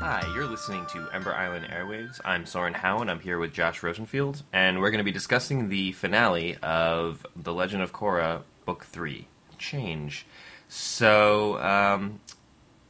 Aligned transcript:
Hi, 0.00 0.26
you're 0.34 0.46
listening 0.46 0.86
to 0.94 1.10
Ember 1.12 1.34
Island 1.34 1.66
Airwaves. 1.66 2.22
I'm 2.24 2.46
Soren 2.46 2.72
Howe, 2.72 3.00
and 3.00 3.10
I'm 3.10 3.20
here 3.20 3.38
with 3.38 3.52
Josh 3.52 3.82
Rosenfield, 3.82 4.42
and 4.50 4.80
we're 4.80 4.90
going 4.90 5.00
to 5.00 5.04
be 5.04 5.12
discussing 5.12 5.68
the 5.68 5.92
finale 5.92 6.56
of 6.62 7.26
The 7.36 7.52
Legend 7.52 7.82
of 7.82 7.92
Korra, 7.92 8.40
Book 8.64 8.86
3 8.86 9.28
Change. 9.58 10.24
So, 10.68 11.60
um, 11.60 12.18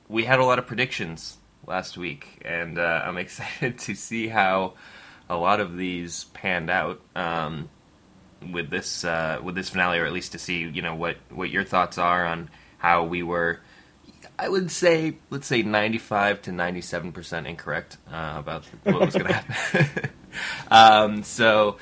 we 0.09 0.23
had 0.23 0.39
a 0.39 0.45
lot 0.45 0.61
of 0.61 0.69
predictions 0.69 1.39
last 1.67 1.99
week, 1.99 2.43
and 2.45 2.79
uh, 2.79 3.03
I'm 3.05 3.19
excited 3.19 3.81
to 3.81 3.97
see 3.97 4.29
how 4.29 4.75
a 5.29 5.37
lot 5.37 5.59
of 5.59 5.77
these 5.77 6.27
panned 6.33 6.71
out. 6.71 7.01
Um, 7.17 7.71
with 8.53 8.71
this 8.71 9.05
uh, 9.05 9.41
with 9.43 9.57
this 9.57 9.69
finale, 9.69 9.99
or 9.99 10.07
at 10.07 10.13
least 10.13 10.33
to 10.33 10.39
see 10.39 10.61
you 10.61 10.81
know 10.81 10.95
what 10.95 11.17
what 11.29 11.51
your 11.51 11.65
thoughts 11.65 11.99
are 11.99 12.25
on 12.25 12.49
how 12.79 13.05
we 13.05 13.23
were 13.23 13.61
I 14.41 14.49
would 14.49 14.71
say, 14.71 15.19
let's 15.29 15.47
say 15.47 15.63
95 15.63 16.41
to 16.43 16.51
97% 16.51 17.47
incorrect 17.47 17.99
uh, 18.11 18.37
about 18.39 18.65
what 18.85 19.01
was 19.01 19.15
going 19.15 19.27
to 19.27 19.33
happen. 19.35 20.11
um, 20.71 21.23
so, 21.25 21.77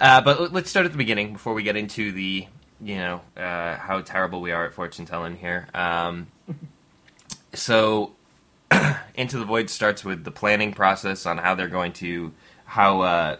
uh, 0.00 0.20
but 0.20 0.52
let's 0.52 0.70
start 0.70 0.86
at 0.86 0.92
the 0.92 0.98
beginning 0.98 1.32
before 1.32 1.52
we 1.52 1.64
get 1.64 1.76
into 1.76 2.12
the, 2.12 2.46
you 2.80 2.94
know, 2.94 3.22
uh, 3.36 3.74
how 3.74 4.00
terrible 4.02 4.40
we 4.40 4.52
are 4.52 4.66
at 4.66 4.72
fortune 4.72 5.04
telling 5.04 5.36
here. 5.36 5.66
Um, 5.74 6.28
so, 7.54 8.12
Into 9.16 9.38
the 9.38 9.44
Void 9.44 9.68
starts 9.68 10.04
with 10.04 10.22
the 10.22 10.30
planning 10.30 10.74
process 10.74 11.26
on 11.26 11.38
how 11.38 11.56
they're 11.56 11.66
going 11.66 11.92
to, 11.94 12.32
how 12.66 13.00
uh, 13.00 13.36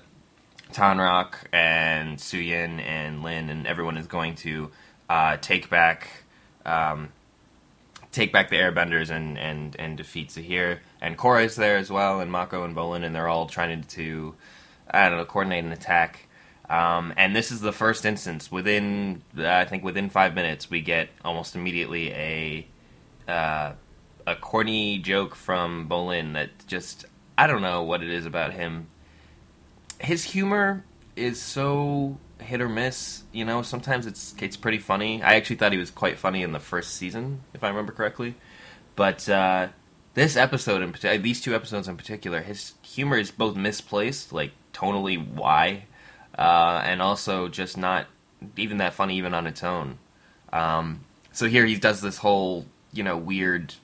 Tonraq 0.72 1.34
and 1.52 2.18
Suyin 2.18 2.80
and 2.80 3.22
Lin 3.22 3.48
and 3.48 3.64
everyone 3.68 3.96
is 3.96 4.08
going 4.08 4.34
to 4.36 4.72
uh, 5.08 5.36
take 5.36 5.70
back. 5.70 6.08
Um, 6.66 7.10
take 8.14 8.32
back 8.32 8.48
the 8.48 8.56
Airbenders 8.56 9.10
and 9.10 9.36
and 9.38 9.76
and 9.78 9.96
defeat 9.96 10.30
Zahir. 10.30 10.80
And 11.00 11.18
Korra 11.18 11.44
is 11.44 11.56
there 11.56 11.76
as 11.76 11.90
well, 11.90 12.20
and 12.20 12.30
Mako 12.30 12.64
and 12.64 12.74
Bolin, 12.74 13.04
and 13.04 13.14
they're 13.14 13.28
all 13.28 13.46
trying 13.46 13.82
to, 13.82 14.34
I 14.90 15.08
don't 15.08 15.18
know, 15.18 15.24
coordinate 15.24 15.64
an 15.64 15.72
attack. 15.72 16.28
Um, 16.70 17.12
and 17.18 17.36
this 17.36 17.50
is 17.52 17.60
the 17.60 17.72
first 17.72 18.06
instance 18.06 18.50
within, 18.50 19.22
I 19.36 19.66
think, 19.66 19.84
within 19.84 20.08
five 20.08 20.34
minutes, 20.34 20.70
we 20.70 20.80
get 20.80 21.10
almost 21.22 21.54
immediately 21.54 22.10
a 22.12 22.66
uh, 23.28 23.72
a 24.26 24.36
corny 24.36 24.98
joke 24.98 25.34
from 25.34 25.88
Bolin 25.88 26.32
that 26.34 26.50
just 26.66 27.04
I 27.36 27.46
don't 27.46 27.62
know 27.62 27.82
what 27.82 28.02
it 28.02 28.10
is 28.10 28.24
about 28.24 28.52
him. 28.52 28.86
His 30.00 30.24
humor 30.24 30.84
is 31.16 31.40
so 31.40 32.18
hit 32.40 32.60
or 32.60 32.68
miss. 32.68 33.22
You 33.32 33.44
know, 33.44 33.62
sometimes 33.62 34.06
it's 34.06 34.34
it's 34.40 34.56
pretty 34.56 34.78
funny. 34.78 35.22
I 35.22 35.34
actually 35.34 35.56
thought 35.56 35.72
he 35.72 35.78
was 35.78 35.90
quite 35.90 36.18
funny 36.18 36.42
in 36.42 36.52
the 36.52 36.60
first 36.60 36.94
season, 36.94 37.40
if 37.52 37.64
I 37.64 37.68
remember 37.68 37.92
correctly. 37.92 38.34
But 38.96 39.28
uh, 39.28 39.68
this 40.14 40.36
episode, 40.36 40.82
in 40.82 40.92
particular, 40.92 41.18
these 41.18 41.40
two 41.40 41.54
episodes 41.54 41.88
in 41.88 41.96
particular, 41.96 42.40
his 42.40 42.74
humor 42.82 43.16
is 43.16 43.30
both 43.30 43.56
misplaced, 43.56 44.32
like 44.32 44.52
tonally 44.72 45.24
why, 45.26 45.84
uh, 46.38 46.82
and 46.84 47.02
also 47.02 47.48
just 47.48 47.76
not 47.76 48.06
even 48.56 48.78
that 48.78 48.94
funny, 48.94 49.16
even 49.16 49.34
on 49.34 49.46
its 49.46 49.64
own. 49.64 49.98
Um, 50.52 51.00
so 51.32 51.46
here 51.46 51.66
he 51.66 51.76
does 51.76 52.00
this 52.00 52.18
whole, 52.18 52.66
you 52.92 53.02
know, 53.02 53.16
weird. 53.16 53.74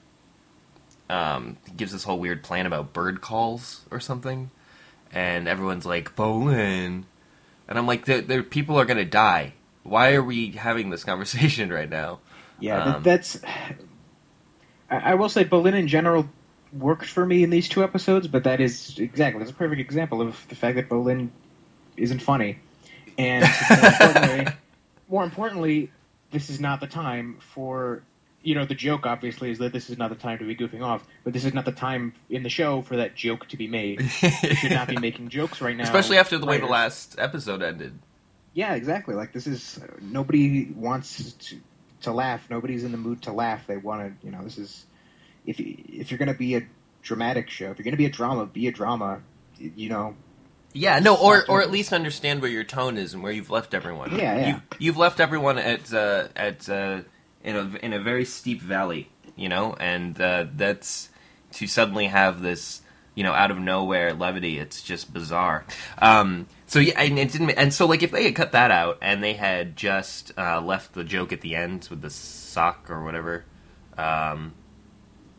Um, 1.09 1.57
gives 1.75 1.91
this 1.91 2.05
whole 2.05 2.19
weird 2.19 2.41
plan 2.41 2.65
about 2.65 2.93
bird 2.93 3.19
calls 3.19 3.81
or 3.91 3.99
something, 3.99 4.49
and 5.11 5.49
everyone's 5.49 5.85
like, 5.85 6.15
"Bolin, 6.15 7.03
and 7.71 7.79
I'm 7.79 7.87
like, 7.87 8.03
the 8.03 8.19
the 8.19 8.43
people 8.43 8.77
are 8.77 8.83
going 8.83 8.97
to 8.97 9.05
die. 9.05 9.53
Why 9.83 10.13
are 10.13 10.21
we 10.21 10.51
having 10.51 10.89
this 10.89 11.05
conversation 11.05 11.71
right 11.73 11.89
now? 11.89 12.19
Yeah, 12.59 12.95
um, 12.95 13.03
that's. 13.03 13.41
I, 14.89 14.97
I 14.97 15.13
will 15.15 15.29
say, 15.29 15.45
Bolin 15.45 15.73
in 15.73 15.87
general 15.87 16.27
worked 16.73 17.05
for 17.05 17.25
me 17.25 17.43
in 17.43 17.49
these 17.49 17.69
two 17.69 17.81
episodes, 17.81 18.27
but 18.27 18.43
that 18.43 18.59
is 18.59 18.99
exactly 18.99 19.39
that's 19.39 19.51
a 19.51 19.53
perfect 19.53 19.79
example 19.79 20.21
of 20.21 20.45
the 20.49 20.55
fact 20.55 20.75
that 20.75 20.89
Bolin 20.89 21.29
isn't 21.95 22.19
funny, 22.19 22.59
and 23.17 23.45
more 23.69 23.87
importantly, 23.87 24.53
more 25.07 25.23
importantly, 25.23 25.91
this 26.31 26.49
is 26.49 26.59
not 26.59 26.81
the 26.81 26.87
time 26.87 27.37
for 27.39 28.03
you 28.43 28.55
know, 28.55 28.65
the 28.65 28.75
joke 28.75 29.05
obviously 29.05 29.51
is 29.51 29.59
that 29.59 29.71
this 29.71 29.89
is 29.89 29.97
not 29.97 30.09
the 30.09 30.15
time 30.15 30.39
to 30.39 30.45
be 30.45 30.55
goofing 30.55 30.81
off, 30.81 31.05
but 31.23 31.33
this 31.33 31.45
is 31.45 31.53
not 31.53 31.65
the 31.65 31.71
time 31.71 32.13
in 32.29 32.43
the 32.43 32.49
show 32.49 32.81
for 32.81 32.97
that 32.97 33.15
joke 33.15 33.47
to 33.49 33.57
be 33.57 33.67
made. 33.67 34.01
you 34.21 34.55
should 34.55 34.71
not 34.71 34.87
be 34.87 34.97
making 34.97 35.29
jokes 35.29 35.61
right 35.61 35.75
now, 35.75 35.83
especially 35.83 36.17
after 36.17 36.37
the 36.37 36.45
writers. 36.45 36.61
way 36.61 36.67
the 36.67 36.71
last 36.71 37.15
episode 37.19 37.61
ended. 37.61 37.97
Yeah, 38.53 38.73
exactly. 38.73 39.15
Like 39.15 39.31
this 39.33 39.47
is 39.47 39.79
nobody 40.01 40.71
wants 40.75 41.33
to 41.33 41.57
to 42.01 42.11
laugh. 42.11 42.47
Nobody's 42.49 42.83
in 42.83 42.91
the 42.91 42.97
mood 42.97 43.21
to 43.23 43.31
laugh. 43.31 43.67
They 43.67 43.77
want 43.77 44.19
to, 44.21 44.25
you 44.25 44.31
know, 44.31 44.43
this 44.43 44.57
is 44.57 44.85
if 45.45 45.59
if 45.59 46.11
you're 46.11 46.17
going 46.17 46.27
to 46.27 46.33
be 46.33 46.55
a 46.55 46.67
dramatic 47.01 47.49
show, 47.49 47.71
if 47.71 47.77
you're 47.77 47.83
going 47.83 47.93
to 47.93 47.97
be 47.97 48.05
a 48.05 48.11
drama, 48.11 48.45
be 48.45 48.67
a 48.67 48.71
drama. 48.71 49.21
You 49.57 49.89
know, 49.89 50.15
yeah, 50.73 50.99
no, 50.99 51.15
or 51.15 51.45
or 51.47 51.61
at 51.61 51.69
least 51.69 51.93
understand 51.93 52.41
where 52.41 52.49
your 52.49 52.63
tone 52.63 52.97
is 52.97 53.13
and 53.13 53.21
where 53.21 53.31
you've 53.31 53.49
left 53.49 53.73
everyone. 53.73 54.15
Yeah, 54.15 54.37
yeah. 54.37 54.47
You've, 54.47 54.61
you've 54.79 54.97
left 54.97 55.19
everyone 55.19 55.57
at 55.57 55.93
uh, 55.93 56.29
at 56.35 56.67
uh, 56.67 57.01
in 57.43 57.55
a 57.55 57.85
in 57.85 57.93
a 57.93 57.99
very 57.99 58.25
steep 58.25 58.61
valley, 58.61 59.09
you 59.35 59.49
know, 59.49 59.73
and 59.79 60.19
uh, 60.19 60.45
that's 60.55 61.09
to 61.53 61.67
suddenly 61.67 62.07
have 62.07 62.41
this 62.41 62.81
you 63.15 63.23
know 63.23 63.33
out 63.33 63.51
of 63.51 63.59
nowhere 63.59 64.13
levity. 64.13 64.59
It's 64.59 64.81
just 64.81 65.13
bizarre. 65.13 65.65
Um, 65.97 66.47
so 66.67 66.79
yeah, 66.79 66.99
and 66.99 67.17
it 67.19 67.31
didn't. 67.31 67.51
And 67.51 67.73
so 67.73 67.85
like 67.85 68.03
if 68.03 68.11
they 68.11 68.23
had 68.23 68.35
cut 68.35 68.53
that 68.53 68.71
out 68.71 68.97
and 69.01 69.23
they 69.23 69.33
had 69.33 69.75
just 69.75 70.31
uh, 70.37 70.61
left 70.61 70.93
the 70.93 71.03
joke 71.03 71.33
at 71.33 71.41
the 71.41 71.55
end 71.55 71.87
with 71.89 72.01
the 72.01 72.09
sock 72.09 72.89
or 72.89 73.03
whatever. 73.03 73.45
Um, 73.97 74.53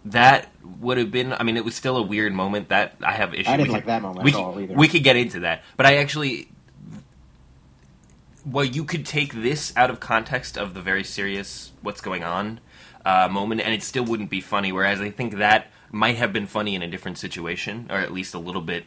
that 0.04 0.50
would 0.80 0.98
have 0.98 1.10
been. 1.10 1.32
I 1.32 1.44
mean, 1.44 1.56
it 1.56 1.64
was 1.64 1.74
still 1.74 1.96
a 1.96 2.02
weird 2.02 2.32
moment. 2.32 2.70
That 2.70 2.96
I 3.02 3.12
have 3.12 3.34
issues. 3.34 3.48
I 3.48 3.56
didn't 3.56 3.72
like 3.72 3.86
that 3.86 4.02
moment 4.02 4.24
we 4.24 4.32
at 4.32 4.36
all 4.36 4.58
either. 4.58 4.74
We 4.74 4.88
could 4.88 5.04
get 5.04 5.16
into 5.16 5.40
that, 5.40 5.62
but 5.76 5.86
I 5.86 5.96
actually 5.98 6.48
well, 8.44 8.64
you 8.64 8.84
could 8.84 9.06
take 9.06 9.32
this 9.32 9.72
out 9.76 9.90
of 9.90 10.00
context 10.00 10.58
of 10.58 10.74
the 10.74 10.80
very 10.80 11.04
serious 11.04 11.72
what's 11.80 12.00
going 12.00 12.24
on 12.24 12.60
uh, 13.04 13.28
moment, 13.28 13.60
and 13.60 13.72
it 13.72 13.82
still 13.82 14.04
wouldn't 14.04 14.30
be 14.30 14.40
funny. 14.40 14.72
Whereas 14.72 15.00
I 15.00 15.10
think 15.10 15.36
that 15.36 15.70
might 15.90 16.16
have 16.16 16.32
been 16.32 16.46
funny 16.46 16.74
in 16.74 16.82
a 16.82 16.88
different 16.88 17.18
situation, 17.18 17.86
or 17.90 17.96
at 17.96 18.12
least 18.12 18.34
a 18.34 18.38
little 18.38 18.62
bit 18.62 18.84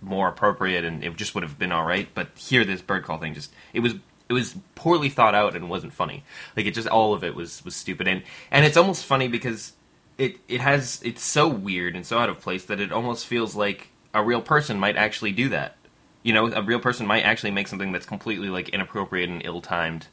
more 0.00 0.28
appropriate, 0.28 0.84
and 0.84 1.04
it 1.04 1.16
just 1.16 1.34
would 1.34 1.44
have 1.44 1.58
been 1.58 1.72
all 1.72 1.84
right. 1.84 2.08
But 2.14 2.28
here, 2.36 2.64
this 2.64 2.82
bird 2.82 3.04
call 3.04 3.18
thing 3.18 3.34
just 3.34 3.52
it 3.72 3.80
was 3.80 3.94
it 4.28 4.32
was 4.32 4.56
poorly 4.74 5.08
thought 5.08 5.34
out 5.34 5.54
and 5.54 5.68
wasn't 5.68 5.92
funny. 5.92 6.24
Like 6.56 6.66
it 6.66 6.74
just 6.74 6.88
all 6.88 7.14
of 7.14 7.22
it 7.22 7.34
was 7.34 7.64
was 7.64 7.76
stupid, 7.76 8.08
and 8.08 8.22
and 8.50 8.64
it's 8.64 8.76
almost 8.76 9.04
funny 9.04 9.28
because 9.28 9.74
it 10.18 10.38
it 10.48 10.60
has 10.60 11.00
it's 11.04 11.22
so 11.22 11.48
weird 11.48 11.94
and 11.94 12.04
so 12.04 12.18
out 12.18 12.28
of 12.28 12.40
place 12.40 12.64
that 12.66 12.80
it 12.80 12.92
almost 12.92 13.26
feels 13.26 13.54
like 13.54 13.88
a 14.12 14.22
real 14.22 14.42
person 14.42 14.78
might 14.78 14.96
actually 14.96 15.32
do 15.32 15.48
that 15.48 15.76
you 16.22 16.32
know, 16.32 16.52
a 16.52 16.62
real 16.62 16.80
person 16.80 17.06
might 17.06 17.22
actually 17.22 17.50
make 17.50 17.68
something 17.68 17.92
that's 17.92 18.06
completely 18.06 18.48
like 18.48 18.68
inappropriate 18.70 19.28
and 19.28 19.42
ill-timed, 19.44 20.06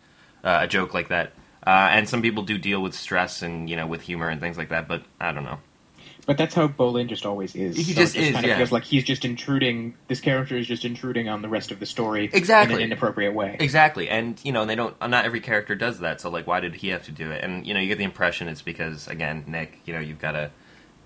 uh, 0.44 0.60
a 0.62 0.68
joke 0.68 0.94
like 0.94 1.10
that. 1.10 1.34
Uh, 1.66 1.90
and 1.92 2.08
some 2.08 2.22
people 2.22 2.44
do 2.44 2.58
deal 2.58 2.82
with 2.82 2.94
stress 2.94 3.42
and 3.42 3.70
you 3.70 3.76
know 3.76 3.86
with 3.86 4.02
humor 4.02 4.30
and 4.30 4.40
things 4.40 4.58
like 4.58 4.70
that, 4.70 4.88
but 4.88 5.04
I 5.20 5.32
don't 5.34 5.44
know. 5.44 5.60
But 6.26 6.38
that's 6.38 6.54
how 6.54 6.68
Bolin 6.68 7.08
just 7.08 7.26
always 7.26 7.56
is. 7.56 7.78
He 7.78 7.84
so 7.84 8.02
just, 8.02 8.14
just 8.14 8.16
is. 8.16 8.34
Kind 8.34 8.46
of 8.46 8.50
yeah. 8.50 8.58
feels 8.58 8.72
like 8.72 8.84
he's 8.84 9.06
just 9.06 9.24
intruding. 9.24 9.96
This 10.10 10.20
character 10.20 10.58
is 10.58 10.68
just 10.68 10.84
intruding 10.84 11.30
on 11.30 11.42
the 11.42 11.48
rest 11.48 11.72
of 11.72 11.80
the 11.80 11.86
story 11.86 12.30
exactly 12.34 12.76
in 12.76 12.82
an 12.82 12.86
inappropriate 12.88 13.34
way. 13.34 13.56
Exactly, 13.60 14.10
and 14.10 14.40
you 14.44 14.52
know 14.52 14.66
they 14.66 14.76
don't. 14.76 14.94
Not 15.00 15.26
every 15.26 15.40
character 15.40 15.74
does 15.74 16.00
that. 16.00 16.20
So 16.20 16.30
like, 16.30 16.46
why 16.46 16.60
did 16.60 16.76
he 16.76 16.90
have 16.90 17.04
to 17.04 17.12
do 17.12 17.32
it? 17.32 17.44
And 17.44 17.66
you 17.66 17.74
know, 17.74 17.80
you 17.80 17.88
get 17.88 17.98
the 17.98 18.04
impression 18.04 18.50
it's 18.50 18.62
because 18.62 19.08
again, 19.08 19.46
Nick. 19.48 19.80
You 19.86 19.94
know, 19.94 20.02
you've 20.02 20.20
got 20.20 20.34
to 20.34 20.52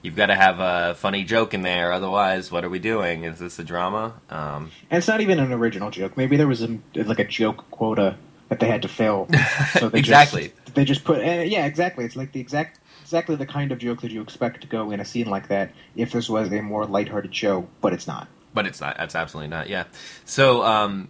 you've 0.01 0.15
got 0.15 0.27
to 0.27 0.35
have 0.35 0.59
a 0.59 0.95
funny 0.95 1.23
joke 1.23 1.53
in 1.53 1.61
there. 1.61 1.91
Otherwise, 1.91 2.51
what 2.51 2.63
are 2.63 2.69
we 2.69 2.79
doing? 2.79 3.23
Is 3.23 3.39
this 3.39 3.59
a 3.59 3.63
drama? 3.63 4.19
Um, 4.29 4.71
and 4.89 4.97
it's 4.97 5.07
not 5.07 5.21
even 5.21 5.39
an 5.39 5.51
original 5.51 5.91
joke. 5.91 6.17
Maybe 6.17 6.37
there 6.37 6.47
was 6.47 6.61
a, 6.61 6.79
like 6.95 7.19
a 7.19 7.27
joke 7.27 7.69
quota 7.71 8.17
that 8.49 8.59
they 8.59 8.67
had 8.67 8.81
to 8.81 8.87
fill. 8.87 9.29
So 9.79 9.89
they 9.89 9.99
exactly. 9.99 10.53
Just, 10.65 10.75
they 10.75 10.85
just 10.85 11.03
put 11.03 11.19
uh, 11.19 11.43
yeah, 11.43 11.65
exactly. 11.65 12.05
It's 12.05 12.15
like 12.15 12.33
the 12.33 12.39
exact 12.39 12.79
exactly 13.01 13.35
the 13.35 13.45
kind 13.45 13.71
of 13.71 13.77
joke 13.77 14.01
that 14.01 14.11
you 14.11 14.21
expect 14.21 14.61
to 14.61 14.67
go 14.67 14.91
in 14.91 14.99
a 14.99 15.05
scene 15.05 15.27
like 15.27 15.47
that 15.47 15.71
if 15.95 16.11
this 16.11 16.29
was 16.29 16.51
a 16.51 16.61
more 16.61 16.85
lighthearted 16.85 17.33
show, 17.33 17.67
but 17.79 17.93
it's 17.93 18.07
not. 18.07 18.27
But 18.53 18.65
it's 18.67 18.81
not. 18.81 18.97
That's 18.97 19.15
absolutely 19.15 19.49
not. 19.49 19.69
Yeah. 19.69 19.85
So 20.25 20.63
um, 20.63 21.09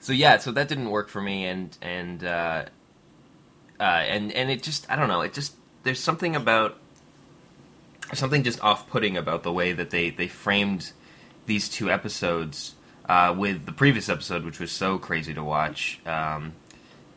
so 0.00 0.12
yeah, 0.12 0.38
so 0.38 0.52
that 0.52 0.68
didn't 0.68 0.90
work 0.90 1.08
for 1.08 1.22
me, 1.22 1.46
and 1.46 1.76
and 1.80 2.22
uh, 2.22 2.64
uh, 3.80 3.82
and 3.82 4.32
and 4.32 4.50
it 4.50 4.62
just 4.62 4.90
I 4.90 4.96
don't 4.96 5.08
know. 5.08 5.22
It 5.22 5.32
just 5.32 5.54
there's 5.84 6.00
something 6.00 6.36
about 6.36 6.78
something 8.12 8.42
just 8.42 8.62
off-putting 8.62 9.16
about 9.16 9.42
the 9.42 9.52
way 9.52 9.72
that 9.72 9.90
they 9.90 10.10
they 10.10 10.28
framed 10.28 10.92
these 11.46 11.68
two 11.68 11.90
episodes 11.90 12.74
uh, 13.08 13.34
with 13.36 13.66
the 13.66 13.72
previous 13.72 14.08
episode, 14.08 14.44
which 14.44 14.60
was 14.60 14.70
so 14.70 14.98
crazy 14.98 15.34
to 15.34 15.42
watch, 15.42 16.00
um, 16.06 16.52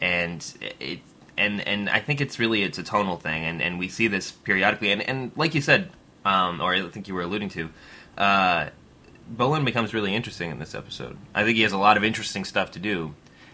and 0.01 0.53
it 0.80 1.00
and 1.38 1.62
and 1.68 1.89
I 1.89 2.00
think 2.00 2.21
it's 2.21 2.39
really 2.39 2.63
it's 2.63 2.77
a 2.77 2.83
tonal 2.83 3.18
thing, 3.18 3.44
and, 3.44 3.62
and 3.62 3.80
we 3.80 3.89
see 3.89 4.07
this 4.07 4.31
periodically, 4.31 4.92
and, 4.92 5.01
and 5.01 5.31
like 5.36 5.53
you 5.53 5.62
said, 5.62 5.92
um, 6.24 6.62
or 6.62 6.74
I 6.74 6.88
think 6.89 7.07
you 7.07 7.13
were 7.13 7.21
alluding 7.21 7.50
to, 7.50 7.69
uh, 8.18 8.69
Bolin 9.33 9.65
becomes 9.65 9.94
really 9.94 10.15
interesting 10.15 10.51
in 10.51 10.59
this 10.59 10.75
episode. 10.75 11.18
I 11.33 11.44
think 11.44 11.56
he 11.57 11.63
has 11.63 11.71
a 11.71 11.77
lot 11.77 11.97
of 11.97 12.03
interesting 12.03 12.45
stuff 12.45 12.71
to 12.71 12.80
do. 12.80 13.13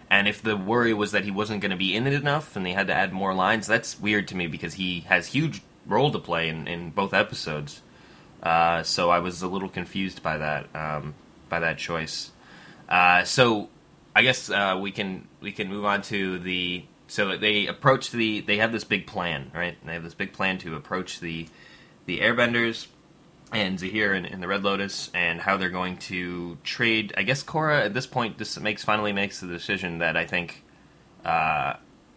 And 0.10 0.28
if 0.28 0.42
the 0.42 0.58
worry 0.58 0.94
was 0.94 1.14
that 1.14 1.24
he 1.24 1.32
wasn't 1.32 1.62
going 1.62 1.72
to 1.72 1.78
be 1.78 1.96
in 1.96 2.06
it 2.06 2.12
enough 2.12 2.58
and 2.58 2.66
they 2.66 2.74
had 2.74 2.88
to 2.88 2.94
add 2.94 3.14
more 3.14 3.34
lines, 3.34 3.66
that's 3.66 3.98
weird 3.98 4.28
to 4.28 4.36
me 4.36 4.48
because 4.48 4.74
he 4.74 5.02
has 5.08 5.28
huge 5.28 5.62
role 5.86 6.12
to 6.12 6.20
play 6.20 6.50
in, 6.50 6.68
in 6.68 6.90
both 6.90 7.14
episodes. 7.14 7.82
Uh, 8.42 8.84
so 8.84 9.10
I 9.10 9.20
was 9.20 9.42
a 9.42 9.48
little 9.48 9.70
confused 9.70 10.24
by 10.24 10.38
that 10.38 10.68
um, 10.76 11.14
by 11.50 11.60
that 11.60 11.78
choice. 11.78 12.32
Uh, 12.90 13.24
so 13.24 13.70
I 14.16 14.24
guess 14.24 14.50
uh, 14.50 14.78
we 14.82 14.92
can 14.92 15.28
we 15.40 15.52
can 15.52 15.70
move 15.70 15.86
on 15.86 16.02
to 16.04 16.40
the 16.40 16.86
so 17.08 17.38
they 17.38 17.68
approach 17.68 18.12
the 18.12 18.42
they 18.42 18.58
have 18.58 18.72
this 18.72 18.84
big 18.84 19.06
plan 19.06 19.52
right 19.54 19.78
they 19.86 19.94
have 19.94 20.04
this 20.04 20.14
big 20.14 20.34
plan 20.34 20.58
to 20.60 20.76
approach 20.76 21.20
the 21.20 21.48
the 22.06 22.20
airbenders 22.20 22.88
and 23.54 23.78
Zahir 23.78 24.14
and, 24.14 24.26
in 24.26 24.40
the 24.40 24.48
Red 24.48 24.64
Lotus 24.64 25.12
and 25.14 25.42
how 25.42 25.58
they're 25.58 25.70
going 25.70 25.98
to 25.98 26.58
trade 26.64 27.14
I 27.16 27.24
guess 27.24 27.44
Korra 27.44 27.86
at 27.86 27.94
this 27.94 28.08
point 28.08 28.38
this 28.38 28.60
makes 28.60 28.84
finally 28.84 29.14
makes 29.14 29.40
the 29.40 29.48
decision 29.48 30.00
that 30.00 30.18
I 30.18 30.26
think 30.26 30.64
uh, 31.24 31.76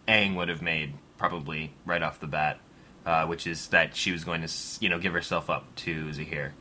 Aang 0.08 0.36
would 0.36 0.48
have 0.48 0.62
made 0.62 0.94
probably 1.18 1.72
right 1.84 2.02
off 2.02 2.20
the 2.20 2.26
bat 2.26 2.58
uh, 3.06 3.26
which 3.26 3.46
is 3.46 3.68
that 3.68 3.96
she 3.96 4.12
was 4.12 4.24
going 4.24 4.42
to 4.42 4.52
you 4.80 4.88
know 4.88 4.98
give 4.98 5.12
herself 5.12 5.50
up 5.50 5.74
to 5.76 6.12
Zahir 6.12 6.54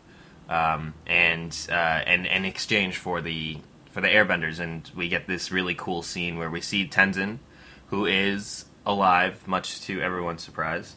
um, 0.50 0.94
and 1.08 1.56
uh, 1.70 1.74
and 1.74 2.26
in 2.26 2.46
exchange 2.46 2.98
for 2.98 3.22
the 3.22 3.58
for 3.92 4.02
the 4.02 4.08
airbenders 4.08 4.60
and 4.60 4.90
we 4.96 5.08
get 5.08 5.28
this 5.28 5.52
really 5.52 5.76
cool 5.76 6.02
scene 6.02 6.38
where 6.38 6.50
we 6.50 6.62
see 6.62 6.88
Tenzin 6.88 7.40
who 7.88 8.06
is 8.06 8.66
alive, 8.86 9.48
much 9.48 9.82
to 9.82 10.02
everyone's 10.02 10.44
surprise. 10.44 10.96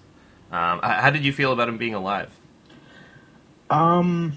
Um, 0.50 0.80
how 0.82 1.10
did 1.10 1.24
you 1.24 1.32
feel 1.32 1.52
about 1.52 1.68
him 1.68 1.76
being 1.76 1.94
alive? 1.94 2.30
Um, 3.68 4.34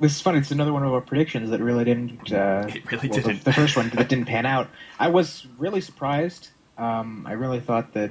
this 0.00 0.16
is 0.16 0.20
funny. 0.20 0.38
It's 0.38 0.50
another 0.50 0.72
one 0.72 0.82
of 0.82 0.92
our 0.92 1.00
predictions 1.00 1.50
that 1.50 1.60
really 1.60 1.84
didn't. 1.84 2.20
Uh, 2.32 2.66
it 2.68 2.90
really 2.90 3.08
well, 3.08 3.20
didn't. 3.20 3.38
The, 3.38 3.44
the, 3.44 3.52
first 3.52 3.76
one 3.76 3.90
that 3.90 4.08
didn't 4.10 4.26
pan 4.26 4.46
out. 4.46 4.68
I 4.98 5.08
was 5.08 5.46
really 5.58 5.80
surprised. 5.80 6.48
Um, 6.78 7.26
I 7.26 7.32
really 7.32 7.60
thought 7.60 7.92
that 7.94 8.10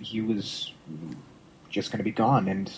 he 0.00 0.20
was 0.20 0.72
just 1.78 1.92
going 1.92 1.98
to 1.98 2.04
be 2.04 2.10
gone, 2.10 2.48
and 2.48 2.72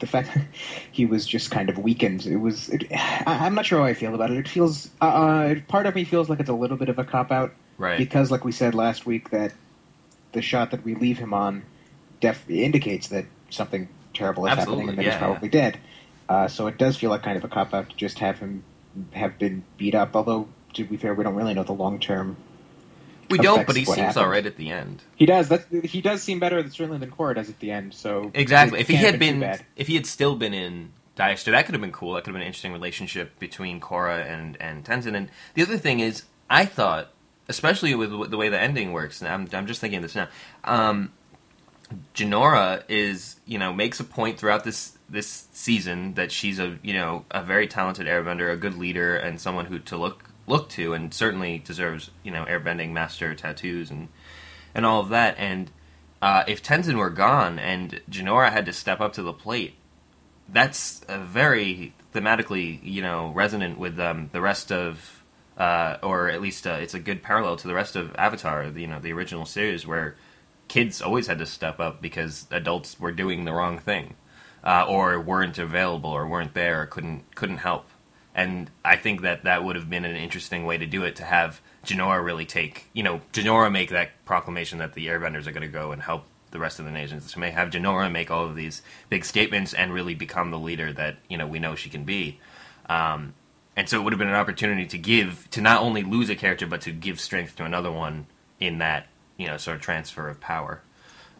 the 0.00 0.06
fact 0.06 0.34
that 0.34 0.44
he 0.92 1.06
was 1.06 1.26
just 1.26 1.50
kind 1.50 1.68
of 1.68 1.78
weakened. 1.78 2.26
It 2.26 2.36
was. 2.36 2.68
It, 2.68 2.84
I, 2.90 3.46
am 3.46 3.54
not 3.54 3.66
sure 3.66 3.80
how 3.80 3.84
I 3.84 3.94
feel 3.94 4.14
about 4.14 4.30
it. 4.30 4.38
It 4.38 4.48
feels. 4.48 4.90
Uh, 5.00 5.04
uh 5.04 5.54
part 5.68 5.86
of 5.86 5.94
me 5.94 6.04
feels 6.04 6.28
like 6.28 6.40
it's 6.40 6.50
a 6.50 6.54
little 6.54 6.76
bit 6.76 6.88
of 6.88 6.98
a 6.98 7.04
cop 7.04 7.30
out, 7.30 7.52
right? 7.78 7.98
Because, 7.98 8.30
like 8.30 8.44
we 8.44 8.52
said 8.52 8.74
last 8.74 9.06
week, 9.06 9.30
that 9.30 9.52
the 10.32 10.42
shot 10.42 10.70
that 10.70 10.84
we 10.84 10.94
leave 10.94 11.18
him 11.18 11.34
on 11.34 11.64
def- 12.20 12.48
indicates 12.48 13.08
that 13.08 13.26
something 13.50 13.88
terrible 14.14 14.46
is 14.46 14.52
Absolutely, 14.52 14.86
happening 14.86 14.88
and 14.88 14.98
that 14.98 15.04
yeah, 15.04 15.10
he's 15.10 15.18
probably 15.18 15.48
yeah. 15.48 15.70
dead. 15.70 15.80
Uh, 16.28 16.48
so 16.48 16.66
it 16.66 16.78
does 16.78 16.96
feel 16.96 17.10
like 17.10 17.22
kind 17.22 17.36
of 17.36 17.44
a 17.44 17.48
cop 17.48 17.72
out 17.72 17.90
to 17.90 17.96
just 17.96 18.18
have 18.18 18.38
him 18.38 18.64
have 19.12 19.38
been 19.38 19.62
beat 19.76 19.94
up. 19.94 20.16
Although 20.16 20.48
to 20.74 20.84
be 20.84 20.96
fair, 20.96 21.14
we 21.14 21.24
don't 21.24 21.34
really 21.34 21.54
know 21.54 21.62
the 21.62 21.72
long 21.72 21.98
term. 21.98 22.36
We 23.30 23.38
don't, 23.38 23.66
but 23.66 23.76
he 23.76 23.84
seems 23.84 24.16
all 24.16 24.28
right 24.28 24.44
at 24.44 24.56
the 24.56 24.70
end. 24.70 25.02
He 25.16 25.26
does. 25.26 25.48
That 25.48 25.66
he 25.84 26.00
does 26.00 26.22
seem 26.22 26.38
better 26.38 26.68
certainly 26.70 26.98
than 26.98 27.10
Korra 27.10 27.34
does 27.34 27.48
at 27.48 27.58
the 27.60 27.70
end. 27.70 27.94
So 27.94 28.30
exactly, 28.34 28.80
if 28.80 28.88
he 28.88 28.96
had 28.96 29.18
been, 29.18 29.40
been, 29.40 29.60
if 29.76 29.86
he 29.86 29.94
had 29.94 30.06
still 30.06 30.36
been 30.36 30.54
in 30.54 30.92
Dire 31.16 31.34
that 31.34 31.64
could 31.64 31.74
have 31.74 31.80
been 31.80 31.92
cool. 31.92 32.12
That 32.12 32.24
could 32.24 32.28
have 32.28 32.34
been 32.34 32.42
an 32.42 32.46
interesting 32.46 32.72
relationship 32.72 33.38
between 33.38 33.80
Korra 33.80 34.26
and 34.30 34.56
and 34.60 34.84
Tenzin. 34.84 35.16
And 35.16 35.30
the 35.54 35.62
other 35.62 35.78
thing 35.78 36.00
is, 36.00 36.24
I 36.50 36.66
thought 36.66 37.10
especially 37.48 37.94
with 37.94 38.30
the 38.30 38.36
way 38.36 38.48
the 38.48 38.60
ending 38.60 38.92
works. 38.92 39.20
And 39.20 39.30
I'm, 39.30 39.48
I'm 39.52 39.66
just 39.66 39.80
thinking 39.80 39.98
of 39.98 40.02
this 40.02 40.14
now. 40.14 40.28
Um, 40.64 41.12
Jinora 42.14 42.82
is, 42.88 43.36
you 43.46 43.58
know, 43.58 43.72
makes 43.72 44.00
a 44.00 44.04
point 44.04 44.38
throughout 44.38 44.64
this 44.64 44.98
this 45.08 45.46
season 45.52 46.14
that 46.14 46.32
she's 46.32 46.58
a, 46.58 46.76
you 46.82 46.92
know, 46.92 47.24
a 47.30 47.44
very 47.44 47.68
talented 47.68 48.08
airbender, 48.08 48.52
a 48.52 48.56
good 48.56 48.76
leader, 48.76 49.16
and 49.16 49.40
someone 49.40 49.66
who 49.66 49.78
to 49.78 49.96
look 49.96 50.24
look 50.46 50.68
to, 50.70 50.92
and 50.94 51.12
certainly 51.12 51.58
deserves, 51.58 52.10
you 52.22 52.30
know, 52.30 52.44
airbending 52.44 52.92
master 52.92 53.34
tattoos 53.34 53.90
and 53.90 54.08
and 54.74 54.84
all 54.84 55.00
of 55.00 55.08
that. 55.10 55.36
And 55.38 55.70
uh, 56.20 56.44
if 56.46 56.62
Tenzin 56.62 56.96
were 56.96 57.10
gone 57.10 57.58
and 57.58 58.00
Jinora 58.10 58.52
had 58.52 58.66
to 58.66 58.72
step 58.72 59.00
up 59.00 59.14
to 59.14 59.22
the 59.22 59.32
plate, 59.32 59.74
that's 60.48 61.00
very 61.08 61.94
thematically, 62.14 62.80
you 62.82 63.02
know, 63.02 63.32
resonant 63.34 63.78
with 63.78 63.98
um, 63.98 64.30
the 64.32 64.40
rest 64.40 64.70
of 64.70 65.16
uh, 65.56 65.96
or 66.02 66.28
at 66.28 66.40
least 66.40 66.66
uh, 66.66 66.78
it's 66.80 66.94
a 66.94 66.98
good 66.98 67.22
parallel 67.22 67.56
to 67.56 67.68
the 67.68 67.74
rest 67.74 67.96
of 67.96 68.14
Avatar, 68.16 68.64
you 68.64 68.86
know, 68.86 69.00
the 69.00 69.12
original 69.12 69.46
series, 69.46 69.86
where 69.86 70.16
kids 70.68 71.00
always 71.00 71.26
had 71.26 71.38
to 71.38 71.46
step 71.46 71.80
up 71.80 72.02
because 72.02 72.46
adults 72.50 73.00
were 73.00 73.12
doing 73.12 73.44
the 73.44 73.52
wrong 73.52 73.78
thing, 73.78 74.14
uh, 74.62 74.84
or 74.86 75.18
weren't 75.18 75.58
available, 75.58 76.10
or 76.10 76.26
weren't 76.26 76.54
there, 76.54 76.82
or 76.82 76.86
couldn't 76.86 77.34
couldn't 77.34 77.58
help. 77.58 77.88
And 78.36 78.70
I 78.84 78.96
think 78.96 79.22
that 79.22 79.44
that 79.44 79.64
would 79.64 79.76
have 79.76 79.88
been 79.88 80.04
an 80.04 80.14
interesting 80.14 80.66
way 80.66 80.76
to 80.76 80.84
do 80.84 81.04
it, 81.04 81.16
to 81.16 81.24
have 81.24 81.62
Jinora 81.86 82.22
really 82.22 82.44
take, 82.44 82.84
you 82.92 83.02
know, 83.02 83.22
Jinora 83.32 83.72
make 83.72 83.88
that 83.90 84.10
proclamation 84.26 84.78
that 84.78 84.92
the 84.92 85.06
Airbenders 85.06 85.46
are 85.46 85.52
going 85.52 85.62
to 85.62 85.68
go 85.68 85.90
and 85.90 86.02
help 86.02 86.26
the 86.50 86.58
rest 86.58 86.78
of 86.78 86.84
the 86.84 86.90
nations. 86.90 87.32
To 87.32 87.38
may 87.38 87.50
have 87.50 87.70
Jinora 87.70 88.12
make 88.12 88.30
all 88.30 88.44
of 88.44 88.54
these 88.54 88.82
big 89.08 89.24
statements 89.24 89.72
and 89.72 89.90
really 89.90 90.14
become 90.14 90.50
the 90.50 90.58
leader 90.58 90.92
that 90.92 91.16
you 91.30 91.38
know 91.38 91.46
we 91.46 91.58
know 91.58 91.74
she 91.74 91.88
can 91.88 92.04
be. 92.04 92.38
Um, 92.90 93.32
and 93.74 93.88
so 93.88 93.98
it 93.98 94.04
would 94.04 94.12
have 94.12 94.18
been 94.18 94.28
an 94.28 94.34
opportunity 94.34 94.84
to 94.86 94.98
give 94.98 95.48
to 95.52 95.62
not 95.62 95.80
only 95.80 96.02
lose 96.02 96.28
a 96.28 96.36
character 96.36 96.66
but 96.66 96.82
to 96.82 96.92
give 96.92 97.18
strength 97.18 97.56
to 97.56 97.64
another 97.64 97.90
one 97.90 98.26
in 98.60 98.78
that 98.78 99.06
you 99.38 99.46
know 99.46 99.56
sort 99.56 99.76
of 99.76 99.82
transfer 99.82 100.28
of 100.28 100.40
power 100.40 100.82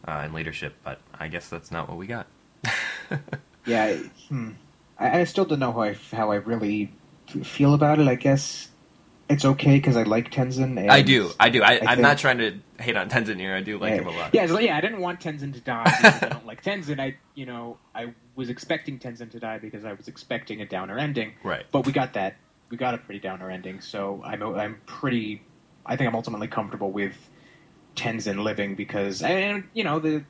uh, 0.08 0.22
and 0.25 0.32
leadership. 0.32 0.75
But 0.82 1.00
I 1.12 1.28
guess 1.28 1.50
that's 1.50 1.70
not 1.70 1.90
what 1.90 1.99
we 1.99 2.06
got. 2.06 2.26
yeah, 3.66 3.96
hmm. 4.31 4.52
I, 4.98 5.20
I, 5.20 5.25
still 5.25 5.44
don't 5.44 5.58
know 5.58 5.72
how 5.72 5.82
I 5.82 5.96
how 6.12 6.31
I 6.31 6.37
really 6.37 6.93
feel 7.43 7.75
about 7.75 7.98
it. 7.98 8.08
I 8.08 8.14
guess 8.14 8.69
it's 9.28 9.44
okay 9.44 9.76
because 9.76 9.96
I 9.96 10.04
like 10.04 10.31
Tenzin. 10.31 10.88
I 10.88 11.02
do, 11.02 11.31
I 11.40 11.50
do. 11.50 11.62
I, 11.62 11.93
am 11.93 12.00
not 12.00 12.19
trying 12.19 12.38
to 12.38 12.58
hate 12.78 12.96
on 12.96 13.08
Tenzin 13.08 13.38
here. 13.38 13.54
I 13.54 13.60
do 13.60 13.78
like 13.78 13.90
yeah, 13.90 13.96
him 13.96 14.06
a 14.06 14.10
lot. 14.10 14.34
Yeah, 14.34 14.58
yeah. 14.58 14.76
I 14.76 14.81
didn't 14.81 15.00
want 15.00 15.20
Tenzin 15.20 15.52
to 15.54 15.60
die 15.60 15.84
because 15.84 16.22
I 16.22 16.28
don't 16.28 16.46
like 16.46 16.62
Tenzin. 16.62 17.00
I, 17.00 17.16
you 17.34 17.46
know, 17.46 17.78
I 17.94 18.14
was 18.37 18.48
expecting 18.50 18.98
Tenzin 18.98 19.31
to 19.32 19.40
die 19.40 19.58
because 19.58 19.84
I 19.84 19.93
was 19.93 20.08
expecting 20.08 20.60
a 20.60 20.66
downer 20.66 20.99
ending. 20.99 21.32
Right. 21.42 21.66
But 21.72 21.87
we 21.87 21.92
got 21.92 22.14
that. 22.14 22.37
We 22.69 22.76
got 22.76 22.94
a 22.94 22.99
pretty 22.99 23.20
downer 23.20 23.50
ending. 23.50 23.81
So 23.81 24.22
I'm, 24.25 24.42
I'm 24.42 24.81
pretty. 24.87 25.42
I 25.84 25.96
think 25.96 26.08
I'm 26.08 26.16
ultimately 26.16 26.49
comfortable 26.49 26.90
with 26.90 27.16
Tenzin 27.96 28.42
living 28.42 28.75
because, 28.75 29.22
and 29.22 29.64
you 29.72 29.84
know, 29.84 29.99
the 29.99 30.25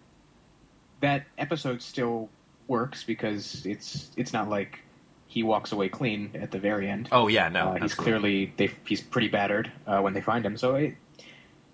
that 1.00 1.26
episode 1.36 1.82
still 1.82 2.30
works 2.68 3.04
because 3.04 3.64
it's 3.66 4.10
it's 4.16 4.32
not 4.32 4.48
like 4.48 4.80
he 5.26 5.42
walks 5.42 5.72
away 5.72 5.88
clean 5.88 6.30
at 6.34 6.50
the 6.50 6.58
very 6.58 6.88
end. 6.88 7.08
Oh 7.12 7.28
yeah, 7.28 7.48
no, 7.48 7.68
uh, 7.68 7.74
he's 7.74 7.94
clearly 7.94 8.52
they, 8.56 8.70
he's 8.86 9.00
pretty 9.00 9.28
battered 9.28 9.70
uh, 9.86 10.00
when 10.00 10.14
they 10.14 10.20
find 10.20 10.44
him. 10.44 10.56
So 10.56 10.74
it, 10.76 10.94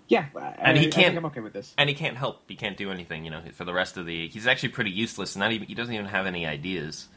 yeah, 0.07 0.25
and 0.59 0.77
I, 0.77 0.81
he 0.81 0.87
can't. 0.87 1.17
I'm 1.17 1.25
okay 1.25 1.39
with 1.39 1.53
this. 1.53 1.73
And 1.77 1.89
he 1.89 1.95
can't 1.95 2.17
help. 2.17 2.41
He 2.47 2.55
can't 2.55 2.77
do 2.77 2.91
anything. 2.91 3.25
You 3.25 3.31
know, 3.31 3.41
for 3.53 3.65
the 3.65 3.73
rest 3.73 3.97
of 3.97 4.05
the, 4.05 4.27
he's 4.27 4.47
actually 4.47 4.69
pretty 4.69 4.91
useless. 4.91 5.35
Not 5.35 5.51
even 5.51 5.67
he 5.67 5.75
doesn't 5.75 5.93
even 5.93 6.07
have 6.07 6.25
any 6.25 6.45
ideas. 6.45 7.07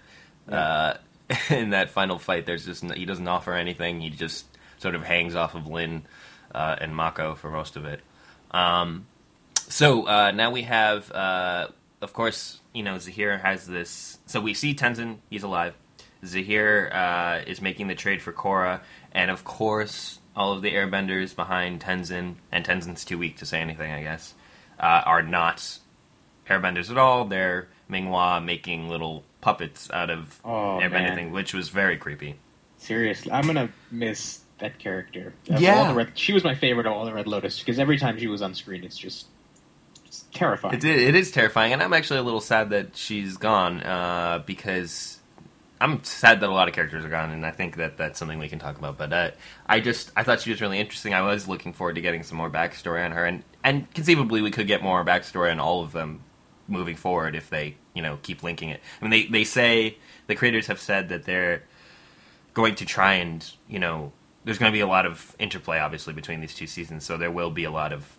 Yeah. 0.48 0.60
Uh, 0.60 0.96
in 1.50 1.70
that 1.70 1.90
final 1.90 2.18
fight, 2.18 2.46
there's 2.46 2.64
just 2.64 2.84
he 2.92 3.04
doesn't 3.04 3.26
offer 3.26 3.52
anything. 3.54 4.00
He 4.00 4.10
just 4.10 4.46
sort 4.78 4.94
of 4.94 5.02
hangs 5.02 5.34
off 5.34 5.54
of 5.54 5.66
Lin 5.66 6.04
uh, 6.54 6.76
and 6.80 6.94
Mako 6.94 7.34
for 7.34 7.50
most 7.50 7.76
of 7.76 7.84
it. 7.84 8.00
Um, 8.50 9.06
so 9.68 10.06
uh, 10.06 10.30
now 10.30 10.50
we 10.50 10.62
have, 10.62 11.10
uh, 11.10 11.68
of 12.06 12.12
course, 12.12 12.60
you 12.72 12.84
know, 12.84 12.98
Zahir 12.98 13.38
has 13.38 13.66
this. 13.66 14.18
So 14.26 14.40
we 14.40 14.54
see 14.54 14.76
Tenzin; 14.76 15.16
he's 15.28 15.42
alive. 15.42 15.74
Zahir 16.24 16.88
uh, 16.94 17.40
is 17.44 17.60
making 17.60 17.88
the 17.88 17.96
trade 17.96 18.22
for 18.22 18.32
Korra, 18.32 18.80
and 19.10 19.28
of 19.28 19.42
course, 19.42 20.20
all 20.36 20.52
of 20.52 20.62
the 20.62 20.72
airbenders 20.72 21.34
behind 21.34 21.80
Tenzin, 21.80 22.36
and 22.52 22.64
Tenzin's 22.64 23.04
too 23.04 23.18
weak 23.18 23.38
to 23.38 23.44
say 23.44 23.60
anything, 23.60 23.90
I 23.90 24.04
guess, 24.04 24.34
uh, 24.78 25.02
are 25.04 25.22
not 25.22 25.80
airbenders 26.48 26.92
at 26.92 26.96
all. 26.96 27.24
They're 27.24 27.66
Minghua 27.90 28.44
making 28.44 28.88
little 28.88 29.24
puppets 29.40 29.90
out 29.90 30.08
of 30.08 30.40
oh, 30.44 30.78
airbending 30.80 31.16
thing, 31.16 31.32
which 31.32 31.52
was 31.54 31.70
very 31.70 31.96
creepy. 31.96 32.36
Seriously, 32.78 33.32
I'm 33.32 33.48
gonna 33.48 33.70
miss 33.90 34.42
that 34.58 34.78
character. 34.78 35.34
Of 35.50 35.60
yeah, 35.60 35.92
Red, 35.92 36.16
she 36.16 36.32
was 36.32 36.44
my 36.44 36.54
favorite 36.54 36.86
of 36.86 36.92
all 36.92 37.04
the 37.04 37.12
Red 37.12 37.26
Lotus 37.26 37.58
because 37.58 37.80
every 37.80 37.98
time 37.98 38.16
she 38.16 38.28
was 38.28 38.42
on 38.42 38.54
screen, 38.54 38.84
it's 38.84 38.96
just 38.96 39.26
it's 40.06 40.24
terrifying. 40.32 40.74
It, 40.74 40.84
it 40.84 41.14
is 41.14 41.30
terrifying, 41.30 41.72
and 41.72 41.82
I'm 41.82 41.92
actually 41.92 42.20
a 42.20 42.22
little 42.22 42.40
sad 42.40 42.70
that 42.70 42.96
she's 42.96 43.36
gone 43.36 43.82
uh, 43.82 44.42
because 44.46 45.18
I'm 45.80 46.02
sad 46.04 46.40
that 46.40 46.48
a 46.48 46.52
lot 46.52 46.68
of 46.68 46.74
characters 46.74 47.04
are 47.04 47.08
gone, 47.08 47.30
and 47.30 47.44
I 47.44 47.50
think 47.50 47.76
that 47.76 47.98
that's 47.98 48.18
something 48.18 48.38
we 48.38 48.48
can 48.48 48.58
talk 48.58 48.78
about. 48.78 48.96
But 48.96 49.12
uh, 49.12 49.30
I 49.66 49.80
just 49.80 50.10
I 50.16 50.22
thought 50.22 50.40
she 50.40 50.50
was 50.50 50.60
really 50.60 50.78
interesting. 50.78 51.12
I 51.12 51.22
was 51.22 51.48
looking 51.48 51.72
forward 51.72 51.96
to 51.96 52.00
getting 52.00 52.22
some 52.22 52.38
more 52.38 52.50
backstory 52.50 53.04
on 53.04 53.12
her, 53.12 53.24
and 53.26 53.42
and 53.62 53.92
conceivably 53.92 54.40
we 54.40 54.50
could 54.50 54.66
get 54.66 54.82
more 54.82 55.04
backstory 55.04 55.50
on 55.50 55.60
all 55.60 55.82
of 55.82 55.92
them 55.92 56.22
moving 56.68 56.96
forward 56.96 57.36
if 57.36 57.50
they 57.50 57.76
you 57.94 58.02
know 58.02 58.18
keep 58.22 58.42
linking 58.42 58.70
it. 58.70 58.80
I 59.00 59.04
mean, 59.04 59.10
they 59.10 59.26
they 59.26 59.44
say 59.44 59.98
the 60.28 60.34
creators 60.34 60.66
have 60.68 60.80
said 60.80 61.10
that 61.10 61.24
they're 61.24 61.62
going 62.54 62.74
to 62.76 62.86
try 62.86 63.14
and 63.14 63.48
you 63.68 63.78
know 63.78 64.12
there's 64.44 64.58
going 64.58 64.72
to 64.72 64.76
be 64.76 64.80
a 64.80 64.86
lot 64.86 65.04
of 65.04 65.36
interplay 65.38 65.78
obviously 65.78 66.14
between 66.14 66.40
these 66.40 66.54
two 66.54 66.66
seasons, 66.66 67.04
so 67.04 67.18
there 67.18 67.30
will 67.30 67.50
be 67.50 67.64
a 67.64 67.70
lot 67.70 67.92
of 67.92 68.16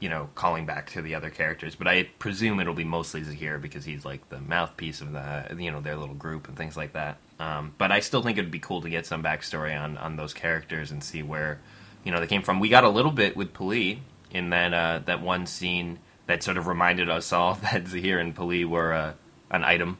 you 0.00 0.08
know, 0.08 0.28
calling 0.34 0.64
back 0.64 0.90
to 0.90 1.02
the 1.02 1.14
other 1.14 1.30
characters. 1.30 1.74
But 1.74 1.88
I 1.88 2.04
presume 2.18 2.60
it'll 2.60 2.74
be 2.74 2.84
mostly 2.84 3.22
Zahir 3.22 3.58
because 3.58 3.84
he's 3.84 4.04
like 4.04 4.28
the 4.28 4.40
mouthpiece 4.40 5.00
of 5.00 5.12
the 5.12 5.56
you 5.58 5.70
know 5.70 5.80
their 5.80 5.96
little 5.96 6.14
group 6.14 6.48
and 6.48 6.56
things 6.56 6.76
like 6.76 6.92
that. 6.92 7.18
Um, 7.40 7.74
but 7.78 7.90
I 7.90 8.00
still 8.00 8.22
think 8.22 8.38
it'd 8.38 8.50
be 8.50 8.58
cool 8.58 8.80
to 8.82 8.90
get 8.90 9.06
some 9.06 9.22
backstory 9.22 9.78
on 9.78 9.98
on 9.98 10.16
those 10.16 10.34
characters 10.34 10.90
and 10.90 11.02
see 11.02 11.22
where 11.22 11.60
you 12.04 12.12
know 12.12 12.20
they 12.20 12.26
came 12.26 12.42
from. 12.42 12.60
We 12.60 12.68
got 12.68 12.84
a 12.84 12.88
little 12.88 13.12
bit 13.12 13.36
with 13.36 13.52
P'Li 13.52 13.98
in 14.30 14.50
that 14.50 14.72
uh, 14.72 15.00
that 15.06 15.20
one 15.22 15.46
scene 15.46 15.98
that 16.26 16.42
sort 16.42 16.58
of 16.58 16.66
reminded 16.66 17.10
us 17.10 17.32
all 17.32 17.54
that 17.62 17.88
Zahir 17.88 18.18
and 18.18 18.34
P'Li 18.34 18.64
were 18.64 18.92
uh, 18.92 19.12
an 19.50 19.64
item. 19.64 19.98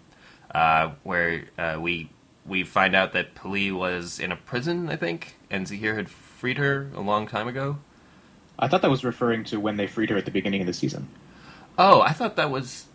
Uh, 0.55 0.93
where 1.03 1.45
uh, 1.59 1.77
we 1.79 2.09
we 2.47 2.65
find 2.65 2.97
out 2.97 3.13
that 3.13 3.35
P'Li 3.35 3.73
was 3.73 4.19
in 4.19 4.33
a 4.33 4.37
prison, 4.37 4.89
I 4.89 4.97
think, 4.97 5.37
and 5.51 5.69
Zahir 5.69 5.97
had 5.97 6.09
freed 6.09 6.57
her 6.57 6.91
a 6.95 7.01
long 7.01 7.27
time 7.27 7.49
ago. 7.49 7.79
I 8.59 8.69
thought 8.69 8.83
that 8.83 8.91
was 8.91 9.05
referring 9.05 9.45
to 9.45 9.61
when 9.61 9.77
they 9.77 9.87
freed 9.87 10.11
her 10.11 10.17
at 10.17 10.25
the 10.25 10.31
beginning 10.31 10.61
of 10.61 10.67
the 10.67 10.73
season. 10.73 11.09
Oh, 11.77 12.01
I 12.01 12.13
thought 12.13 12.37
that 12.37 12.51
was 12.51 12.87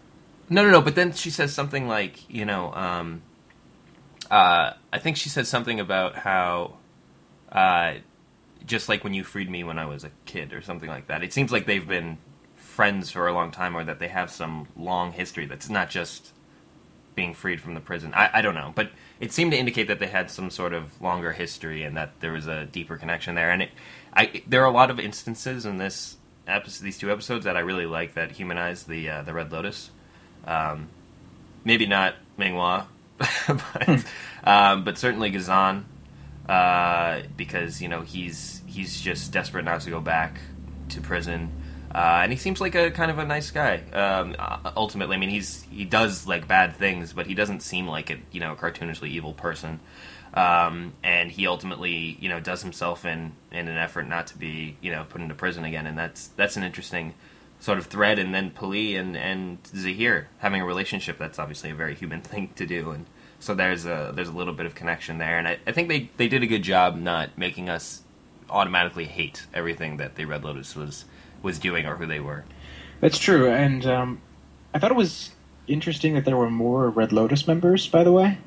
no, 0.50 0.64
no, 0.64 0.72
no. 0.72 0.82
But 0.82 0.96
then 0.96 1.14
she 1.14 1.30
says 1.30 1.54
something 1.54 1.88
like, 1.88 2.30
you 2.30 2.46
know, 2.46 2.74
um, 2.74 3.22
uh, 4.30 4.74
I 4.92 5.00
think 5.00 5.18
she 5.18 5.30
says 5.30 5.48
something 5.48 5.80
about 5.80 6.16
how, 6.16 6.76
uh, 7.52 7.96
just 8.66 8.90
like 8.90 9.04
when 9.04 9.14
you 9.14 9.24
freed 9.24 9.50
me 9.50 9.64
when 9.64 9.80
I 9.80 9.86
was 9.86 10.04
a 10.04 10.12
kid 10.26 10.54
or 10.54 10.62
something 10.62 10.90
like 10.90 11.08
that. 11.08 11.24
It 11.24 11.34
seems 11.34 11.52
like 11.52 11.66
they've 11.66 11.88
been 11.88 12.18
friends 12.56 13.12
for 13.12 13.28
a 13.28 13.34
long 13.34 13.52
time, 13.52 13.76
or 13.76 13.84
that 13.84 14.00
they 14.00 14.08
have 14.08 14.32
some 14.32 14.68
long 14.76 15.12
history 15.12 15.46
that's 15.46 15.70
not 15.70 15.90
just 15.90 16.32
being 17.16 17.34
freed 17.34 17.62
from 17.62 17.76
the 17.76 17.80
prison. 17.80 18.14
I, 18.16 18.30
I 18.34 18.42
don't 18.42 18.56
know, 18.56 18.72
but 18.74 18.92
it 19.20 19.32
seemed 19.32 19.52
to 19.52 19.58
indicate 19.58 19.88
that 19.88 20.00
they 20.00 20.08
had 20.08 20.32
some 20.32 20.50
sort 20.50 20.74
of 20.74 21.00
longer 21.00 21.32
history 21.32 21.84
and 21.84 21.96
that 21.96 22.20
there 22.20 22.32
was 22.32 22.48
a 22.48 22.66
deeper 22.66 22.98
connection 22.98 23.36
there. 23.36 23.52
And 23.52 23.64
it, 23.64 23.70
I, 24.16 24.44
there 24.48 24.62
are 24.62 24.68
a 24.68 24.72
lot 24.72 24.92
of 24.92 25.00
instances 25.00 25.66
in 25.66 25.78
this 25.78 26.18
episode, 26.48 26.84
these 26.84 26.98
two 26.98 27.12
episodes 27.12 27.46
that 27.46 27.58
I 27.58 27.62
really 27.62 27.86
like 27.86 28.16
that 28.16 28.32
humanize 28.32 28.84
the 28.84 29.10
uh, 29.10 29.22
the 29.24 29.34
Red 29.34 29.52
Lotus. 29.52 29.90
Um, 30.46 30.90
maybe 31.64 31.86
not 31.86 32.16
Ming-Hua, 32.38 32.86
but, 33.48 34.06
um, 34.44 34.84
but 34.84 34.98
certainly 34.98 35.30
Ghazan, 35.30 35.86
uh, 36.48 37.22
because 37.38 37.82
you 37.82 37.88
know 37.88 38.02
he's 38.02 38.62
he's 38.68 39.00
just 39.02 39.32
desperate 39.32 39.66
not 39.66 39.82
to 39.82 39.90
go 39.90 40.00
back 40.00 40.40
to 40.90 41.02
prison. 41.02 41.52
Uh, 41.94 42.22
and 42.24 42.32
he 42.32 42.38
seems 42.40 42.60
like 42.60 42.74
a 42.74 42.90
kind 42.90 43.12
of 43.12 43.20
a 43.20 43.26
nice 43.26 43.52
guy. 43.52 43.78
Um, 43.94 44.36
ultimately, 44.76 45.16
I 45.16 45.20
mean, 45.20 45.30
he's 45.30 45.64
he 45.72 45.86
does 45.86 46.26
like 46.26 46.48
bad 46.48 46.76
things, 46.76 47.14
but 47.14 47.28
he 47.28 47.36
doesn't 47.36 47.62
seem 47.62 47.88
like 47.88 48.10
a 48.10 48.18
you 48.32 48.40
know 48.40 48.56
cartoonishly 48.56 49.10
evil 49.10 49.34
person. 49.34 49.80
Um, 50.34 50.94
and 51.04 51.32
he 51.32 51.46
ultimately 51.46 52.18
you 52.20 52.28
know 52.28 52.40
does 52.40 52.62
himself 52.64 53.06
in 53.06 53.34
in 53.52 53.68
an 53.68 53.78
effort 53.78 54.08
not 54.08 54.28
to 54.28 54.38
be 54.38 54.78
you 54.82 54.92
know 54.92 55.06
put 55.08 55.22
into 55.22 55.36
prison 55.36 55.64
again, 55.64 55.86
and 55.86 55.98
that's 55.98 56.30
that's 56.30 56.58
an 56.58 56.64
interesting 56.64 57.14
sort 57.60 57.78
of 57.78 57.86
thread. 57.86 58.20
And 58.20 58.34
then 58.34 58.52
P'Li 58.52 59.00
and 59.00 59.16
and 59.16 59.60
Zahir 59.68 60.30
having 60.40 60.62
a 60.62 60.66
relationship 60.66 61.18
that's 61.18 61.38
obviously 61.38 61.70
a 61.70 61.76
very 61.76 61.96
human 61.96 62.22
thing 62.32 62.50
to 62.56 62.66
do, 62.66 62.92
and 62.92 63.06
so 63.40 63.54
there's 63.54 63.86
a 63.86 64.12
there's 64.16 64.30
a 64.30 64.34
little 64.34 64.54
bit 64.54 64.66
of 64.66 64.74
connection 64.74 65.20
there, 65.20 65.38
and 65.38 65.48
I, 65.48 65.60
I 65.68 65.72
think 65.72 65.88
they 65.88 66.10
they 66.18 66.28
did 66.28 66.44
a 66.44 66.48
good 66.48 66.64
job 66.64 66.96
not 66.96 67.38
making 67.38 67.70
us 67.70 68.02
automatically 68.50 69.06
hate 69.06 69.48
everything 69.54 69.98
that 69.98 70.16
the 70.16 70.26
Red 70.26 70.44
Lotus 70.44 70.76
was 70.76 71.06
was 71.42 71.60
doing 71.60 71.86
or 71.86 71.98
who 71.98 72.06
they 72.06 72.20
were. 72.20 72.46
That's 73.02 73.18
true, 73.18 73.52
and 73.52 73.86
um, 73.86 74.22
I 74.74 74.80
thought 74.80 74.92
it 74.92 74.98
was 74.98 75.32
interesting 75.68 76.16
that 76.16 76.26
there 76.26 76.38
were 76.38 76.50
more 76.50 76.90
Red 76.90 77.12
Lotus 77.12 77.48
members. 77.48 77.88
By 77.88 78.04
the 78.04 78.12
way, 78.12 78.38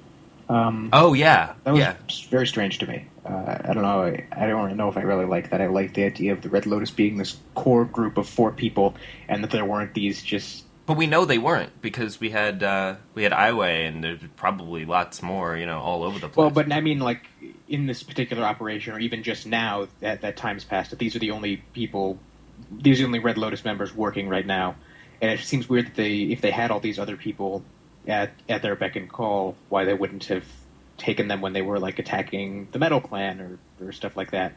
um, 0.48 0.90
oh 0.92 1.12
yeah, 1.12 1.54
that 1.64 1.72
was 1.72 1.80
yeah. 1.80 1.96
very 2.30 2.46
strange 2.46 2.78
to 2.78 2.86
me. 2.86 3.06
Uh, 3.24 3.58
I 3.64 3.72
don't 3.72 3.82
know. 3.82 4.02
I, 4.02 4.26
I 4.32 4.46
don't 4.46 4.76
know 4.76 4.88
if 4.88 4.96
I 4.96 5.02
really 5.02 5.24
like 5.24 5.50
that. 5.50 5.60
I 5.60 5.66
like 5.66 5.94
the 5.94 6.04
idea 6.04 6.32
of 6.32 6.42
the 6.42 6.48
Red 6.48 6.66
Lotus 6.66 6.90
being 6.90 7.16
this 7.16 7.36
core 7.54 7.84
group 7.84 8.18
of 8.18 8.28
four 8.28 8.52
people, 8.52 8.94
and 9.28 9.42
that 9.42 9.50
there 9.50 9.64
weren't 9.64 9.94
these 9.94 10.22
just. 10.22 10.64
But 10.86 10.96
we 10.96 11.08
know 11.08 11.24
they 11.24 11.38
weren't 11.38 11.82
because 11.82 12.20
we 12.20 12.30
had 12.30 12.62
uh, 12.62 12.96
we 13.14 13.24
had 13.24 13.32
Aiwei, 13.32 13.88
and 13.88 14.04
there's 14.04 14.20
probably 14.36 14.84
lots 14.84 15.20
more, 15.20 15.56
you 15.56 15.66
know, 15.66 15.80
all 15.80 16.04
over 16.04 16.20
the 16.20 16.28
place. 16.28 16.36
Well, 16.36 16.50
but 16.50 16.72
I 16.72 16.80
mean, 16.80 17.00
like 17.00 17.26
in 17.66 17.86
this 17.86 18.04
particular 18.04 18.44
operation, 18.44 18.94
or 18.94 19.00
even 19.00 19.24
just 19.24 19.46
now 19.46 19.88
that 20.00 20.20
that 20.20 20.36
time's 20.36 20.64
passed, 20.64 20.90
that 20.90 21.00
these 21.00 21.16
are 21.16 21.20
the 21.20 21.32
only 21.32 21.56
people 21.72 22.18
these 22.70 23.00
are 23.00 23.02
the 23.02 23.06
only 23.06 23.18
Red 23.18 23.38
Lotus 23.38 23.64
members 23.64 23.94
working 23.94 24.28
right 24.28 24.46
now, 24.46 24.76
and 25.20 25.30
it 25.30 25.40
seems 25.40 25.68
weird 25.68 25.86
that 25.86 25.94
they, 25.94 26.18
if 26.18 26.40
they 26.40 26.50
had 26.50 26.70
all 26.70 26.80
these 26.80 26.98
other 26.98 27.16
people 27.16 27.64
at 28.06 28.32
at 28.48 28.62
their 28.62 28.76
beck 28.76 28.96
and 28.96 29.08
call, 29.08 29.56
why 29.68 29.84
they 29.84 29.94
wouldn't 29.94 30.24
have 30.26 30.44
taken 30.98 31.28
them 31.28 31.40
when 31.40 31.52
they 31.52 31.62
were 31.62 31.78
like 31.78 31.98
attacking 31.98 32.68
the 32.72 32.78
Metal 32.78 33.00
Clan 33.00 33.40
or 33.40 33.58
or 33.86 33.92
stuff 33.92 34.16
like 34.16 34.30
that. 34.32 34.54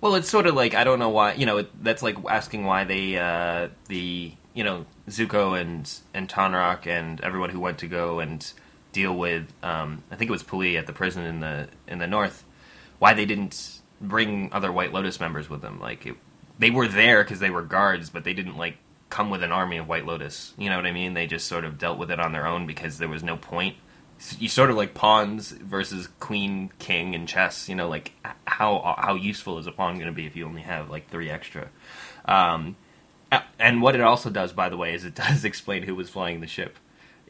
Well, 0.00 0.14
it's 0.14 0.28
sort 0.28 0.46
of 0.46 0.54
like 0.54 0.74
I 0.74 0.84
don't 0.84 0.98
know 0.98 1.10
why 1.10 1.34
you 1.34 1.46
know 1.46 1.64
that's 1.80 2.02
like 2.02 2.16
asking 2.28 2.64
why 2.64 2.84
they 2.84 3.16
uh, 3.16 3.68
the 3.88 4.32
you 4.54 4.64
know 4.64 4.86
Zuko 5.08 5.60
and 5.60 5.90
and 6.14 6.28
Tonraq 6.28 6.86
and 6.86 7.20
everyone 7.20 7.50
who 7.50 7.60
went 7.60 7.78
to 7.78 7.86
go 7.86 8.20
and 8.20 8.50
deal 8.92 9.16
with 9.16 9.46
um, 9.62 10.02
I 10.10 10.16
think 10.16 10.30
it 10.30 10.32
was 10.32 10.42
P'Li 10.42 10.78
at 10.78 10.86
the 10.86 10.92
prison 10.92 11.24
in 11.24 11.40
the 11.40 11.68
in 11.86 11.98
the 11.98 12.06
north 12.06 12.44
why 12.98 13.14
they 13.14 13.26
didn't 13.26 13.80
bring 14.00 14.50
other 14.52 14.72
White 14.72 14.92
Lotus 14.92 15.20
members 15.20 15.48
with 15.48 15.62
them 15.62 15.80
like 15.80 16.06
it, 16.06 16.16
they 16.58 16.70
were 16.70 16.88
there 16.88 17.22
because 17.22 17.40
they 17.40 17.50
were 17.50 17.62
guards, 17.62 18.10
but 18.10 18.24
they 18.24 18.32
didn't 18.32 18.56
like 18.56 18.78
come 19.16 19.30
with 19.30 19.42
an 19.42 19.50
army 19.50 19.78
of 19.78 19.88
White 19.88 20.04
Lotus. 20.04 20.52
You 20.58 20.68
know 20.68 20.76
what 20.76 20.84
I 20.84 20.92
mean? 20.92 21.14
They 21.14 21.26
just 21.26 21.46
sort 21.46 21.64
of 21.64 21.78
dealt 21.78 21.96
with 21.96 22.10
it 22.10 22.20
on 22.20 22.32
their 22.32 22.46
own 22.46 22.66
because 22.66 22.98
there 22.98 23.08
was 23.08 23.22
no 23.22 23.38
point. 23.38 23.76
You 24.38 24.48
sort 24.50 24.68
of 24.68 24.76
like 24.76 24.92
pawns 24.92 25.52
versus 25.52 26.08
queen, 26.20 26.70
king, 26.78 27.14
and 27.14 27.26
chess. 27.26 27.66
You 27.66 27.76
know, 27.76 27.88
like 27.88 28.12
how 28.44 28.94
how 28.98 29.14
useful 29.14 29.58
is 29.58 29.66
a 29.66 29.72
pawn 29.72 29.94
going 29.94 30.06
to 30.06 30.12
be 30.12 30.26
if 30.26 30.36
you 30.36 30.44
only 30.44 30.60
have 30.60 30.90
like 30.90 31.08
three 31.08 31.30
extra? 31.30 31.70
Um, 32.26 32.76
and 33.58 33.80
what 33.80 33.94
it 33.94 34.02
also 34.02 34.28
does, 34.28 34.52
by 34.52 34.68
the 34.68 34.76
way, 34.76 34.92
is 34.94 35.06
it 35.06 35.14
does 35.26 35.46
explain 35.46 35.84
who 35.84 35.94
was 35.94 36.10
flying 36.10 36.40
the 36.40 36.46
ship 36.46 36.76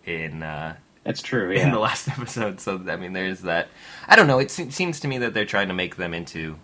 in. 0.05 0.43
Uh, 0.43 0.75
That's 1.05 1.23
true. 1.23 1.53
Yeah. 1.53 1.67
In 1.67 1.71
the 1.71 1.79
last 1.79 2.09
episode, 2.19 2.59
so 2.61 2.83
I 2.89 2.97
mean, 2.97 3.13
there's 3.13 3.43
that. 3.43 3.69
I 4.09 4.17
don't 4.17 4.27
know. 4.27 4.41
It 4.41 4.51
seems 4.51 4.99
to 5.01 5.09
me 5.09 5.19
that 5.19 5.35
they're 5.35 5.45
trying 5.45 5.69
to 5.69 5.75
make 5.75 5.95
them 5.95 6.15
into, 6.15 6.57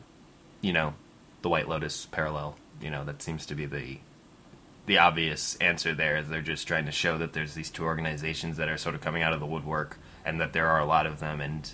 you 0.62 0.72
know, 0.72 0.94
the 1.42 1.48
White 1.48 1.68
Lotus 1.68 2.06
parallel. 2.06 2.56
You 2.80 2.90
know, 2.90 3.04
that 3.04 3.22
seems 3.22 3.46
to 3.46 3.54
be 3.54 3.66
the 3.66 3.98
the 4.92 4.98
obvious 4.98 5.56
answer 5.56 5.94
there. 5.94 6.18
Is 6.18 6.28
they're 6.28 6.42
just 6.42 6.68
trying 6.68 6.84
to 6.84 6.92
show 6.92 7.16
that 7.16 7.32
there's 7.32 7.54
these 7.54 7.70
two 7.70 7.84
organizations 7.84 8.58
that 8.58 8.68
are 8.68 8.76
sort 8.76 8.94
of 8.94 9.00
coming 9.00 9.22
out 9.22 9.32
of 9.32 9.40
the 9.40 9.46
woodwork, 9.46 9.96
and 10.24 10.38
that 10.40 10.52
there 10.52 10.68
are 10.68 10.80
a 10.80 10.84
lot 10.84 11.06
of 11.06 11.18
them, 11.18 11.40
and 11.40 11.72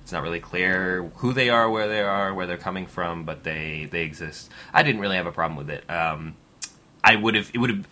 it's 0.00 0.12
not 0.12 0.22
really 0.22 0.38
clear 0.38 1.10
who 1.16 1.32
they 1.32 1.50
are, 1.50 1.68
where 1.68 1.88
they 1.88 2.02
are, 2.02 2.32
where 2.32 2.46
they're 2.46 2.56
coming 2.56 2.86
from, 2.86 3.24
but 3.24 3.42
they 3.42 3.88
they 3.90 4.02
exist. 4.02 4.48
I 4.72 4.84
didn't 4.84 5.00
really 5.00 5.16
have 5.16 5.26
a 5.26 5.32
problem 5.32 5.56
with 5.56 5.70
it. 5.70 5.90
Um, 5.90 6.36
I 7.02 7.16
would 7.16 7.34
have. 7.34 7.50
It 7.52 7.58
would 7.58 7.70
have. 7.70 7.88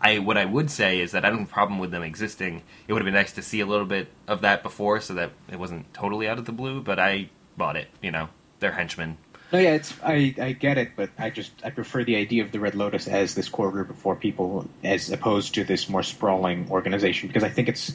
I 0.00 0.20
what 0.20 0.36
I 0.36 0.44
would 0.44 0.70
say 0.70 1.00
is 1.00 1.10
that 1.12 1.24
I 1.24 1.28
don't 1.30 1.40
have 1.40 1.48
a 1.48 1.52
problem 1.52 1.80
with 1.80 1.90
them 1.90 2.04
existing. 2.04 2.62
It 2.86 2.92
would 2.92 3.02
have 3.02 3.06
been 3.06 3.14
nice 3.14 3.32
to 3.32 3.42
see 3.42 3.58
a 3.58 3.66
little 3.66 3.86
bit 3.86 4.06
of 4.28 4.42
that 4.42 4.62
before, 4.62 5.00
so 5.00 5.14
that 5.14 5.32
it 5.50 5.58
wasn't 5.58 5.92
totally 5.92 6.28
out 6.28 6.38
of 6.38 6.44
the 6.44 6.52
blue. 6.52 6.80
But 6.80 7.00
I 7.00 7.30
bought 7.56 7.76
it. 7.76 7.88
You 8.00 8.12
know, 8.12 8.28
they're 8.60 8.72
henchmen. 8.72 9.18
No, 9.52 9.58
yeah, 9.58 9.74
it's 9.74 9.94
I, 10.02 10.34
I 10.40 10.52
get 10.52 10.78
it, 10.78 10.92
but 10.96 11.10
I 11.18 11.28
just 11.28 11.52
I 11.62 11.68
prefer 11.68 12.04
the 12.04 12.16
idea 12.16 12.42
of 12.42 12.52
the 12.52 12.60
Red 12.60 12.74
Lotus 12.74 13.06
as 13.06 13.34
this 13.34 13.50
core 13.50 13.70
group 13.70 13.90
of 13.90 13.96
four 13.96 14.16
people 14.16 14.66
as 14.82 15.10
opposed 15.10 15.54
to 15.54 15.64
this 15.64 15.90
more 15.90 16.02
sprawling 16.02 16.70
organization 16.70 17.28
because 17.28 17.44
I 17.44 17.50
think 17.50 17.68
it's 17.68 17.92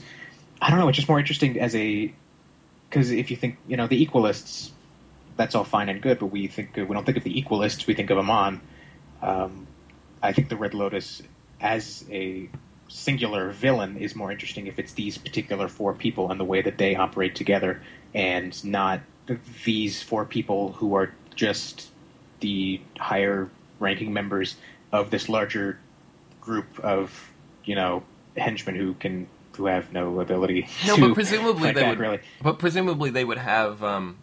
I 0.61 0.69
don't 0.69 0.77
know 0.77 0.87
it's 0.87 0.97
just 0.97 1.09
more 1.09 1.19
interesting 1.19 1.59
as 1.59 1.75
a 1.75 2.13
because 2.87 3.09
if 3.09 3.31
you 3.31 3.37
think 3.37 3.57
you 3.67 3.75
know 3.75 3.87
the 3.87 4.05
Equalists 4.05 4.69
that's 5.35 5.55
all 5.55 5.63
fine 5.63 5.89
and 5.89 5.99
good, 5.99 6.19
but 6.19 6.27
we 6.27 6.45
think 6.47 6.75
we 6.75 6.85
don't 6.85 7.05
think 7.05 7.17
of 7.17 7.23
the 7.23 7.41
Equalists 7.41 7.87
we 7.87 7.95
think 7.95 8.11
of 8.11 8.19
Amon. 8.19 8.61
Um, 9.23 9.65
I 10.21 10.33
think 10.33 10.49
the 10.49 10.57
Red 10.57 10.75
Lotus 10.75 11.23
as 11.59 12.05
a 12.11 12.49
singular 12.87 13.49
villain 13.49 13.97
is 13.97 14.15
more 14.15 14.31
interesting 14.31 14.67
if 14.67 14.77
it's 14.77 14.93
these 14.93 15.17
particular 15.17 15.67
four 15.67 15.93
people 15.93 16.29
and 16.29 16.39
the 16.39 16.45
way 16.45 16.61
that 16.61 16.77
they 16.77 16.95
operate 16.95 17.35
together 17.35 17.81
and 18.13 18.63
not 18.63 19.01
these 19.65 20.03
four 20.03 20.23
people 20.23 20.73
who 20.73 20.95
are 20.95 21.11
just 21.37 21.89
the 22.41 22.81
higher 22.99 23.49
ranking 23.79 24.11
members 24.11 24.57
of 24.91 25.09
this 25.11 25.29
larger 25.29 25.79
group 26.41 26.79
of 26.81 27.31
you 27.63 27.75
know 27.75 28.03
henchmen 28.35 28.75
who 28.75 28.93
can 28.95 29.27
who 29.55 29.65
have 29.67 29.91
no 29.93 30.19
ability. 30.19 30.67
No, 30.85 30.97
but 30.97 31.13
presumably 31.13 31.71
they 31.71 31.87
would. 31.87 31.99
Really. 31.99 32.19
But 32.41 32.59
presumably 32.59 33.09
they 33.09 33.25
would 33.25 33.37
have 33.37 33.83
um, 33.83 34.19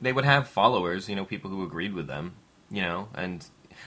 they 0.00 0.12
would 0.12 0.24
have 0.24 0.48
followers. 0.48 1.08
You 1.08 1.16
know, 1.16 1.24
people 1.24 1.50
who 1.50 1.64
agreed 1.64 1.94
with 1.94 2.06
them. 2.06 2.34
You 2.70 2.82
know, 2.82 3.08
and 3.14 3.44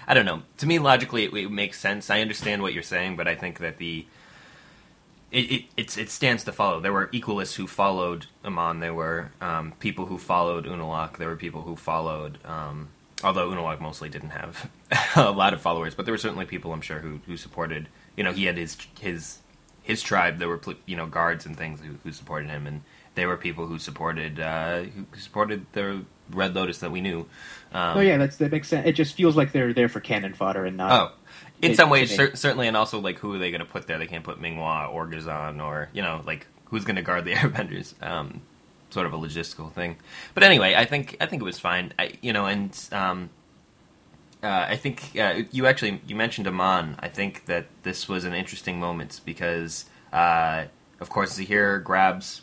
I 0.08 0.14
don't 0.14 0.26
know. 0.26 0.44
To 0.58 0.68
me, 0.68 0.78
logically, 0.78 1.24
it, 1.24 1.34
it 1.34 1.52
makes 1.52 1.80
sense. 1.80 2.10
I 2.10 2.22
understand 2.22 2.62
what 2.62 2.74
you're 2.74 2.84
saying, 2.84 3.16
but 3.16 3.28
I 3.28 3.36
think 3.36 3.60
that 3.60 3.78
the 3.78 4.06
it, 5.32 5.66
it, 5.76 5.98
it, 5.98 6.10
stands 6.10 6.44
to 6.46 6.52
follow. 6.52 6.80
There 6.80 6.94
were 6.94 7.08
equalists 7.08 7.56
who 7.56 7.68
followed 7.68 8.28
Amon. 8.44 8.80
There 8.80 8.94
were 8.94 9.32
um, 9.42 9.74
people 9.80 10.06
who 10.06 10.18
followed 10.18 10.66
Unalaq. 10.66 11.18
There 11.18 11.28
were 11.28 11.36
people 11.36 11.64
who 11.64 11.76
followed, 11.76 12.38
um, 12.46 12.90
although 13.24 13.50
Unalaq 13.50 13.82
mostly 13.82 14.10
didn't 14.10 14.30
have 14.30 14.70
a 15.16 15.32
lot 15.32 15.54
of 15.54 15.62
followers, 15.62 15.96
but 15.96 16.06
there 16.06 16.14
were 16.14 16.20
certainly 16.20 16.46
people 16.46 16.72
I'm 16.72 16.82
sure 16.82 17.00
who, 17.00 17.20
who 17.26 17.38
supported. 17.38 17.90
You 18.16 18.24
know, 18.24 18.32
he 18.32 18.46
had 18.46 18.58
his 18.58 18.78
his 19.00 19.40
his 19.84 20.02
tribe. 20.02 20.40
There 20.40 20.50
were 20.50 20.62
you 20.86 20.96
know 20.96 21.08
guards 21.08 21.46
and 21.46 21.58
things 21.58 21.82
who, 21.82 21.98
who 22.04 22.12
supported 22.12 22.50
him, 22.50 22.68
and 22.68 22.82
there 23.16 23.28
were 23.28 23.38
people 23.38 23.66
who 23.66 23.80
supported 23.80 24.40
uh, 24.40 24.84
who 24.84 25.06
supported 25.18 25.66
the 25.74 26.06
Red 26.30 26.56
Lotus 26.56 26.80
that 26.80 26.92
we 26.92 27.02
knew. 27.02 27.28
Um, 27.76 27.98
oh 27.98 28.02
yeah, 28.02 28.18
that's 28.18 28.38
that 28.38 28.52
makes 28.52 28.70
sense. 28.70 28.88
It 28.88 28.94
just 28.94 29.16
feels 29.16 29.36
like 29.36 29.52
they're 29.52 29.74
there 29.74 29.90
for 29.90 30.00
cannon 30.00 30.34
fodder 30.34 30.66
and 30.66 30.78
not. 30.78 30.92
Oh 30.92 31.16
in 31.62 31.76
some 31.76 31.90
ways, 31.90 32.14
cer- 32.14 32.36
certainly, 32.36 32.68
and 32.68 32.78
also 32.78 33.00
like 33.00 33.20
who 33.20 33.34
are 33.34 33.38
they 33.38 33.52
going 33.52 33.60
to 33.60 33.66
put 33.66 33.88
there? 33.88 33.98
They 33.98 34.08
can't 34.08 34.24
put 34.24 34.40
Ming-Hua 34.40 34.88
or 34.88 35.08
Ghazan 35.08 35.60
or 35.60 35.90
you 35.94 36.02
know 36.02 36.22
like 36.26 36.48
who's 36.66 36.86
going 36.86 36.96
to 36.96 37.02
guard 37.02 37.26
the 37.26 37.34
Airbenders? 37.36 37.94
Um, 38.04 38.42
sort 38.90 39.06
of 39.06 39.14
a 39.14 39.18
logistical 39.18 39.72
thing. 39.72 39.98
But 40.34 40.44
anyway, 40.44 40.76
I 40.76 40.86
think 40.86 41.18
I 41.20 41.26
think 41.26 41.42
it 41.42 41.46
was 41.46 41.60
fine. 41.60 41.94
I, 41.98 42.14
you 42.22 42.34
know, 42.34 42.46
and 42.46 42.78
um, 42.92 43.30
uh, 44.44 44.66
I 44.70 44.78
think 44.78 45.12
uh, 45.20 45.42
you 45.52 45.66
actually 45.66 46.02
you 46.08 46.16
mentioned 46.16 46.48
Amon. 46.48 46.96
I 47.00 47.10
think 47.10 47.46
that 47.46 47.68
this 47.84 48.08
was 48.08 48.26
an 48.26 48.34
interesting 48.34 48.80
moment 48.80 49.22
because, 49.26 49.86
uh, 50.14 50.66
of 51.00 51.10
course, 51.10 51.34
Zahir 51.34 51.80
grabs 51.80 52.42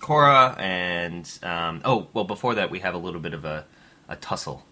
Korra, 0.00 0.58
and 0.58 1.30
um, 1.42 1.82
oh 1.84 2.08
well, 2.12 2.24
before 2.24 2.54
that 2.56 2.70
we 2.70 2.80
have 2.80 2.94
a 2.94 2.98
little 2.98 3.20
bit 3.20 3.34
of 3.34 3.44
a, 3.44 3.64
a 4.08 4.16
tussle, 4.16 4.64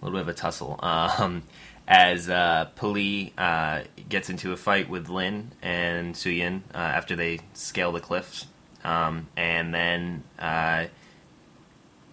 a 0.00 0.04
little 0.04 0.18
bit 0.18 0.22
of 0.22 0.28
a 0.28 0.38
tussle. 0.38 0.78
Um, 0.82 1.42
as 1.88 2.28
uh, 2.28 2.68
P'Li 2.76 3.32
uh, 3.38 3.84
gets 4.10 4.28
into 4.28 4.52
a 4.52 4.58
fight 4.58 4.90
with 4.90 5.08
Lin 5.08 5.52
and 5.62 6.14
Suyin 6.14 6.60
uh, 6.74 6.76
after 6.76 7.16
they 7.16 7.40
scale 7.54 7.92
the 7.92 8.00
cliffs, 8.00 8.44
um, 8.84 9.26
and 9.38 9.72
then 9.72 10.22
uh, 10.38 10.84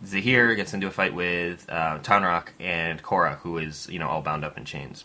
Zahir 0.05 0.55
gets 0.55 0.74
into 0.74 0.88
a 0.88 0.91
fight 0.91 1.13
with 1.13 1.65
uh, 1.69 2.00
Tonraq 2.00 2.48
and 2.57 3.03
Korra, 3.03 3.38
who 3.39 3.57
is 3.57 3.88
you 3.89 4.00
know 4.00 4.07
all 4.07 4.22
bound 4.22 4.45
up 4.45 4.57
in 4.57 4.63
chains. 4.63 5.03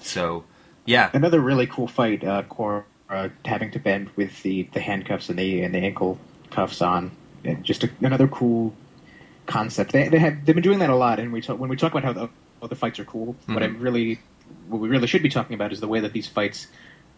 So, 0.00 0.44
yeah, 0.84 1.10
Another 1.12 1.40
really 1.40 1.68
cool 1.68 1.86
fight, 1.86 2.24
uh, 2.24 2.42
Korra 2.42 2.84
uh, 3.08 3.28
having 3.44 3.70
to 3.72 3.78
bend 3.78 4.10
with 4.16 4.42
the, 4.42 4.64
the 4.72 4.80
handcuffs 4.80 5.28
and 5.28 5.38
the 5.38 5.62
and 5.62 5.74
the 5.74 5.78
ankle 5.78 6.18
cuffs 6.50 6.82
on. 6.82 7.12
And 7.44 7.62
just 7.62 7.84
a, 7.84 7.90
another 8.00 8.26
cool 8.26 8.74
concept. 9.46 9.92
They, 9.92 10.08
they 10.08 10.18
have 10.18 10.44
they've 10.44 10.54
been 10.54 10.62
doing 10.62 10.80
that 10.80 10.90
a 10.90 10.96
lot. 10.96 11.18
And 11.18 11.32
we 11.32 11.40
talk, 11.40 11.58
when 11.58 11.70
we 11.70 11.76
talk 11.76 11.92
about 11.92 12.04
how 12.04 12.12
the, 12.12 12.28
how 12.60 12.66
the 12.68 12.74
fights 12.74 12.98
are 12.98 13.04
cool, 13.04 13.36
what 13.46 13.62
I 13.62 13.66
really 13.66 14.18
what 14.68 14.80
we 14.80 14.88
really 14.88 15.06
should 15.06 15.22
be 15.22 15.28
talking 15.28 15.54
about 15.54 15.72
is 15.72 15.80
the 15.80 15.88
way 15.88 16.00
that 16.00 16.12
these 16.12 16.26
fights 16.26 16.66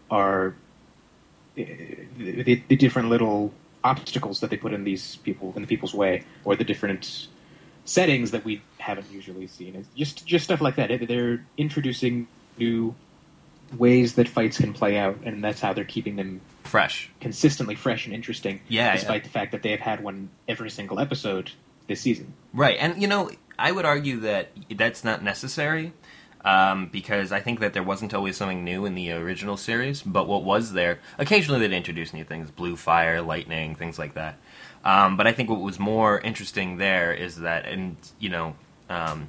are 0.09 0.55
uh, 1.57 1.63
the, 2.17 2.63
the 2.67 2.75
different 2.75 3.09
little 3.09 3.53
obstacles 3.83 4.39
that 4.41 4.49
they 4.49 4.57
put 4.57 4.73
in 4.73 4.83
these 4.83 5.17
people 5.17 5.53
in 5.55 5.61
the 5.61 5.67
people's 5.67 5.93
way, 5.93 6.23
or 6.43 6.55
the 6.55 6.63
different 6.63 7.27
settings 7.85 8.31
that 8.31 8.45
we 8.45 8.61
haven't 8.77 9.11
usually 9.11 9.47
seen. 9.47 9.75
It's 9.75 9.89
just 9.95 10.25
just 10.25 10.45
stuff 10.45 10.61
like 10.61 10.75
that. 10.75 11.07
They're 11.07 11.45
introducing 11.57 12.27
new 12.57 12.95
ways 13.77 14.15
that 14.15 14.27
fights 14.27 14.57
can 14.57 14.73
play 14.73 14.97
out, 14.97 15.17
and 15.23 15.43
that's 15.43 15.61
how 15.61 15.73
they're 15.73 15.83
keeping 15.83 16.15
them 16.15 16.41
fresh. 16.63 17.09
consistently 17.19 17.75
fresh 17.75 18.05
and 18.05 18.13
interesting. 18.13 18.61
Yeah, 18.67 18.93
despite 18.95 19.23
the 19.23 19.29
fact 19.29 19.51
that 19.51 19.63
they 19.63 19.71
have 19.71 19.79
had 19.79 20.03
one 20.03 20.29
every 20.47 20.69
single 20.69 20.99
episode 20.99 21.51
this 21.89 21.99
season. 21.99 22.33
Right, 22.53 22.77
and 22.79 23.01
you 23.01 23.07
know, 23.07 23.29
I 23.57 23.73
would 23.73 23.85
argue 23.85 24.21
that 24.21 24.51
that's 24.69 25.03
not 25.03 25.21
necessary 25.21 25.91
um, 26.45 26.87
because 26.87 27.31
I 27.31 27.41
think 27.41 27.59
that 27.59 27.73
there 27.73 27.83
wasn't 27.83 28.13
always 28.13 28.37
something 28.37 28.63
new 28.63 28.85
in 28.85 28.95
the 28.95 29.11
original 29.11 29.57
series. 29.57 30.01
But 30.01 30.27
what 30.27 30.43
was 30.43 30.71
there, 30.71 30.99
occasionally 31.17 31.59
they'd 31.59 31.75
introduce 31.75 32.13
new 32.13 32.23
things, 32.23 32.49
blue 32.51 32.75
fire, 32.75 33.21
lightning, 33.21 33.75
things 33.75 33.99
like 33.99 34.13
that. 34.13 34.37
Um, 34.85 35.17
but 35.17 35.27
I 35.27 35.33
think 35.33 35.49
what 35.49 35.59
was 35.59 35.77
more 35.77 36.19
interesting 36.19 36.77
there 36.77 37.11
is 37.13 37.37
that, 37.37 37.65
and 37.65 37.97
you 38.17 38.29
know, 38.29 38.55
um, 38.89 39.27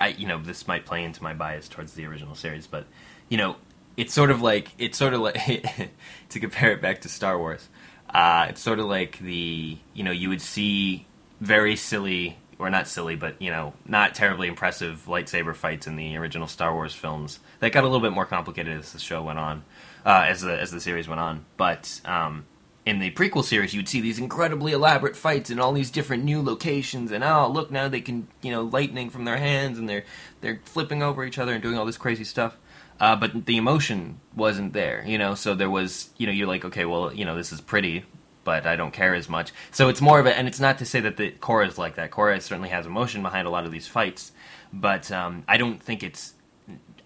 I 0.00 0.08
you 0.08 0.26
know 0.26 0.42
this 0.42 0.66
might 0.66 0.84
play 0.84 1.04
into 1.04 1.22
my 1.22 1.34
bias 1.34 1.68
towards 1.68 1.94
the 1.94 2.04
original 2.06 2.34
series, 2.34 2.66
but 2.66 2.86
you 3.28 3.38
know, 3.38 3.56
it's 3.96 4.12
sort 4.12 4.32
of 4.32 4.42
like 4.42 4.72
it's 4.78 4.98
sort 4.98 5.14
of 5.14 5.20
like 5.20 5.38
to 6.30 6.40
compare 6.40 6.72
it 6.72 6.82
back 6.82 7.02
to 7.02 7.08
Star 7.08 7.38
Wars. 7.38 7.68
Uh, 8.14 8.46
it's 8.50 8.60
sort 8.60 8.78
of 8.78 8.86
like 8.86 9.18
the 9.18 9.76
you 9.92 10.04
know 10.04 10.12
you 10.12 10.28
would 10.28 10.40
see 10.40 11.04
very 11.40 11.74
silly 11.74 12.38
or 12.58 12.70
not 12.70 12.86
silly, 12.86 13.16
but 13.16 13.42
you 13.42 13.50
know 13.50 13.72
not 13.86 14.14
terribly 14.14 14.46
impressive 14.46 15.04
lightsaber 15.08 15.54
fights 15.54 15.88
in 15.88 15.96
the 15.96 16.16
original 16.16 16.46
Star 16.46 16.72
Wars 16.72 16.94
films. 16.94 17.40
That 17.58 17.72
got 17.72 17.82
a 17.82 17.88
little 17.88 18.00
bit 18.00 18.12
more 18.12 18.24
complicated 18.26 18.78
as 18.78 18.92
the 18.92 19.00
show 19.00 19.22
went 19.22 19.40
on, 19.40 19.64
uh, 20.06 20.26
as 20.28 20.42
the 20.42 20.58
as 20.58 20.70
the 20.70 20.80
series 20.80 21.08
went 21.08 21.20
on. 21.20 21.44
But 21.56 22.00
um, 22.04 22.46
in 22.86 23.00
the 23.00 23.10
prequel 23.10 23.42
series, 23.42 23.74
you'd 23.74 23.88
see 23.88 24.00
these 24.00 24.20
incredibly 24.20 24.72
elaborate 24.72 25.16
fights 25.16 25.50
in 25.50 25.58
all 25.58 25.72
these 25.72 25.90
different 25.90 26.22
new 26.22 26.40
locations, 26.40 27.10
and 27.10 27.24
oh 27.24 27.48
look 27.48 27.72
now 27.72 27.88
they 27.88 28.00
can 28.00 28.28
you 28.42 28.52
know 28.52 28.62
lightning 28.62 29.10
from 29.10 29.24
their 29.24 29.38
hands, 29.38 29.76
and 29.76 29.88
they're 29.88 30.04
they're 30.40 30.60
flipping 30.64 31.02
over 31.02 31.24
each 31.24 31.38
other 31.38 31.52
and 31.52 31.62
doing 31.62 31.76
all 31.76 31.84
this 31.84 31.98
crazy 31.98 32.24
stuff. 32.24 32.56
Uh, 33.00 33.16
but 33.16 33.46
the 33.46 33.56
emotion 33.56 34.20
wasn't 34.36 34.72
there, 34.72 35.02
you 35.06 35.18
know. 35.18 35.34
So 35.34 35.54
there 35.54 35.70
was, 35.70 36.10
you 36.16 36.26
know, 36.26 36.32
you're 36.32 36.46
like, 36.46 36.64
okay, 36.64 36.84
well, 36.84 37.12
you 37.12 37.24
know, 37.24 37.36
this 37.36 37.52
is 37.52 37.60
pretty, 37.60 38.04
but 38.44 38.66
I 38.66 38.76
don't 38.76 38.92
care 38.92 39.14
as 39.14 39.28
much. 39.28 39.52
So 39.72 39.88
it's 39.88 40.00
more 40.00 40.20
of 40.20 40.26
a, 40.26 40.36
and 40.36 40.46
it's 40.46 40.60
not 40.60 40.78
to 40.78 40.84
say 40.84 41.00
that 41.00 41.16
the 41.16 41.32
Korra 41.32 41.66
is 41.66 41.76
like 41.76 41.96
that. 41.96 42.10
Korra 42.10 42.40
certainly 42.40 42.68
has 42.68 42.86
emotion 42.86 43.22
behind 43.22 43.46
a 43.46 43.50
lot 43.50 43.64
of 43.64 43.72
these 43.72 43.88
fights, 43.88 44.32
but 44.72 45.10
um, 45.10 45.44
I 45.48 45.56
don't 45.56 45.82
think 45.82 46.02
it's. 46.02 46.33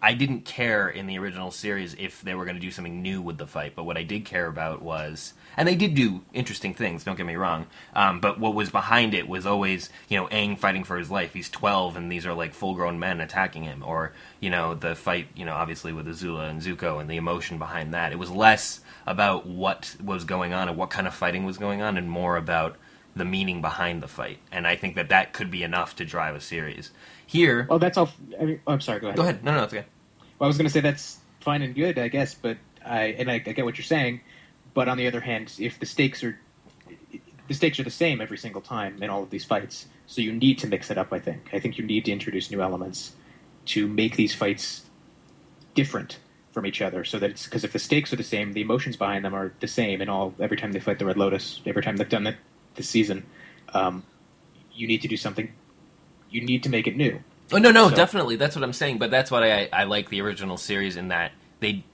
I 0.01 0.15
didn't 0.15 0.45
care 0.45 0.89
in 0.89 1.07
the 1.07 1.19
original 1.19 1.51
series 1.51 1.95
if 1.95 2.23
they 2.23 2.35
were 2.35 2.45
going 2.45 2.57
to 2.57 2.61
do 2.61 2.71
something 2.71 3.03
new 3.03 3.21
with 3.21 3.37
the 3.37 3.49
fight, 3.49 3.73
but 3.75 3.83
what 3.83 3.97
I 3.97 4.05
did 4.05 4.25
care 4.25 4.47
about 4.47 4.81
was, 4.81 5.35
and 5.57 5.67
they 5.67 5.75
did 5.75 5.95
do 5.95 6.23
interesting 6.33 6.73
things. 6.73 7.03
Don't 7.03 7.17
get 7.17 7.27
me 7.27 7.35
wrong, 7.35 7.67
um, 7.95 8.21
but 8.21 8.39
what 8.39 8.55
was 8.55 8.71
behind 8.71 9.13
it 9.13 9.29
was 9.29 9.45
always, 9.45 9.91
you 10.09 10.17
know, 10.17 10.29
Aang 10.29 10.57
fighting 10.57 10.85
for 10.85 10.99
his 10.99 11.11
life. 11.11 11.35
He's 11.35 11.51
twelve, 11.51 11.97
and 11.97 12.13
these 12.13 12.27
are 12.27 12.35
like 12.35 12.55
full-grown 12.55 13.01
men 13.01 13.21
attacking 13.21 13.65
him, 13.65 13.83
or 13.85 14.13
you 14.39 14.51
know, 14.51 14.75
the 14.75 14.95
fight, 14.95 15.29
you 15.35 15.45
know, 15.45 15.55
obviously 15.55 15.93
with 15.93 16.07
Azula 16.07 16.49
and 16.49 16.63
Zuko, 16.63 17.01
and 17.01 17.11
the 17.11 17.17
emotion 17.17 17.59
behind 17.59 17.93
that. 17.93 18.13
It 18.13 18.19
was 18.19 18.31
less 18.31 18.81
about 19.05 19.47
what 19.47 19.97
was 20.03 20.25
going 20.25 20.53
on 20.53 20.69
and 20.69 20.77
what 20.77 20.91
kind 20.91 21.09
of 21.09 21.15
fighting 21.15 21.45
was 21.45 21.59
going 21.59 21.83
on, 21.83 21.97
and 21.97 22.09
more 22.09 22.37
about 22.37 22.77
the 23.19 23.25
meaning 23.25 23.61
behind 23.61 24.03
the 24.03 24.09
fight. 24.09 24.39
And 24.51 24.67
I 24.67 24.77
think 24.77 24.95
that 24.97 25.09
that 25.11 25.33
could 25.33 25.51
be 25.51 25.63
enough 25.63 25.97
to 25.97 26.05
drive 26.05 26.35
a 26.35 26.41
series. 26.41 26.91
Here, 27.27 27.67
Well, 27.69 27.79
that's 27.79 27.99
all. 27.99 28.11
I 28.41 28.45
mean, 28.45 28.61
oh, 28.67 28.73
I'm 28.73 28.81
sorry. 28.81 29.01
Go 29.01 29.09
ahead. 29.09 29.17
go 29.17 29.23
ahead. 29.23 29.45
No, 29.45 29.55
no, 29.55 29.65
it's 29.65 29.75
okay. 29.75 29.85
Well, 30.39 30.47
I 30.47 30.49
was 30.49 30.57
going 30.57 30.67
to 30.67 30.73
say 30.73 30.81
that's 30.81 31.19
fine 31.41 31.63
and 31.63 31.75
good, 31.75 31.99
I 31.99 32.09
guess, 32.09 32.35
but 32.35 32.57
I 32.85 33.07
and 33.19 33.31
I, 33.31 33.35
I 33.35 33.39
get 33.39 33.65
what 33.65 33.77
you're 33.77 33.85
saying. 33.85 34.21
But 34.75 34.89
on 34.89 34.97
the 34.97 35.07
other 35.07 35.21
hand, 35.21 35.53
if 35.59 35.79
the 35.79 35.87
stakes 35.87 36.25
are 36.25 36.39
the 37.49 37.55
stakes 37.55 37.79
are 37.81 37.85
the 37.85 37.91
same 37.91 38.21
every 38.21 38.39
single 38.39 38.61
time 38.61 39.03
in 39.03 39.11
all 39.11 39.23
of 39.23 39.31
these 39.31 39.45
fights, 39.45 39.87
so 40.07 40.21
you 40.23 40.33
need 40.33 40.59
to 40.59 40.67
mix 40.67 40.91
it 40.91 40.99
up. 40.99 41.13
I 41.13 41.19
think. 41.19 41.51
I 41.53 41.59
think 41.59 41.79
you 41.79 41.85
need 41.85 42.05
to 42.07 42.13
introduce 42.13 42.51
new 42.51 42.63
elements 42.63 43.13
to 43.67 43.87
make 43.87 44.17
these 44.17 44.35
fights 44.35 44.85
different 45.75 46.19
from 46.53 46.65
each 46.65 46.81
other, 46.81 47.05
so 47.05 47.19
that 47.19 47.31
it's 47.31 47.45
because 47.45 47.65
if 47.65 47.73
the 47.73 47.79
stakes 47.79 48.13
are 48.13 48.17
the 48.17 48.23
same, 48.23 48.53
the 48.53 48.63
emotions 48.63 48.97
behind 48.97 49.25
them 49.25 49.35
are 49.35 49.53
the 49.61 49.69
same 49.69 50.01
and 50.01 50.09
all 50.09 50.35
every 50.41 50.57
time 50.57 50.73
they 50.73 50.81
fight 50.81 50.99
the 50.99 51.05
Red 51.07 51.19
Lotus, 51.19 51.61
every 51.67 51.83
time 51.83 51.97
they've 51.97 52.09
done 52.09 52.27
it 52.27 52.37
this 52.79 52.89
season. 52.89 53.27
Um, 53.75 54.05
you 54.73 54.87
need 54.87 55.03
to 55.03 55.09
do 55.09 55.17
something. 55.17 55.53
You 56.31 56.41
need 56.45 56.63
to 56.63 56.71
make 56.71 56.87
it 56.87 56.97
new. 56.97 57.21
Oh 57.53 57.59
no, 57.59 57.71
no, 57.71 57.89
So- 57.91 57.97
definitely. 57.97 58.37
That's 58.37 58.57
what 58.57 58.63
I'm 58.63 58.73
saying. 58.73 58.99
But 58.99 59.11
that's 59.11 59.31
what 59.31 59.43
I, 59.43 59.69
I 59.73 59.85
like 59.85 60.09
the 60.09 60.21
original 60.23 60.57
series 60.57 60.97
in 60.97 61.09
that 61.09 61.33
they 61.61 61.85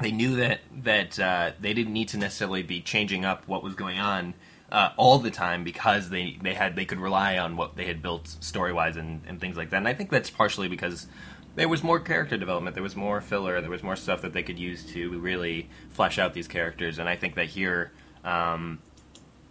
they 0.00 0.10
knew 0.10 0.36
that 0.36 0.60
that 0.82 1.18
uh, 1.20 1.52
they 1.60 1.74
didn't 1.74 1.92
need 1.92 2.08
to 2.08 2.16
necessarily 2.18 2.62
be 2.62 2.80
changing 2.80 3.24
up 3.24 3.46
what 3.46 3.62
was 3.62 3.74
going 3.74 3.98
on 3.98 4.34
uh, 4.70 4.90
all 4.96 5.18
the 5.18 5.30
time 5.30 5.62
because 5.64 6.08
they, 6.10 6.38
they 6.42 6.54
had 6.54 6.74
they 6.76 6.84
could 6.84 6.98
rely 6.98 7.38
on 7.38 7.56
what 7.56 7.76
they 7.76 7.84
had 7.84 8.00
built 8.02 8.26
story 8.26 8.72
wise 8.72 8.96
and, 8.96 9.20
and 9.26 9.40
things 9.40 9.56
like 9.56 9.70
that. 9.70 9.76
And 9.76 9.88
I 9.88 9.94
think 9.94 10.10
that's 10.10 10.30
partially 10.30 10.68
because 10.68 11.06
there 11.54 11.68
was 11.68 11.82
more 11.82 12.00
character 12.00 12.38
development, 12.38 12.74
there 12.74 12.82
was 12.82 12.96
more 12.96 13.20
filler, 13.20 13.60
there 13.60 13.70
was 13.70 13.82
more 13.82 13.96
stuff 13.96 14.22
that 14.22 14.32
they 14.32 14.42
could 14.42 14.58
use 14.58 14.84
to 14.94 15.18
really 15.20 15.68
flesh 15.90 16.18
out 16.18 16.32
these 16.32 16.48
characters. 16.48 16.98
And 16.98 17.08
I 17.08 17.16
think 17.16 17.34
that 17.34 17.46
here. 17.46 17.92
Um, 18.24 18.78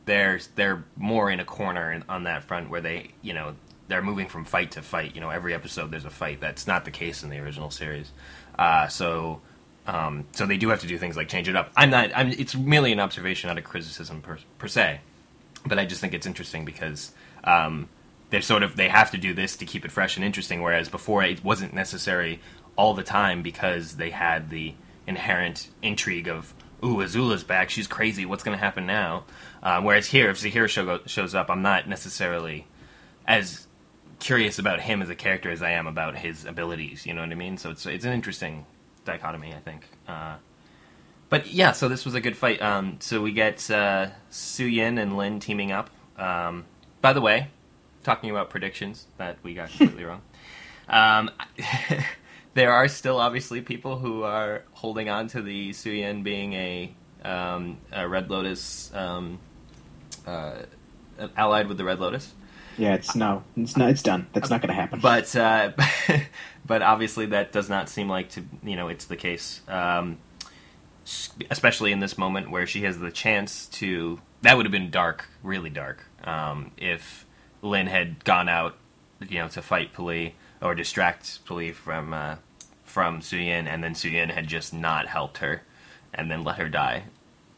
they're 0.05 0.39
they're 0.55 0.83
more 0.95 1.29
in 1.29 1.39
a 1.39 1.45
corner 1.45 2.01
on 2.09 2.23
that 2.23 2.43
front 2.43 2.69
where 2.69 2.81
they 2.81 3.11
you 3.21 3.33
know 3.33 3.55
they're 3.87 4.01
moving 4.01 4.27
from 4.27 4.45
fight 4.45 4.71
to 4.71 4.81
fight. 4.81 5.15
You 5.15 5.21
know, 5.21 5.29
every 5.29 5.53
episode 5.53 5.91
there's 5.91 6.05
a 6.05 6.09
fight. 6.09 6.39
That's 6.39 6.67
not 6.67 6.85
the 6.85 6.91
case 6.91 7.23
in 7.23 7.29
the 7.29 7.39
original 7.39 7.69
series. 7.69 8.11
Uh, 8.57 8.87
so 8.87 9.41
um, 9.87 10.25
so 10.31 10.45
they 10.45 10.57
do 10.57 10.69
have 10.69 10.81
to 10.81 10.87
do 10.87 10.97
things 10.97 11.17
like 11.17 11.27
change 11.27 11.49
it 11.49 11.55
up. 11.55 11.71
I'm 11.75 11.89
not. 11.89 12.11
I'm. 12.15 12.29
It's 12.29 12.55
merely 12.55 12.91
an 12.91 12.99
observation, 12.99 13.47
not 13.47 13.57
a 13.57 13.61
criticism 13.61 14.21
per, 14.21 14.37
per 14.57 14.67
se. 14.67 15.01
But 15.65 15.79
I 15.79 15.85
just 15.85 16.01
think 16.01 16.13
it's 16.13 16.25
interesting 16.25 16.65
because 16.65 17.11
um, 17.43 17.89
they're 18.29 18.41
sort 18.41 18.63
of 18.63 18.75
they 18.75 18.89
have 18.89 19.11
to 19.11 19.17
do 19.17 19.33
this 19.33 19.57
to 19.57 19.65
keep 19.65 19.85
it 19.85 19.91
fresh 19.91 20.15
and 20.15 20.25
interesting. 20.25 20.61
Whereas 20.61 20.89
before 20.89 21.23
it 21.23 21.43
wasn't 21.43 21.73
necessary 21.73 22.39
all 22.75 22.93
the 22.93 23.03
time 23.03 23.41
because 23.41 23.97
they 23.97 24.11
had 24.11 24.49
the 24.49 24.73
inherent 25.07 25.69
intrigue 25.81 26.27
of 26.27 26.53
ooh 26.83 27.01
Azula's 27.01 27.43
back, 27.43 27.69
she's 27.69 27.87
crazy. 27.87 28.25
What's 28.25 28.43
going 28.43 28.57
to 28.57 28.63
happen 28.63 28.85
now? 28.85 29.25
Uh, 29.63 29.81
whereas 29.81 30.07
here, 30.07 30.29
if 30.29 30.39
Zahir 30.39 30.67
show, 30.67 30.99
shows 31.05 31.35
up, 31.35 31.49
I'm 31.49 31.61
not 31.61 31.87
necessarily 31.87 32.65
as 33.27 33.67
curious 34.19 34.59
about 34.59 34.79
him 34.79 35.01
as 35.01 35.09
a 35.09 35.15
character 35.15 35.51
as 35.51 35.61
I 35.61 35.71
am 35.71 35.87
about 35.87 36.17
his 36.17 36.45
abilities. 36.45 37.05
You 37.05 37.13
know 37.13 37.21
what 37.21 37.31
I 37.31 37.35
mean? 37.35 37.57
So 37.57 37.69
it's 37.69 37.85
it's 37.85 38.05
an 38.05 38.13
interesting 38.13 38.65
dichotomy, 39.05 39.53
I 39.53 39.59
think. 39.59 39.87
Uh, 40.07 40.35
but 41.29 41.47
yeah, 41.47 41.71
so 41.71 41.87
this 41.87 42.05
was 42.05 42.13
a 42.13 42.21
good 42.21 42.37
fight. 42.37 42.61
Um, 42.61 42.97
so 42.99 43.21
we 43.21 43.31
get 43.31 43.69
uh, 43.69 44.09
Su 44.29 44.65
Yin 44.65 44.97
and 44.97 45.17
Lin 45.17 45.39
teaming 45.39 45.71
up. 45.71 45.89
Um, 46.17 46.65
by 47.01 47.13
the 47.13 47.21
way, 47.21 47.47
talking 48.03 48.29
about 48.29 48.49
predictions 48.49 49.07
that 49.17 49.37
we 49.43 49.53
got 49.53 49.69
completely 49.69 50.03
wrong. 50.05 50.21
Um, 50.87 51.31
there 52.53 52.71
are 52.73 52.87
still 52.87 53.17
obviously 53.17 53.61
people 53.61 53.97
who 53.97 54.23
are 54.23 54.63
holding 54.73 55.09
on 55.09 55.27
to 55.29 55.41
the 55.41 55.73
Su 55.73 55.91
Yin 55.91 56.21
being 56.23 56.53
a, 56.53 56.93
um, 57.23 57.77
a 57.91 58.07
Red 58.07 58.29
Lotus 58.29 58.93
um, 58.93 59.39
uh, 60.25 60.63
allied 61.35 61.67
with 61.67 61.77
the 61.77 61.83
Red 61.83 61.99
Lotus. 61.99 62.33
Yeah, 62.77 62.95
it's 62.95 63.15
no, 63.15 63.43
it's 63.57 63.75
not. 63.75 63.89
It's 63.89 64.01
done. 64.01 64.27
That's 64.33 64.49
not 64.49 64.61
going 64.61 64.69
to 64.69 64.73
happen. 64.73 64.99
But 64.99 65.35
uh, 65.35 65.71
but 66.65 66.81
obviously 66.81 67.27
that 67.27 67.51
does 67.51 67.69
not 67.69 67.89
seem 67.89 68.07
like 68.07 68.29
to 68.31 68.43
you 68.63 68.75
know 68.75 68.87
it's 68.87 69.05
the 69.05 69.17
case, 69.17 69.61
um, 69.67 70.17
especially 71.49 71.91
in 71.91 71.99
this 71.99 72.17
moment 72.17 72.49
where 72.49 72.65
she 72.65 72.83
has 72.83 72.99
the 72.99 73.11
chance 73.11 73.67
to. 73.67 74.19
That 74.41 74.57
would 74.57 74.65
have 74.65 74.71
been 74.71 74.89
dark, 74.89 75.27
really 75.43 75.69
dark, 75.69 76.05
um, 76.23 76.71
if 76.75 77.27
Lin 77.61 77.85
had 77.85 78.23
gone 78.23 78.49
out, 78.49 78.75
you 79.27 79.37
know, 79.37 79.47
to 79.49 79.61
fight 79.61 79.93
P'Li 79.93 80.31
or 80.61 80.73
distract 80.73 81.45
P'Li 81.45 81.73
from 81.73 82.13
uh, 82.13 82.37
from 82.83 83.19
Suyin, 83.19 83.67
and 83.67 83.83
then 83.83 83.93
Suyin 83.93 84.31
had 84.31 84.47
just 84.47 84.73
not 84.73 85.07
helped 85.07 85.39
her, 85.39 85.61
and 86.13 86.31
then 86.31 86.43
let 86.43 86.57
her 86.57 86.69
die. 86.69 87.03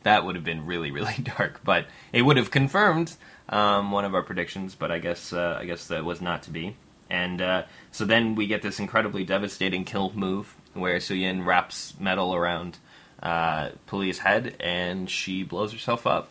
That 0.04 0.26
would 0.26 0.36
have 0.36 0.44
been 0.44 0.66
really, 0.66 0.92
really 0.92 1.16
dark. 1.38 1.62
But 1.64 1.86
it 2.12 2.22
would 2.22 2.38
have 2.38 2.52
confirmed 2.52 3.16
um, 3.50 3.92
one 3.92 4.06
of 4.06 4.14
our 4.14 4.24
predictions. 4.24 4.76
But 4.76 4.92
I 4.92 5.00
guess 5.00 5.34
uh, 5.34 5.58
I 5.60 5.66
guess 5.66 5.88
that 5.88 6.06
was 6.06 6.22
not 6.22 6.44
to 6.44 6.52
be. 6.52 6.76
And 7.10 7.42
uh, 7.42 7.64
so 7.92 8.06
then 8.06 8.36
we 8.36 8.48
get 8.48 8.62
this 8.62 8.80
incredibly 8.80 9.24
devastating 9.24 9.84
kill 9.84 10.12
move 10.16 10.56
where 10.74 10.98
Suyin 10.98 11.46
wraps 11.46 11.94
metal 12.00 12.34
around 12.34 12.78
uh, 13.22 13.70
P'Li's 13.88 14.20
head 14.20 14.56
and 14.60 15.10
she 15.10 15.44
blows 15.44 15.72
herself 15.72 16.08
up. 16.08 16.30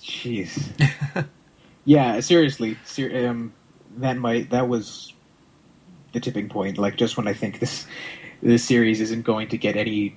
Jeez. 0.00 1.26
yeah, 1.84 2.20
seriously, 2.20 2.78
ser- 2.84 3.28
um, 3.28 3.52
that 3.96 4.16
might 4.16 4.50
that 4.50 4.68
was 4.68 5.12
the 6.12 6.20
tipping 6.20 6.48
point. 6.48 6.78
Like 6.78 6.96
just 6.96 7.16
when 7.16 7.26
I 7.26 7.32
think 7.32 7.58
this 7.58 7.86
this 8.42 8.64
series 8.64 9.00
isn't 9.00 9.24
going 9.24 9.48
to 9.48 9.58
get 9.58 9.76
any. 9.76 10.16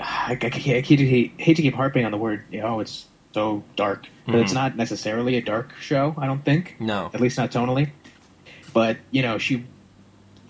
I, 0.00 0.38
I, 0.40 0.46
I 0.46 0.48
hate, 0.50 0.86
to, 0.96 1.06
hate, 1.06 1.38
to 1.38 1.54
keep 1.62 1.74
harping 1.74 2.04
on 2.04 2.10
the 2.12 2.18
word. 2.18 2.44
You 2.50 2.60
know, 2.60 2.80
it's 2.80 3.06
so 3.32 3.62
dark, 3.76 4.06
but 4.26 4.34
Mhm. 4.36 4.42
it's 4.42 4.52
not 4.52 4.76
necessarily 4.76 5.36
a 5.36 5.40
dark 5.42 5.74
show. 5.80 6.14
I 6.18 6.26
don't 6.26 6.44
think, 6.44 6.76
No. 6.80 7.10
at 7.14 7.20
least 7.20 7.38
not 7.38 7.50
tonally. 7.50 7.90
But 8.72 8.98
you 9.10 9.22
know, 9.22 9.38
she 9.38 9.64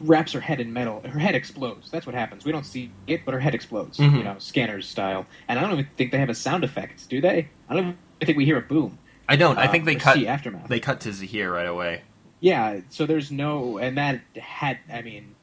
wraps 0.01 0.33
her 0.33 0.41
head 0.41 0.61
in 0.61 0.73
metal. 0.73 1.01
Her 1.07 1.19
head 1.19 1.35
explodes. 1.35 1.91
That's 1.91 2.07
what 2.07 2.15
happens. 2.15 2.45
We 2.45 2.53
don't 2.53 2.67
see 2.67 2.91
it, 3.07 3.25
but 3.25 3.33
her 3.35 3.41
head 3.41 3.55
explodes. 3.55 3.99
Mhm. 3.99 4.19
You 4.19 4.25
know, 4.25 4.35
scanners 4.39 4.87
style. 4.89 5.27
And 5.49 5.59
I 5.59 5.63
don't 5.63 5.73
even 5.73 5.89
think 5.97 6.13
they 6.13 6.19
have 6.19 6.29
a 6.29 6.35
sound 6.35 6.65
effect, 6.65 7.09
do 7.09 7.21
they? 7.21 7.49
I 7.69 7.75
don't 7.75 7.83
even 7.85 7.97
think 8.21 8.37
we 8.37 8.45
hear 8.45 8.59
a 8.59 8.63
boom. 8.63 8.99
I 9.29 9.37
don't. 9.37 9.59
I 9.59 9.65
Uh, 9.67 9.71
think 9.73 9.85
they 9.85 9.95
cut. 9.97 10.23
aftermath. 10.25 10.69
They 10.69 10.81
cut 10.81 11.01
to 11.01 11.13
Zahir 11.13 11.53
right 11.53 11.67
away. 11.67 12.03
Yeah, 12.41 12.81
so 12.91 13.07
there's 13.07 13.33
no, 13.33 13.79
and 13.79 13.97
that 13.97 14.21
had, 14.37 14.79
I 14.93 15.01
mean, 15.03 15.35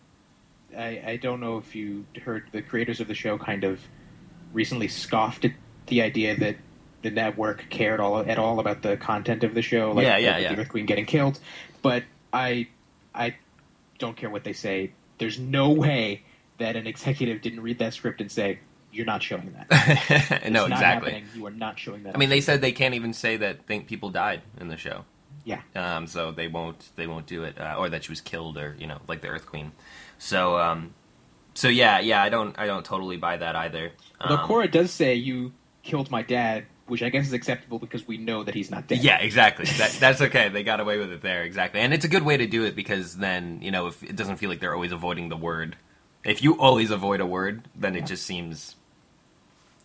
I, 0.78 1.04
I 1.06 1.16
don't 1.18 1.40
know 1.40 1.58
if 1.58 1.76
you 1.76 2.06
heard 2.24 2.46
the 2.52 2.62
creators 2.62 3.00
of 3.00 3.08
the 3.08 3.16
show 3.16 3.38
kind 3.38 3.64
of 3.64 3.80
recently 4.54 4.88
scoffed 4.88 5.46
at 5.46 5.52
the 5.88 6.02
idea 6.02 6.38
that 6.38 6.58
the 7.02 7.12
network 7.12 7.70
cared 7.70 8.00
all 8.00 8.20
at 8.20 8.40
all 8.40 8.60
about 8.60 8.82
the 8.82 8.98
content 8.98 9.44
of 9.44 9.54
the 9.54 9.62
show, 9.62 9.92
like 9.92 10.06
Yeah, 10.06 10.18
yeah, 10.18 10.36
the, 10.36 10.42
yeah. 10.42 10.56
the 10.56 10.62
Earth 10.62 10.70
Queen 10.70 10.86
getting 10.86 11.06
killed. 11.06 11.40
But 11.82 12.04
I, 12.32 12.68
I 13.14 13.36
don't 14.00 14.16
care 14.16 14.30
what 14.30 14.44
they 14.44 14.54
say. 14.54 14.92
There's 15.18 15.38
no 15.38 15.72
way 15.72 16.24
that 16.58 16.76
an 16.76 16.88
executive 16.88 17.42
didn't 17.42 17.62
read 17.62 17.80
that 17.80 17.94
script 17.94 18.22
and 18.22 18.32
say, 18.32 18.60
"You're 18.92 19.06
not 19.06 19.22
showing 19.22 19.54
that." 19.54 20.44
No, 20.50 20.66
exactly. 20.66 21.12
happening. 21.12 21.26
You 21.36 21.46
are 21.48 21.52
not 21.52 21.78
showing 21.78 22.04
that. 22.04 22.16
I 22.16 22.18
mean, 22.18 22.30
they 22.30 22.42
said 22.42 22.62
they 22.62 22.72
can't 22.72 22.94
even 22.96 23.14
say 23.14 23.38
that 23.38 23.66
think 23.66 23.88
people 23.88 24.10
died 24.10 24.42
in 24.60 24.68
the 24.70 24.78
show. 24.78 25.06
Yeah. 25.46 25.62
Um, 25.76 26.08
so 26.08 26.32
they 26.32 26.48
won't 26.48 26.90
they 26.96 27.08
won't 27.08 27.26
do 27.26 27.44
it, 27.44 27.60
uh, 27.60 27.76
or 27.78 27.90
that 27.90 28.06
she 28.06 28.12
was 28.12 28.22
killed, 28.22 28.58
or 28.58 28.76
you 28.80 28.88
know, 28.88 29.00
like 29.08 29.22
the 29.22 29.28
Earth 29.28 29.46
Queen. 29.46 29.72
So 30.18 30.58
um, 30.58 30.94
so 31.54 31.68
yeah, 31.70 32.00
yeah, 32.00 32.22
I 32.22 32.30
don't 32.30 32.58
I 32.58 32.66
don't 32.68 32.86
totally 32.86 33.18
buy 33.18 33.38
that 33.38 33.56
either. 33.56 33.92
Although 34.22 34.38
Um, 34.38 34.50
Korra 34.50 34.72
does 34.72 34.92
say 34.92 35.16
you 35.16 35.54
killed 35.84 36.12
my 36.12 36.22
dad, 36.22 36.66
which 36.88 37.04
I 37.04 37.10
guess 37.10 37.28
is 37.28 37.34
acceptable 37.34 37.80
because 37.80 38.08
we 38.08 38.18
know 38.18 38.44
that 38.44 38.56
he's 38.56 38.72
not 38.72 38.88
dead. 38.88 39.00
Yeah, 39.04 39.18
exactly. 39.20 39.66
That, 39.78 39.92
that's 40.00 40.22
okay. 40.22 40.50
They 40.50 40.64
got 40.64 40.80
away 40.80 40.98
with 40.98 41.12
it 41.12 41.22
there, 41.22 41.44
exactly. 41.44 41.82
And 41.82 41.94
it's 41.94 42.06
a 42.06 42.10
good 42.10 42.24
way 42.24 42.38
to 42.38 42.48
do 42.48 42.64
it 42.66 42.76
because 42.76 43.18
then 43.18 43.60
you 43.62 43.72
know 43.72 43.88
if 43.88 44.02
it 44.04 44.16
doesn't 44.16 44.38
feel 44.38 44.50
like 44.50 44.60
they're 44.60 44.74
always 44.74 44.92
avoiding 44.92 45.30
the 45.30 45.38
word. 45.38 45.78
If 46.24 46.42
you 46.42 46.60
always 46.60 46.90
avoid 46.92 47.20
a 47.20 47.26
word, 47.26 47.68
then 47.76 47.96
it 47.96 48.06
just 48.06 48.26
seems. 48.26 48.76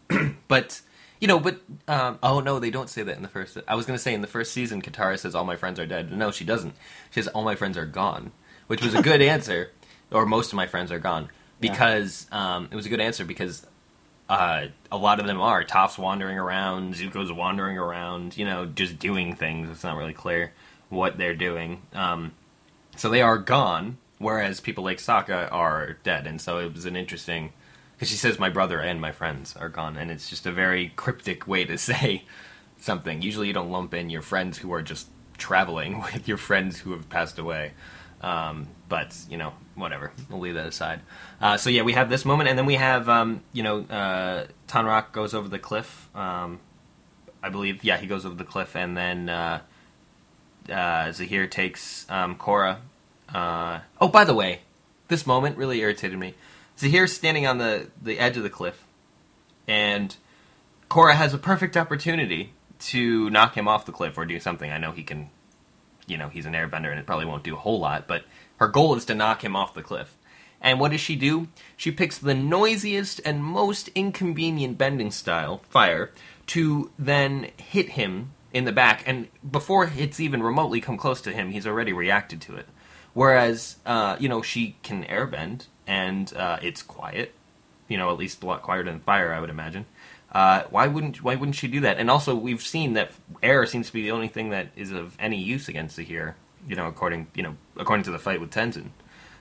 but 0.49 0.81
you 1.21 1.27
know, 1.29 1.41
but 1.41 1.61
um, 1.89 2.19
oh 2.23 2.41
no, 2.41 2.59
they 2.59 2.71
don't 2.71 2.89
say 2.89 3.03
that 3.03 3.17
in 3.17 3.23
the 3.23 3.29
first. 3.29 3.59
I 3.67 3.75
was 3.75 3.87
going 3.87 3.97
to 3.97 4.03
say 4.03 4.15
in 4.15 4.21
the 4.21 4.29
first 4.29 4.53
season, 4.53 4.81
Katara 4.83 5.19
says 5.19 5.35
all 5.35 5.45
my 5.45 5.57
friends 5.57 5.81
are 5.81 5.87
dead. 5.87 6.13
No, 6.13 6.31
she 6.31 6.45
doesn't. 6.45 6.75
She 7.11 7.21
says 7.21 7.29
all 7.29 7.43
my 7.43 7.57
friends 7.57 7.77
are 7.77 7.87
gone, 7.87 8.33
which 8.69 8.83
was 8.83 8.95
a 8.95 9.03
good 9.03 9.21
answer, 9.35 9.73
or 10.11 10.27
most 10.27 10.53
of 10.53 10.57
my 10.57 10.67
friends 10.67 10.91
are 10.93 10.99
gone 10.99 11.25
Yeah. 11.61 11.71
because 11.73 12.27
um, 12.33 12.69
it 12.71 12.77
was 12.77 12.87
a 12.87 12.89
good 12.89 13.01
answer 13.01 13.25
because 13.25 13.67
uh, 14.29 14.67
a 14.93 14.97
lot 14.97 15.21
of 15.21 15.27
them 15.27 15.41
are. 15.41 15.65
Toph's 15.65 15.99
wandering 15.99 16.39
around, 16.39 16.95
Zuko's 16.95 17.33
wandering 17.33 17.79
around, 17.79 18.37
you 18.37 18.45
know, 18.45 18.67
just 18.67 18.99
doing 18.99 19.35
things. 19.35 19.71
It's 19.71 19.85
not 19.85 19.97
really 19.97 20.13
clear 20.13 20.53
what 20.91 21.17
they're 21.19 21.35
doing. 21.35 21.83
Um, 21.95 22.33
so 22.97 23.09
they 23.09 23.23
are 23.23 23.39
gone, 23.39 23.97
whereas 24.19 24.61
people 24.61 24.85
like 24.85 24.99
Sokka 24.99 25.51
are 25.53 25.97
dead. 26.03 26.27
And 26.27 26.41
so 26.41 26.59
it 26.59 26.75
was 26.75 26.85
an 26.85 26.97
interesting. 26.97 27.53
Because 27.95 28.11
she 28.11 28.17
says, 28.17 28.39
my 28.39 28.49
brother 28.51 28.81
and 28.81 29.01
my 29.01 29.13
friends 29.13 29.57
are 29.57 29.69
gone. 29.69 29.97
And 29.97 30.11
it's 30.11 30.29
just 30.31 30.47
a 30.47 30.53
very 30.53 30.93
cryptic 30.95 31.49
way 31.49 31.65
to 31.65 31.77
say 31.91 32.25
something. 32.79 33.23
Usually 33.23 33.47
you 33.49 33.53
don't 33.53 33.71
lump 33.71 33.95
in 33.95 34.11
your 34.11 34.23
friends 34.23 34.59
who 34.59 34.73
are 34.73 34.83
just 34.83 35.09
traveling 35.39 36.01
with 36.13 36.29
your 36.29 36.37
friends 36.37 36.81
who 36.81 36.93
have 36.93 37.09
passed 37.09 37.39
away. 37.39 37.73
Um, 38.21 38.69
but 38.89 39.17
you 39.29 39.37
know, 39.37 39.53
whatever. 39.75 40.13
We'll 40.29 40.41
leave 40.41 40.55
that 40.55 40.67
aside. 40.67 41.01
Uh, 41.41 41.57
so 41.57 41.71
yeah, 41.71 41.83
we 41.83 41.93
have 41.93 42.11
this 42.11 42.25
moment, 42.25 42.49
and 42.49 42.59
then 42.59 42.67
we 42.67 42.75
have 42.75 43.09
um, 43.09 43.43
you 43.53 43.63
know, 43.63 43.81
uh, 43.83 44.47
Tonraq 44.67 45.13
goes 45.13 45.35
over 45.35 45.49
the 45.49 45.59
cliff. 45.59 46.09
Um, 46.15 46.61
I 47.43 47.51
believe, 47.51 47.85
yeah, 47.85 47.99
he 47.99 48.07
goes 48.07 48.27
over 48.27 48.35
the 48.35 48.45
cliff, 48.45 48.75
and 48.75 48.97
then 48.97 49.29
uh, 49.29 49.61
uh, 50.71 51.13
Zahir 51.13 51.47
takes 51.47 52.07
um, 52.11 52.37
Korra. 52.37 52.79
Uh, 53.33 53.81
oh, 54.01 54.09
by 54.09 54.25
the 54.25 54.35
way, 54.35 54.61
this 55.09 55.27
moment 55.27 55.57
really 55.57 55.81
irritated 55.81 56.19
me. 56.19 56.35
Zahir's 56.79 57.13
standing 57.13 57.47
on 57.47 57.59
the 57.59 57.89
the 58.01 58.19
edge 58.19 58.37
of 58.37 58.43
the 58.43 58.51
cliff, 58.51 58.85
and 59.67 60.17
Korra 60.91 61.15
has 61.15 61.35
a 61.35 61.39
perfect 61.39 61.77
opportunity 61.77 62.53
to 62.79 63.29
knock 63.31 63.57
him 63.57 63.69
off 63.69 63.87
the 63.87 63.93
cliff 63.93 64.17
or 64.17 64.25
do 64.25 64.39
something. 64.41 64.71
I 64.71 64.79
know 64.79 64.93
he 64.93 65.03
can 65.03 65.31
you 66.09 66.17
know, 66.17 66.29
he's 66.29 66.47
an 66.47 66.55
airbender 66.55 66.91
and 66.91 66.99
it 66.99 67.07
probably 67.07 67.27
won't 67.27 67.45
do 67.45 67.55
a 67.55 67.59
whole 67.59 67.79
lot, 67.79 68.07
but 68.09 68.25
her 68.57 68.69
goal 68.69 68.95
is 68.95 69.05
to 69.07 69.15
knock 69.15 69.45
him 69.45 69.55
off 69.55 69.75
the 69.75 69.83
cliff. 69.83 70.17
And 70.61 70.81
what 70.81 70.91
does 70.91 71.01
she 71.01 71.15
do? 71.15 71.49
She 71.77 71.93
picks 71.93 72.19
the 72.19 72.35
noisiest 72.35 73.21
and 73.25 73.45
most 73.45 73.89
inconvenient 73.95 74.77
bending 74.77 75.11
style, 75.11 75.63
fire, 75.71 76.11
to 76.49 76.91
then 76.99 77.51
hit 77.57 77.91
him 77.91 78.33
in 78.53 78.65
the 78.65 78.73
back. 78.73 79.05
And 79.07 79.29
before 79.49 79.93
it's 79.97 80.19
even 80.19 80.43
remotely 80.43 80.81
come 80.81 80.97
close 80.97 81.21
to 81.23 81.33
him, 81.33 81.53
he's 81.53 81.67
already 81.67 81.93
reacted 81.93 82.41
to 82.43 82.57
it. 82.57 82.67
Whereas, 83.15 83.77
uh, 83.87 84.17
you 84.19 84.29
know, 84.29 84.43
she 84.43 84.77
can 84.83 85.05
airbend 85.05 85.67
and 85.87 86.33
uh, 86.35 86.59
it's 86.63 86.83
quiet. 86.83 87.35
You 87.87 87.97
know, 87.97 88.11
at 88.11 88.19
least 88.19 88.43
a 88.43 88.47
lot 88.47 88.63
quieter 88.63 88.85
than 88.85 89.01
fire, 89.01 89.33
I 89.33 89.41
would 89.41 89.51
imagine. 89.51 89.87
Uh, 90.31 90.65
why 90.71 90.87
wouldn't 90.87 91.23
Why 91.23 91.37
wouldn't 91.37 91.57
she 91.57 91.69
do 91.69 91.81
that? 91.81 91.99
And 91.99 92.11
also, 92.11 92.35
we've 92.35 92.63
seen 92.63 92.93
that 92.95 93.13
air 93.43 93.65
seems 93.67 93.87
to 93.87 93.93
be 93.93 94.03
the 94.03 94.11
only 94.11 94.29
thing 94.29 94.51
that 94.51 94.69
is 94.77 94.91
of 94.93 95.17
any 95.19 95.39
use 95.39 95.69
against 95.69 95.97
Zahir. 95.97 96.37
You 96.69 96.77
know, 96.77 96.87
according 96.87 97.29
you 97.35 97.43
know 97.43 97.57
according 97.77 98.05
to 98.05 98.11
the 98.11 98.19
fight 98.19 98.41
with 98.41 98.51
Tenzin. 98.51 98.91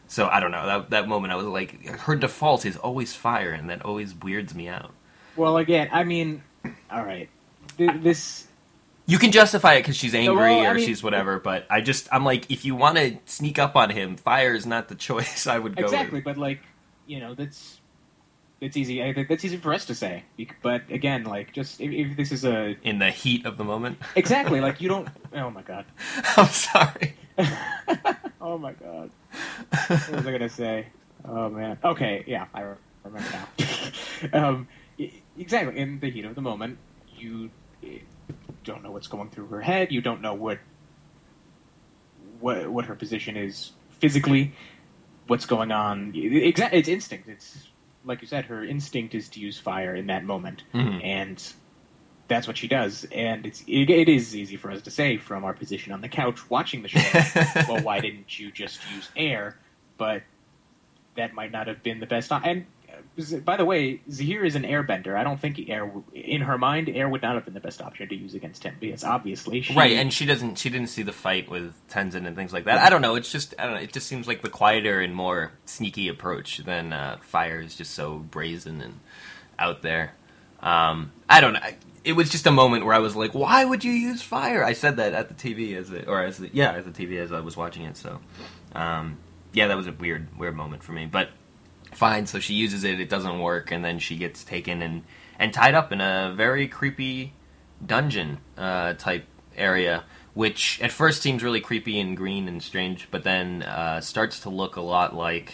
So 0.08 0.28
I 0.28 0.40
don't 0.40 0.52
know 0.52 0.66
that 0.66 0.90
that 0.92 1.08
moment. 1.10 1.34
I 1.34 1.36
was 1.36 1.46
like, 1.46 1.86
her 1.86 2.16
default 2.16 2.66
is 2.66 2.78
always 2.78 3.14
fire, 3.14 3.52
and 3.52 3.70
that 3.70 3.84
always 3.84 4.16
weirds 4.16 4.56
me 4.56 4.70
out. 4.70 4.92
Well, 5.36 5.58
again, 5.58 5.90
I 5.92 6.04
mean, 6.06 6.42
all 6.90 7.04
right, 7.04 7.30
Th- 7.78 7.92
this 8.02 8.48
You 9.06 9.20
can 9.20 9.32
justify 9.34 9.74
it 9.74 9.80
because 9.82 9.98
she's 9.98 10.16
angry 10.16 10.36
well, 10.36 10.66
or 10.72 10.74
mean- 10.76 10.86
she's 10.86 11.04
whatever, 11.04 11.40
but 11.40 11.66
I 11.70 11.82
just 11.82 12.08
I'm 12.14 12.24
like, 12.24 12.50
if 12.50 12.64
you 12.64 12.76
want 12.76 12.98
to 12.98 13.18
sneak 13.26 13.60
up 13.60 13.76
on 13.76 13.90
him, 13.90 14.16
fire 14.16 14.54
is 14.54 14.66
not 14.66 14.88
the 14.88 14.96
choice. 15.08 15.46
I 15.48 15.60
would 15.60 15.76
go 15.76 15.84
exactly, 15.84 16.20
with. 16.20 16.24
but 16.24 16.38
like, 16.38 16.62
you 17.06 17.20
know, 17.20 17.34
that's 17.36 17.82
it's 18.60 18.76
easy. 18.76 19.04
I 19.04 19.14
think 19.14 19.28
that's 19.28 19.46
easy 19.46 19.58
for 19.58 19.74
us 19.74 19.86
to 19.86 19.96
say. 19.96 20.24
But 20.62 20.90
again, 20.90 21.24
like, 21.24 21.54
just 21.54 21.80
if, 21.80 21.92
if 21.92 22.18
this 22.18 22.32
is 22.32 22.44
a 22.44 22.76
in 22.84 23.00
the 23.00 23.12
heat 23.12 23.46
of 23.46 23.58
the 23.58 23.64
moment. 23.64 24.00
exactly 24.16 24.62
like 24.62 24.82
you 24.82 24.90
don't. 24.90 25.08
Oh 25.34 25.50
my 25.50 25.62
god. 25.62 25.86
I'm 26.38 26.48
sorry. 26.48 27.16
oh 28.42 28.58
my 28.58 28.74
god. 28.74 29.12
What 29.88 30.12
was 30.12 30.28
I 30.28 30.32
gonna 30.32 30.50
say? 30.50 30.88
Oh 31.26 31.50
man. 31.50 31.78
Okay, 31.84 32.24
yeah, 32.26 32.46
I 32.54 32.74
remember 33.04 33.30
now. 34.32 34.48
um, 34.48 34.68
exactly. 35.38 35.78
In 35.78 36.00
the 36.00 36.10
heat 36.10 36.26
of 36.26 36.36
the 36.36 36.42
moment, 36.42 36.80
you 37.16 37.52
eh, 37.84 38.00
don't 38.64 38.84
know 38.84 38.92
what's 38.92 39.08
going 39.08 39.30
through 39.30 39.48
her 39.48 39.62
head. 39.62 39.92
You 39.92 40.02
don't 40.02 40.22
know 40.22 40.34
what 40.34 40.60
what 42.40 42.68
what 42.70 42.86
her 42.86 42.96
position 42.96 43.38
is 43.38 43.72
physically. 44.00 44.54
What's 45.28 45.46
going 45.46 45.72
on? 45.72 46.14
Exactly. 46.16 46.80
It's 46.80 46.88
instinct. 46.88 47.28
It's 47.28 47.68
like 48.08 48.22
you 48.22 48.28
said. 48.28 48.46
Her 48.46 48.64
instinct 48.64 49.14
is 49.16 49.30
to 49.30 49.40
use 49.40 49.60
fire 49.60 49.96
in 49.96 50.08
that 50.08 50.24
moment, 50.24 50.64
Mhm. 50.74 51.04
and 51.04 51.54
that's 52.28 52.48
what 52.48 52.58
she 52.58 52.68
does. 52.68 53.06
And 53.12 53.46
it's 53.46 53.62
it, 53.68 53.90
it 53.90 54.10
is 54.10 54.36
easy 54.36 54.56
for 54.58 54.72
us 54.72 54.82
to 54.84 54.92
say 54.92 55.18
from 55.18 55.44
our 55.44 55.54
position 55.54 55.94
on 55.94 56.02
the 56.02 56.10
couch 56.10 56.50
watching 56.50 56.82
the 56.82 56.90
show. 56.90 57.64
well, 57.72 57.84
why 57.84 58.00
didn't 58.00 58.38
you 58.40 58.52
just 58.52 58.80
use 58.94 59.10
air? 59.16 59.58
But 59.98 60.24
that 61.16 61.34
might 61.34 61.52
not 61.52 61.68
have 61.68 61.84
been 61.84 62.00
the 62.00 62.06
best. 62.06 62.32
And 62.32 62.66
by 63.44 63.58
the 63.58 63.66
way, 63.66 64.02
Zahir 64.10 64.44
is 64.44 64.56
an 64.56 64.64
airbender. 64.64 65.16
I 65.16 65.24
don't 65.24 65.40
think 65.40 65.60
air, 65.70 65.92
in 66.14 66.42
her 66.42 66.58
mind, 66.58 66.90
air 66.90 67.08
would 67.10 67.22
not 67.22 67.36
have 67.36 67.46
been 67.46 67.54
the 67.54 67.60
best 67.60 67.82
option 67.82 68.08
to 68.10 68.16
use 68.16 68.34
against 68.34 68.64
him 68.64 68.76
because 68.80 69.04
obviously, 69.04 69.62
she, 69.62 69.74
Right, 69.74 69.94
and 69.94 70.14
she 70.14 70.26
doesn't. 70.26 70.58
She 70.58 70.70
didn't 70.70 70.88
see 70.88 71.04
the 71.04 71.12
fight 71.12 71.50
with 71.50 71.74
Tenzin 71.90 72.26
and 72.28 72.36
things 72.36 72.54
like 72.54 72.66
that. 72.66 72.80
I 72.80 72.90
don't 72.90 73.02
know. 73.02 73.16
It's 73.16 73.32
just 73.32 73.56
I 73.60 73.66
don't 73.66 73.76
know. 73.76 73.82
It 73.82 73.94
just 73.94 74.08
seems 74.08 74.28
like 74.28 74.42
the 74.42 74.50
quieter 74.50 75.02
and 75.02 75.16
more 75.16 75.52
sneaky 75.66 76.08
approach 76.08 76.58
than 76.60 76.94
uh, 76.94 77.18
Fire 77.22 77.60
is 77.60 77.76
just 77.76 77.94
so 77.94 78.18
brazen 78.20 78.82
and 78.82 79.00
out 79.60 79.82
there. 79.82 80.14
Um, 80.60 81.12
I 81.30 81.42
don't 81.42 81.54
know. 81.54 81.60
It 82.04 82.14
was 82.14 82.30
just 82.30 82.48
a 82.48 82.52
moment 82.52 82.86
where 82.86 82.94
I 82.94 83.00
was 83.00 83.16
like, 83.16 83.34
"Why 83.34 83.66
would 83.66 83.84
you 83.84 83.92
use 83.92 84.22
fire?" 84.22 84.64
I 84.64 84.74
said 84.74 84.98
that 84.98 85.14
at 85.14 85.28
the 85.28 85.34
TV 85.34 85.76
as 85.76 85.92
it, 85.92 86.08
or 86.08 86.24
as 86.24 86.38
the, 86.38 86.50
yeah, 86.54 86.72
at 86.72 86.92
the 86.92 87.06
TV 87.06 87.20
as 87.20 87.32
I 87.32 87.42
was 87.42 87.58
watching 87.58 87.84
it. 87.84 87.98
So, 87.98 88.20
um, 88.74 89.18
yeah, 89.54 89.68
that 89.68 89.78
was 89.78 89.88
a 89.88 89.92
weird, 89.92 90.38
weird 90.38 90.56
moment 90.56 90.84
for 90.84 90.94
me. 90.94 91.06
But 91.06 91.30
fine. 91.98 92.26
So 92.26 92.40
she 92.40 92.54
uses 92.54 92.84
it. 92.84 93.00
It 93.00 93.10
doesn't 93.10 93.40
work, 93.40 93.72
and 93.72 93.84
then 93.84 94.00
she 94.00 94.16
gets 94.18 94.44
taken 94.44 94.82
and 94.82 95.04
and 95.40 95.54
tied 95.54 95.76
up 95.76 95.92
in 95.92 96.02
a 96.02 96.34
very 96.36 96.68
creepy 96.68 97.34
dungeon 97.86 98.40
uh, 98.58 98.94
type 98.94 99.26
area, 99.56 100.04
which 100.34 100.80
at 100.82 100.92
first 100.92 101.22
seems 101.22 101.44
really 101.44 101.62
creepy 101.62 102.00
and 102.00 102.18
green 102.18 102.48
and 102.48 102.62
strange, 102.64 103.08
but 103.12 103.24
then 103.24 103.64
uh, 103.64 104.02
starts 104.02 104.40
to 104.42 104.50
look 104.50 104.76
a 104.78 104.82
lot 104.82 105.16
like 105.16 105.54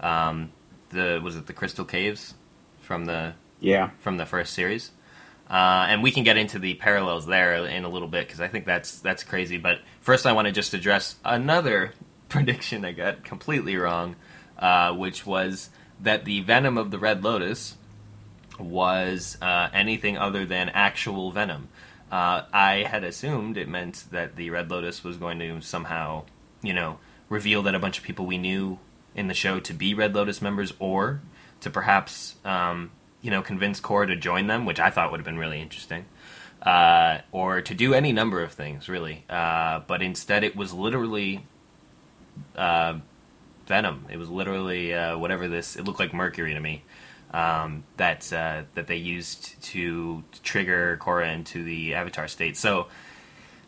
um, 0.00 0.52
the 0.90 1.20
was 1.22 1.36
it 1.36 1.46
the 1.46 1.52
Crystal 1.52 1.84
Caves 1.84 2.34
from 2.80 3.04
the 3.06 3.34
Yeah. 3.60 3.90
from 4.00 4.16
the 4.16 4.26
first 4.26 4.54
series. 4.54 4.90
Uh, 5.50 5.86
and 5.88 6.00
we 6.02 6.12
can 6.12 6.22
get 6.22 6.36
into 6.36 6.60
the 6.60 6.74
parallels 6.74 7.26
there 7.26 7.66
in 7.66 7.82
a 7.84 7.88
little 7.88 8.06
bit 8.06 8.24
because 8.26 8.40
I 8.40 8.46
think 8.46 8.66
that's 8.66 9.00
that's 9.00 9.24
crazy. 9.24 9.58
But 9.58 9.80
first, 10.00 10.24
I 10.24 10.32
want 10.32 10.46
to 10.46 10.52
just 10.52 10.74
address 10.74 11.16
another 11.24 11.92
prediction 12.28 12.84
I 12.84 12.92
got 12.92 13.24
completely 13.24 13.76
wrong, 13.76 14.14
uh, 14.60 14.92
which 14.92 15.26
was 15.26 15.70
that 16.00 16.24
the 16.24 16.40
venom 16.40 16.78
of 16.78 16.90
the 16.90 16.98
Red 16.98 17.24
Lotus 17.24 17.76
was 18.58 19.38
uh, 19.40 19.68
anything 19.72 20.18
other 20.18 20.44
than 20.44 20.68
actual 20.70 21.32
venom. 21.32 21.68
Uh, 22.10 22.42
I 22.52 22.84
had 22.88 23.04
assumed 23.04 23.56
it 23.56 23.68
meant 23.68 24.04
that 24.10 24.36
the 24.36 24.50
Red 24.50 24.70
Lotus 24.70 25.04
was 25.04 25.16
going 25.16 25.38
to 25.38 25.60
somehow, 25.60 26.24
you 26.62 26.72
know, 26.72 26.98
reveal 27.28 27.62
that 27.62 27.74
a 27.74 27.78
bunch 27.78 27.98
of 27.98 28.04
people 28.04 28.26
we 28.26 28.38
knew 28.38 28.78
in 29.14 29.28
the 29.28 29.34
show 29.34 29.60
to 29.60 29.72
be 29.72 29.94
Red 29.94 30.14
Lotus 30.14 30.42
members, 30.42 30.72
or 30.78 31.20
to 31.60 31.70
perhaps, 31.70 32.36
um, 32.44 32.90
you 33.22 33.30
know, 33.30 33.42
convince 33.42 33.80
Korra 33.80 34.06
to 34.08 34.16
join 34.16 34.46
them, 34.46 34.66
which 34.66 34.80
I 34.80 34.90
thought 34.90 35.10
would 35.10 35.20
have 35.20 35.24
been 35.24 35.38
really 35.38 35.60
interesting, 35.60 36.04
uh, 36.62 37.18
or 37.32 37.60
to 37.60 37.74
do 37.74 37.94
any 37.94 38.12
number 38.12 38.42
of 38.42 38.52
things, 38.52 38.88
really. 38.88 39.24
Uh, 39.28 39.80
but 39.86 40.02
instead, 40.02 40.42
it 40.42 40.56
was 40.56 40.72
literally 40.72 41.46
uh, 42.56 42.98
venom. 43.70 44.06
It 44.10 44.18
was 44.18 44.28
literally 44.28 44.92
uh, 44.94 45.16
whatever 45.18 45.48
this. 45.48 45.76
It 45.76 45.84
looked 45.86 46.00
like 46.00 46.12
mercury 46.14 46.54
to 46.54 46.60
me. 46.60 46.84
Um, 47.32 47.84
that 47.96 48.30
uh, 48.32 48.64
that 48.74 48.86
they 48.88 48.96
used 48.96 49.62
to 49.74 50.24
trigger 50.42 50.98
Korra 51.00 51.32
into 51.34 51.64
the 51.64 51.94
Avatar 51.94 52.28
state. 52.28 52.56
So, 52.58 52.88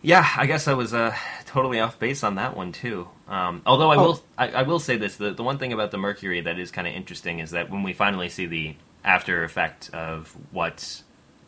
yeah, 0.03 0.27
I 0.37 0.47
guess 0.47 0.69
I 0.69 0.75
was 0.75 0.93
uh, 0.95 1.15
totally 1.47 1.81
off 1.81 1.99
base 1.99 2.25
on 2.25 2.35
that 2.37 2.57
one 2.57 2.73
too. 2.73 3.09
Um, 3.29 3.63
although 3.67 3.93
I 3.93 3.97
Oh. 3.97 4.03
will, 4.03 4.21
I, 4.37 4.49
I 4.51 4.63
will 4.65 4.81
say 4.81 4.97
this: 4.99 5.17
the 5.17 5.33
the 5.33 5.45
one 5.45 5.59
thing 5.59 5.73
about 5.73 5.93
the 5.93 5.99
Mercury 5.99 6.41
that 6.43 6.59
is 6.59 6.73
kind 6.73 6.89
of 6.89 6.95
interesting 6.95 7.39
is 7.41 7.53
that 7.53 7.71
when 7.71 7.85
we 7.85 7.93
finally 7.95 8.29
see 8.29 8.47
the 8.47 8.77
after 9.05 9.45
effect 9.45 9.91
of 9.95 10.37
what 10.53 11.03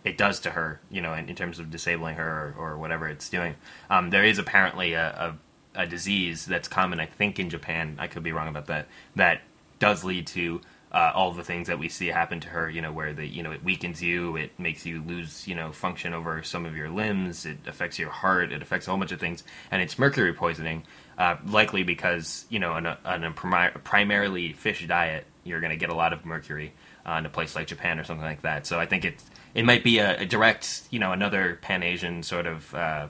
it 0.05 0.17
does 0.19 0.41
to 0.41 0.51
her, 0.53 0.81
you 0.91 1.01
know, 1.03 1.15
in, 1.15 1.29
in 1.29 1.35
terms 1.37 1.59
of 1.59 1.71
disabling 1.71 2.17
her 2.17 2.55
or, 2.59 2.73
or 2.73 2.79
whatever 2.79 3.09
it's 3.09 3.29
doing, 3.31 3.57
um, 3.91 4.11
there 4.11 4.25
is 4.25 4.39
apparently 4.39 4.95
a, 4.95 5.07
a, 5.27 5.37
a 5.75 5.87
disease 5.87 6.47
that's 6.47 6.69
common, 6.69 7.01
I 7.01 7.07
think, 7.07 7.39
in 7.39 7.51
Japan. 7.51 7.97
I 7.99 8.07
could 8.07 8.23
be 8.23 8.33
wrong 8.33 8.49
about 8.49 8.67
that. 8.67 8.89
That 9.17 9.43
does 9.79 10.05
lead 10.05 10.27
to 10.29 10.61
uh, 10.95 11.11
all 11.13 11.33
the 11.33 11.43
things 11.43 11.67
that 11.67 11.79
we 11.79 11.89
see 11.89 12.07
happen 12.07 12.39
to 12.41 12.49
her. 12.49 12.71
You 12.71 12.81
know, 12.81 12.93
where 12.93 13.13
the 13.13 13.27
you 13.27 13.43
know 13.43 13.51
it 13.51 13.65
weakens 13.65 14.01
you, 14.01 14.37
it 14.37 14.59
makes 14.59 14.87
you 14.87 15.03
lose 15.03 15.47
you 15.49 15.55
know 15.55 15.73
function 15.73 16.15
over 16.15 16.43
some 16.43 16.65
of 16.65 16.77
your 16.77 16.89
limbs, 16.89 17.45
it 17.45 17.59
affects 17.67 17.99
your 17.99 18.11
heart, 18.11 18.53
it 18.53 18.63
affects 18.63 18.87
a 18.87 18.91
whole 18.91 18.99
bunch 18.99 19.13
of 19.13 19.21
things, 19.21 19.43
and 19.71 19.83
it's 19.83 19.99
mercury 19.99 20.33
poisoning. 20.33 20.85
Uh, 21.19 21.37
likely 21.47 21.83
because 21.83 22.45
you 22.49 22.59
know 22.59 22.73
on 22.73 22.87
a, 22.87 22.99
on 23.05 23.25
a 23.25 23.31
primi- 23.33 23.71
primarily 23.83 24.53
fish 24.53 24.87
diet, 24.87 25.27
you're 25.43 25.61
going 25.61 25.71
to 25.71 25.77
get 25.77 25.91
a 25.91 25.95
lot 25.95 26.13
of 26.13 26.25
mercury 26.25 26.73
uh, 27.07 27.15
in 27.15 27.27
a 27.27 27.29
place 27.29 27.57
like 27.57 27.67
Japan 27.67 27.99
or 27.99 28.05
something 28.05 28.25
like 28.25 28.43
that. 28.43 28.67
So 28.67 28.79
I 28.79 28.87
think 28.87 29.05
it 29.05 29.23
it 29.55 29.65
might 29.65 29.83
be 29.83 29.99
a, 29.99 30.21
a 30.21 30.27
direct 30.27 30.83
you 30.91 31.01
know 31.01 31.13
another 31.13 31.59
Pan 31.61 31.83
Asian 31.83 32.23
sort 32.23 32.47
of 32.47 32.73
uh, 32.75 33.09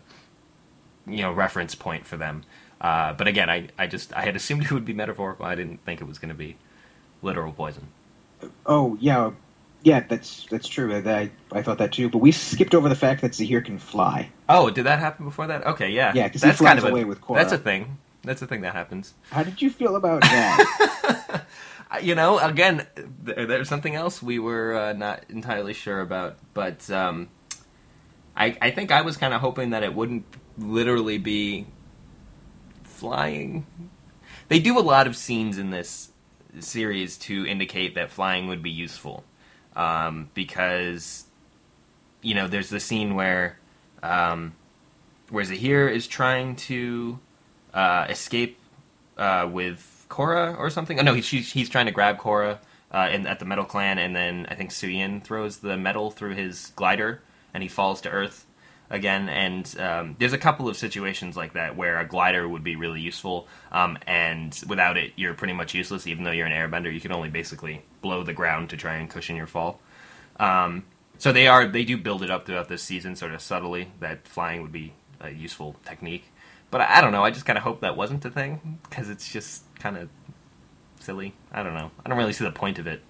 you 1.06 1.22
know 1.22 1.32
reference 1.32 1.74
point 1.74 2.06
for 2.06 2.16
them. 2.16 2.44
Uh, 2.80 3.12
but 3.14 3.26
again, 3.26 3.48
I, 3.48 3.68
I 3.78 3.86
just 3.86 4.12
I 4.14 4.22
had 4.22 4.36
assumed 4.36 4.64
it 4.66 4.72
would 4.72 4.84
be 4.84 4.92
metaphorical. 4.92 5.46
I 5.46 5.54
didn't 5.54 5.84
think 5.84 6.00
it 6.00 6.04
was 6.04 6.18
going 6.18 6.30
to 6.30 6.34
be 6.34 6.56
literal 7.22 7.52
poison. 7.52 7.88
Oh 8.66 8.96
yeah, 9.00 9.30
yeah. 9.82 10.00
That's 10.00 10.46
that's 10.50 10.68
true. 10.68 10.94
I, 10.94 11.30
I 11.52 11.62
thought 11.62 11.78
that 11.78 11.92
too. 11.92 12.08
But 12.10 12.18
we 12.18 12.32
skipped 12.32 12.74
over 12.74 12.88
the 12.88 12.94
fact 12.96 13.22
that 13.22 13.34
Zahir 13.34 13.62
can 13.62 13.78
fly. 13.78 14.30
Oh, 14.48 14.70
did 14.70 14.84
that 14.84 14.98
happen 14.98 15.24
before 15.24 15.46
that? 15.46 15.66
Okay, 15.66 15.90
yeah, 15.90 16.12
Yeah, 16.14 16.28
'cause 16.28 16.42
he 16.42 16.48
that's 16.48 16.58
flies 16.58 16.68
kind 16.68 16.78
of 16.80 16.84
a, 16.86 16.88
away 16.88 17.04
with 17.04 17.20
Korra. 17.20 17.36
That's 17.36 17.52
a 17.52 17.58
thing. 17.58 17.98
That's 18.22 18.40
a 18.42 18.46
thing 18.46 18.62
that 18.62 18.72
happens. 18.74 19.14
How 19.30 19.42
did 19.42 19.60
you 19.60 19.70
feel 19.70 19.96
about 19.96 20.22
that? 20.22 21.44
You 22.02 22.16
know, 22.16 22.40
again, 22.40 22.88
th- 23.24 23.46
there's 23.46 23.68
something 23.68 23.94
else 23.94 24.20
we 24.20 24.40
were 24.40 24.74
uh, 24.74 24.92
not 24.94 25.22
entirely 25.28 25.72
sure 25.74 26.00
about, 26.00 26.38
but 26.52 26.90
um, 26.90 27.28
I, 28.36 28.56
I 28.60 28.72
think 28.72 28.90
I 28.90 29.02
was 29.02 29.16
kind 29.16 29.32
of 29.32 29.40
hoping 29.40 29.70
that 29.70 29.84
it 29.84 29.94
wouldn't 29.94 30.24
literally 30.58 31.18
be 31.18 31.66
flying. 32.82 33.66
They 34.48 34.60
do 34.60 34.78
a 34.78 34.80
lot 34.80 35.06
of 35.06 35.16
scenes 35.16 35.58
in 35.58 35.70
this 35.70 36.10
series 36.60 37.16
to 37.18 37.46
indicate 37.46 37.94
that 37.94 38.10
flying 38.10 38.46
would 38.48 38.62
be 38.62 38.70
useful, 38.70 39.24
um, 39.74 40.30
because 40.34 41.24
you 42.22 42.34
know 42.34 42.46
there's 42.46 42.70
the 42.70 42.80
scene 42.80 43.14
where 43.14 43.58
um, 44.02 44.54
where 45.30 45.44
Zahir 45.44 45.88
is 45.88 46.06
trying 46.06 46.56
to 46.56 47.18
uh, 47.72 48.06
escape 48.08 48.58
uh, 49.18 49.48
with 49.50 50.06
Korra 50.08 50.58
or 50.58 50.70
something. 50.70 50.98
Oh 50.98 51.02
no, 51.02 51.14
he's 51.14 51.68
trying 51.68 51.86
to 51.86 51.92
grab 51.92 52.18
Korra 52.18 52.58
uh, 52.92 53.08
in, 53.12 53.26
at 53.26 53.38
the 53.38 53.44
Metal 53.44 53.64
Clan, 53.64 53.98
and 53.98 54.14
then 54.14 54.46
I 54.48 54.54
think 54.54 54.70
Suyin 54.70 55.22
throws 55.22 55.58
the 55.58 55.76
metal 55.76 56.10
through 56.10 56.34
his 56.34 56.72
glider, 56.76 57.22
and 57.52 57.62
he 57.62 57.68
falls 57.68 58.00
to 58.02 58.10
Earth 58.10 58.46
again. 58.90 59.28
And 59.28 59.80
um, 59.80 60.16
there's 60.18 60.32
a 60.32 60.38
couple 60.38 60.68
of 60.68 60.76
situations 60.76 61.36
like 61.36 61.54
that 61.54 61.76
where 61.76 61.98
a 61.98 62.06
glider 62.06 62.48
would 62.48 62.64
be 62.64 62.76
really 62.76 63.00
useful, 63.00 63.48
um, 63.72 63.98
and 64.06 64.58
without 64.68 64.96
it, 64.96 65.12
you're 65.16 65.34
pretty 65.34 65.54
much 65.54 65.74
useless. 65.74 66.06
Even 66.06 66.24
though 66.24 66.30
you're 66.30 66.46
an 66.46 66.52
airbender, 66.52 66.92
you 66.92 67.00
can 67.00 67.12
only 67.12 67.30
basically 67.30 67.82
blow 68.02 68.22
the 68.22 68.32
ground 68.32 68.70
to 68.70 68.76
try 68.76 68.96
and 68.96 69.10
cushion 69.10 69.36
your 69.36 69.46
fall. 69.46 69.80
Um, 70.38 70.84
so 71.18 71.32
they 71.32 71.46
are 71.46 71.66
they 71.66 71.84
do 71.84 71.96
build 71.96 72.22
it 72.22 72.30
up 72.30 72.46
throughout 72.46 72.68
this 72.68 72.82
season, 72.82 73.16
sort 73.16 73.32
of 73.32 73.40
subtly 73.40 73.90
that 74.00 74.26
flying 74.26 74.62
would 74.62 74.72
be 74.72 74.92
a 75.20 75.30
useful 75.30 75.76
technique. 75.84 76.24
But 76.70 76.80
I, 76.82 76.98
I 76.98 77.00
don't 77.00 77.12
know. 77.12 77.22
I 77.22 77.30
just 77.30 77.46
kind 77.46 77.56
of 77.56 77.62
hope 77.62 77.80
that 77.80 77.96
wasn't 77.96 78.22
the 78.22 78.30
thing 78.30 78.78
because 78.88 79.08
it's 79.10 79.32
just 79.32 79.62
kind 79.78 79.96
of 79.96 80.08
silly. 81.00 81.34
I 81.52 81.62
don't 81.62 81.74
know. 81.74 81.90
I 82.04 82.08
don't 82.08 82.18
really 82.18 82.32
see 82.32 82.44
the 82.44 82.50
point 82.50 82.78
of 82.78 82.86
it. 82.86 83.02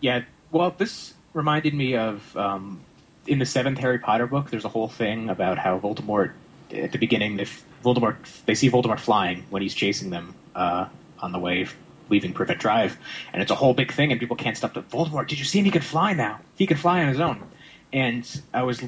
yeah. 0.00 0.22
Well, 0.50 0.72
this 0.78 1.14
reminded 1.32 1.74
me 1.74 1.96
of 1.96 2.36
um, 2.36 2.80
in 3.26 3.38
the 3.38 3.46
seventh 3.46 3.78
Harry 3.78 3.98
Potter 3.98 4.26
book. 4.26 4.50
There's 4.50 4.64
a 4.64 4.68
whole 4.68 4.88
thing 4.88 5.28
about 5.28 5.58
how 5.58 5.78
Voldemort 5.78 6.32
at 6.72 6.92
the 6.92 6.98
beginning, 6.98 7.38
if 7.38 7.64
Voldemort 7.84 8.16
they 8.46 8.54
see 8.54 8.70
Voldemort 8.70 9.00
flying 9.00 9.44
when 9.50 9.62
he's 9.62 9.74
chasing 9.74 10.10
them 10.10 10.34
uh, 10.54 10.86
on 11.20 11.32
the 11.32 11.38
way 11.38 11.66
leaving 12.10 12.32
Privet 12.32 12.58
Drive, 12.58 12.98
and 13.32 13.40
it's 13.40 13.50
a 13.50 13.54
whole 13.54 13.74
big 13.74 13.92
thing, 13.92 14.10
and 14.10 14.20
people 14.20 14.36
can't 14.36 14.56
stop 14.56 14.74
the 14.74 14.82
Voldemort. 14.82 15.26
Did 15.26 15.38
you 15.38 15.44
see 15.44 15.60
him? 15.60 15.64
He 15.64 15.70
can 15.70 15.82
fly 15.82 16.12
now. 16.12 16.40
He 16.56 16.66
can 16.66 16.76
fly 16.76 17.00
on 17.00 17.08
his 17.08 17.20
own. 17.20 17.42
And 17.92 18.42
I 18.52 18.62
was 18.64 18.82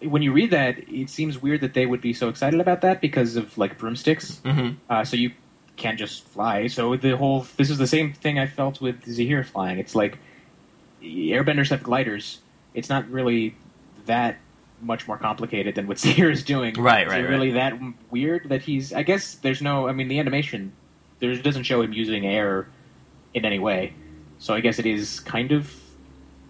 when 0.00 0.22
you 0.22 0.32
read 0.32 0.50
that, 0.50 0.78
it 0.88 1.08
seems 1.10 1.40
weird 1.40 1.60
that 1.60 1.74
they 1.74 1.86
would 1.86 2.00
be 2.00 2.12
so 2.12 2.28
excited 2.28 2.60
about 2.60 2.80
that 2.80 3.00
because 3.00 3.36
of 3.36 3.56
like 3.56 3.78
broomsticks. 3.78 4.40
Mm-hmm. 4.44 4.74
Uh, 4.90 5.04
so 5.04 5.16
you 5.16 5.32
can't 5.76 5.98
just 5.98 6.26
fly. 6.28 6.66
So 6.66 6.96
the 6.96 7.16
whole 7.16 7.46
this 7.56 7.70
is 7.70 7.78
the 7.78 7.86
same 7.86 8.12
thing 8.12 8.38
I 8.38 8.46
felt 8.46 8.80
with 8.80 9.04
Zahir 9.04 9.44
flying. 9.44 9.78
It's 9.78 9.94
like 9.94 10.18
airbenders 11.02 11.70
have 11.70 11.82
gliders. 11.82 12.40
It's 12.74 12.88
not 12.88 13.08
really 13.10 13.54
that 14.06 14.38
much 14.80 15.06
more 15.06 15.16
complicated 15.16 15.74
than 15.74 15.86
what 15.86 15.98
Zahir 16.00 16.30
is 16.30 16.42
doing. 16.42 16.74
Right, 16.74 17.06
Is 17.06 17.12
right, 17.12 17.24
it 17.24 17.28
really 17.28 17.52
that 17.52 17.74
weird 18.10 18.48
that 18.48 18.62
he's? 18.62 18.92
I 18.92 19.02
guess 19.02 19.34
there's 19.36 19.62
no. 19.62 19.88
I 19.88 19.92
mean, 19.92 20.08
the 20.08 20.18
animation 20.18 20.72
there 21.20 21.34
doesn't 21.36 21.62
show 21.64 21.82
him 21.82 21.92
using 21.92 22.26
air 22.26 22.68
in 23.32 23.44
any 23.44 23.58
way. 23.58 23.94
So 24.38 24.54
I 24.54 24.60
guess 24.60 24.78
it 24.78 24.86
is 24.86 25.20
kind 25.20 25.52
of. 25.52 25.72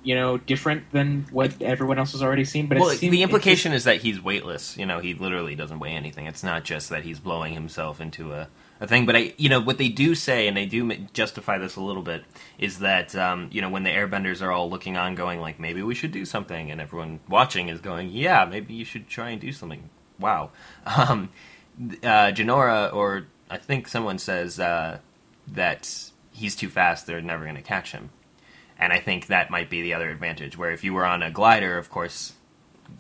You 0.05 0.17
know, 0.17 0.37
different 0.37 0.91
than 0.91 1.27
what 1.31 1.63
everyone 1.63 1.97
else 1.97 2.11
has 2.11 2.25
already 2.25 2.45
seen, 2.45 2.67
but 2.67 2.77
well, 2.77 2.97
the 2.97 3.23
implication 3.23 3.73
is 3.73 3.85
that 3.85 3.99
he's 3.99 4.21
weightless. 4.21 4.77
You 4.77 4.85
know, 4.85 4.99
he 4.99 5.15
literally 5.15 5.55
doesn't 5.55 5.79
weigh 5.79 5.93
anything. 5.93 6.27
It's 6.27 6.43
not 6.43 6.65
just 6.65 6.89
that 6.89 7.05
he's 7.05 7.21
blowing 7.21 7.55
himself 7.55 8.01
into 8.01 8.33
a, 8.33 8.49
a 8.83 8.87
thing. 8.87 9.07
But 9.07 9.17
I, 9.17 9.33
you 9.39 9.49
know, 9.49 9.61
what 9.61 9.79
they 9.79 9.89
do 9.89 10.15
say, 10.15 10.49
and 10.49 10.57
they 10.57 10.67
do 10.67 10.93
justify 11.15 11.57
this 11.57 11.77
a 11.77 11.81
little 11.81 12.03
bit, 12.03 12.25
is 12.59 12.81
that 12.81 13.15
um, 13.17 13.49
you 13.53 13.63
know 13.63 13.71
when 13.71 13.85
the 13.85 13.91
Airbenders 13.91 14.43
are 14.43 14.51
all 14.51 14.69
looking 14.69 14.97
on, 14.97 15.15
going 15.15 15.41
like, 15.41 15.59
maybe 15.59 15.83
we 15.83 15.95
should 15.95 16.13
do 16.13 16.25
something, 16.25 16.71
and 16.71 16.81
everyone 16.81 17.21
watching 17.29 17.69
is 17.69 17.81
going, 17.81 18.11
yeah, 18.11 18.45
maybe 18.45 18.75
you 18.75 18.85
should 18.85 19.09
try 19.09 19.31
and 19.31 19.41
do 19.41 19.53
something. 19.53 19.89
Wow, 20.19 20.51
um, 20.87 21.31
uh, 22.03 22.33
Jinora, 22.33 22.93
or 22.93 23.29
I 23.49 23.57
think 23.57 23.89
someone 23.89 24.19
says 24.19 24.59
uh, 24.59 24.99
that 25.47 26.11
he's 26.33 26.57
too 26.57 26.69
fast; 26.69 27.07
they're 27.07 27.23
never 27.23 27.45
going 27.45 27.57
to 27.57 27.63
catch 27.63 27.93
him. 27.93 28.11
And 28.79 28.93
I 28.93 28.99
think 28.99 29.29
that 29.29 29.49
might 29.49 29.71
be 29.71 29.81
the 29.81 29.95
other 29.95 30.11
advantage. 30.11 30.59
Where 30.59 30.73
if 30.73 30.83
you 30.83 30.93
were 30.93 31.07
on 31.07 31.23
a 31.23 31.31
glider, 31.31 31.79
of 31.79 31.89
course, 31.89 32.33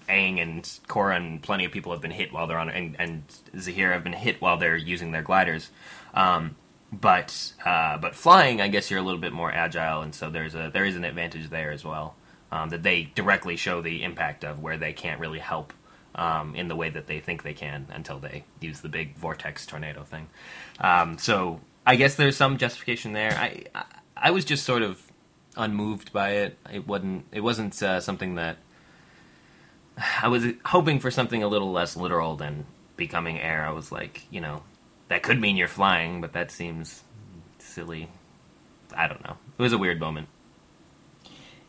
Aang 0.09 0.40
and 0.40 0.62
Korra 0.88 1.16
and 1.16 1.42
plenty 1.42 1.64
of 1.64 1.72
people 1.72 1.92
have 1.92 2.00
been 2.00 2.11
hit 2.11 2.33
while 2.33 2.46
they're 2.46 2.59
on, 2.59 2.68
and, 2.68 2.96
and 2.98 3.22
Zahir 3.59 3.92
have 3.92 4.05
been 4.05 4.12
hit 4.12 4.40
while 4.40 4.57
they're 4.57 4.76
using 4.76 5.12
their 5.12 5.22
gliders. 5.22 5.70
Um, 6.14 6.57
but 6.92 7.52
uh, 7.64 7.96
but 7.98 8.14
flying, 8.14 8.61
I 8.61 8.68
guess 8.68 8.90
you're 8.90 9.00
a 9.00 9.02
little 9.02 9.20
bit 9.20 9.33
more 9.33 9.50
agile, 9.50 10.02
and 10.02 10.14
so 10.14 10.31
there's 10.31 10.55
a 10.55 10.70
there 10.72 10.85
is 10.85 10.96
an 10.96 11.05
advantage 11.05 11.48
there 11.48 11.70
as 11.70 11.85
well 11.85 12.14
um, 12.50 12.68
that 12.68 12.83
they 12.83 13.05
directly 13.14 13.57
show 13.57 13.81
the 13.81 14.02
impact 14.05 14.44
of 14.44 14.61
where 14.61 14.76
they 14.76 14.92
can't 14.92 15.18
really 15.18 15.38
help 15.38 15.72
um, 16.14 16.55
in 16.55 16.68
the 16.68 16.76
way 16.76 16.90
that 16.90 17.07
they 17.07 17.18
think 17.18 17.42
they 17.42 17.55
can 17.55 17.87
until 17.90 18.18
they 18.18 18.44
use 18.61 18.81
the 18.83 18.88
big 18.88 19.16
vortex 19.16 19.64
tornado 19.64 20.02
thing. 20.02 20.28
Um, 20.81 21.16
so 21.16 21.61
I 21.87 21.96
guess 21.96 22.14
there's 22.16 22.37
some 22.37 22.59
justification 22.59 23.14
there. 23.14 23.33
I, 23.33 23.64
I 23.74 23.85
I 24.16 24.31
was 24.31 24.44
just 24.44 24.64
sort 24.64 24.83
of 24.83 25.02
unmoved 25.57 26.12
by 26.12 26.31
it. 26.31 26.59
It 26.72 26.87
wasn't. 26.87 27.24
It 27.33 27.40
wasn't 27.40 27.83
uh, 27.83 28.00
something 28.00 28.37
that 28.37 28.59
I 29.96 30.28
was 30.28 30.44
hoping 30.64 31.00
for 31.00 31.11
something 31.11 31.42
a 31.42 31.48
little 31.48 31.70
less 31.70 31.96
literal 31.96 32.37
than 32.37 32.66
becoming 32.96 33.38
air. 33.40 33.66
I 33.66 33.72
was 33.72 33.92
like, 33.92 34.26
you 34.31 34.40
know, 34.40 34.62
that 35.09 35.22
could 35.22 35.40
mean 35.40 35.57
you're 35.57 35.68
flying, 35.68 36.20
but 36.20 36.33
that 36.33 36.50
seems 36.50 37.02
silly. 37.59 38.09
I 38.96 39.07
don't 39.07 39.22
know. 39.24 39.37
It 39.59 39.62
was 39.62 39.72
a 39.72 39.78
weird 39.78 40.00
moment. 40.00 40.28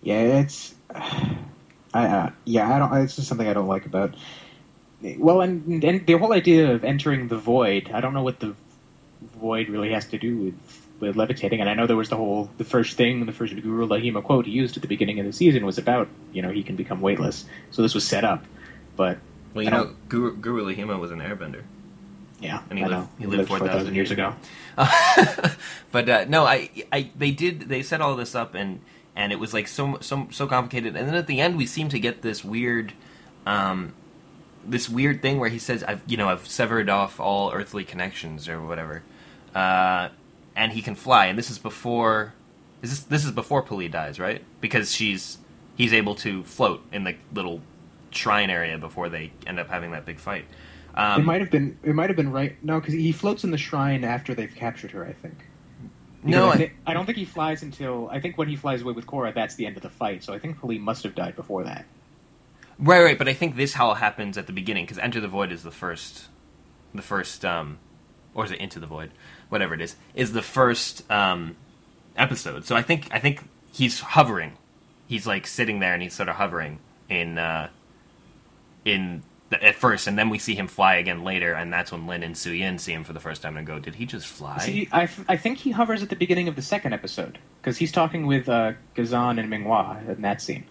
Yeah, 0.02 0.42
it's. 0.42 0.76
I 1.96 2.08
uh, 2.08 2.32
yeah, 2.46 2.76
I 2.76 2.80
don't. 2.80 3.04
It's 3.04 3.16
just 3.16 3.28
something 3.28 3.48
I 3.48 3.54
don't 3.54 3.68
like 3.68 3.86
about. 3.86 4.16
Well, 5.18 5.42
and 5.42 5.84
and 5.84 6.06
the 6.08 6.18
whole 6.18 6.34
idea 6.34 6.72
of 6.74 6.84
entering 6.84 7.28
the 7.28 7.38
void. 7.38 7.92
I 7.94 8.02
don't 8.02 8.14
know 8.14 8.24
what 8.24 8.40
the 8.40 8.56
void 9.40 9.70
really 9.70 9.92
has 9.92 10.06
to 10.08 10.18
do 10.18 10.38
with 10.38 10.83
with 11.08 11.16
levitating. 11.16 11.62
And 11.62 11.70
I 11.70 11.74
know 11.74 11.88
there 11.88 11.96
was 11.96 12.10
the 12.10 12.18
whole 12.18 12.50
the 12.58 12.64
first 12.64 12.98
thing, 12.98 13.26
the 13.26 13.32
first 13.32 13.56
Guru 13.56 13.88
Laghima 13.88 14.24
quote 14.24 14.46
he 14.46 14.52
used 14.52 14.76
at 14.76 14.82
the 14.82 14.88
beginning 14.88 15.20
of 15.20 15.26
the 15.26 15.34
season 15.34 15.66
was 15.66 15.78
about 15.78 16.08
you 16.32 16.42
know 16.42 16.50
he 16.50 16.64
can 16.64 16.76
become 16.76 17.02
weightless. 17.02 17.46
So 17.72 17.82
this 17.82 17.94
was 17.94 18.06
set 18.06 18.24
up, 18.24 18.44
but 18.96 19.18
well, 19.54 19.64
you 19.64 19.72
know, 19.72 19.96
Guru, 20.10 20.36
Guru 20.36 20.66
Laghima 20.66 21.00
was 21.00 21.12
an 21.12 21.20
airbender. 21.20 21.64
Yeah, 22.40 22.62
and 22.70 22.78
he 22.78 22.84
I 22.84 22.88
lived 22.88 23.02
know. 23.02 23.10
he 23.20 23.26
lived, 23.26 23.48
four 23.48 23.60
thousand 23.60 23.96
years 23.96 24.12
ago. 24.12 24.36
but 25.92 26.10
uh, 26.10 26.26
no, 26.28 26.44
I, 26.46 26.70
I, 26.92 27.12
they 27.16 27.32
did 27.32 27.62
they 27.62 27.84
set 27.84 28.02
all 28.02 28.16
this 28.16 28.36
up 28.36 28.54
and 28.54 28.82
and 29.16 29.32
it 29.32 29.40
was 29.40 29.54
like 29.54 29.68
so 29.68 29.98
so 30.02 30.28
so 30.32 30.48
complicated. 30.48 30.96
And 30.96 31.08
then 31.08 31.16
at 31.16 31.28
the 31.28 31.40
end, 31.40 31.58
we 31.58 31.66
seem 31.66 31.90
to 31.90 32.00
get 32.00 32.22
this 32.22 32.44
weird. 32.44 32.94
Um, 33.46 33.94
this 34.66 34.88
weird 34.88 35.22
thing 35.22 35.40
where 35.40 35.50
he 35.50 35.60
says, 35.60 35.84
"I've 35.84 36.02
you 36.08 36.18
know 36.18 36.30
I've 36.30 36.48
severed 36.48 36.90
off 36.90 37.20
all 37.20 37.52
earthly 37.52 37.84
connections" 37.84 38.48
or 38.48 38.62
whatever, 38.62 39.04
uh, 39.54 40.10
and 40.56 40.72
he 40.72 40.82
can 40.82 40.96
fly. 40.96 41.28
And 41.28 41.38
this 41.38 41.50
is 41.50 41.58
before 41.58 42.34
is 42.82 42.90
this 42.90 43.00
this 43.02 43.26
is 43.26 43.32
before 43.32 43.64
P'Li 43.64 43.90
dies, 43.90 44.20
right? 44.20 44.44
Because 44.62 44.92
she's 44.94 45.38
he's 45.76 45.94
able 45.94 46.16
to 46.16 46.44
float 46.44 46.84
in 46.92 47.04
the 47.04 47.16
little 47.34 47.62
shrine 48.12 48.50
area 48.50 48.78
before 48.78 49.10
they 49.10 49.32
end 49.48 49.60
up 49.60 49.70
having 49.70 49.92
that 49.92 50.06
big 50.06 50.20
fight. 50.20 50.46
Um, 50.96 51.22
it 51.22 51.24
might 51.24 51.42
have 51.42 51.50
been 51.50 51.78
it 51.84 51.96
might 51.96 52.10
have 52.10 52.18
been 52.18 52.32
right 52.32 52.62
no 52.64 52.80
because 52.80 52.94
he 52.94 53.12
floats 53.12 53.44
in 53.44 53.52
the 53.52 53.58
shrine 53.58 54.04
after 54.04 54.36
they've 54.36 54.54
captured 54.54 54.92
her. 54.92 55.06
I 55.06 55.14
think. 55.14 55.36
No, 56.26 56.48
I, 56.48 56.72
I, 56.88 56.94
don't 56.94 57.06
think 57.06 57.18
he 57.18 57.26
flies 57.26 57.64
until 57.64 58.08
I 58.10 58.22
think 58.22 58.38
when 58.38 58.48
he 58.48 58.56
flies 58.56 58.82
away 58.82 58.94
with 58.94 59.06
Korra, 59.06 59.34
that's 59.34 59.56
the 59.56 59.66
end 59.66 59.76
of 59.76 59.84
the 59.84 59.90
fight. 59.90 60.24
So 60.24 60.34
I 60.34 60.40
think 60.40 60.58
P'Li 60.58 60.80
must 60.80 61.04
have 61.04 61.16
died 61.16 61.36
before 61.36 61.66
that. 61.66 61.86
Right, 62.80 63.04
right. 63.04 63.18
But 63.18 63.28
I 63.28 63.34
think 63.34 63.58
this 63.58 63.78
all 63.78 63.96
happens 63.96 64.38
at 64.38 64.48
the 64.48 64.54
beginning 64.54 64.86
because 64.86 64.98
Enter 64.98 65.20
the 65.20 65.28
Void 65.28 65.52
is 65.52 65.64
the 65.64 65.72
first, 65.72 66.30
the 66.94 67.02
first, 67.02 67.44
um, 67.44 67.78
or 68.34 68.46
is 68.46 68.52
it 68.52 68.60
Into 68.60 68.80
the 68.80 68.88
Void? 68.88 69.12
Whatever 69.50 69.74
it 69.74 69.82
is, 69.82 69.96
is 70.16 70.34
the 70.34 70.42
first 70.42 71.10
um, 71.12 71.56
episode. 72.16 72.66
So 72.66 72.76
I 72.76 72.82
think 72.82 73.08
I 73.12 73.20
think 73.20 73.44
he's 73.72 74.00
hovering. 74.00 74.54
He's 75.08 75.28
like 75.28 75.48
sitting 75.48 75.80
there 75.80 75.94
and 75.94 76.02
he's 76.02 76.14
sort 76.14 76.30
of 76.30 76.36
hovering 76.36 76.80
in 77.10 77.38
uh, 77.38 77.70
in 78.86 79.24
the, 79.50 79.64
at 79.64 79.76
first, 79.76 80.08
and 80.08 80.18
then 80.18 80.30
we 80.30 80.40
see 80.40 80.56
him 80.56 80.68
fly 80.68 80.96
again 80.96 81.24
later, 81.24 81.54
and 81.54 81.72
that's 81.72 81.92
when 81.92 82.08
Lin 82.08 82.24
and 82.24 82.36
Suyin 82.36 82.80
see 82.80 82.94
him 82.94 83.04
for 83.04 83.14
the 83.14 83.20
first 83.20 83.42
time 83.42 83.58
and 83.58 83.66
go, 83.68 83.80
"Did 83.80 83.96
he 83.96 84.06
just 84.06 84.28
fly?" 84.28 84.58
See, 84.60 84.90
I, 84.92 85.08
I 85.28 85.38
think 85.38 85.60
he 85.60 85.72
hovers 85.72 86.02
at 86.02 86.10
the 86.10 86.16
beginning 86.16 86.48
of 86.48 86.56
the 86.56 86.62
second 86.62 86.94
episode 86.94 87.40
because 87.62 87.78
he's 87.78 87.92
talking 87.92 88.26
with 88.26 88.50
uh, 88.50 88.74
Ghazan 88.96 89.40
and 89.40 89.50
Minghua 89.52 90.16
in 90.16 90.22
that 90.22 90.42
scene. 90.42 90.66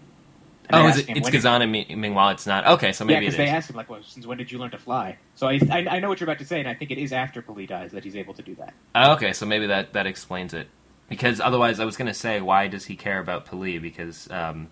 And 0.69 0.85
oh, 0.85 0.87
is 0.87 0.97
it, 0.99 1.09
it's 1.09 1.29
Ghazan 1.29 1.61
and 1.61 1.73
Minghua. 1.73 2.33
It's 2.33 2.47
not 2.47 2.65
okay. 2.65 2.93
So 2.93 3.03
maybe 3.03 3.15
yeah, 3.15 3.19
because 3.31 3.37
they 3.37 3.47
asked 3.47 3.69
him 3.69 3.75
like, 3.75 3.89
"Well, 3.89 4.01
since 4.03 4.25
when 4.25 4.37
did 4.37 4.51
you 4.51 4.59
learn 4.59 4.71
to 4.71 4.77
fly?" 4.77 5.17
So 5.35 5.47
I, 5.47 5.59
I, 5.69 5.85
I 5.89 5.99
know 5.99 6.07
what 6.07 6.19
you're 6.19 6.29
about 6.29 6.39
to 6.39 6.45
say, 6.45 6.59
and 6.59 6.69
I 6.69 6.73
think 6.73 6.89
it 6.91 6.97
is 6.97 7.11
after 7.11 7.41
P'Li 7.41 7.67
dies 7.67 7.91
that 7.91 8.03
he's 8.03 8.15
able 8.15 8.33
to 8.35 8.41
do 8.41 8.55
that. 8.55 8.73
Oh, 8.95 9.13
okay, 9.13 9.33
so 9.33 9.45
maybe 9.45 9.67
that 9.67 9.93
that 9.93 10.07
explains 10.07 10.53
it. 10.53 10.67
Because 11.09 11.41
otherwise, 11.41 11.79
I 11.79 11.85
was 11.85 11.97
going 11.97 12.07
to 12.07 12.13
say, 12.13 12.39
why 12.39 12.67
does 12.67 12.85
he 12.85 12.95
care 12.95 13.19
about 13.19 13.45
P'Li? 13.45 13.81
Because 13.81 14.31
um, 14.31 14.69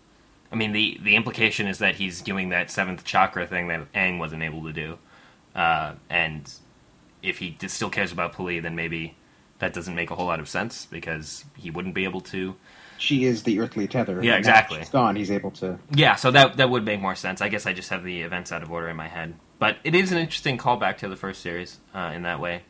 I 0.51 0.56
mean, 0.56 0.71
the 0.71 0.97
the 1.04 1.15
implication 1.15 1.67
is 1.67 1.80
that 1.80 1.95
he's 1.95 2.21
doing 2.21 2.49
that 2.49 2.71
seventh 2.71 3.04
chakra 3.04 3.45
thing 3.45 3.67
that 3.67 3.91
Aang 3.93 4.17
wasn't 4.17 4.43
able 4.43 4.63
to 4.63 4.73
do, 4.73 4.97
uh, 5.56 5.93
and 6.10 6.51
if 7.21 7.39
he 7.39 7.58
still 7.67 7.89
cares 7.89 8.12
about 8.12 8.34
P'Li, 8.34 8.62
then 8.62 8.75
maybe 8.75 9.15
that 9.60 9.73
doesn't 9.73 9.93
make 9.93 10.10
a 10.10 10.15
whole 10.15 10.25
lot 10.25 10.39
of 10.39 10.49
sense 10.49 10.86
because 10.86 11.45
he 11.58 11.69
wouldn't 11.69 11.93
be 11.93 12.04
able 12.04 12.21
to 12.21 12.56
she 13.01 13.25
is 13.25 13.43
the 13.43 13.59
earthly 13.59 13.87
tether. 13.87 14.23
Yeah, 14.23 14.35
exactly. 14.35 14.79
She's 14.79 14.89
gone. 14.89 15.15
He's 15.15 15.31
able 15.31 15.51
to. 15.51 15.79
Yeah, 15.91 16.15
so 16.15 16.29
that 16.31 16.57
that 16.57 16.69
would 16.69 16.85
make 16.85 17.01
more 17.01 17.15
sense. 17.15 17.41
I 17.41 17.49
guess 17.49 17.65
I 17.65 17.73
just 17.73 17.89
have 17.89 18.03
the 18.03 18.21
events 18.21 18.51
out 18.51 18.61
of 18.61 18.71
order 18.71 18.87
in 18.89 18.95
my 18.95 19.07
head, 19.07 19.33
but 19.59 19.77
it 19.83 19.95
is 19.95 20.11
an 20.11 20.19
interesting 20.19 20.57
callback 20.57 20.97
to 20.97 21.09
the 21.09 21.15
first 21.15 21.41
series 21.41 21.79
uh, 21.95 22.11
in 22.13 22.23
that 22.23 22.39
way. 22.39 22.61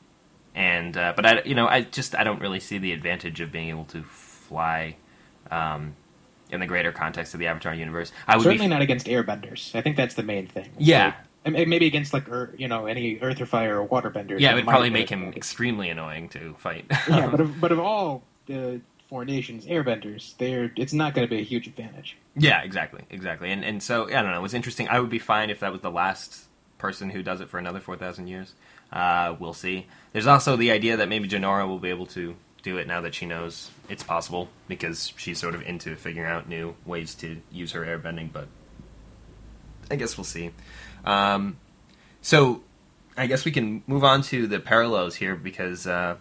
And 0.55 0.95
uh, 0.95 1.13
but 1.15 1.25
I, 1.25 1.41
you 1.43 1.55
know, 1.55 1.67
I 1.67 1.81
just 1.81 2.15
I 2.15 2.23
don't 2.23 2.39
really 2.39 2.59
see 2.61 2.77
the 2.77 2.93
advantage 2.93 3.41
of 3.41 3.51
being 3.51 3.69
able 3.69 3.85
to 3.85 4.03
fly. 4.03 4.95
Um, 5.49 5.95
in 6.49 6.59
the 6.59 6.65
greater 6.67 6.91
context 6.91 7.33
of 7.33 7.39
the 7.39 7.47
Avatar 7.47 7.73
universe, 7.73 8.11
I 8.27 8.35
would 8.35 8.43
certainly 8.43 8.65
f- 8.65 8.69
not 8.69 8.81
against 8.81 9.07
airbenders. 9.07 9.73
I 9.73 9.81
think 9.81 9.95
that's 9.95 10.15
the 10.15 10.23
main 10.23 10.47
thing. 10.47 10.69
yeah, 10.77 11.15
maybe 11.45 11.87
against 11.87 12.13
like 12.13 12.25
you 12.57 12.67
know 12.67 12.85
any 12.87 13.19
earth 13.21 13.39
or 13.41 13.45
fire 13.45 13.81
or 13.81 13.87
waterbenders. 13.87 14.39
Yeah, 14.39 14.51
it 14.51 14.55
would 14.55 14.65
probably 14.65 14.89
make 14.89 15.09
him 15.09 15.33
extremely 15.33 15.89
annoying 15.89 16.29
to 16.29 16.53
fight. 16.57 16.85
yeah, 17.09 17.27
but 17.27 17.39
of, 17.39 17.59
but 17.61 17.71
of 17.71 17.79
all 17.79 18.23
the 18.47 18.81
four 19.11 19.25
nations 19.25 19.65
airbenders, 19.65 20.37
they're 20.37 20.71
it's 20.77 20.93
not 20.93 21.13
going 21.13 21.27
to 21.27 21.29
be 21.29 21.41
a 21.41 21.43
huge 21.43 21.67
advantage. 21.67 22.17
Yeah, 22.37 22.63
exactly, 22.63 23.03
exactly. 23.09 23.51
And 23.51 23.63
and 23.63 23.83
so 23.83 24.05
I 24.07 24.21
don't 24.21 24.31
know. 24.31 24.39
It 24.39 24.41
was 24.41 24.53
interesting. 24.53 24.87
I 24.87 25.01
would 25.01 25.09
be 25.09 25.19
fine 25.19 25.49
if 25.49 25.59
that 25.59 25.73
was 25.73 25.81
the 25.81 25.91
last 25.91 26.45
person 26.77 27.09
who 27.09 27.21
does 27.21 27.41
it 27.41 27.49
for 27.49 27.59
another 27.59 27.81
four 27.81 27.97
thousand 27.97 28.27
years. 28.27 28.53
Uh, 28.91 29.35
we'll 29.37 29.53
see. 29.53 29.85
There's 30.13 30.27
also 30.27 30.55
the 30.55 30.71
idea 30.71 30.95
that 30.97 31.09
maybe 31.09 31.27
Jinora 31.27 31.67
will 31.67 31.77
be 31.77 31.89
able 31.89 32.05
to 32.07 32.35
do 32.63 32.77
it 32.77 32.87
now 32.87 33.01
that 33.01 33.13
she 33.13 33.25
knows 33.25 33.69
it's 33.89 34.03
possible 34.03 34.47
because 34.69 35.11
she's 35.17 35.39
sort 35.39 35.55
of 35.55 35.61
into 35.63 35.95
figuring 35.97 36.29
out 36.29 36.47
new 36.47 36.75
ways 36.85 37.13
to 37.15 37.41
use 37.51 37.73
her 37.73 37.85
airbending. 37.85 38.31
But 38.31 38.47
I 39.91 39.97
guess 39.97 40.17
we'll 40.17 40.23
see. 40.23 40.51
Um, 41.03 41.57
so 42.21 42.63
I 43.17 43.27
guess 43.27 43.43
we 43.43 43.51
can 43.51 43.83
move 43.87 44.05
on 44.05 44.21
to 44.23 44.47
the 44.47 44.61
parallels 44.61 45.15
here 45.15 45.35
because 45.35 45.85
uh, 45.85 46.15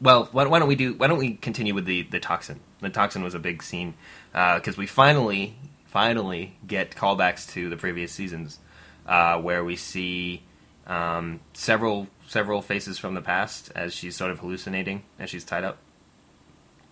well, 0.00 0.28
why, 0.32 0.46
why, 0.46 0.58
don't 0.58 0.68
we 0.68 0.76
do? 0.76 0.94
Why 0.94 1.06
don't 1.06 1.18
we 1.18 1.34
continue 1.34 1.74
with 1.74 1.84
the 1.84 2.02
the 2.02 2.20
toxin? 2.20 2.60
The 2.80 2.90
toxin 2.90 3.22
was 3.22 3.34
a 3.34 3.38
big 3.38 3.62
scene 3.62 3.94
because 4.32 4.76
uh, 4.76 4.78
we 4.78 4.86
finally 4.86 5.56
finally 5.86 6.56
get 6.66 6.92
callbacks 6.92 7.50
to 7.52 7.68
the 7.68 7.76
previous 7.76 8.12
seasons 8.12 8.60
uh, 9.06 9.38
where 9.38 9.64
we 9.64 9.76
see 9.76 10.42
um, 10.86 11.40
several 11.52 12.06
several 12.26 12.62
faces 12.62 12.98
from 12.98 13.14
the 13.14 13.20
past 13.20 13.70
as 13.74 13.92
she's 13.92 14.16
sort 14.16 14.30
of 14.30 14.38
hallucinating 14.38 15.02
as 15.18 15.28
she's 15.28 15.44
tied 15.44 15.64
up. 15.64 15.78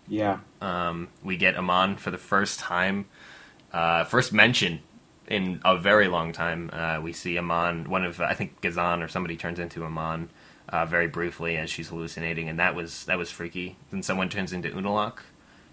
Yeah. 0.09 0.40
Um, 0.61 1.09
we 1.23 1.37
get 1.37 1.57
Amon 1.57 1.97
for 1.97 2.11
the 2.11 2.18
first 2.18 2.59
time, 2.59 3.07
uh, 3.73 4.05
first 4.05 4.33
mention 4.33 4.81
in 5.29 5.61
a 5.64 5.77
very 5.79 6.09
long 6.09 6.33
time. 6.33 6.71
Uh, 6.73 7.01
we 7.01 7.12
see 7.12 7.38
Amon, 7.38 7.88
one 7.88 8.05
of 8.05 8.21
I 8.21 8.35
think 8.35 8.61
Ghazan 8.61 9.03
or 9.03 9.09
somebody 9.09 9.37
turns 9.37 9.59
into 9.59 9.85
Amon 9.85 10.31
uh, 10.69 10.87
very 10.87 11.09
briefly 11.09 11.57
as 11.57 11.71
she's 11.71 11.89
hallucinating, 11.89 12.49
and 12.49 12.59
that 12.59 12.75
was 12.75 13.05
that 13.07 13.19
was 13.19 13.31
freaky. 13.31 13.77
Then 13.91 14.03
someone 14.03 14.29
turns 14.29 14.53
into 14.53 14.71
Unalaq, 14.71 15.19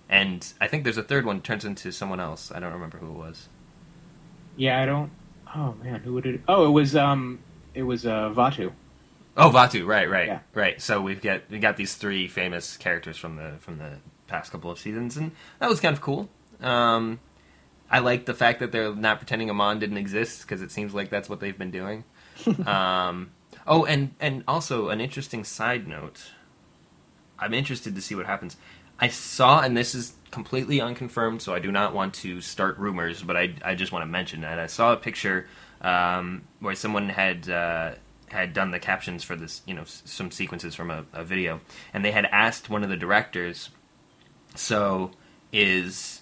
and 0.10 0.46
I 0.62 0.68
think 0.68 0.84
there's 0.84 0.98
a 0.98 1.04
third 1.04 1.26
one 1.26 1.42
turns 1.42 1.66
into 1.66 1.92
someone 1.92 2.20
else. 2.20 2.52
I 2.52 2.60
don't 2.60 2.74
remember 2.74 2.98
who 2.98 3.08
it 3.08 3.18
was. 3.18 3.50
Yeah, 4.56 4.82
I 4.82 4.86
don't. 4.86 5.12
Oh 5.54 5.76
man, 5.84 6.02
who 6.02 6.14
would 6.14 6.26
it? 6.26 6.42
Oh, 6.48 6.68
it 6.68 6.72
was 6.72 6.96
um, 6.96 7.40
it 7.74 7.84
was 7.84 8.06
uh, 8.06 8.30
Vaatu. 8.30 8.72
Oh, 9.38 9.50
Vaatu, 9.50 9.86
right, 9.86 10.10
right, 10.10 10.28
yeah. 10.28 10.40
right. 10.54 10.82
So 10.82 11.02
we've 11.02 11.22
got 11.22 11.42
we 11.50 11.60
got 11.60 11.76
these 11.76 11.96
three 11.96 12.28
famous 12.28 12.78
characters 12.78 13.18
from 13.18 13.36
the 13.36 13.56
from 13.60 13.78
the 13.78 13.98
past 14.28 14.52
couple 14.52 14.72
of 14.72 14.80
seasons, 14.80 15.18
and 15.18 15.32
that 15.60 15.70
was 15.70 15.80
kind 15.80 15.94
of 15.94 16.02
cool. 16.02 16.30
Um, 16.62 17.20
I 17.90 18.00
like 18.00 18.26
the 18.26 18.34
fact 18.34 18.60
that 18.62 18.72
they're 18.72 18.96
not 18.96 19.20
pretending 19.20 19.50
Amon 19.50 19.80
didn't 19.80 19.98
exist 19.98 20.42
because 20.42 20.62
it 20.62 20.72
seems 20.72 20.94
like 20.94 21.10
that's 21.10 21.30
what 21.30 21.40
they've 21.42 21.58
been 21.58 21.72
doing. 21.72 22.06
um, 22.66 23.32
Oh, 23.68 23.86
and 23.86 24.14
and 24.20 24.44
also 24.48 24.90
an 24.90 25.02
interesting 25.02 25.44
side 25.44 25.88
note. 25.88 26.32
I'm 27.40 27.54
interested 27.54 27.96
to 27.96 28.02
see 28.02 28.16
what 28.16 28.26
happens. 28.26 28.58
I 29.00 29.10
saw, 29.10 29.60
and 29.62 29.76
this 29.76 29.94
is 29.94 30.14
completely 30.32 30.80
unconfirmed, 30.80 31.42
so 31.42 31.54
I 31.54 31.60
do 31.60 31.72
not 31.72 31.94
want 31.94 32.14
to 32.16 32.40
start 32.40 32.78
rumors, 32.78 33.22
but 33.24 33.36
I, 33.36 33.54
I 33.64 33.76
just 33.76 33.92
want 33.92 34.04
to 34.04 34.08
mention 34.08 34.42
that 34.42 34.58
I 34.58 34.68
saw 34.68 34.94
a 34.94 34.98
picture 34.98 35.48
um, 35.82 36.44
where 36.60 36.76
someone 36.76 37.10
had 37.10 37.50
uh, 37.50 37.94
had 38.30 38.54
done 38.54 38.72
the 38.72 38.80
captions 38.80 39.24
for 39.24 39.36
this, 39.36 39.62
you 39.66 39.74
know, 39.74 39.82
s- 39.82 40.02
some 40.06 40.32
sequences 40.32 40.76
from 40.76 40.92
a, 40.92 41.06
a 41.12 41.24
video, 41.26 41.60
and 41.94 42.06
they 42.06 42.12
had 42.12 42.26
asked 42.28 42.70
one 42.70 42.84
of 42.84 42.90
the 42.90 42.96
directors, 42.96 43.70
"So 44.56 45.12
is 45.52 46.22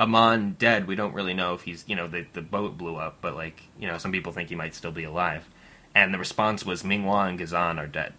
Amon 0.00 0.56
dead? 0.58 0.86
We 0.88 0.96
don't 0.96 1.14
really 1.14 1.34
know 1.34 1.54
if 1.54 1.62
he's, 1.62 1.84
you 1.86 1.94
know, 1.94 2.08
the 2.08 2.26
the 2.32 2.42
boat 2.42 2.76
blew 2.76 2.96
up, 2.96 3.18
but 3.20 3.36
like, 3.36 3.62
you 3.78 3.86
know, 3.86 3.98
some 3.98 4.10
people 4.10 4.32
think 4.32 4.48
he 4.48 4.56
might 4.56 4.74
still 4.74 4.92
be 4.92 5.04
alive." 5.04 5.48
And 5.94 6.12
the 6.12 6.18
response 6.18 6.64
was 6.66 6.82
Minghua 6.82 7.28
and 7.28 7.38
Ghazan 7.38 7.78
are 7.78 7.86
dead. 7.86 8.14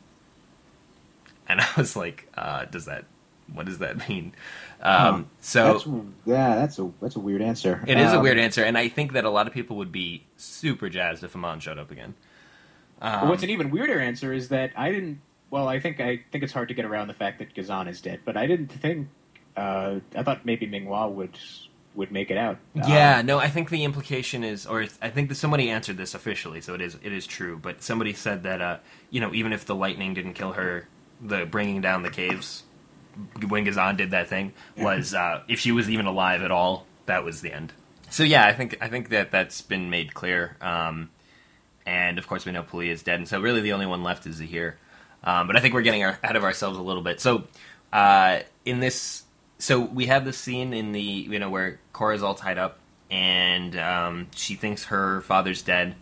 And 1.48 1.62
I 1.62 1.68
was 1.78 1.96
like, 1.96 2.28
uh, 2.36 2.66
does 2.66 2.86
that 2.86 3.06
what 3.54 3.66
does 3.66 3.80
that 3.80 4.10
mean? 4.10 4.34
Um, 4.82 5.30
so 5.42 5.74
that's, 5.74 5.88
yeah, 6.26 6.56
that's 6.56 6.80
a 6.80 6.92
that's 7.02 7.16
a 7.16 7.20
weird 7.20 7.42
answer. 7.42 7.84
It 7.88 7.98
is 7.98 8.12
um, 8.12 8.20
a 8.20 8.22
weird 8.22 8.38
answer, 8.38 8.64
and 8.64 8.78
I 8.78 8.90
think 8.90 9.14
that 9.14 9.26
a 9.26 9.30
lot 9.30 9.48
of 9.48 9.54
people 9.54 9.78
would 9.78 9.92
be 9.92 10.24
super 10.38 10.90
jazzed 10.90 11.24
if 11.24 11.36
Amon 11.36 11.60
showed 11.60 11.78
up 11.78 11.92
again. 11.92 12.16
Um, 13.02 13.30
what's 13.30 13.44
an 13.44 13.50
even 13.50 13.72
weirder 13.72 14.00
answer 14.00 14.34
is 14.34 14.50
that 14.50 14.72
I 14.76 14.92
didn't. 14.92 15.22
Well, 15.50 15.68
I 15.68 15.80
think 15.80 16.00
I 16.00 16.24
think 16.32 16.44
it's 16.44 16.54
hard 16.54 16.70
to 16.70 16.74
get 16.74 16.86
around 16.86 17.08
the 17.08 17.14
fact 17.14 17.40
that 17.40 17.54
Ghazan 17.54 17.88
is 17.88 18.02
dead, 18.02 18.22
but 18.26 18.36
I 18.36 18.48
didn't 18.48 18.72
think 18.72 19.08
uh, 19.56 20.00
I 20.16 20.24
thought 20.24 20.46
maybe 20.46 20.68
Minghua 20.68 21.12
would 21.12 21.38
would 21.96 22.12
make 22.12 22.30
it 22.32 22.38
out. 22.38 22.58
Yeah, 22.74 23.20
Um, 23.20 23.26
no, 23.26 23.40
I 23.40 23.50
think 23.50 23.70
the 23.70 23.84
implication 23.84 24.44
is, 24.44 24.66
or 24.66 24.86
I 25.02 25.10
think 25.10 25.30
that 25.30 25.36
somebody 25.36 25.70
answered 25.70 25.98
this 25.98 26.14
officially, 26.14 26.62
so 26.62 26.74
it 26.74 26.82
is 26.82 26.98
it 27.02 27.14
is 27.14 27.26
true. 27.26 27.58
But 27.62 27.82
somebody 27.82 28.14
said 28.14 28.44
that 28.44 28.62
uh, 28.62 28.78
you 29.10 29.22
know 29.22 29.34
even 29.34 29.54
if 29.54 29.66
the 29.66 29.76
lightning 29.76 30.14
didn't 30.14 30.34
kill 30.34 30.54
her, 30.54 30.88
the 31.22 31.46
bringing 31.46 31.82
down 31.82 32.04
the 32.04 32.10
caves 32.10 32.64
when 33.48 33.64
Ghazan 33.64 33.96
did 33.96 34.12
that 34.12 34.28
thing 34.28 34.54
was 34.78 35.14
uh, 35.14 35.44
if 35.48 35.60
she 35.60 35.72
was 35.72 35.90
even 35.90 36.06
alive 36.06 36.42
at 36.42 36.52
all, 36.52 36.86
that 37.06 37.24
was 37.24 37.42
the 37.42 37.54
end. 37.54 37.74
So 38.10 38.24
yeah, 38.24 38.46
I 38.46 38.54
think 38.54 38.78
I 38.82 38.88
think 38.88 39.10
that 39.10 39.32
that's 39.32 39.62
been 39.62 39.90
made 39.90 40.14
clear. 40.14 40.58
Um, 40.62 41.10
and 41.86 42.18
of 42.18 42.28
course 42.28 42.46
we 42.46 42.52
know 42.52 42.64
P'Li 42.64 42.88
is 42.88 43.04
dead, 43.04 43.20
and 43.20 43.28
so 43.28 43.40
really 43.42 43.62
the 43.62 43.74
only 43.74 43.86
one 43.86 44.04
left 44.04 44.26
is 44.26 44.36
Zahir. 44.36 44.78
Um, 45.24 45.48
but 45.48 45.56
I 45.56 45.60
think 45.60 45.74
we're 45.74 45.82
getting 45.82 46.04
our, 46.04 46.20
ahead 46.22 46.36
of 46.36 46.44
ourselves 46.44 46.78
a 46.78 46.82
little 46.82 47.02
bit. 47.02 47.20
So 47.20 47.46
uh, 47.92 48.40
in 48.64 48.80
this, 48.80 49.24
so 49.66 49.80
we 49.80 50.06
have 50.06 50.26
this 50.26 50.38
scene 50.38 50.74
in 50.74 50.92
the 50.92 51.02
you 51.02 51.40
know 51.40 51.50
where 51.50 51.80
Korra's 51.92 52.22
all 52.22 52.36
tied 52.36 52.60
up, 52.60 52.78
and 53.10 53.76
um, 53.80 54.28
she 54.36 54.54
thinks 54.54 54.86
her 54.86 55.22
father's 55.22 55.64
dead. 55.64 55.96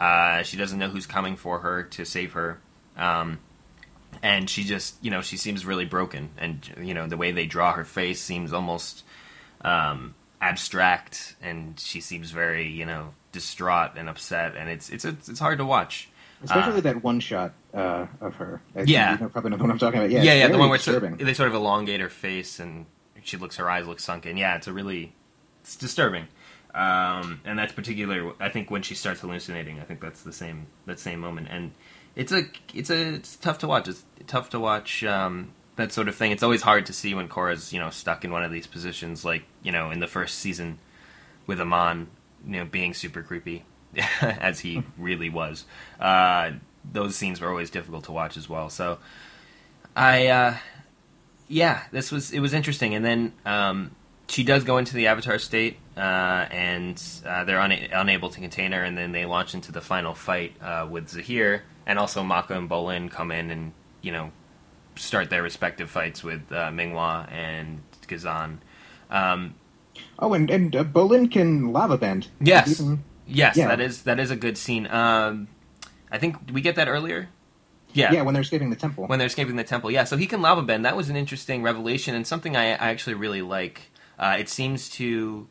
Uh, 0.00 0.42
she 0.42 0.56
doesn't 0.56 0.78
know 0.78 0.88
who's 0.88 1.04
coming 1.06 1.36
for 1.36 1.58
her 1.58 1.82
to 1.82 2.06
save 2.06 2.32
her. 2.32 2.58
Um, 2.96 3.38
and 4.22 4.48
she 4.48 4.64
just, 4.64 4.94
you 5.02 5.10
know, 5.10 5.20
she 5.20 5.36
seems 5.36 5.66
really 5.66 5.84
broken, 5.84 6.30
and 6.38 6.66
you 6.80 6.94
know, 6.94 7.06
the 7.06 7.18
way 7.18 7.30
they 7.32 7.44
draw 7.44 7.74
her 7.74 7.84
face 7.84 8.22
seems 8.22 8.54
almost 8.54 9.04
um, 9.60 10.14
abstract, 10.40 11.36
and 11.42 11.78
she 11.78 12.00
seems 12.00 12.30
very, 12.30 12.68
you 12.68 12.86
know, 12.86 13.12
distraught 13.32 13.92
and 13.96 14.08
upset, 14.08 14.56
and 14.56 14.70
it's 14.70 14.88
it's 14.88 15.04
it's, 15.04 15.28
it's 15.28 15.40
hard 15.40 15.58
to 15.58 15.66
watch. 15.66 16.08
especially 16.42 16.78
Uh, 16.78 16.80
that 16.80 17.04
one 17.04 17.20
shot 17.20 17.52
uh, 17.74 18.06
of 18.22 18.34
her. 18.36 18.62
I 18.74 18.84
Yeah. 18.84 19.12
you 19.12 19.20
know, 19.20 19.28
probably 19.28 19.50
know 19.50 19.58
what 19.58 19.70
I'm 19.70 19.78
talking 19.78 20.00
about. 20.00 20.10
Yeah, 20.10 20.22
yeah, 20.22 20.34
yeah, 20.34 20.48
the 20.48 20.56
one 20.56 20.70
where 20.70 20.78
so, 20.78 20.98
they 20.98 21.34
sort 21.34 21.48
of 21.50 21.54
elongate 21.54 22.00
her 22.00 22.08
face, 22.08 22.58
and 22.58 22.86
she 23.22 23.36
looks, 23.36 23.56
her 23.56 23.70
eyes 23.70 23.86
look 23.86 24.00
sunken. 24.00 24.36
Yeah, 24.36 24.56
it's 24.56 24.66
a 24.66 24.72
really, 24.72 25.12
it's 25.62 25.76
disturbing. 25.76 26.28
Um, 26.74 27.40
and 27.44 27.58
that's 27.58 27.72
particular. 27.72 28.32
I 28.38 28.48
think 28.48 28.70
when 28.70 28.82
she 28.82 28.94
starts 28.94 29.20
hallucinating, 29.20 29.80
I 29.80 29.84
think 29.84 30.00
that's 30.00 30.22
the 30.22 30.32
same 30.32 30.66
that 30.86 30.98
same 31.00 31.20
moment, 31.20 31.48
and 31.50 31.72
it's 32.14 32.32
a 32.32 32.44
it's 32.72 32.90
a 32.90 33.14
it's 33.14 33.36
tough 33.36 33.58
to 33.58 33.66
watch. 33.66 33.88
It's 33.88 34.04
tough 34.26 34.50
to 34.50 34.60
watch 34.60 35.02
um, 35.04 35.52
that 35.76 35.92
sort 35.92 36.08
of 36.08 36.14
thing. 36.14 36.30
It's 36.30 36.42
always 36.42 36.62
hard 36.62 36.86
to 36.86 36.92
see 36.92 37.14
when 37.14 37.28
Korra's 37.28 37.72
you 37.72 37.80
know 37.80 37.90
stuck 37.90 38.24
in 38.24 38.30
one 38.30 38.44
of 38.44 38.52
these 38.52 38.66
positions, 38.66 39.24
like 39.24 39.44
you 39.62 39.72
know 39.72 39.90
in 39.90 39.98
the 39.98 40.06
first 40.06 40.38
season 40.38 40.78
with 41.46 41.60
Amon, 41.60 42.08
you 42.46 42.58
know 42.58 42.64
being 42.64 42.94
super 42.94 43.22
creepy 43.22 43.64
as 44.20 44.60
he 44.60 44.84
really 44.98 45.28
was. 45.28 45.64
Uh, 45.98 46.52
those 46.84 47.16
scenes 47.16 47.40
were 47.40 47.48
always 47.48 47.70
difficult 47.70 48.04
to 48.04 48.12
watch 48.12 48.36
as 48.36 48.48
well. 48.48 48.70
So 48.70 48.98
I. 49.96 50.28
Uh, 50.28 50.56
yeah, 51.50 51.82
this 51.92 52.10
was 52.12 52.32
it 52.32 52.40
was 52.40 52.54
interesting, 52.54 52.94
and 52.94 53.04
then 53.04 53.32
um, 53.44 53.90
she 54.28 54.44
does 54.44 54.64
go 54.64 54.78
into 54.78 54.94
the 54.94 55.08
Avatar 55.08 55.38
state, 55.38 55.76
uh, 55.96 56.00
and 56.00 57.02
uh, 57.26 57.44
they're 57.44 57.60
una- 57.60 57.88
unable 57.92 58.30
to 58.30 58.40
contain 58.40 58.72
her, 58.72 58.82
and 58.84 58.96
then 58.96 59.10
they 59.12 59.26
launch 59.26 59.52
into 59.54 59.72
the 59.72 59.80
final 59.80 60.14
fight 60.14 60.54
uh, 60.62 60.86
with 60.88 61.08
Zahir, 61.08 61.64
and 61.86 61.98
also 61.98 62.22
Mako 62.22 62.56
and 62.56 62.70
Bolin 62.70 63.10
come 63.10 63.30
in 63.32 63.50
and 63.50 63.72
you 64.00 64.12
know 64.12 64.30
start 64.96 65.28
their 65.30 65.42
respective 65.42 65.90
fights 65.90 66.22
with 66.22 66.40
uh, 66.52 66.70
Minghua 66.70 67.30
and 67.32 67.82
Ghazan. 68.06 68.60
Um, 69.10 69.54
Oh, 70.18 70.32
and 70.34 70.48
and 70.50 70.74
uh, 70.74 70.84
Bolin 70.84 71.30
can 71.30 71.72
lava 71.72 71.98
bend. 71.98 72.28
yes, 72.40 72.80
Even- 72.80 73.02
yes, 73.26 73.56
Yeah. 73.56 73.68
that 73.68 73.80
is 73.80 74.02
that 74.02 74.18
is 74.20 74.30
a 74.30 74.36
good 74.36 74.56
scene. 74.56 74.86
Um, 74.86 75.48
I 76.12 76.18
think 76.18 76.36
we 76.52 76.60
get 76.60 76.76
that 76.76 76.88
earlier. 76.88 77.28
Yeah, 77.92 78.12
Yeah, 78.12 78.22
when 78.22 78.34
they're 78.34 78.42
escaping 78.42 78.70
the 78.70 78.76
temple. 78.76 79.06
when 79.06 79.18
they're 79.18 79.26
escaping 79.26 79.56
the 79.56 79.64
temple. 79.64 79.90
Yeah, 79.90 80.04
so 80.04 80.16
he 80.16 80.26
can 80.26 80.42
lava 80.42 80.62
bend. 80.62 80.84
That 80.84 80.96
was 80.96 81.08
an 81.10 81.16
interesting 81.16 81.62
revelation 81.62 82.14
and 82.14 82.26
something 82.26 82.56
I, 82.56 82.72
I 82.72 82.90
actually 82.90 83.14
really 83.14 83.42
like. 83.42 83.90
Uh, 84.18 84.36
it 84.38 84.48
seems 84.48 84.88
to. 84.90 85.48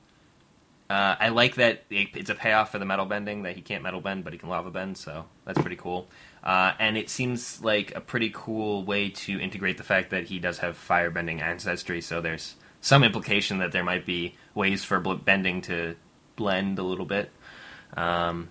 Uh, 0.89 1.15
I 1.19 1.29
like 1.29 1.55
that 1.55 1.83
it, 1.91 2.09
it's 2.15 2.31
a 2.31 2.35
payoff 2.35 2.71
for 2.71 2.79
the 2.79 2.85
metal 2.85 3.05
bending 3.05 3.43
that 3.43 3.55
he 3.55 3.61
can't 3.61 3.83
metal 3.83 4.01
bend, 4.01 4.23
but 4.23 4.33
he 4.33 4.39
can 4.39 4.49
lava 4.49 4.71
bend. 4.71 4.97
So 4.97 5.25
that's 5.45 5.59
pretty 5.61 5.75
cool. 5.75 6.07
Uh, 6.43 6.73
and 6.79 6.97
it 6.97 7.09
seems 7.11 7.63
like 7.63 7.93
a 7.95 8.01
pretty 8.01 8.31
cool 8.33 8.83
way 8.83 9.09
to 9.09 9.39
integrate 9.39 9.77
the 9.77 9.83
fact 9.83 10.09
that 10.09 10.23
he 10.25 10.39
does 10.39 10.59
have 10.59 10.77
fire 10.77 11.11
bending 11.11 11.41
ancestry. 11.41 12.01
So 12.01 12.21
there's 12.21 12.55
some 12.81 13.03
implication 13.03 13.59
that 13.59 13.71
there 13.71 13.83
might 13.83 14.05
be 14.05 14.35
ways 14.55 14.83
for 14.83 14.99
bending 14.99 15.61
to 15.63 15.95
blend 16.37 16.79
a 16.79 16.83
little 16.83 17.05
bit. 17.05 17.29
Um, 17.95 18.49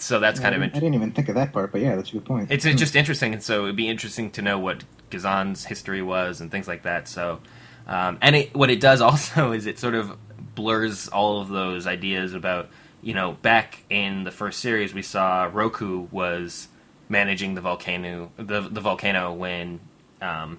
so 0.00 0.18
that's 0.20 0.40
I 0.40 0.42
kind 0.44 0.54
of 0.54 0.60
didn't- 0.62 0.76
I 0.76 0.80
didn't 0.80 0.94
even 0.94 1.12
think 1.12 1.28
of 1.28 1.34
that 1.36 1.52
part, 1.52 1.72
but 1.72 1.80
yeah, 1.80 1.96
that's 1.96 2.10
a 2.10 2.12
good 2.12 2.24
point. 2.24 2.50
it's 2.50 2.66
uh, 2.66 2.72
just 2.72 2.96
interesting, 2.96 3.32
and 3.32 3.42
so 3.42 3.64
it'd 3.64 3.76
be 3.76 3.88
interesting 3.88 4.30
to 4.32 4.42
know 4.42 4.58
what 4.58 4.84
Ghazan's 5.10 5.64
history 5.64 6.02
was 6.02 6.40
and 6.40 6.50
things 6.50 6.66
like 6.68 6.82
that. 6.82 7.08
So, 7.08 7.40
um, 7.86 8.18
and 8.22 8.36
it, 8.36 8.54
what 8.54 8.70
it 8.70 8.80
does 8.80 9.00
also 9.08 9.52
is 9.52 9.66
it 9.66 9.78
sort 9.78 9.94
of 9.94 10.16
blurs 10.54 11.08
all 11.08 11.40
of 11.40 11.48
those 11.48 11.86
ideas 11.86 12.34
about 12.34 12.68
you 13.02 13.14
know 13.14 13.32
back 13.42 13.82
in 13.88 14.24
the 14.24 14.30
first 14.30 14.60
series 14.60 14.92
we 14.92 15.02
saw 15.02 15.48
Roku 15.50 16.06
was 16.10 16.68
managing 17.08 17.54
the 17.54 17.60
volcano 17.60 18.30
the 18.36 18.60
the 18.60 18.80
volcano 18.80 19.32
when 19.32 19.80
um, 20.20 20.58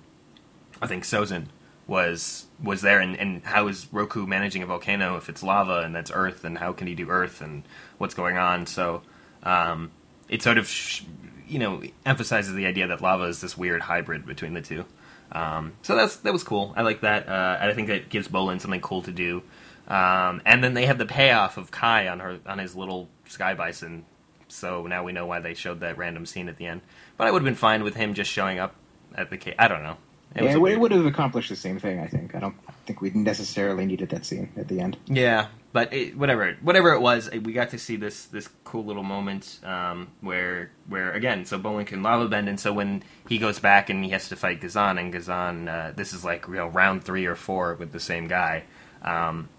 I 0.81 0.87
think 0.87 1.03
Sozin 1.03 1.45
was 1.87 2.45
was 2.63 2.81
there 2.81 2.99
and, 2.99 3.15
and 3.17 3.43
how 3.43 3.67
is 3.67 3.87
Roku 3.91 4.25
managing 4.25 4.63
a 4.63 4.65
volcano 4.65 5.17
if 5.17 5.29
it's 5.29 5.43
lava 5.43 5.81
and 5.81 5.93
that's 5.95 6.11
earth 6.13 6.43
and 6.43 6.57
how 6.57 6.71
can 6.73 6.87
he 6.87 6.95
do 6.95 7.09
earth 7.09 7.41
and 7.41 7.63
what's 7.97 8.13
going 8.13 8.37
on 8.37 8.65
so 8.65 9.01
um, 9.43 9.91
it 10.29 10.41
sort 10.41 10.57
of 10.57 10.67
sh- 10.67 11.03
you 11.47 11.59
know 11.59 11.83
emphasizes 12.05 12.53
the 12.53 12.65
idea 12.65 12.87
that 12.87 13.01
lava 13.01 13.25
is 13.25 13.41
this 13.41 13.57
weird 13.57 13.81
hybrid 13.81 14.25
between 14.25 14.53
the 14.53 14.61
two. 14.61 14.85
Um, 15.31 15.73
so 15.81 15.95
that's 15.95 16.17
that 16.17 16.33
was 16.33 16.43
cool. 16.43 16.73
I 16.75 16.81
like 16.81 17.01
that. 17.01 17.27
Uh, 17.27 17.57
I 17.61 17.73
think 17.73 17.87
that 17.87 18.09
gives 18.09 18.27
Bolin 18.27 18.59
something 18.59 18.81
cool 18.81 19.01
to 19.03 19.11
do. 19.11 19.43
Um, 19.87 20.41
and 20.45 20.63
then 20.63 20.73
they 20.73 20.85
have 20.85 20.97
the 20.97 21.05
payoff 21.05 21.57
of 21.57 21.71
Kai 21.71 22.07
on 22.07 22.19
her 22.19 22.39
on 22.45 22.59
his 22.59 22.75
little 22.75 23.09
sky 23.27 23.53
bison. 23.53 24.05
So 24.47 24.85
now 24.85 25.03
we 25.03 25.13
know 25.13 25.25
why 25.25 25.39
they 25.39 25.53
showed 25.53 25.79
that 25.79 25.97
random 25.97 26.25
scene 26.25 26.49
at 26.49 26.57
the 26.57 26.65
end. 26.65 26.81
But 27.17 27.27
I 27.27 27.31
would 27.31 27.41
have 27.41 27.45
been 27.45 27.55
fine 27.55 27.83
with 27.83 27.95
him 27.95 28.13
just 28.13 28.29
showing 28.29 28.59
up 28.59 28.75
at 29.15 29.29
the 29.29 29.37
cave 29.37 29.55
I 29.57 29.67
don't 29.67 29.83
know 29.83 29.97
It 30.35 30.43
yeah, 30.43 30.49
it, 30.51 30.53
would- 30.55 30.61
weird- 30.61 30.77
it 30.77 30.79
would 30.81 30.91
have 30.93 31.05
accomplished 31.05 31.49
the 31.49 31.55
same 31.55 31.79
thing. 31.79 31.99
I 31.99 32.07
think. 32.07 32.35
I 32.35 32.39
don't 32.39 32.55
think 32.85 33.01
we 33.01 33.09
necessarily 33.11 33.85
needed 33.85 34.09
that 34.09 34.25
scene 34.25 34.49
at 34.55 34.67
the 34.69 34.79
end. 34.79 34.97
Yeah, 35.07 35.47
but 35.73 35.93
it, 35.93 36.17
whatever, 36.17 36.55
whatever 36.61 36.93
it 36.93 37.01
was, 37.01 37.29
we 37.29 37.51
got 37.53 37.71
to 37.71 37.77
see 37.77 37.97
this 37.97 38.25
this 38.25 38.47
cool 38.63 38.85
little 38.85 39.03
moment 39.03 39.59
um, 39.63 40.07
where 40.21 40.71
where 40.87 41.11
again, 41.11 41.43
so 41.45 41.59
Bolin 41.59 41.85
can 41.85 42.01
lava 42.01 42.27
bend, 42.29 42.47
and 42.47 42.57
so 42.59 42.71
when 42.71 43.03
he 43.27 43.39
goes 43.39 43.59
back 43.59 43.89
and 43.89 44.03
he 44.05 44.11
has 44.11 44.29
to 44.29 44.35
fight 44.37 44.61
Ghazan, 44.61 44.97
and 44.97 45.11
Ghazan, 45.11 45.67
uh, 45.67 45.93
this 45.95 46.13
is 46.13 46.23
like 46.23 46.47
you 46.47 46.55
know 46.55 46.67
round 46.67 47.03
three 47.03 47.25
or 47.25 47.35
four 47.35 47.75
with 47.75 47.91
the 47.91 47.99
same 47.99 48.27
guy. 48.27 48.63
Um, 49.01 49.49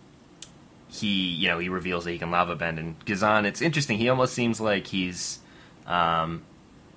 he 0.89 1.09
you 1.29 1.49
know 1.49 1.59
he 1.59 1.69
reveals 1.69 2.05
that 2.05 2.13
he 2.13 2.19
can 2.19 2.31
lava 2.31 2.57
bend, 2.57 2.79
and 2.79 3.03
Ghazan, 3.05 3.45
it's 3.45 3.61
interesting. 3.61 3.99
He 3.99 4.09
almost 4.09 4.33
seems 4.35 4.61
like 4.61 4.87
he's 4.87 5.39
um, 5.87 6.43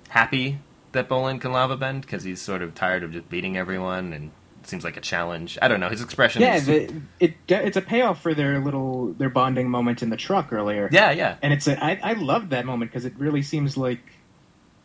happy 0.08 0.58
that 0.96 1.08
Bolin 1.08 1.40
can 1.40 1.52
lava 1.52 1.76
bend 1.76 2.02
because 2.02 2.24
he's 2.24 2.42
sort 2.42 2.62
of 2.62 2.74
tired 2.74 3.04
of 3.04 3.12
just 3.12 3.28
beating 3.28 3.56
everyone 3.56 4.12
and. 4.12 4.30
Seems 4.62 4.82
like 4.82 4.96
a 4.96 5.00
challenge. 5.00 5.56
I 5.62 5.68
don't 5.68 5.78
know. 5.78 5.88
His 5.88 6.02
expression. 6.02 6.42
Yeah, 6.42 6.56
is, 6.56 6.66
the, 6.66 6.92
it 7.20 7.34
it's 7.48 7.76
a 7.76 7.80
payoff 7.80 8.20
for 8.20 8.34
their 8.34 8.58
little 8.58 9.12
their 9.12 9.30
bonding 9.30 9.70
moment 9.70 10.02
in 10.02 10.10
the 10.10 10.16
truck 10.16 10.52
earlier. 10.52 10.88
yeah, 10.90 11.12
yeah. 11.12 11.36
and 11.40 11.52
it's 11.52 11.68
a, 11.68 11.80
I, 11.80 12.00
I 12.02 12.12
loved 12.14 12.50
that 12.50 12.66
moment 12.66 12.90
because 12.90 13.04
it 13.04 13.12
really 13.16 13.42
seems 13.42 13.76
like 13.76 14.00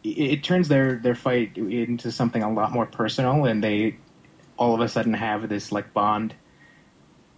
it, 0.03 0.09
it 0.09 0.43
turns 0.43 0.67
their 0.67 0.97
their 0.97 1.15
fight 1.15 1.57
into 1.57 2.11
something 2.11 2.43
a 2.43 2.53
lot 2.53 2.71
more 2.71 2.85
personal, 2.85 3.45
and 3.45 3.63
they 3.63 3.97
all 4.55 4.75
of 4.75 4.81
a 4.81 4.87
sudden 4.87 5.15
have 5.15 5.49
this 5.49 5.71
like 5.71 5.93
bond, 5.93 6.35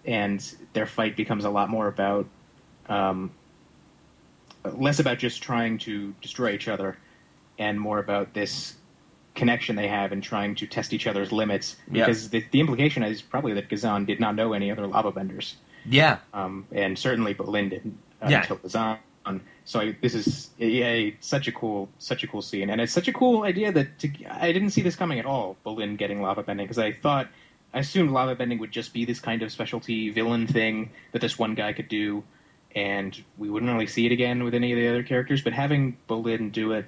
and 0.03 0.53
their 0.73 0.85
fight 0.85 1.15
becomes 1.15 1.45
a 1.45 1.49
lot 1.49 1.69
more 1.69 1.87
about 1.87 2.27
um, 2.89 3.31
less 4.65 4.99
about 4.99 5.17
just 5.17 5.41
trying 5.41 5.77
to 5.79 6.13
destroy 6.21 6.51
each 6.51 6.67
other, 6.67 6.97
and 7.57 7.79
more 7.79 7.99
about 7.99 8.33
this 8.33 8.75
connection 9.35 9.75
they 9.75 9.87
have 9.87 10.11
and 10.11 10.21
trying 10.21 10.55
to 10.55 10.67
test 10.67 10.93
each 10.93 11.07
other's 11.07 11.31
limits. 11.31 11.75
Yeah. 11.91 12.05
Because 12.05 12.29
the, 12.29 12.45
the 12.51 12.59
implication 12.59 13.03
is 13.03 13.21
probably 13.21 13.53
that 13.53 13.69
Ghazan 13.69 14.05
did 14.05 14.19
not 14.19 14.35
know 14.35 14.53
any 14.53 14.69
other 14.71 14.85
lava 14.87 15.11
benders 15.11 15.55
Yeah, 15.85 16.19
um, 16.33 16.67
and 16.71 16.97
certainly 16.97 17.33
Bolin 17.33 17.69
didn't 17.69 17.97
uh, 18.21 18.27
Yeah. 18.29 18.41
until 18.41 18.57
Ghazan. 18.57 18.99
So 19.65 19.79
I, 19.79 19.95
this 20.01 20.13
is 20.13 20.49
yeah, 20.57 21.11
such 21.21 21.47
a 21.47 21.51
cool, 21.53 21.87
such 21.97 22.23
a 22.23 22.27
cool 22.27 22.41
scene, 22.41 22.69
and 22.69 22.81
it's 22.81 22.91
such 22.91 23.07
a 23.07 23.13
cool 23.13 23.43
idea 23.43 23.71
that 23.71 23.97
to, 23.99 24.09
I 24.29 24.51
didn't 24.51 24.71
see 24.71 24.81
this 24.81 24.97
coming 24.97 25.17
at 25.17 25.25
all. 25.25 25.55
Bolin 25.65 25.97
getting 25.97 26.21
lava 26.21 26.43
bending 26.43 26.65
because 26.65 26.77
I 26.77 26.91
thought 26.91 27.29
I 27.73 27.79
assumed 27.79 28.11
lava 28.11 28.35
bending 28.35 28.59
would 28.59 28.71
just 28.71 28.93
be 28.93 29.05
this 29.05 29.21
kind 29.21 29.41
of 29.41 29.51
specialty 29.51 30.09
villain 30.09 30.45
thing 30.45 30.91
that 31.13 31.21
this 31.21 31.39
one 31.39 31.55
guy 31.55 31.71
could 31.71 31.87
do, 31.87 32.23
and 32.75 33.17
we 33.37 33.49
wouldn't 33.49 33.71
really 33.71 33.87
see 33.87 34.05
it 34.05 34.11
again 34.11 34.43
with 34.43 34.53
any 34.53 34.73
of 34.73 34.77
the 34.77 34.89
other 34.89 35.03
characters. 35.03 35.41
But 35.41 35.53
having 35.53 35.95
Bolin 36.09 36.51
do 36.51 36.73
it 36.73 36.85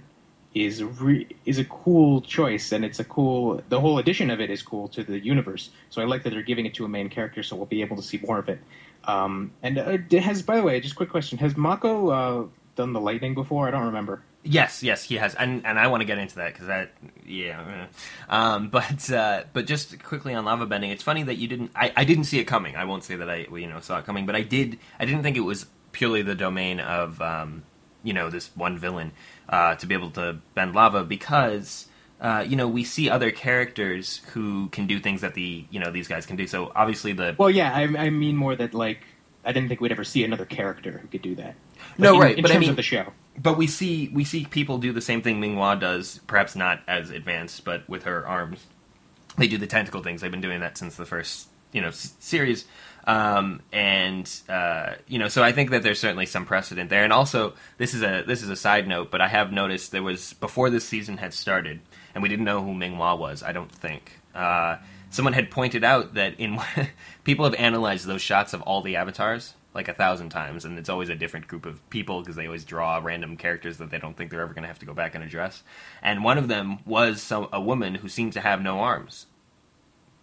is 0.55 0.81
re- 0.81 1.27
is 1.45 1.59
a 1.59 1.65
cool 1.65 2.21
choice, 2.21 2.71
and 2.71 2.85
it's 2.85 2.99
a 2.99 3.03
cool. 3.03 3.61
The 3.67 3.79
whole 3.79 3.99
addition 3.99 4.29
of 4.31 4.39
it 4.39 4.49
is 4.49 4.63
cool 4.63 4.87
to 4.89 5.03
the 5.03 5.19
universe. 5.19 5.69
So 5.89 6.01
I 6.01 6.05
like 6.05 6.23
that 6.23 6.29
they're 6.29 6.41
giving 6.41 6.65
it 6.65 6.73
to 6.75 6.85
a 6.85 6.89
main 6.89 7.09
character, 7.09 7.43
so 7.43 7.57
we'll 7.57 7.65
be 7.65 7.81
able 7.81 7.97
to 7.97 8.01
see 8.01 8.19
more 8.25 8.39
of 8.39 8.47
it. 8.47 8.59
Um, 9.03 9.51
and 9.61 9.77
uh, 9.77 9.97
it 10.09 10.23
has, 10.23 10.41
by 10.41 10.55
the 10.55 10.63
way, 10.63 10.79
just 10.79 10.95
quick 10.95 11.09
question: 11.09 11.37
Has 11.39 11.57
Mako 11.57 12.09
uh, 12.09 12.47
done 12.75 12.93
the 12.93 13.01
lightning 13.01 13.35
before? 13.35 13.67
I 13.67 13.71
don't 13.71 13.85
remember. 13.85 14.23
Yes, 14.43 14.81
yes, 14.81 15.03
he 15.03 15.15
has, 15.15 15.35
and 15.35 15.65
and 15.65 15.77
I 15.77 15.87
want 15.87 16.01
to 16.01 16.05
get 16.05 16.19
into 16.19 16.35
that 16.37 16.53
because 16.53 16.67
that, 16.67 16.91
yeah. 17.25 17.87
Um, 18.29 18.69
but 18.71 19.11
uh, 19.11 19.43
but 19.51 19.67
just 19.67 20.01
quickly 20.03 20.33
on 20.33 20.45
lava 20.45 20.65
bending, 20.65 20.91
it's 20.91 21.03
funny 21.03 21.23
that 21.23 21.35
you 21.35 21.49
didn't. 21.49 21.71
I, 21.75 21.91
I 21.97 22.05
didn't 22.05 22.25
see 22.25 22.39
it 22.39 22.45
coming. 22.45 22.77
I 22.77 22.85
won't 22.85 23.03
say 23.03 23.17
that 23.17 23.29
I 23.29 23.47
you 23.51 23.67
know 23.67 23.81
saw 23.81 23.99
it 23.99 24.05
coming, 24.05 24.25
but 24.25 24.35
I 24.35 24.41
did. 24.41 24.79
I 24.99 25.05
didn't 25.05 25.23
think 25.23 25.35
it 25.35 25.41
was 25.41 25.65
purely 25.91 26.21
the 26.21 26.35
domain 26.35 26.79
of 26.79 27.21
um, 27.21 27.63
you 28.05 28.13
know 28.13 28.29
this 28.29 28.49
one 28.55 28.77
villain 28.77 29.11
uh, 29.49 29.75
to 29.75 29.85
be 29.85 29.93
able 29.93 30.11
to 30.11 30.37
bend 30.53 30.73
lava 30.73 31.03
because. 31.03 31.87
Uh, 32.21 32.43
you 32.47 32.55
know, 32.55 32.65
we 32.65 32.85
see 32.85 33.09
other 33.09 33.29
characters 33.29 34.21
who 34.31 34.69
can 34.69 34.87
do 34.87 35.01
things 35.01 35.19
that 35.19 35.33
the 35.33 35.65
you 35.69 35.81
know 35.81 35.91
these 35.91 36.07
guys 36.07 36.25
can 36.25 36.37
do. 36.37 36.47
So 36.47 36.71
obviously 36.73 37.11
the 37.11 37.35
Well, 37.37 37.49
yeah, 37.49 37.75
I, 37.75 37.81
I 38.05 38.09
mean 38.09 38.37
more 38.37 38.55
that 38.55 38.73
like 38.73 39.01
I 39.43 39.51
didn't 39.51 39.67
think 39.67 39.81
we'd 39.81 39.91
ever 39.91 40.05
see 40.05 40.23
another 40.23 40.45
character 40.45 40.97
who 40.97 41.09
could 41.09 41.21
do 41.21 41.35
that. 41.35 41.55
No, 41.97 42.15
in, 42.15 42.19
right, 42.21 42.37
In 42.37 42.41
but 42.41 42.51
I 42.51 42.53
terms 42.53 42.61
mean- 42.61 42.69
of 42.69 42.77
the 42.77 42.83
show, 42.83 43.11
but 43.37 43.57
we 43.57 43.67
see 43.67 44.07
we 44.13 44.23
see 44.23 44.45
people 44.45 44.77
do 44.77 44.93
the 44.93 45.01
same 45.01 45.21
thing 45.21 45.41
Minghua 45.41 45.77
does, 45.77 46.21
perhaps 46.25 46.55
not 46.55 46.79
as 46.87 47.09
advanced, 47.09 47.65
but 47.65 47.87
with 47.89 48.03
her 48.03 48.25
arms. 48.25 48.65
They 49.37 49.47
do 49.49 49.57
the 49.57 49.67
tentacle 49.67 50.01
things. 50.01 50.21
They've 50.21 50.31
been 50.31 50.39
doing 50.39 50.61
that 50.61 50.77
since 50.77 50.95
the 50.95 51.05
first 51.05 51.49
you 51.73 51.81
know 51.81 51.89
s- 51.89 52.13
series, 52.19 52.63
um, 53.05 53.61
and 53.71 54.29
uh, 54.49 54.95
you 55.07 55.19
know 55.19 55.27
so 55.27 55.43
I 55.43 55.51
think 55.51 55.71
that 55.71 55.83
there's 55.83 55.99
certainly 55.99 56.25
some 56.25 56.45
precedent 56.45 56.89
there. 56.89 57.03
And 57.03 57.13
also 57.13 57.53
this 57.77 57.93
is 57.93 58.03
a 58.03 58.23
this 58.25 58.41
is 58.43 58.49
a 58.49 58.55
side 58.55 58.87
note, 58.87 59.11
but 59.11 59.21
I 59.21 59.27
have 59.27 59.51
noticed 59.51 59.91
there 59.91 60.03
was 60.03 60.33
before 60.33 60.69
this 60.69 60.85
season 60.85 61.17
had 61.17 61.33
started, 61.33 61.81
and 62.13 62.21
we 62.21 62.29
didn't 62.29 62.45
know 62.45 62.63
who 62.63 62.73
Minghua 62.73 63.17
was. 63.17 63.43
I 63.43 63.51
don't 63.51 63.71
think. 63.71 64.19
Uh, 64.33 64.77
someone 65.09 65.33
had 65.33 65.49
pointed 65.49 65.83
out 65.83 66.15
that 66.15 66.39
in 66.39 66.59
people 67.23 67.45
have 67.45 67.55
analyzed 67.55 68.05
those 68.05 68.21
shots 68.21 68.53
of 68.53 68.61
all 68.63 68.81
the 68.81 68.95
avatars 68.95 69.53
like 69.75 69.89
a 69.89 69.93
thousand 69.93 70.29
times, 70.29 70.63
and 70.63 70.79
it's 70.79 70.87
always 70.87 71.09
a 71.09 71.15
different 71.15 71.47
group 71.47 71.65
of 71.65 71.87
people 71.89 72.21
because 72.21 72.37
they 72.37 72.45
always 72.45 72.63
draw 72.63 72.97
random 73.03 73.35
characters 73.35 73.77
that 73.77 73.91
they 73.91 73.99
don't 73.99 74.15
think 74.15 74.31
they're 74.31 74.41
ever 74.41 74.53
going 74.53 74.63
to 74.63 74.69
have 74.69 74.79
to 74.79 74.85
go 74.85 74.93
back 74.93 75.13
and 75.13 75.23
address. 75.23 75.63
And 76.01 76.23
one 76.23 76.37
of 76.37 76.47
them 76.47 76.79
was 76.85 77.21
some 77.21 77.49
a 77.51 77.59
woman 77.59 77.95
who 77.95 78.07
seemed 78.07 78.33
to 78.33 78.41
have 78.41 78.61
no 78.61 78.79
arms, 78.79 79.27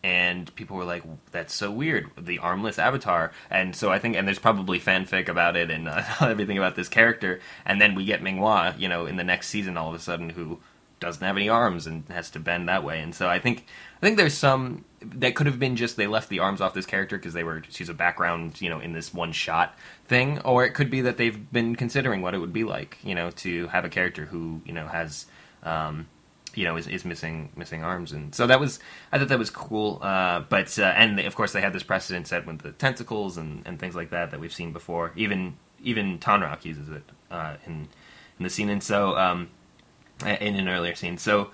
and 0.02 0.54
people 0.54 0.76
were 0.76 0.84
like, 0.84 1.04
"That's 1.30 1.54
so 1.54 1.70
weird, 1.70 2.10
the 2.18 2.38
armless 2.38 2.78
avatar." 2.78 3.32
And 3.50 3.74
so 3.74 3.90
I 3.92 3.98
think, 3.98 4.16
and 4.16 4.26
there's 4.26 4.38
probably 4.38 4.80
fanfic 4.80 5.28
about 5.28 5.56
it 5.56 5.70
and 5.70 5.88
uh, 5.88 6.02
everything 6.20 6.58
about 6.58 6.76
this 6.76 6.88
character. 6.88 7.40
And 7.64 7.80
then 7.80 7.94
we 7.94 8.04
get 8.04 8.22
Minghua, 8.22 8.78
you 8.78 8.88
know, 8.88 9.06
in 9.06 9.16
the 9.16 9.24
next 9.24 9.48
season, 9.48 9.76
all 9.76 9.88
of 9.88 9.94
a 9.94 10.00
sudden, 10.00 10.30
who 10.30 10.60
doesn't 11.02 11.26
have 11.26 11.36
any 11.36 11.48
arms 11.48 11.86
and 11.86 12.04
has 12.08 12.30
to 12.30 12.38
bend 12.38 12.68
that 12.68 12.84
way. 12.84 13.00
And 13.00 13.14
so 13.14 13.28
I 13.28 13.38
think 13.38 13.66
I 13.96 14.00
think 14.00 14.16
there's 14.16 14.34
some 14.34 14.84
that 15.00 15.34
could 15.34 15.46
have 15.46 15.58
been 15.58 15.76
just 15.76 15.96
they 15.96 16.06
left 16.06 16.28
the 16.28 16.38
arms 16.38 16.60
off 16.60 16.74
this 16.74 16.86
character 16.86 17.18
because 17.18 17.34
they 17.34 17.44
were 17.44 17.62
she's 17.68 17.88
a 17.88 17.94
background, 17.94 18.60
you 18.60 18.70
know, 18.70 18.78
in 18.78 18.92
this 18.92 19.12
one 19.12 19.32
shot 19.32 19.76
thing, 20.06 20.38
or 20.40 20.64
it 20.64 20.70
could 20.70 20.90
be 20.90 21.02
that 21.02 21.16
they've 21.16 21.52
been 21.52 21.74
considering 21.74 22.22
what 22.22 22.34
it 22.34 22.38
would 22.38 22.52
be 22.52 22.64
like, 22.64 22.98
you 23.02 23.14
know, 23.14 23.30
to 23.30 23.66
have 23.68 23.84
a 23.84 23.88
character 23.88 24.24
who 24.24 24.62
you 24.64 24.72
know 24.72 24.86
has. 24.86 25.26
Um, 25.64 26.06
you 26.54 26.64
know, 26.64 26.76
is, 26.76 26.86
is 26.86 27.04
missing 27.04 27.50
missing 27.56 27.82
arms, 27.82 28.12
and 28.12 28.34
so 28.34 28.46
that 28.46 28.60
was 28.60 28.78
I 29.10 29.18
thought 29.18 29.28
that 29.28 29.38
was 29.38 29.50
cool. 29.50 29.98
Uh, 30.02 30.40
but 30.40 30.78
uh, 30.78 30.84
and 30.84 31.18
of 31.20 31.34
course 31.34 31.52
they 31.52 31.60
had 31.60 31.72
this 31.72 31.82
precedent 31.82 32.26
set 32.28 32.46
with 32.46 32.60
the 32.60 32.72
tentacles 32.72 33.36
and, 33.36 33.62
and 33.66 33.78
things 33.78 33.94
like 33.94 34.10
that 34.10 34.30
that 34.30 34.40
we've 34.40 34.52
seen 34.52 34.72
before. 34.72 35.12
Even 35.16 35.56
even 35.82 36.18
Tonraq 36.18 36.64
uses 36.64 36.88
it 36.88 37.02
uh, 37.30 37.56
in 37.66 37.88
in 38.38 38.44
the 38.44 38.50
scene, 38.50 38.68
and 38.68 38.82
so 38.82 39.16
um, 39.16 39.48
in 40.24 40.56
an 40.56 40.68
earlier 40.68 40.94
scene. 40.94 41.18
So 41.18 41.50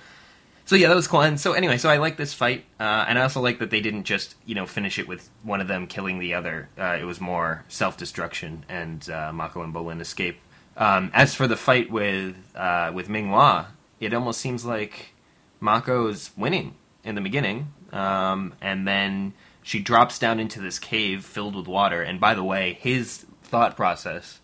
so 0.69 0.77
yeah, 0.77 0.89
that 0.89 0.97
was 0.97 1.09
cool. 1.09 1.23
And 1.23 1.41
so 1.41 1.55
anyway, 1.55 1.79
so 1.79 1.89
I 1.89 1.97
like 1.97 2.19
this 2.19 2.35
fight, 2.35 2.67
uh, 2.79 3.07
and 3.09 3.19
I 3.19 3.23
also 3.23 3.41
like 3.41 3.59
that 3.61 3.71
they 3.71 3.81
didn't 3.81 4.05
just 4.05 4.35
you 4.45 4.55
know 4.55 4.67
finish 4.67 4.99
it 4.99 5.09
with 5.09 5.31
one 5.43 5.63
of 5.63 5.67
them 5.67 5.87
killing 5.87 6.19
the 6.19 6.35
other. 6.35 6.69
Uh, 6.79 6.99
it 7.01 7.05
was 7.05 7.23
more 7.23 7.65
self 7.69 7.97
destruction, 7.97 8.67
and 8.69 9.09
uh, 9.09 9.33
Mako 9.33 9.63
and 9.63 9.73
Bolin 9.73 10.03
escape. 10.03 10.39
Um, 10.77 11.11
as 11.15 11.35
for 11.35 11.47
the 11.47 11.57
fight 11.57 11.91
with 11.91 12.37
uh, 12.55 12.93
with 12.95 13.09
Minghua, 13.09 13.69
it 14.01 14.15
almost 14.15 14.41
seems 14.41 14.65
like 14.65 15.13
Mako's 15.61 16.31
winning 16.37 16.75
in 17.05 17.15
the 17.15 17.21
beginning, 17.21 17.73
um, 17.93 18.55
and 18.61 18.87
then 18.87 19.33
she 19.63 19.81
drops 19.81 20.19
down 20.19 20.41
into 20.41 20.61
this 20.61 20.79
cave 20.79 21.25
filled 21.25 21.55
with 21.57 21.67
water. 21.67 22.03
And 22.03 22.21
by 22.21 22.35
the 22.35 22.45
way, 22.45 22.79
his 22.81 23.27
thought 23.43 23.77
process. 23.77 24.41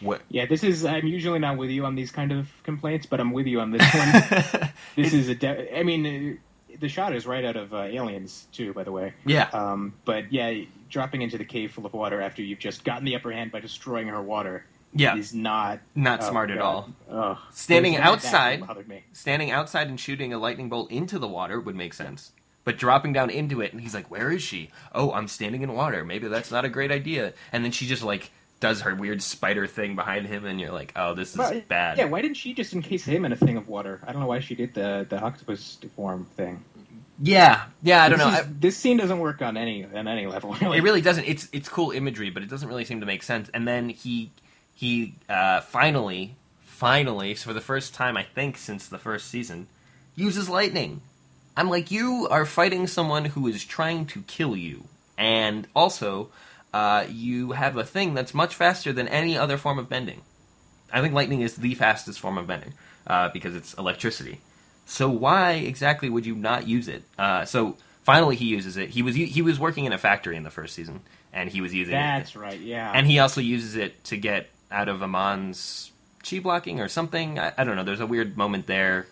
What, 0.00 0.22
yeah, 0.28 0.46
this 0.46 0.64
is. 0.64 0.84
I'm 0.84 1.06
usually 1.06 1.38
not 1.38 1.56
with 1.56 1.70
you 1.70 1.84
on 1.84 1.94
these 1.94 2.10
kind 2.10 2.32
of 2.32 2.48
complaints, 2.64 3.06
but 3.06 3.20
I'm 3.20 3.32
with 3.32 3.46
you 3.46 3.60
on 3.60 3.70
this 3.70 3.94
one. 3.94 4.70
this 4.96 5.12
is 5.12 5.28
a. 5.28 5.34
De- 5.36 5.78
I 5.78 5.84
mean, 5.84 6.40
uh, 6.72 6.76
the 6.80 6.88
shot 6.88 7.14
is 7.14 7.24
right 7.24 7.44
out 7.44 7.54
of 7.54 7.72
uh, 7.72 7.82
Aliens 7.82 8.48
too, 8.52 8.72
by 8.72 8.82
the 8.82 8.90
way. 8.90 9.14
yeah, 9.24 9.48
Um, 9.52 9.94
but 10.04 10.32
yeah, 10.32 10.62
dropping 10.88 11.22
into 11.22 11.38
the 11.38 11.44
cave 11.44 11.70
full 11.72 11.86
of 11.86 11.92
water 11.92 12.20
after 12.20 12.42
you've 12.42 12.58
just 12.58 12.82
gotten 12.84 13.04
the 13.04 13.14
upper 13.14 13.30
hand 13.30 13.52
by 13.52 13.60
destroying 13.60 14.08
her 14.08 14.20
water 14.20 14.64
yeah, 14.94 15.16
is 15.16 15.32
not 15.34 15.80
not 15.94 16.22
oh, 16.22 16.28
smart 16.30 16.50
at 16.50 16.58
all. 16.58 16.88
Ugh. 17.10 17.38
Standing 17.52 17.96
outside- 17.96 18.62
me. 18.88 19.04
standing 19.12 19.50
outside 19.50 19.88
and 19.88 19.98
shooting 19.98 20.32
a 20.32 20.38
lightning 20.38 20.68
bolt 20.68 20.90
into 20.90 21.18
the 21.18 21.28
water 21.28 21.60
would 21.60 21.76
make 21.76 21.94
sense. 21.94 22.32
But 22.64 22.78
dropping 22.78 23.12
down 23.12 23.28
into 23.30 23.60
it, 23.60 23.72
and 23.72 23.80
he's 23.80 23.94
like, 23.94 24.08
"Where 24.10 24.30
is 24.30 24.42
she? 24.42 24.70
Oh, 24.94 25.12
I'm 25.12 25.26
standing 25.26 25.62
in 25.62 25.72
water. 25.74 26.04
Maybe 26.04 26.28
that's 26.28 26.50
not 26.52 26.64
a 26.64 26.68
great 26.68 26.92
idea." 26.92 27.32
And 27.52 27.64
then 27.64 27.72
she 27.72 27.86
just 27.86 28.02
like 28.04 28.30
does 28.60 28.82
her 28.82 28.94
weird 28.94 29.20
spider 29.20 29.66
thing 29.66 29.96
behind 29.96 30.26
him, 30.26 30.44
and 30.44 30.60
you're 30.60 30.70
like, 30.70 30.92
"Oh, 30.94 31.14
this 31.14 31.32
is 31.32 31.38
Well, 31.38 31.60
bad." 31.66 31.98
Yeah, 31.98 32.04
why 32.04 32.22
didn't 32.22 32.36
she 32.36 32.54
just 32.54 32.72
encase 32.72 33.04
him 33.04 33.24
in 33.24 33.32
a 33.32 33.36
thing 33.36 33.56
of 33.56 33.66
water? 33.66 34.00
I 34.06 34.12
don't 34.12 34.20
know 34.20 34.28
why 34.28 34.38
she 34.38 34.54
did 34.54 34.74
the 34.74 35.04
the 35.08 35.18
octopus 35.20 35.74
deform 35.80 36.26
thing. 36.36 36.62
yeah, 37.20 37.64
yeah. 37.82 38.04
I 38.04 38.08
don't 38.08 38.18
This 38.18 38.28
know. 38.28 38.34
is- 38.40 38.46
this 38.60 38.76
scene 38.76 38.96
doesn't 38.96 39.18
work 39.18 39.42
on 39.42 39.56
any 39.56 39.84
on 39.84 40.06
any 40.06 40.26
level. 40.28 40.56
I, 40.60 40.76
it 40.76 40.82
really 40.84 41.00
doesn't. 41.00 41.24
It's 41.24 41.48
it's 41.52 41.68
cool 41.68 41.90
imagery, 41.90 42.30
but 42.30 42.44
it 42.44 42.48
doesn't 42.48 42.68
really 42.68 42.84
seem 42.84 43.00
to 43.00 43.06
make 43.06 43.24
sense. 43.24 43.50
And 43.52 43.66
then 43.66 43.88
he 43.88 44.30
he 44.82 45.14
uh, 45.28 45.60
finally, 45.60 46.34
finally, 46.64 47.36
so 47.36 47.46
for 47.46 47.54
the 47.54 47.60
first 47.60 47.94
time 47.94 48.16
I 48.16 48.24
think 48.24 48.58
since 48.58 48.88
the 48.88 48.98
first 48.98 49.28
season, 49.28 49.68
uses 50.16 50.48
lightning. 50.48 51.02
I'm 51.56 51.70
like, 51.70 51.92
you 51.92 52.26
are 52.28 52.44
fighting 52.44 52.88
someone 52.88 53.26
who 53.26 53.46
is 53.46 53.64
trying 53.64 54.06
to 54.06 54.22
kill 54.22 54.56
you, 54.56 54.82
and 55.16 55.68
also, 55.76 56.30
uh, 56.74 57.04
you 57.08 57.52
have 57.52 57.76
a 57.76 57.84
thing 57.84 58.14
that's 58.14 58.34
much 58.34 58.56
faster 58.56 58.92
than 58.92 59.06
any 59.06 59.38
other 59.38 59.56
form 59.56 59.78
of 59.78 59.88
bending. 59.88 60.22
I 60.92 61.00
think 61.00 61.14
lightning 61.14 61.42
is 61.42 61.54
the 61.54 61.76
fastest 61.76 62.18
form 62.18 62.36
of 62.36 62.48
bending 62.48 62.72
uh, 63.06 63.28
because 63.28 63.54
it's 63.54 63.74
electricity. 63.74 64.40
So 64.86 65.08
why 65.08 65.52
exactly 65.52 66.10
would 66.10 66.26
you 66.26 66.34
not 66.34 66.66
use 66.66 66.88
it? 66.88 67.04
Uh, 67.16 67.44
so 67.44 67.76
finally, 68.02 68.34
he 68.34 68.46
uses 68.46 68.76
it. 68.76 68.90
He 68.90 69.02
was 69.02 69.14
he 69.14 69.42
was 69.42 69.60
working 69.60 69.84
in 69.84 69.92
a 69.92 69.98
factory 69.98 70.34
in 70.34 70.42
the 70.42 70.50
first 70.50 70.74
season, 70.74 71.02
and 71.32 71.48
he 71.48 71.60
was 71.60 71.72
using 71.72 71.94
it. 71.94 71.98
That's 71.98 72.34
right. 72.34 72.58
Yeah. 72.58 72.90
And 72.92 73.06
he 73.06 73.20
also 73.20 73.40
uses 73.40 73.76
it 73.76 74.02
to 74.06 74.16
get 74.16 74.48
out 74.72 74.88
of 74.88 75.02
Amon's 75.02 75.92
chi 76.28 76.38
blocking 76.38 76.80
or 76.80 76.88
something. 76.88 77.38
I, 77.38 77.52
I 77.56 77.64
don't 77.64 77.76
know. 77.76 77.84
There's 77.84 78.00
a 78.00 78.06
weird 78.06 78.36
moment 78.36 78.66
there 78.66 79.06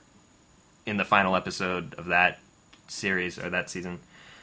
in 0.86 0.96
the 0.96 1.04
final 1.04 1.36
episode 1.36 1.94
of 1.94 2.06
that 2.06 2.38
series 2.88 3.38
or 3.38 3.50
that 3.50 3.70
season. 3.70 4.00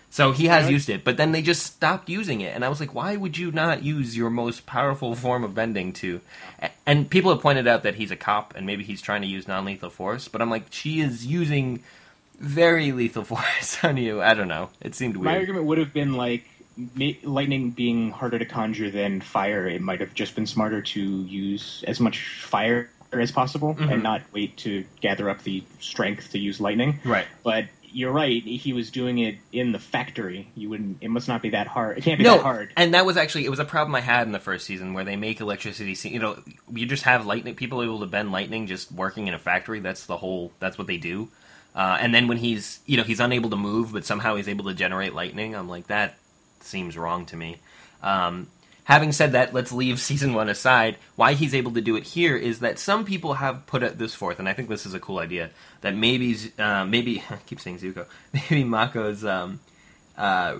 So 0.09 0.31
he 0.31 0.45
has 0.45 0.69
used 0.69 0.89
it, 0.89 1.03
but 1.03 1.17
then 1.17 1.33
they 1.33 1.41
just 1.41 1.63
stopped 1.63 2.07
using 2.07 2.39
it, 2.39 2.55
and 2.55 2.63
I 2.63 2.69
was 2.69 2.79
like, 2.79 2.95
why 2.95 3.17
would 3.17 3.37
you 3.37 3.51
not 3.51 3.83
use 3.83 4.15
your 4.15 4.29
most 4.29 4.65
powerful 4.65 5.15
form 5.15 5.43
of 5.43 5.53
bending 5.53 5.91
to? 5.93 6.21
And 6.85 7.09
people 7.09 7.29
have 7.31 7.41
pointed 7.41 7.67
out 7.67 7.83
that 7.83 7.95
he's 7.95 8.09
a 8.09 8.15
cop, 8.15 8.55
and 8.55 8.65
maybe 8.65 8.85
he's 8.85 9.01
trying 9.01 9.21
to 9.23 9.27
use 9.27 9.49
non-lethal 9.49 9.89
force, 9.89 10.29
but 10.29 10.41
I'm 10.41 10.49
like, 10.49 10.67
she 10.69 11.01
is 11.01 11.25
using 11.25 11.83
very 12.39 12.93
lethal 12.93 13.23
force 13.25 13.83
on 13.83 13.97
you. 13.97 14.21
I 14.21 14.33
don't 14.33 14.47
know. 14.47 14.69
It 14.79 14.95
seemed 14.95 15.17
weird. 15.17 15.25
My 15.25 15.37
argument 15.37 15.65
would 15.65 15.77
have 15.77 15.93
been 15.93 16.13
like 16.13 16.45
lightning 17.23 17.71
being 17.71 18.11
harder 18.11 18.39
to 18.39 18.45
conjure 18.45 18.89
than 18.89 19.21
fire. 19.21 19.67
It 19.67 19.81
might 19.81 19.99
have 19.99 20.13
just 20.13 20.35
been 20.35 20.45
smarter 20.45 20.81
to 20.81 21.01
use 21.01 21.83
as 21.87 21.99
much 21.99 22.19
fire 22.41 22.89
as 23.11 23.31
possible 23.31 23.73
Mhm. 23.75 23.91
and 23.93 24.03
not 24.03 24.21
wait 24.33 24.57
to 24.57 24.83
gather 25.01 25.29
up 25.29 25.43
the 25.43 25.63
strength 25.79 26.31
to 26.31 26.39
use 26.39 26.59
lightning. 26.59 26.99
Right. 27.05 27.25
But 27.43 27.65
you're 27.89 28.11
right. 28.11 28.43
He 28.43 28.73
was 28.73 28.91
doing 28.91 29.17
it 29.19 29.37
in 29.53 29.71
the 29.71 29.79
factory. 29.79 30.49
You 30.55 30.69
wouldn't. 30.69 30.97
It 31.01 31.09
must 31.09 31.27
not 31.27 31.41
be 31.41 31.51
that 31.51 31.67
hard. 31.67 31.97
It 31.97 32.03
can't 32.03 32.17
be 32.17 32.25
no, 32.25 32.35
that 32.35 32.43
hard. 32.43 32.73
and 32.75 32.93
that 32.93 33.05
was 33.05 33.15
actually 33.17 33.45
it 33.45 33.49
was 33.49 33.59
a 33.59 33.65
problem 33.65 33.95
I 33.95 34.01
had 34.01 34.27
in 34.27 34.33
the 34.33 34.39
first 34.39 34.65
season 34.65 34.93
where 34.93 35.05
they 35.05 35.15
make 35.15 35.39
electricity. 35.39 35.95
se- 35.95 36.09
You 36.09 36.19
know, 36.19 36.37
you 36.71 36.85
just 36.85 37.03
have 37.03 37.25
lightning 37.25 37.55
people 37.55 37.81
able 37.81 38.01
to 38.01 38.05
bend 38.05 38.31
lightning 38.31 38.67
just 38.67 38.91
working 38.91 39.27
in 39.27 39.33
a 39.33 39.39
factory. 39.39 39.79
That's 39.79 40.05
the 40.05 40.17
whole. 40.17 40.51
That's 40.59 40.77
what 40.77 40.87
they 40.87 40.97
do. 40.97 41.29
Uh, 41.73 41.97
and 42.01 42.13
then 42.13 42.27
when 42.27 42.37
he's 42.39 42.79
you 42.85 42.97
know 42.97 43.03
he's 43.03 43.21
unable 43.21 43.49
to 43.51 43.55
move, 43.57 43.93
but 43.93 44.05
somehow 44.05 44.35
he's 44.35 44.49
able 44.49 44.65
to 44.65 44.73
generate 44.73 45.15
lightning. 45.15 45.55
I'm 45.55 45.69
like 45.69 45.87
that 45.87 46.17
seems 46.63 46.97
wrong 46.97 47.25
to 47.27 47.35
me. 47.35 47.57
Um, 48.01 48.47
having 48.83 49.11
said 49.11 49.33
that, 49.33 49.53
let's 49.53 49.71
leave 49.71 49.99
season 50.11 50.33
one 50.33 50.49
aside. 50.49 50.97
Why 51.15 51.33
he's 51.33 51.55
able 51.55 51.71
to 51.73 51.81
do 51.81 51.95
it 51.95 52.03
here 52.03 52.35
is 52.35 52.59
that 52.59 52.79
some 52.79 53.05
people 53.05 53.35
have 53.35 53.65
put 53.65 53.97
this 53.97 54.13
forth, 54.13 54.39
and 54.39 54.47
I 54.47 54.53
think 54.53 54.69
this 54.69 54.85
is 54.85 54.93
a 54.93 54.99
cool 54.99 55.19
idea. 55.19 55.49
That 55.81 55.95
maybe 55.95 56.35
uh, 56.57 56.85
maybe 56.85 57.23
I 57.29 57.37
keep 57.45 57.59
saying 57.59 57.79
Zuko, 57.79 58.05
maybe 58.33 58.63
Mako's. 58.63 59.23
Um, 59.23 59.59
uh, 60.17 60.57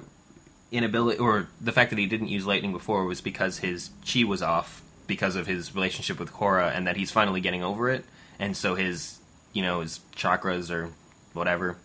inability 0.71 1.17
or 1.19 1.47
the 1.61 1.71
fact 1.71 1.91
that 1.91 1.99
he 1.99 2.05
didn't 2.07 2.27
use 2.27 2.45
lightning 2.45 2.73
before 2.73 3.05
was 3.05 3.21
because 3.21 3.59
his 3.59 3.89
chi 4.05 4.23
was 4.23 4.41
off 4.41 4.83
because 5.07 5.35
of 5.35 5.47
his 5.47 5.73
relationship 5.73 6.19
with 6.19 6.31
Korra 6.31 6.75
and 6.75 6.87
that 6.87 6.97
he's 6.97 7.09
finally 7.09 7.39
getting 7.39 7.63
over 7.63 7.89
it 7.89 8.03
and 8.37 8.55
so 8.55 8.75
his 8.75 9.17
you 9.53 9.61
know 9.61 9.79
his 9.79 10.01
chakras 10.15 10.69
or 10.69 10.91
whatever 11.33 11.77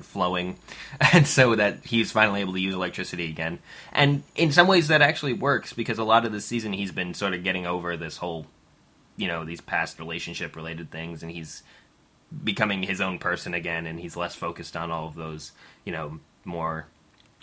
flowing 0.00 0.58
and 1.12 1.26
so 1.26 1.54
that 1.54 1.84
he's 1.84 2.12
finally 2.12 2.40
able 2.40 2.52
to 2.52 2.60
use 2.60 2.74
electricity 2.74 3.28
again 3.28 3.58
and 3.92 4.22
in 4.34 4.52
some 4.52 4.66
ways 4.66 4.88
that 4.88 5.02
actually 5.02 5.32
works 5.32 5.72
because 5.72 5.98
a 5.98 6.04
lot 6.04 6.24
of 6.24 6.32
this 6.32 6.44
season 6.44 6.72
he's 6.72 6.92
been 6.92 7.14
sort 7.14 7.34
of 7.34 7.42
getting 7.42 7.66
over 7.66 7.96
this 7.96 8.18
whole 8.18 8.46
you 9.18 9.26
know 9.26 9.44
these 9.44 9.60
past 9.60 9.98
relationship 9.98 10.56
related 10.56 10.90
things, 10.90 11.22
and 11.22 11.30
he's 11.30 11.62
becoming 12.44 12.82
his 12.82 13.00
own 13.02 13.18
person 13.18 13.52
again, 13.52 13.84
and 13.86 14.00
he's 14.00 14.16
less 14.16 14.34
focused 14.34 14.76
on 14.76 14.90
all 14.90 15.08
of 15.08 15.14
those 15.16 15.52
you 15.84 15.92
know 15.92 16.20
more 16.46 16.86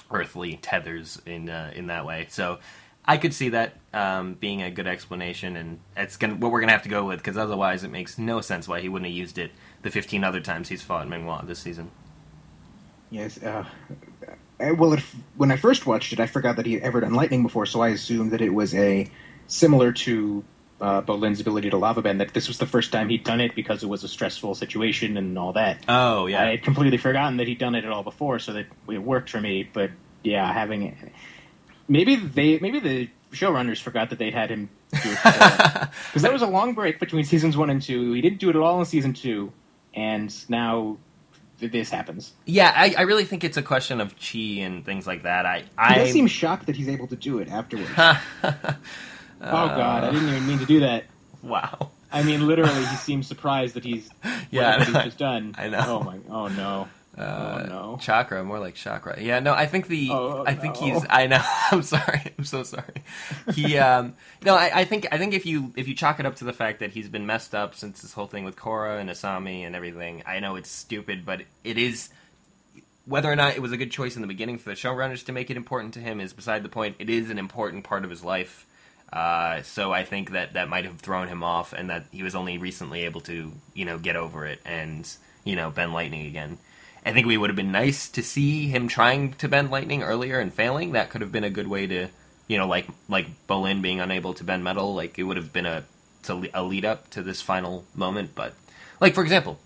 earthly 0.09 0.57
tethers 0.57 1.21
in 1.27 1.49
uh, 1.49 1.71
in 1.75 1.87
that 1.87 2.05
way. 2.05 2.25
So 2.29 2.59
I 3.05 3.17
could 3.17 3.33
see 3.33 3.49
that 3.49 3.75
um, 3.93 4.33
being 4.35 4.63
a 4.63 4.71
good 4.71 4.87
explanation, 4.87 5.57
and 5.57 5.79
it's 5.95 6.17
gonna, 6.17 6.35
what 6.35 6.51
we're 6.51 6.61
gonna 6.61 6.71
have 6.71 6.83
to 6.83 6.89
go 6.89 7.05
with 7.05 7.19
because 7.19 7.37
otherwise 7.37 7.83
it 7.83 7.91
makes 7.91 8.17
no 8.17 8.41
sense 8.41 8.67
why 8.67 8.79
he 8.79 8.89
wouldn't 8.89 9.09
have 9.11 9.17
used 9.17 9.37
it 9.37 9.51
the 9.83 9.91
15 9.91 10.23
other 10.23 10.39
times 10.39 10.69
he's 10.69 10.81
fought 10.81 11.07
Ming-Hua 11.07 11.43
this 11.45 11.59
season. 11.59 11.91
Yes. 13.09 13.41
Uh, 13.41 13.65
well, 14.59 14.93
if, 14.93 15.15
when 15.35 15.51
I 15.51 15.57
first 15.57 15.85
watched 15.85 16.13
it, 16.13 16.19
I 16.19 16.27
forgot 16.27 16.55
that 16.57 16.65
he 16.65 16.73
had 16.73 16.83
ever 16.83 17.01
done 17.01 17.13
lightning 17.13 17.43
before, 17.43 17.65
so 17.65 17.81
I 17.81 17.89
assumed 17.89 18.31
that 18.31 18.41
it 18.41 18.53
was 18.53 18.73
a 18.73 19.09
similar 19.47 19.91
to 19.91 20.43
uh, 20.81 21.01
Bolin's 21.01 21.39
ability 21.39 21.69
to 21.69 21.77
lava 21.77 22.01
bend. 22.01 22.19
That 22.19 22.33
this 22.33 22.47
was 22.47 22.57
the 22.57 22.65
first 22.65 22.91
time 22.91 23.09
he'd 23.09 23.23
done 23.23 23.41
it 23.41 23.55
because 23.55 23.83
it 23.83 23.87
was 23.87 24.03
a 24.03 24.07
stressful 24.07 24.55
situation 24.55 25.17
and 25.17 25.37
all 25.37 25.53
that. 25.53 25.83
Oh 25.87 26.25
yeah, 26.25 26.43
I 26.43 26.51
had 26.51 26.63
completely 26.63 26.97
forgotten 26.97 27.37
that 27.37 27.47
he'd 27.47 27.59
done 27.59 27.75
it 27.75 27.85
at 27.85 27.91
all 27.91 28.03
before, 28.03 28.39
so 28.39 28.53
that 28.53 28.65
it 28.89 28.97
worked 28.99 29.29
for 29.29 29.41
me. 29.41 29.69
But 29.71 29.91
yeah, 30.23 30.51
having 30.51 30.83
it, 30.83 30.95
maybe 31.87 32.15
they 32.15 32.59
maybe 32.59 32.79
the 32.79 33.09
showrunners 33.31 33.81
forgot 33.81 34.09
that 34.09 34.19
they'd 34.19 34.33
had 34.33 34.49
him 34.49 34.69
do 34.91 34.99
it 35.11 35.19
because 36.07 36.21
there 36.21 36.31
was 36.31 36.41
a 36.41 36.47
long 36.47 36.73
break 36.73 36.99
between 36.99 37.25
seasons 37.25 37.57
one 37.57 37.69
and 37.69 37.81
two. 37.81 38.13
He 38.13 38.21
didn't 38.21 38.39
do 38.39 38.49
it 38.49 38.55
at 38.55 38.61
all 38.61 38.79
in 38.79 38.85
season 38.85 39.13
two, 39.13 39.51
and 39.93 40.33
now 40.49 40.97
this 41.67 41.89
happens. 41.89 42.33
Yeah, 42.45 42.71
I, 42.75 42.95
I 42.97 43.01
really 43.01 43.25
think 43.25 43.43
it's 43.43 43.57
a 43.57 43.61
question 43.61 44.01
of 44.01 44.15
chi 44.19 44.37
and 44.59 44.85
things 44.85 45.05
like 45.07 45.23
that. 45.23 45.45
I 45.45 45.63
I 45.77 45.95
does 45.99 46.11
seem 46.11 46.27
shocked 46.27 46.65
that 46.67 46.75
he's 46.75 46.87
able 46.89 47.07
to 47.07 47.15
do 47.15 47.39
it 47.39 47.49
afterwards. 47.49 47.89
Oh, 49.41 49.47
oh 49.47 49.67
God, 49.67 50.05
I 50.05 50.11
didn't 50.11 50.29
even 50.29 50.47
mean 50.47 50.59
to 50.59 50.65
do 50.65 50.79
that. 50.79 51.03
wow. 51.43 51.91
I 52.11 52.23
mean, 52.23 52.47
literally, 52.47 52.85
he 52.85 52.95
seems 52.95 53.27
surprised 53.27 53.75
that 53.75 53.83
he's 53.83 54.09
Yeah, 54.49 54.77
what 54.77 54.87
he's 54.87 54.95
just 55.03 55.17
done. 55.17 55.53
I 55.57 55.67
know. 55.67 55.83
Oh 55.85 55.99
my. 56.03 56.17
Oh 56.29 56.47
no. 56.47 56.87
Uh, 57.17 57.61
oh 57.63 57.67
no. 57.67 57.97
Chakra, 58.01 58.43
more 58.43 58.59
like 58.59 58.75
chakra. 58.75 59.21
Yeah, 59.21 59.39
no, 59.39 59.53
I 59.53 59.67
think 59.67 59.87
the 59.87 60.09
Oh, 60.11 60.43
I 60.45 60.53
think 60.53 60.75
no. 60.75 60.81
he's 60.81 61.05
I 61.09 61.27
know. 61.27 61.41
I'm 61.71 61.81
sorry. 61.83 62.21
I'm 62.37 62.43
so 62.43 62.63
sorry. 62.63 63.03
He 63.53 63.77
um 63.79 64.15
no, 64.43 64.55
I, 64.55 64.81
I 64.81 64.85
think 64.85 65.07
I 65.11 65.17
think 65.17 65.33
if 65.33 65.45
you 65.45 65.71
if 65.77 65.87
you 65.87 65.95
chalk 65.95 66.19
it 66.19 66.25
up 66.25 66.35
to 66.37 66.43
the 66.45 66.53
fact 66.53 66.79
that 66.81 66.91
he's 66.91 67.07
been 67.07 67.25
messed 67.25 67.55
up 67.55 67.73
since 67.75 68.01
this 68.01 68.13
whole 68.13 68.27
thing 68.27 68.43
with 68.43 68.55
Korra 68.57 68.99
and 68.99 69.09
Asami 69.09 69.65
and 69.65 69.75
everything, 69.75 70.23
I 70.25 70.39
know 70.39 70.55
it's 70.57 70.69
stupid, 70.69 71.25
but 71.25 71.43
it 71.63 71.77
is 71.77 72.09
whether 73.05 73.31
or 73.31 73.35
not 73.35 73.55
it 73.55 73.61
was 73.61 73.71
a 73.71 73.77
good 73.77 73.91
choice 73.91 74.15
in 74.15 74.21
the 74.21 74.27
beginning 74.27 74.57
for 74.57 74.69
the 74.69 74.75
showrunners 74.75 75.25
to 75.25 75.31
make 75.31 75.49
it 75.49 75.57
important 75.57 75.93
to 75.93 75.99
him 75.99 76.19
is 76.19 76.33
beside 76.33 76.63
the 76.63 76.69
point. 76.69 76.95
It 76.99 77.09
is 77.09 77.29
an 77.29 77.37
important 77.37 77.83
part 77.83 78.03
of 78.03 78.09
his 78.09 78.23
life. 78.23 78.65
Uh, 79.13 79.61
so 79.61 79.93
I 79.93 80.03
think 80.03 80.31
that 80.31 80.53
that 80.53 80.67
might 80.67 80.85
have 80.85 80.99
thrown 80.99 81.27
him 81.27 81.43
off, 81.43 81.71
and 81.71 81.89
that 81.91 82.05
he 82.11 82.23
was 82.23 82.35
only 82.35 82.57
recently 82.57 83.05
able 83.05 83.21
to, 83.21 83.53
you 83.73 83.85
know, 83.85 83.99
get 83.99 84.15
over 84.15 84.45
it 84.45 84.59
and 84.65 85.07
you 85.43 85.55
know 85.55 85.69
bend 85.69 85.93
lightning 85.93 86.25
again. 86.25 86.57
I 87.05 87.13
think 87.13 87.27
we 87.27 87.37
would 87.37 87.51
have 87.51 87.55
been 87.55 87.71
nice 87.71 88.09
to 88.09 88.23
see 88.23 88.67
him 88.67 88.87
trying 88.87 89.33
to 89.33 89.47
bend 89.47 89.69
lightning 89.69 90.01
earlier 90.01 90.39
and 90.39 90.51
failing. 90.51 90.93
That 90.93 91.11
could 91.11 91.21
have 91.21 91.31
been 91.31 91.43
a 91.43 91.51
good 91.51 91.67
way 91.67 91.85
to, 91.85 92.07
you 92.47 92.57
know, 92.57 92.67
like 92.67 92.87
like 93.07 93.27
Bolin 93.47 93.83
being 93.83 93.99
unable 93.99 94.33
to 94.33 94.43
bend 94.43 94.63
metal. 94.63 94.95
Like 94.95 95.19
it 95.19 95.23
would 95.23 95.37
have 95.37 95.53
been 95.53 95.67
a 95.67 95.83
to 96.23 96.49
a 96.53 96.63
lead 96.63 96.83
up 96.83 97.09
to 97.11 97.21
this 97.21 97.41
final 97.41 97.85
moment. 97.93 98.33
But 98.33 98.55
like 98.99 99.13
for 99.13 99.21
example, 99.21 99.59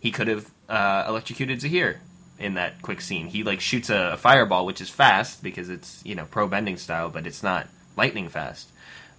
he 0.00 0.10
could 0.10 0.26
have 0.26 0.50
uh, 0.68 1.04
electrocuted 1.06 1.60
Zahir 1.60 2.00
in 2.40 2.54
that 2.54 2.82
quick 2.82 3.00
scene. 3.00 3.28
He 3.28 3.44
like 3.44 3.60
shoots 3.60 3.88
a, 3.88 4.12
a 4.14 4.16
fireball, 4.16 4.66
which 4.66 4.80
is 4.80 4.90
fast 4.90 5.44
because 5.44 5.68
it's 5.68 6.04
you 6.04 6.16
know 6.16 6.24
pro 6.24 6.48
bending 6.48 6.76
style, 6.76 7.08
but 7.08 7.24
it's 7.24 7.44
not 7.44 7.68
lightning 7.96 8.28
fast. 8.28 8.68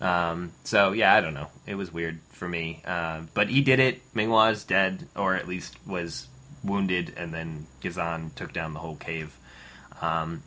Um, 0.01 0.51
so 0.65 0.91
yeah, 0.91 1.15
I 1.15 1.21
don't 1.21 1.35
know. 1.35 1.47
It 1.65 1.75
was 1.75 1.93
weird 1.93 2.19
for 2.31 2.49
me, 2.49 2.81
uh, 2.83 3.21
but 3.33 3.47
he 3.47 3.61
did 3.61 3.79
it. 3.79 4.01
Ming-Hua 4.13 4.49
is 4.49 4.63
dead, 4.63 5.07
or 5.15 5.35
at 5.35 5.47
least 5.47 5.77
was 5.85 6.27
wounded, 6.63 7.13
and 7.17 7.33
then 7.33 7.67
Ghazan 7.81 8.31
took 8.35 8.53
down 8.53 8.73
the 8.73 8.79
whole 8.79 8.95
cave. 8.95 9.37
Um, 10.01 10.43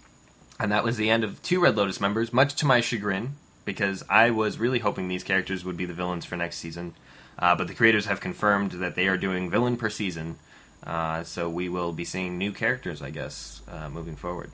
and 0.59 0.71
that 0.73 0.85
was 0.85 0.97
the 0.97 1.11
end 1.11 1.25
of 1.25 1.43
two 1.43 1.61
Red 1.61 1.77
Lotus 1.77 2.01
members, 2.01 2.33
much 2.33 2.55
to 2.57 2.67
my 2.67 2.81
chagrin, 2.81 3.37
because 3.65 4.05
I 4.09 4.31
was 4.31 4.59
really 4.59 4.79
hoping 4.81 5.09
these 5.09 5.25
characters 5.25 5.65
would 5.65 5.77
be 5.77 5.87
the 5.87 5.95
villains 5.95 6.25
for 6.25 6.37
next 6.37 6.59
season. 6.59 6.95
Uh, 7.39 7.55
but 7.57 7.67
the 7.67 7.75
creators 7.75 8.07
have 8.07 8.21
confirmed 8.21 8.73
that 8.73 8.95
they 8.95 9.09
are 9.09 9.17
doing 9.17 9.51
villain 9.51 9.77
per 9.77 9.91
season, 9.91 10.39
uh, 10.87 11.25
so 11.25 11.51
we 11.51 11.69
will 11.69 11.93
be 11.93 12.05
seeing 12.05 12.39
new 12.39 12.53
characters, 12.53 13.03
I 13.03 13.11
guess, 13.11 13.63
uh, 13.69 13.89
moving 13.89 14.15
forward. 14.15 14.51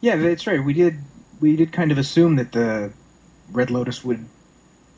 Yeah, 0.00 0.16
that's 0.16 0.46
right. 0.46 0.62
We 0.62 0.74
did. 0.74 0.98
We 1.40 1.56
did 1.56 1.72
kind 1.72 1.90
of 1.90 1.98
assume 1.98 2.36
that 2.36 2.52
the 2.52 2.92
Red 3.50 3.70
Lotus 3.70 4.04
would 4.04 4.26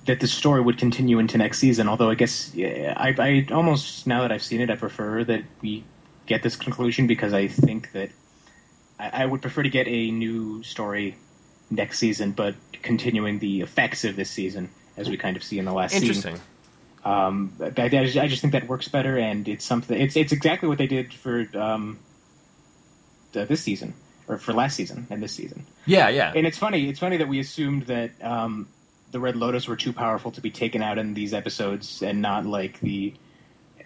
that 0.06 0.20
the 0.20 0.26
story 0.26 0.60
would 0.60 0.78
continue 0.78 1.18
into 1.18 1.38
next 1.38 1.58
season. 1.58 1.88
Although 1.88 2.10
I 2.10 2.14
guess 2.14 2.54
yeah, 2.54 2.94
I, 2.96 3.14
I 3.18 3.46
almost 3.52 4.06
now 4.06 4.22
that 4.22 4.32
I've 4.32 4.42
seen 4.42 4.60
it, 4.60 4.70
I 4.70 4.76
prefer 4.76 5.24
that 5.24 5.44
we 5.62 5.84
get 6.26 6.42
this 6.42 6.56
conclusion 6.56 7.06
because 7.06 7.32
I 7.32 7.48
think 7.48 7.92
that 7.92 8.10
I, 8.98 9.22
I 9.22 9.26
would 9.26 9.42
prefer 9.42 9.62
to 9.62 9.68
get 9.68 9.86
a 9.88 10.10
new 10.10 10.62
story 10.62 11.16
next 11.70 11.98
season, 11.98 12.32
but 12.32 12.54
continuing 12.82 13.38
the 13.38 13.62
effects 13.62 14.04
of 14.04 14.16
this 14.16 14.30
season, 14.30 14.70
as 14.96 15.08
we 15.08 15.16
kind 15.16 15.36
of 15.36 15.42
see 15.42 15.58
in 15.58 15.64
the 15.64 15.72
last 15.72 15.92
scene. 15.92 16.02
Interesting. 16.02 16.40
Um, 17.04 17.52
I, 17.60 17.82
I 17.82 17.88
just 17.88 18.16
I 18.16 18.28
just 18.28 18.40
think 18.40 18.52
that 18.52 18.66
works 18.66 18.88
better, 18.88 19.18
and 19.18 19.46
it's 19.46 19.64
something. 19.64 19.98
It's 19.98 20.16
it's 20.16 20.32
exactly 20.32 20.68
what 20.68 20.78
they 20.78 20.86
did 20.86 21.12
for 21.12 21.46
um, 21.54 21.98
the, 23.32 23.44
this 23.44 23.60
season, 23.62 23.94
or 24.26 24.38
for 24.38 24.52
last 24.52 24.76
season 24.76 25.06
and 25.10 25.22
this 25.22 25.32
season. 25.32 25.66
Yeah, 25.86 26.08
yeah. 26.08 26.32
And 26.34 26.46
it's 26.46 26.56
funny. 26.56 26.88
It's 26.88 27.00
funny 27.00 27.18
that 27.18 27.28
we 27.28 27.40
assumed 27.40 27.86
that 27.86 28.10
um, 28.22 28.68
the 29.14 29.20
Red 29.20 29.36
Lotus 29.36 29.68
were 29.68 29.76
too 29.76 29.92
powerful 29.92 30.32
to 30.32 30.40
be 30.40 30.50
taken 30.50 30.82
out 30.82 30.98
in 30.98 31.14
these 31.14 31.32
episodes, 31.32 32.02
and 32.02 32.20
not 32.20 32.46
like 32.46 32.80
the, 32.80 33.14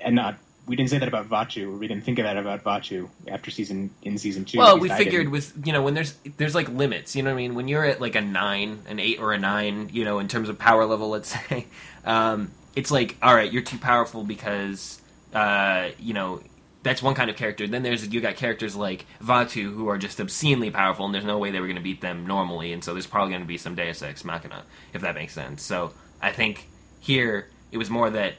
and 0.00 0.14
not. 0.14 0.38
We 0.66 0.74
didn't 0.74 0.88
say 0.88 0.96
that 0.98 1.08
about 1.08 1.28
Vaatu. 1.28 1.78
We 1.78 1.86
didn't 1.86 2.04
think 2.04 2.18
of 2.18 2.24
that 2.24 2.38
about 2.38 2.64
Vaatu 2.64 3.10
after 3.28 3.50
season 3.50 3.90
in 4.02 4.16
season 4.16 4.46
two. 4.46 4.56
Well, 4.56 4.78
we 4.78 4.88
figured 4.88 5.28
with 5.28 5.52
you 5.66 5.74
know 5.74 5.82
when 5.82 5.92
there's 5.92 6.14
there's 6.38 6.54
like 6.54 6.70
limits. 6.70 7.14
You 7.14 7.22
know 7.22 7.30
what 7.30 7.34
I 7.34 7.42
mean? 7.42 7.54
When 7.54 7.68
you're 7.68 7.84
at 7.84 8.00
like 8.00 8.14
a 8.14 8.22
nine, 8.22 8.80
an 8.88 8.98
eight, 8.98 9.20
or 9.20 9.34
a 9.34 9.38
nine, 9.38 9.90
you 9.92 10.06
know, 10.06 10.18
in 10.18 10.28
terms 10.28 10.48
of 10.48 10.58
power 10.58 10.86
level, 10.86 11.10
let's 11.10 11.28
say, 11.48 11.66
um, 12.06 12.50
it's 12.74 12.90
like 12.90 13.18
all 13.20 13.34
right, 13.34 13.52
you're 13.52 13.60
too 13.60 13.78
powerful 13.78 14.24
because 14.24 14.98
uh, 15.34 15.90
you 15.98 16.14
know 16.14 16.40
that's 16.88 17.02
one 17.02 17.14
kind 17.14 17.28
of 17.28 17.36
character. 17.36 17.66
Then 17.66 17.82
there's 17.82 18.08
you 18.08 18.20
got 18.20 18.36
characters 18.36 18.74
like 18.74 19.04
Vaatu 19.22 19.74
who 19.74 19.88
are 19.88 19.98
just 19.98 20.20
obscenely 20.20 20.70
powerful, 20.70 21.04
and 21.04 21.14
there's 21.14 21.24
no 21.24 21.38
way 21.38 21.50
they 21.50 21.60
were 21.60 21.66
going 21.66 21.76
to 21.76 21.82
beat 21.82 22.00
them 22.00 22.26
normally, 22.26 22.72
and 22.72 22.82
so 22.82 22.94
there's 22.94 23.06
probably 23.06 23.32
going 23.32 23.42
to 23.42 23.48
be 23.48 23.58
some 23.58 23.74
Deus 23.74 24.02
Ex 24.02 24.24
Machina 24.24 24.64
if 24.94 25.02
that 25.02 25.14
makes 25.14 25.34
sense. 25.34 25.62
So 25.62 25.92
I 26.22 26.32
think 26.32 26.66
here 27.00 27.50
it 27.70 27.78
was 27.78 27.90
more 27.90 28.08
that 28.10 28.34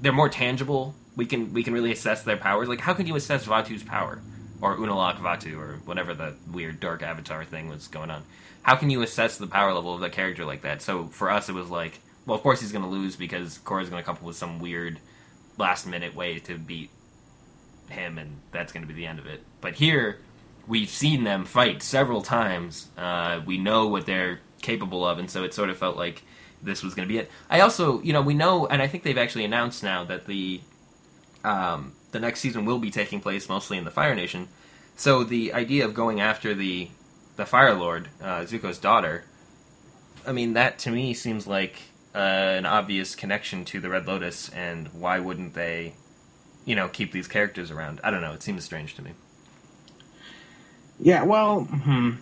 they're 0.00 0.12
more 0.12 0.28
tangible. 0.28 0.94
We 1.16 1.26
can 1.26 1.52
we 1.52 1.62
can 1.62 1.72
really 1.72 1.92
assess 1.92 2.22
their 2.22 2.36
powers. 2.36 2.68
Like 2.68 2.80
how 2.80 2.94
can 2.94 3.06
you 3.06 3.14
assess 3.14 3.46
Vaatu's 3.46 3.84
power 3.84 4.20
or 4.60 4.76
Unalaq 4.76 5.18
Vatu 5.18 5.56
or 5.56 5.80
whatever 5.84 6.14
the 6.14 6.34
weird 6.50 6.80
dark 6.80 7.02
avatar 7.02 7.44
thing 7.44 7.68
was 7.68 7.86
going 7.86 8.10
on? 8.10 8.24
How 8.62 8.74
can 8.74 8.90
you 8.90 9.02
assess 9.02 9.38
the 9.38 9.46
power 9.46 9.72
level 9.72 9.94
of 9.94 10.02
a 10.02 10.10
character 10.10 10.44
like 10.44 10.62
that? 10.62 10.82
So 10.82 11.06
for 11.08 11.30
us, 11.30 11.48
it 11.48 11.54
was 11.54 11.70
like, 11.70 12.00
well, 12.26 12.34
of 12.34 12.42
course 12.42 12.60
he's 12.60 12.72
going 12.72 12.84
to 12.84 12.90
lose 12.90 13.14
because 13.14 13.58
Korra's 13.58 13.90
going 13.90 14.02
to 14.02 14.06
come 14.06 14.16
up 14.16 14.22
with 14.22 14.36
some 14.36 14.58
weird 14.58 14.98
last 15.58 15.86
minute 15.86 16.16
way 16.16 16.38
to 16.40 16.58
beat 16.58 16.90
him, 17.88 18.18
and 18.18 18.40
that's 18.52 18.72
going 18.72 18.82
to 18.82 18.88
be 18.88 18.94
the 18.94 19.06
end 19.06 19.18
of 19.18 19.26
it. 19.26 19.42
But 19.60 19.74
here, 19.74 20.20
we've 20.66 20.88
seen 20.88 21.24
them 21.24 21.44
fight 21.44 21.82
several 21.82 22.22
times. 22.22 22.88
Uh, 22.96 23.40
we 23.44 23.58
know 23.58 23.88
what 23.88 24.06
they're 24.06 24.40
capable 24.62 25.06
of, 25.06 25.18
and 25.18 25.30
so 25.30 25.44
it 25.44 25.54
sort 25.54 25.70
of 25.70 25.78
felt 25.78 25.96
like 25.96 26.22
this 26.62 26.82
was 26.82 26.94
going 26.94 27.06
to 27.06 27.12
be 27.12 27.18
it. 27.18 27.30
I 27.50 27.60
also, 27.60 28.00
you 28.02 28.12
know, 28.12 28.22
we 28.22 28.34
know, 28.34 28.66
and 28.66 28.80
I 28.80 28.86
think 28.86 29.02
they've 29.04 29.18
actually 29.18 29.44
announced 29.44 29.82
now 29.82 30.04
that 30.04 30.26
the 30.26 30.60
um, 31.44 31.92
the 32.12 32.20
next 32.20 32.40
season 32.40 32.64
will 32.64 32.78
be 32.78 32.90
taking 32.90 33.20
place 33.20 33.48
mostly 33.48 33.76
in 33.76 33.84
the 33.84 33.90
Fire 33.90 34.14
Nation. 34.14 34.48
So 34.96 35.24
the 35.24 35.52
idea 35.52 35.84
of 35.84 35.94
going 35.94 36.20
after 36.20 36.54
the 36.54 36.88
the 37.36 37.44
Fire 37.44 37.74
Lord, 37.74 38.08
uh, 38.22 38.40
Zuko's 38.42 38.78
daughter, 38.78 39.24
I 40.26 40.32
mean, 40.32 40.54
that 40.54 40.78
to 40.80 40.90
me 40.90 41.14
seems 41.14 41.46
like 41.46 41.80
uh, 42.14 42.18
an 42.18 42.64
obvious 42.64 43.14
connection 43.14 43.64
to 43.66 43.80
the 43.80 43.88
Red 43.88 44.06
Lotus, 44.06 44.48
and 44.50 44.88
why 44.88 45.18
wouldn't 45.18 45.54
they, 45.54 45.94
you 46.64 46.74
know, 46.76 46.88
keep 46.88 47.12
these 47.12 47.28
characters 47.28 47.70
around? 47.70 48.00
I 48.04 48.10
don't 48.10 48.20
know. 48.20 48.32
It 48.32 48.42
seems 48.42 48.64
strange 48.64 48.94
to 48.96 49.02
me. 49.02 49.12
Yeah, 51.00 51.24
well, 51.24 51.60
hmm. 51.64 52.12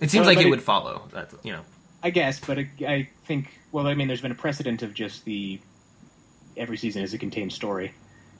It 0.00 0.10
seems 0.10 0.26
Well, 0.26 0.34
like 0.34 0.38
it 0.44 0.46
it- 0.46 0.50
would 0.50 0.62
follow. 0.62 1.08
That's 1.12 1.34
you 1.42 1.52
know. 1.52 1.62
I 2.02 2.10
guess, 2.10 2.38
but 2.40 2.58
I, 2.58 2.68
I 2.86 3.08
think. 3.24 3.58
Well, 3.72 3.86
I 3.86 3.94
mean, 3.94 4.06
there's 4.08 4.20
been 4.20 4.32
a 4.32 4.36
precedent 4.36 4.82
of 4.82 4.94
just 4.94 5.24
the 5.24 5.58
every 6.56 6.76
season 6.76 7.02
is 7.02 7.12
a 7.14 7.18
contained 7.18 7.52
story, 7.52 7.92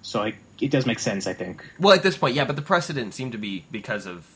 so 0.02 0.22
I, 0.22 0.34
it 0.60 0.70
does 0.70 0.86
make 0.86 0.98
sense. 0.98 1.26
I 1.26 1.32
think. 1.32 1.64
Well, 1.80 1.94
at 1.94 2.02
this 2.02 2.16
point, 2.16 2.34
yeah, 2.34 2.44
but 2.44 2.56
the 2.56 2.62
precedent 2.62 3.14
seemed 3.14 3.32
to 3.32 3.38
be 3.38 3.64
because 3.70 4.06
of, 4.06 4.26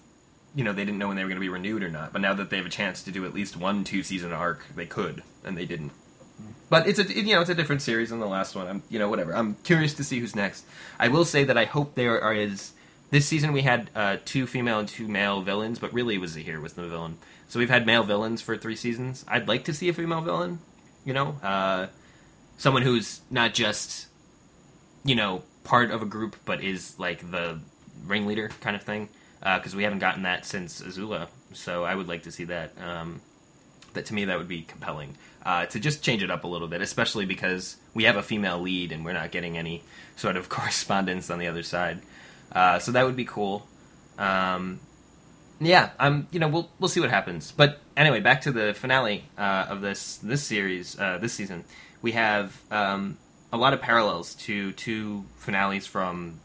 you 0.54 0.64
know, 0.64 0.72
they 0.72 0.84
didn't 0.84 0.98
know 0.98 1.08
when 1.08 1.16
they 1.16 1.22
were 1.22 1.28
going 1.28 1.36
to 1.36 1.40
be 1.40 1.48
renewed 1.48 1.82
or 1.82 1.90
not. 1.90 2.12
But 2.12 2.22
now 2.22 2.34
that 2.34 2.50
they 2.50 2.56
have 2.56 2.66
a 2.66 2.70
chance 2.70 3.02
to 3.04 3.10
do 3.10 3.24
at 3.24 3.34
least 3.34 3.56
one 3.56 3.84
two 3.84 4.02
season 4.02 4.32
arc, 4.32 4.66
they 4.74 4.86
could, 4.86 5.22
and 5.44 5.56
they 5.56 5.66
didn't. 5.66 5.92
But 6.70 6.86
it's 6.88 6.98
a 6.98 7.02
it- 7.02 7.26
you 7.26 7.34
know 7.34 7.40
it's 7.42 7.50
a 7.50 7.54
different 7.54 7.82
series 7.82 8.08
than 8.10 8.20
the 8.20 8.26
last 8.26 8.54
one. 8.54 8.66
I'm 8.66 8.82
you 8.88 8.98
know 8.98 9.08
whatever. 9.10 9.32
I'm 9.36 9.56
curious 9.64 9.92
to 9.94 10.04
see 10.04 10.20
who's 10.20 10.34
next. 10.34 10.64
I 10.98 11.08
will 11.08 11.24
say 11.26 11.44
that 11.44 11.58
I 11.58 11.66
hope 11.66 11.94
there 11.96 12.22
are 12.22 12.32
is 12.32 12.72
this 13.10 13.26
season 13.26 13.52
we 13.52 13.62
had 13.62 13.90
uh, 13.94 14.16
two 14.24 14.46
female 14.46 14.78
and 14.78 14.88
two 14.88 15.08
male 15.08 15.42
villains, 15.42 15.78
but 15.80 15.92
really 15.92 16.14
it 16.14 16.20
was 16.20 16.30
Zahir 16.30 16.60
was 16.60 16.72
the 16.74 16.86
villain. 16.88 17.18
So 17.48 17.58
we've 17.58 17.68
had 17.68 17.84
male 17.84 18.04
villains 18.04 18.40
for 18.40 18.56
three 18.56 18.76
seasons. 18.76 19.24
I'd 19.26 19.48
like 19.48 19.64
to 19.64 19.74
see 19.74 19.88
a 19.88 19.92
female 19.92 20.20
villain, 20.20 20.60
you 21.04 21.12
know. 21.12 21.30
Uh, 21.42 21.88
someone 22.56 22.82
who's 22.82 23.20
not 23.30 23.52
just 23.52 24.06
you 25.04 25.16
know 25.16 25.42
part 25.64 25.90
of 25.90 26.02
a 26.02 26.06
group, 26.06 26.36
but 26.44 26.62
is 26.62 26.98
like 26.98 27.30
the 27.32 27.58
ringleader 28.06 28.48
kind 28.60 28.76
of 28.76 28.82
thing. 28.82 29.08
Because 29.40 29.74
we 29.74 29.82
haven't 29.84 30.00
gotten 30.00 30.22
that 30.24 30.44
since 30.44 30.82
Azula, 30.82 31.28
so 31.54 31.82
I 31.82 31.94
would 31.94 32.06
like 32.06 32.24
to 32.24 32.30
see 32.30 32.44
that. 32.44 32.74
Um, 32.78 33.22
that 33.94 34.06
to 34.06 34.14
me 34.14 34.24
that 34.26 34.38
would 34.38 34.48
be 34.48 34.62
compelling 34.62 35.16
uh, 35.44 35.66
to 35.66 35.80
just 35.80 36.02
change 36.02 36.22
it 36.22 36.30
up 36.30 36.44
a 36.44 36.46
little 36.46 36.68
bit, 36.68 36.80
especially 36.80 37.26
because 37.26 37.76
we 37.94 38.04
have 38.04 38.16
a 38.16 38.22
female 38.22 38.60
lead 38.60 38.92
and 38.92 39.04
we're 39.04 39.12
not 39.12 39.30
getting 39.30 39.56
any 39.56 39.82
sort 40.16 40.36
of 40.36 40.48
correspondence 40.48 41.30
on 41.30 41.38
the 41.38 41.46
other 41.46 41.62
side. 41.62 42.00
Uh, 42.52 42.78
so 42.78 42.92
that 42.92 43.04
would 43.04 43.16
be 43.16 43.24
cool. 43.24 43.66
Um, 44.18 44.80
yeah, 45.60 45.90
I'm. 45.98 46.26
You 46.30 46.40
know, 46.40 46.48
we'll 46.48 46.70
we'll 46.78 46.88
see 46.88 47.00
what 47.00 47.10
happens. 47.10 47.52
But 47.52 47.80
anyway, 47.96 48.20
back 48.20 48.40
to 48.42 48.52
the 48.52 48.74
finale 48.74 49.24
uh, 49.36 49.66
of 49.68 49.82
this 49.82 50.16
this 50.16 50.42
series 50.42 50.98
uh, 50.98 51.18
this 51.18 51.34
season. 51.34 51.64
We 52.02 52.12
have 52.12 52.58
um, 52.70 53.18
a 53.52 53.58
lot 53.58 53.74
of 53.74 53.80
parallels 53.82 54.34
to 54.36 54.72
two 54.72 55.26
finales 55.36 55.86
from 55.86 56.40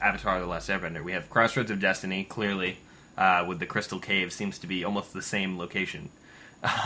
Avatar: 0.00 0.40
The 0.40 0.46
Last 0.46 0.68
Airbender. 0.68 1.04
We 1.04 1.12
have 1.12 1.30
Crossroads 1.30 1.70
of 1.70 1.78
Destiny, 1.78 2.24
clearly, 2.24 2.78
uh, 3.16 3.44
with 3.46 3.60
the 3.60 3.66
Crystal 3.66 4.00
Cave, 4.00 4.32
seems 4.32 4.58
to 4.58 4.66
be 4.66 4.84
almost 4.84 5.12
the 5.12 5.22
same 5.22 5.56
location, 5.56 6.10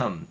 um, 0.01 0.29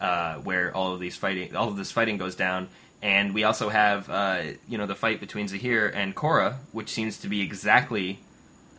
uh, 0.00 0.36
where 0.36 0.74
all 0.76 0.94
of 0.94 1.00
these 1.00 1.16
fighting, 1.16 1.54
all 1.56 1.68
of 1.68 1.76
this 1.76 1.90
fighting 1.90 2.18
goes 2.18 2.34
down. 2.34 2.68
And 3.00 3.32
we 3.32 3.44
also 3.44 3.68
have, 3.68 4.10
uh, 4.10 4.42
you 4.68 4.76
know, 4.76 4.86
the 4.86 4.96
fight 4.96 5.20
between 5.20 5.46
Zahir 5.46 5.86
and 5.88 6.16
Korra, 6.16 6.56
which 6.72 6.88
seems 6.90 7.18
to 7.18 7.28
be 7.28 7.40
exactly 7.42 8.18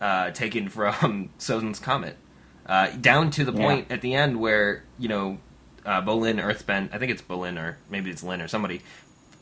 uh, 0.02 0.32
taken 0.32 0.68
from 0.70 1.30
Sozin's 1.40 1.80
Comet, 1.80 2.18
uh, 2.66 2.90
down 3.00 3.32
to 3.32 3.46
the 3.46 3.54
Yeah. 3.54 3.66
point 3.66 3.92
at 3.92 4.02
the 4.02 4.14
end 4.16 4.40
where 4.40 4.84
you 4.98 5.08
know 5.08 5.38
uh, 5.86 6.02
Bolin 6.02 6.42
Earthbend. 6.44 6.90
I 6.94 6.98
think 6.98 7.12
it's 7.12 7.22
Bolin 7.22 7.58
or 7.58 7.78
maybe 7.90 8.10
it's 8.10 8.22
Lin 8.24 8.42
or 8.42 8.48
somebody 8.50 8.82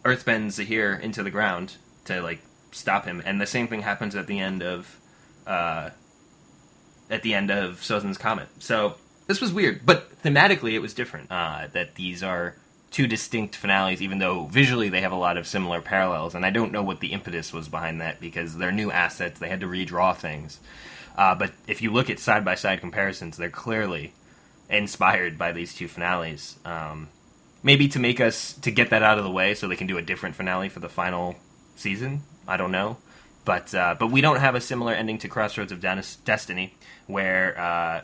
Earthbends 0.03 0.51
Zahir 0.51 0.93
into 0.95 1.23
the 1.23 1.31
ground 1.31 1.77
to 2.05 2.21
like 2.21 2.39
stop 2.71 3.05
him, 3.05 3.21
and 3.25 3.41
the 3.41 3.47
same 3.47 3.67
thing 3.67 3.81
happens 3.81 4.15
at 4.15 4.27
the 4.27 4.39
end 4.39 4.61
of 4.61 4.99
uh, 5.47 5.89
at 7.09 7.23
the 7.23 7.33
end 7.33 7.49
of 7.51 7.81
Sozin's 7.81 8.17
Comet. 8.17 8.47
So 8.59 8.95
this 9.27 9.41
was 9.41 9.53
weird, 9.53 9.85
but 9.85 10.21
thematically 10.23 10.73
it 10.73 10.79
was 10.79 10.93
different. 10.93 11.31
Uh, 11.31 11.67
that 11.73 11.95
these 11.95 12.23
are 12.23 12.55
two 12.89 13.07
distinct 13.07 13.55
finales, 13.55 14.01
even 14.01 14.19
though 14.19 14.45
visually 14.45 14.89
they 14.89 15.01
have 15.01 15.11
a 15.11 15.17
lot 15.17 15.37
of 15.37 15.45
similar 15.45 15.81
parallels. 15.81 16.33
And 16.33 16.45
I 16.45 16.49
don't 16.49 16.71
know 16.71 16.81
what 16.81 17.01
the 17.01 17.11
impetus 17.13 17.53
was 17.53 17.67
behind 17.67 18.01
that 18.01 18.19
because 18.19 18.57
they're 18.57 18.71
new 18.71 18.91
assets; 18.91 19.39
they 19.39 19.49
had 19.49 19.59
to 19.59 19.67
redraw 19.67 20.15
things. 20.15 20.59
Uh, 21.17 21.35
but 21.35 21.51
if 21.67 21.81
you 21.81 21.91
look 21.91 22.09
at 22.09 22.19
side 22.19 22.45
by 22.45 22.55
side 22.55 22.79
comparisons, 22.79 23.37
they're 23.37 23.49
clearly 23.49 24.13
inspired 24.69 25.37
by 25.37 25.51
these 25.51 25.73
two 25.73 25.87
finales. 25.87 26.57
Um, 26.63 27.09
maybe 27.63 27.87
to 27.89 27.99
make 27.99 28.21
us 28.21 28.53
to 28.53 28.71
get 28.71 28.89
that 28.91 29.03
out 29.03 29.17
of 29.17 29.23
the 29.23 29.31
way, 29.31 29.53
so 29.53 29.67
they 29.67 29.75
can 29.75 29.87
do 29.87 29.97
a 29.97 30.01
different 30.01 30.35
finale 30.35 30.69
for 30.69 30.79
the 30.79 30.89
final 30.89 31.35
season. 31.75 32.21
I 32.47 32.55
don't 32.55 32.71
know, 32.71 32.97
but 33.45 33.73
uh, 33.75 33.95
but 33.99 34.11
we 34.11 34.21
don't 34.21 34.39
have 34.39 34.55
a 34.55 34.61
similar 34.61 34.93
ending 34.93 35.17
to 35.19 35.27
Crossroads 35.27 35.71
of 35.71 35.81
Destiny, 35.81 36.75
where 37.07 37.59
uh, 37.59 38.01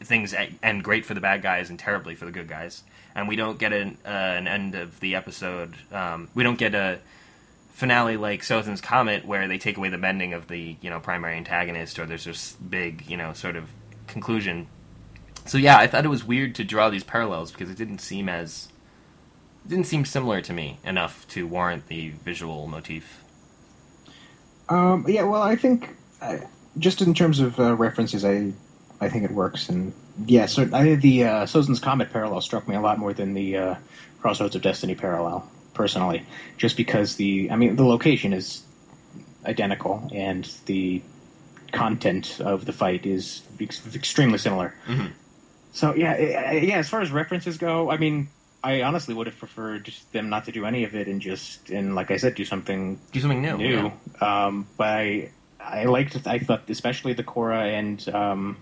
things 0.00 0.34
end 0.62 0.84
great 0.84 1.04
for 1.04 1.14
the 1.14 1.20
bad 1.20 1.42
guys 1.42 1.70
and 1.70 1.78
terribly 1.78 2.14
for 2.14 2.24
the 2.24 2.32
good 2.32 2.48
guys, 2.48 2.82
and 3.14 3.28
we 3.28 3.36
don't 3.36 3.58
get 3.58 3.72
an 3.72 3.98
uh, 4.04 4.08
an 4.08 4.48
end 4.48 4.74
of 4.74 5.00
the 5.00 5.14
episode. 5.14 5.74
Um, 5.92 6.28
we 6.34 6.42
don't 6.42 6.58
get 6.58 6.74
a 6.74 6.98
finale 7.72 8.16
like 8.16 8.42
Sozin's 8.42 8.80
Comet, 8.80 9.24
where 9.24 9.48
they 9.48 9.58
take 9.58 9.76
away 9.76 9.88
the 9.88 9.98
bending 9.98 10.32
of 10.32 10.48
the 10.48 10.76
you 10.80 10.90
know 10.90 11.00
primary 11.00 11.36
antagonist, 11.36 11.98
or 11.98 12.06
there's 12.06 12.24
this 12.24 12.52
big 12.54 13.04
you 13.08 13.16
know 13.16 13.32
sort 13.32 13.56
of 13.56 13.68
conclusion. 14.06 14.66
So 15.44 15.58
yeah, 15.58 15.78
I 15.78 15.86
thought 15.86 16.04
it 16.04 16.08
was 16.08 16.24
weird 16.24 16.54
to 16.56 16.64
draw 16.64 16.90
these 16.90 17.04
parallels 17.04 17.52
because 17.52 17.70
it 17.70 17.76
didn't 17.76 18.00
seem 18.00 18.28
as 18.28 18.68
didn't 19.66 19.86
seem 19.86 20.04
similar 20.04 20.40
to 20.42 20.52
me 20.52 20.78
enough 20.84 21.26
to 21.28 21.46
warrant 21.46 21.88
the 21.88 22.10
visual 22.24 22.66
motif. 22.66 23.22
Um, 24.68 25.04
yeah, 25.08 25.22
well, 25.22 25.42
I 25.42 25.56
think 25.56 25.90
uh, 26.20 26.38
just 26.78 27.02
in 27.02 27.14
terms 27.14 27.40
of 27.40 27.58
uh, 27.58 27.74
references, 27.74 28.24
I 28.24 28.52
I 29.00 29.08
think 29.08 29.24
it 29.24 29.30
works, 29.30 29.68
and 29.68 29.92
yeah, 30.26 30.46
so 30.46 30.62
I 30.72 30.82
think 30.82 31.00
the 31.02 31.24
uh, 31.24 31.44
Sozin's 31.46 31.80
Comet 31.80 32.10
parallel 32.12 32.40
struck 32.40 32.66
me 32.68 32.74
a 32.76 32.80
lot 32.80 32.98
more 32.98 33.12
than 33.12 33.34
the 33.34 33.56
uh, 33.56 33.74
Crossroads 34.20 34.56
of 34.56 34.62
Destiny 34.62 34.94
parallel, 34.94 35.46
personally, 35.74 36.24
just 36.56 36.76
because 36.76 37.16
the 37.16 37.50
I 37.50 37.56
mean 37.56 37.76
the 37.76 37.84
location 37.84 38.32
is 38.32 38.62
identical 39.44 40.08
and 40.14 40.50
the 40.66 41.02
content 41.72 42.40
of 42.40 42.64
the 42.64 42.72
fight 42.72 43.06
is 43.06 43.42
ex- 43.60 43.82
extremely 43.94 44.38
similar. 44.38 44.74
Mhm. 44.86 45.10
So 45.72 45.94
yeah, 45.94 46.18
yeah. 46.52 46.78
As 46.78 46.88
far 46.88 47.02
as 47.02 47.10
references 47.10 47.58
go, 47.58 47.90
I 47.90 47.98
mean, 47.98 48.28
I 48.64 48.82
honestly 48.82 49.14
would 49.14 49.26
have 49.26 49.38
preferred 49.38 49.92
them 50.12 50.30
not 50.30 50.46
to 50.46 50.52
do 50.52 50.64
any 50.64 50.84
of 50.84 50.94
it 50.94 51.06
and 51.06 51.20
just 51.20 51.68
and 51.70 51.94
like 51.94 52.10
I 52.10 52.16
said, 52.16 52.34
do 52.34 52.44
something 52.44 52.98
Do 53.12 53.20
something 53.20 53.42
new. 53.42 53.58
new. 53.58 53.92
yeah. 54.22 54.46
Um, 54.46 54.66
but 54.78 54.86
I, 54.88 55.30
I 55.60 55.84
liked. 55.84 56.26
I 56.26 56.38
thought, 56.38 56.62
especially 56.70 57.12
the 57.12 57.24
Korra 57.24 57.70
and 57.78 58.08
um, 58.14 58.56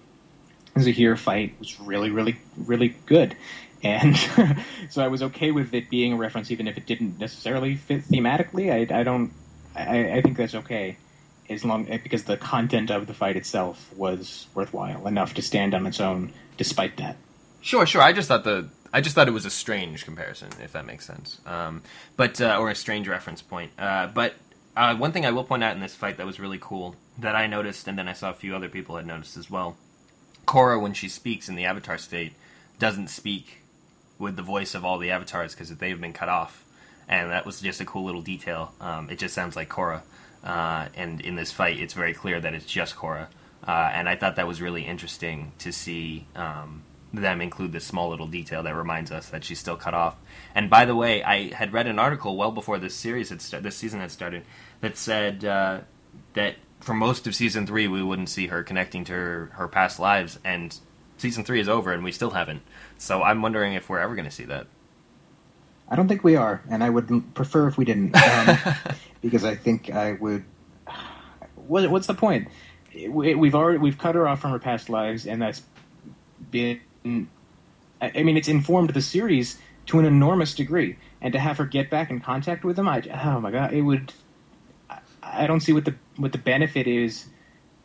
Zahir 0.78 1.16
fight 1.16 1.54
was 1.58 1.80
really, 1.80 2.10
really, 2.10 2.36
really 2.56 2.96
good. 3.06 3.36
And 3.82 4.16
so 4.90 5.02
I 5.02 5.08
was 5.08 5.22
okay 5.22 5.50
with 5.50 5.74
it 5.74 5.90
being 5.90 6.14
a 6.14 6.16
reference, 6.16 6.50
even 6.50 6.66
if 6.66 6.76
it 6.76 6.86
didn't 6.86 7.18
necessarily 7.18 7.76
fit 7.76 8.08
thematically. 8.08 8.72
I, 8.72 9.00
I 9.00 9.02
don't. 9.02 9.32
I, 9.76 10.12
I 10.12 10.22
think 10.22 10.36
that's 10.36 10.54
okay, 10.54 10.96
as 11.50 11.64
long 11.64 11.84
because 11.84 12.24
the 12.24 12.36
content 12.36 12.90
of 12.90 13.06
the 13.06 13.14
fight 13.14 13.36
itself 13.36 13.92
was 13.96 14.46
worthwhile 14.54 15.06
enough 15.06 15.34
to 15.34 15.42
stand 15.42 15.74
on 15.74 15.86
its 15.86 16.00
own, 16.00 16.32
despite 16.56 16.96
that. 16.96 17.16
Sure, 17.60 17.84
sure. 17.86 18.00
I 18.00 18.12
just 18.12 18.28
thought 18.28 18.44
the 18.44 18.68
I 18.92 19.00
just 19.00 19.16
thought 19.16 19.26
it 19.26 19.32
was 19.32 19.44
a 19.44 19.50
strange 19.50 20.04
comparison, 20.04 20.50
if 20.62 20.72
that 20.72 20.86
makes 20.86 21.04
sense. 21.04 21.40
Um, 21.44 21.82
but 22.16 22.40
uh, 22.40 22.58
or 22.60 22.70
a 22.70 22.74
strange 22.76 23.08
reference 23.08 23.42
point. 23.42 23.72
Uh, 23.76 24.06
but 24.06 24.34
uh, 24.76 24.94
one 24.96 25.12
thing 25.12 25.26
I 25.26 25.32
will 25.32 25.44
point 25.44 25.64
out 25.64 25.74
in 25.74 25.80
this 25.80 25.94
fight 25.94 26.16
that 26.16 26.26
was 26.26 26.38
really 26.38 26.58
cool 26.60 26.94
that 27.18 27.34
I 27.34 27.48
noticed, 27.48 27.88
and 27.88 27.98
then 27.98 28.08
I 28.08 28.12
saw 28.12 28.30
a 28.30 28.34
few 28.34 28.54
other 28.54 28.68
people 28.68 28.96
had 28.96 29.06
noticed 29.06 29.36
as 29.36 29.50
well. 29.50 29.76
Korra, 30.44 30.80
when 30.80 30.92
she 30.92 31.08
speaks 31.08 31.48
in 31.48 31.54
the 31.54 31.64
Avatar 31.64 31.98
state, 31.98 32.32
doesn't 32.78 33.08
speak 33.08 33.62
with 34.18 34.36
the 34.36 34.42
voice 34.42 34.74
of 34.74 34.84
all 34.84 34.98
the 34.98 35.10
avatars 35.10 35.54
because 35.54 35.74
they've 35.74 36.00
been 36.00 36.12
cut 36.12 36.28
off, 36.28 36.64
and 37.08 37.30
that 37.30 37.46
was 37.46 37.60
just 37.60 37.80
a 37.80 37.84
cool 37.84 38.04
little 38.04 38.22
detail. 38.22 38.72
Um, 38.80 39.10
it 39.10 39.18
just 39.18 39.34
sounds 39.34 39.56
like 39.56 39.68
Korra, 39.68 40.02
uh, 40.44 40.88
and 40.94 41.20
in 41.20 41.34
this 41.36 41.52
fight, 41.52 41.78
it's 41.80 41.94
very 41.94 42.14
clear 42.14 42.40
that 42.40 42.54
it's 42.54 42.66
just 42.66 42.96
Korra, 42.96 43.26
uh, 43.66 43.90
and 43.92 44.08
I 44.08 44.16
thought 44.16 44.36
that 44.36 44.46
was 44.46 44.60
really 44.60 44.82
interesting 44.82 45.52
to 45.58 45.72
see 45.72 46.26
um, 46.36 46.82
them 47.12 47.40
include 47.40 47.72
this 47.72 47.84
small 47.84 48.10
little 48.10 48.26
detail 48.26 48.62
that 48.62 48.74
reminds 48.74 49.10
us 49.10 49.28
that 49.30 49.44
she's 49.44 49.58
still 49.58 49.76
cut 49.76 49.94
off. 49.94 50.16
And 50.54 50.70
by 50.70 50.84
the 50.84 50.94
way, 50.94 51.22
I 51.22 51.54
had 51.54 51.72
read 51.72 51.86
an 51.86 51.98
article 51.98 52.36
well 52.36 52.50
before 52.50 52.78
this 52.78 52.94
series 52.94 53.30
had 53.30 53.40
sta- 53.42 53.60
this 53.60 53.76
season 53.76 54.00
had 54.00 54.10
started 54.10 54.44
that 54.80 54.96
said 54.96 55.44
uh, 55.44 55.80
that 56.34 56.56
for 56.84 56.94
most 56.94 57.26
of 57.26 57.34
season 57.34 57.66
three 57.66 57.88
we 57.88 58.02
wouldn't 58.02 58.28
see 58.28 58.48
her 58.48 58.62
connecting 58.62 59.04
to 59.04 59.12
her, 59.12 59.50
her 59.54 59.68
past 59.68 59.98
lives, 59.98 60.38
and 60.44 60.78
season 61.16 61.42
three 61.42 61.60
is 61.60 61.68
over 61.68 61.92
and 61.92 62.04
we 62.04 62.12
still 62.12 62.30
haven't. 62.30 62.62
So 62.98 63.22
I'm 63.22 63.40
wondering 63.42 63.72
if 63.72 63.88
we're 63.88 64.00
ever 64.00 64.14
going 64.14 64.26
to 64.28 64.30
see 64.30 64.44
that. 64.44 64.66
I 65.88 65.96
don't 65.96 66.08
think 66.08 66.24
we 66.24 66.36
are, 66.36 66.62
and 66.70 66.82
I 66.82 66.90
would 66.90 67.34
prefer 67.34 67.68
if 67.68 67.76
we 67.76 67.84
didn't, 67.84 68.16
um, 68.16 68.58
because 69.20 69.44
I 69.44 69.54
think 69.54 69.90
I 69.90 70.12
would. 70.12 70.44
What, 71.66 71.88
what's 71.90 72.06
the 72.06 72.12
point? 72.12 72.48
We, 73.08 73.34
we've 73.34 73.54
already 73.54 73.78
we've 73.78 73.96
cut 73.96 74.14
her 74.16 74.28
off 74.28 74.42
from 74.42 74.50
her 74.50 74.58
past 74.58 74.90
lives, 74.90 75.26
and 75.26 75.40
that's 75.40 75.62
been. 76.50 76.78
I 77.02 78.22
mean, 78.22 78.36
it's 78.36 78.48
informed 78.48 78.90
the 78.90 79.00
series 79.00 79.58
to 79.86 79.98
an 79.98 80.04
enormous 80.04 80.54
degree, 80.54 80.98
and 81.22 81.32
to 81.32 81.38
have 81.38 81.56
her 81.56 81.64
get 81.64 81.88
back 81.88 82.10
in 82.10 82.20
contact 82.20 82.64
with 82.64 82.76
them, 82.76 82.86
I 82.86 83.02
oh 83.24 83.40
my 83.40 83.50
god, 83.50 83.72
it 83.72 83.80
would. 83.80 84.12
I, 84.90 84.98
I 85.22 85.46
don't 85.46 85.60
see 85.60 85.72
what 85.72 85.86
the 85.86 85.94
what 86.16 86.32
the 86.32 86.38
benefit 86.38 86.86
is 86.86 87.26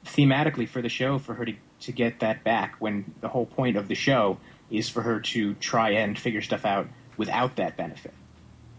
thematically 0.06 0.68
for 0.68 0.82
the 0.82 0.90
show 0.90 1.20
for 1.20 1.34
her 1.34 1.46
to 1.46 1.54
to 1.82 1.92
get 1.92 2.20
that 2.20 2.44
back 2.44 2.76
when 2.80 3.14
the 3.22 3.30
whole 3.30 3.46
point 3.46 3.78
of 3.78 3.88
the 3.88 3.96
show 3.96 4.38
is 4.70 4.90
for 4.90 5.02
her 5.02 5.20
to 5.20 5.54
try 5.56 5.92
and 5.92 6.20
figure 6.20 6.42
stuff 6.42 6.66
out 6.66 6.88
without 7.16 7.56
that 7.56 7.78
benefit. 7.78 8.14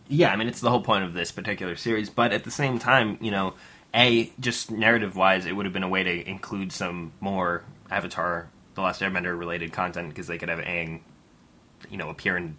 Yeah, 0.09 0.31
I 0.31 0.37
mean 0.37 0.49
it's 0.49 0.61
the 0.61 0.71
whole 0.71 0.83
point 0.83 1.05
of 1.05 1.15
this 1.15 1.33
particular 1.33 1.77
series, 1.77 2.11
but 2.11 2.33
at 2.33 2.45
the 2.45 2.51
same 2.51 2.79
time, 2.79 3.17
you 3.21 3.31
know, 3.31 3.55
a 3.95 4.33
just 4.39 4.71
narrative 4.71 5.17
wise, 5.17 5.47
it 5.47 5.57
would 5.57 5.67
have 5.67 5.73
been 5.73 5.83
a 5.83 5.89
way 5.89 6.03
to 6.03 6.29
include 6.29 6.73
some 6.73 7.13
more 7.21 7.65
Avatar: 7.91 8.49
The 8.75 8.83
Last 8.83 9.01
Airbender 9.01 9.39
related 9.39 9.73
content 9.73 10.11
because 10.11 10.27
they 10.27 10.39
could 10.39 10.49
have 10.49 10.61
Aang, 10.61 11.01
you 11.89 11.97
know, 11.97 12.09
appear 12.09 12.37
and 12.37 12.57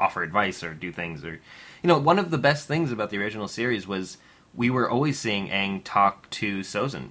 offer 0.00 0.22
advice 0.22 0.62
or 0.62 0.72
do 0.72 0.92
things, 0.92 1.24
or 1.24 1.40
you 1.82 1.88
know, 1.88 1.98
one 1.98 2.18
of 2.18 2.30
the 2.30 2.38
best 2.38 2.66
things 2.66 2.90
about 2.90 3.10
the 3.10 3.18
original 3.18 3.48
series 3.48 3.86
was 3.86 4.18
we 4.56 4.70
were 4.70 4.88
always 4.88 5.18
seeing 5.18 5.48
Aang 5.48 5.82
talk 5.84 6.28
to 6.30 6.60
Sozin 6.60 7.10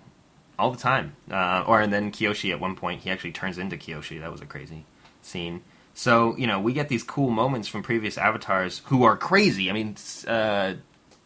all 0.57 0.71
the 0.71 0.77
time, 0.77 1.15
uh, 1.31 1.63
or 1.67 1.81
and 1.81 1.91
then 1.91 2.11
Kyoshi 2.11 2.51
at 2.51 2.59
one 2.59 2.75
point 2.75 3.01
he 3.01 3.09
actually 3.09 3.31
turns 3.31 3.57
into 3.57 3.77
Kyoshi. 3.77 4.19
That 4.19 4.31
was 4.31 4.41
a 4.41 4.45
crazy 4.45 4.85
scene. 5.21 5.61
So 5.93 6.35
you 6.37 6.47
know 6.47 6.59
we 6.59 6.73
get 6.73 6.89
these 6.89 7.03
cool 7.03 7.29
moments 7.29 7.67
from 7.67 7.83
previous 7.83 8.17
avatars 8.17 8.81
who 8.85 9.03
are 9.03 9.17
crazy. 9.17 9.69
I 9.69 9.73
mean, 9.73 9.95
uh, 10.27 10.75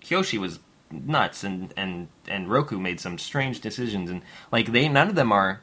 Kyoshi 0.01 0.39
was 0.39 0.59
nuts, 0.91 1.43
and 1.43 1.73
and 1.77 2.07
and 2.27 2.49
Roku 2.49 2.79
made 2.79 2.99
some 2.99 3.17
strange 3.17 3.61
decisions, 3.61 4.09
and 4.09 4.21
like 4.51 4.71
they 4.71 4.87
none 4.87 5.09
of 5.09 5.15
them 5.15 5.31
are 5.31 5.61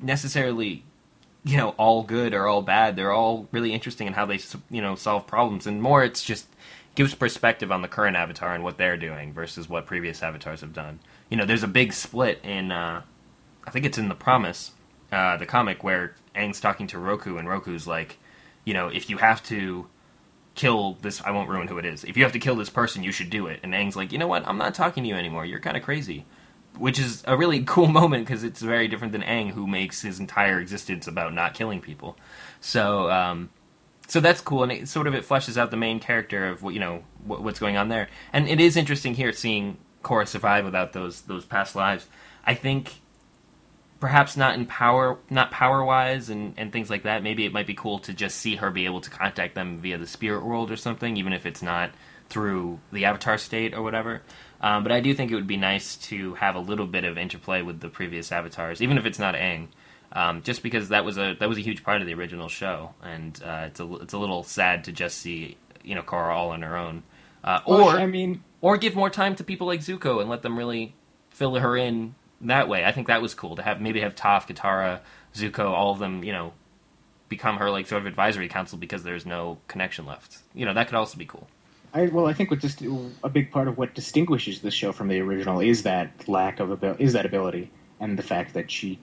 necessarily 0.00 0.84
you 1.44 1.56
know 1.56 1.70
all 1.70 2.02
good 2.02 2.34
or 2.34 2.46
all 2.46 2.62
bad. 2.62 2.96
They're 2.96 3.12
all 3.12 3.48
really 3.52 3.72
interesting 3.72 4.06
in 4.06 4.12
how 4.12 4.26
they 4.26 4.40
you 4.70 4.82
know 4.82 4.94
solve 4.94 5.26
problems, 5.26 5.66
and 5.66 5.80
more 5.80 6.04
it's 6.04 6.22
just 6.22 6.46
gives 6.96 7.14
perspective 7.14 7.70
on 7.70 7.82
the 7.82 7.88
current 7.88 8.16
Avatar 8.16 8.54
and 8.54 8.64
what 8.64 8.78
they're 8.78 8.96
doing 8.96 9.32
versus 9.32 9.68
what 9.68 9.86
previous 9.86 10.22
Avatars 10.22 10.62
have 10.62 10.72
done. 10.72 10.98
You 11.30 11.36
know, 11.36 11.44
there's 11.44 11.62
a 11.62 11.68
big 11.68 11.92
split 11.92 12.40
in 12.42 12.72
uh, 12.72 13.02
I 13.64 13.70
think 13.70 13.84
it's 13.84 13.98
in 13.98 14.08
the 14.08 14.14
Promise, 14.14 14.72
uh, 15.12 15.36
the 15.36 15.46
comic 15.46 15.84
where 15.84 16.14
Aang's 16.34 16.60
talking 16.60 16.86
to 16.88 16.98
Roku 16.98 17.36
and 17.36 17.48
Roku's 17.48 17.86
like, 17.86 18.18
you 18.64 18.74
know, 18.74 18.88
if 18.88 19.08
you 19.08 19.18
have 19.18 19.42
to 19.44 19.86
kill 20.56 20.96
this 21.02 21.22
I 21.22 21.30
won't 21.30 21.48
ruin 21.48 21.68
who 21.68 21.78
it 21.78 21.84
is. 21.84 22.02
If 22.02 22.16
you 22.16 22.24
have 22.24 22.32
to 22.32 22.38
kill 22.38 22.56
this 22.56 22.70
person, 22.70 23.04
you 23.04 23.12
should 23.12 23.30
do 23.30 23.46
it. 23.46 23.60
And 23.62 23.74
Aang's 23.74 23.94
like, 23.94 24.10
"You 24.10 24.18
know 24.18 24.26
what? 24.26 24.48
I'm 24.48 24.58
not 24.58 24.74
talking 24.74 25.04
to 25.04 25.08
you 25.08 25.14
anymore. 25.14 25.44
You're 25.44 25.60
kind 25.60 25.76
of 25.76 25.82
crazy." 25.82 26.24
Which 26.76 26.98
is 26.98 27.22
a 27.26 27.36
really 27.36 27.62
cool 27.66 27.86
moment 27.86 28.26
because 28.26 28.42
it's 28.42 28.60
very 28.60 28.88
different 28.88 29.12
than 29.12 29.22
Aang 29.22 29.50
who 29.50 29.66
makes 29.66 30.02
his 30.02 30.18
entire 30.18 30.58
existence 30.58 31.06
about 31.06 31.34
not 31.34 31.54
killing 31.54 31.80
people. 31.80 32.16
So 32.60 33.10
um, 33.10 33.50
so 34.06 34.20
that's 34.20 34.40
cool 34.40 34.62
and 34.62 34.72
it 34.72 34.88
sort 34.88 35.06
of 35.06 35.14
it 35.14 35.26
fleshes 35.26 35.56
out 35.56 35.70
the 35.70 35.76
main 35.76 36.00
character 36.00 36.48
of 36.48 36.62
what 36.62 36.74
you 36.74 36.80
know 36.80 37.02
what, 37.24 37.42
what's 37.42 37.58
going 37.58 37.76
on 37.76 37.88
there. 37.88 38.08
And 38.32 38.48
it 38.48 38.60
is 38.60 38.76
interesting 38.76 39.14
here 39.14 39.32
seeing 39.32 39.78
Korra 40.02 40.26
survive 40.28 40.64
without 40.64 40.92
those 40.92 41.22
those 41.22 41.44
past 41.44 41.74
lives. 41.74 42.06
I 42.44 42.54
think 42.54 43.00
perhaps 44.00 44.36
not 44.36 44.54
in 44.54 44.66
power 44.66 45.18
not 45.30 45.50
power 45.50 45.84
wise 45.84 46.28
and, 46.28 46.54
and 46.56 46.72
things 46.72 46.90
like 46.90 47.04
that 47.04 47.22
maybe 47.22 47.44
it 47.44 47.52
might 47.52 47.66
be 47.66 47.74
cool 47.74 47.98
to 47.98 48.12
just 48.12 48.36
see 48.36 48.56
her 48.56 48.70
be 48.70 48.84
able 48.84 49.00
to 49.00 49.10
contact 49.10 49.54
them 49.54 49.78
via 49.78 49.96
the 49.96 50.06
spirit 50.06 50.44
world 50.44 50.70
or 50.70 50.76
something 50.76 51.16
even 51.16 51.32
if 51.32 51.46
it's 51.46 51.62
not 51.62 51.90
through 52.28 52.78
the 52.92 53.04
avatar 53.04 53.38
state 53.38 53.72
or 53.72 53.82
whatever 53.82 54.20
um, 54.60 54.82
but 54.82 54.92
i 54.92 55.00
do 55.00 55.14
think 55.14 55.30
it 55.30 55.34
would 55.34 55.46
be 55.46 55.56
nice 55.56 55.96
to 55.96 56.34
have 56.34 56.54
a 56.54 56.60
little 56.60 56.86
bit 56.86 57.04
of 57.04 57.16
interplay 57.16 57.62
with 57.62 57.80
the 57.80 57.88
previous 57.88 58.30
avatars 58.30 58.82
even 58.82 58.98
if 58.98 59.06
it's 59.06 59.18
not 59.18 59.34
Aang. 59.34 59.68
Um, 60.16 60.42
just 60.42 60.62
because 60.62 60.88
that 60.88 61.04
was 61.04 61.18
a 61.18 61.36
that 61.38 61.48
was 61.48 61.58
a 61.58 61.60
huge 61.60 61.84
part 61.84 62.00
of 62.00 62.06
the 62.06 62.14
original 62.14 62.48
show 62.48 62.94
and 63.02 63.38
uh, 63.44 63.64
it's 63.66 63.80
a 63.80 63.94
it's 63.96 64.14
a 64.14 64.18
little 64.18 64.42
sad 64.42 64.84
to 64.84 64.92
just 64.92 65.18
see 65.18 65.58
you 65.84 65.94
know 65.94 66.00
Korra 66.02 66.34
all 66.34 66.50
on 66.50 66.62
her 66.62 66.74
own 66.74 67.02
uh, 67.46 67.60
or 67.64 67.90
I 67.90 68.06
mean, 68.06 68.42
or 68.60 68.76
give 68.76 68.96
more 68.96 69.08
time 69.08 69.36
to 69.36 69.44
people 69.44 69.68
like 69.68 69.80
Zuko 69.80 70.20
and 70.20 70.28
let 70.28 70.42
them 70.42 70.58
really 70.58 70.94
fill 71.30 71.54
her 71.54 71.76
in 71.76 72.16
that 72.40 72.68
way. 72.68 72.84
I 72.84 72.90
think 72.90 73.06
that 73.06 73.22
was 73.22 73.34
cool 73.34 73.56
to 73.56 73.62
have 73.62 73.80
maybe 73.80 74.00
have 74.00 74.16
Toph, 74.16 74.48
Katara, 74.48 75.00
Zuko, 75.32 75.70
all 75.70 75.92
of 75.92 76.00
them, 76.00 76.24
you 76.24 76.32
know, 76.32 76.52
become 77.28 77.58
her 77.58 77.70
like 77.70 77.86
sort 77.86 78.02
of 78.02 78.06
advisory 78.06 78.48
council 78.48 78.78
because 78.78 79.04
there's 79.04 79.24
no 79.24 79.58
connection 79.68 80.06
left. 80.06 80.38
You 80.54 80.66
know, 80.66 80.74
that 80.74 80.88
could 80.88 80.96
also 80.96 81.16
be 81.16 81.24
cool. 81.24 81.46
I, 81.94 82.06
well, 82.06 82.26
I 82.26 82.32
think 82.32 82.50
what 82.50 82.58
just 82.58 82.82
a 83.22 83.28
big 83.28 83.52
part 83.52 83.68
of 83.68 83.78
what 83.78 83.94
distinguishes 83.94 84.60
this 84.60 84.74
show 84.74 84.92
from 84.92 85.06
the 85.08 85.20
original 85.20 85.60
is 85.60 85.84
that 85.84 86.28
lack 86.28 86.58
of 86.58 86.70
ability, 86.70 87.04
is 87.04 87.12
that 87.12 87.24
ability, 87.24 87.70
and 88.00 88.18
the 88.18 88.24
fact 88.24 88.54
that 88.54 88.70
she 88.70 88.98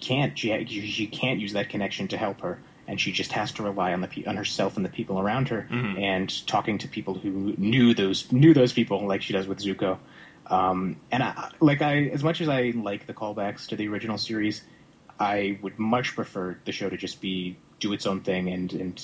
can't 0.00 0.38
she 0.38 0.64
she 0.66 1.06
can't 1.06 1.40
use 1.40 1.52
that 1.54 1.68
connection 1.68 2.08
to 2.08 2.16
help 2.16 2.40
her, 2.40 2.58
and 2.86 3.00
she 3.00 3.12
just 3.12 3.32
has 3.32 3.52
to 3.52 3.62
rely 3.62 3.92
on 3.92 4.00
the 4.00 4.26
on 4.26 4.36
herself 4.36 4.76
and 4.76 4.84
the 4.84 4.90
people 4.90 5.18
around 5.18 5.48
her, 5.48 5.66
Mhm. 5.70 6.00
and 6.00 6.46
talking 6.46 6.78
to 6.78 6.88
people 6.88 7.14
who 7.14 7.54
knew 7.56 7.94
those 7.94 8.30
knew 8.32 8.54
those 8.54 8.72
people 8.72 9.06
like 9.06 9.22
she 9.22 9.32
does 9.32 9.46
with 9.46 9.58
Zuko. 9.58 9.98
Um, 10.48 10.96
and 11.10 11.22
I, 11.24 11.50
like 11.60 11.82
I, 11.82 12.04
as 12.04 12.22
much 12.22 12.40
as 12.40 12.48
I 12.48 12.72
like 12.76 13.06
the 13.06 13.14
callbacks 13.14 13.66
to 13.68 13.76
the 13.76 13.88
original 13.88 14.16
series, 14.16 14.62
I 15.18 15.58
would 15.62 15.78
much 15.78 16.14
prefer 16.14 16.56
the 16.64 16.70
show 16.72 16.88
to 16.88 16.96
just 16.96 17.20
be 17.20 17.56
do 17.80 17.92
its 17.92 18.06
own 18.06 18.20
thing 18.20 18.48
and 18.48 18.72
and 18.72 19.02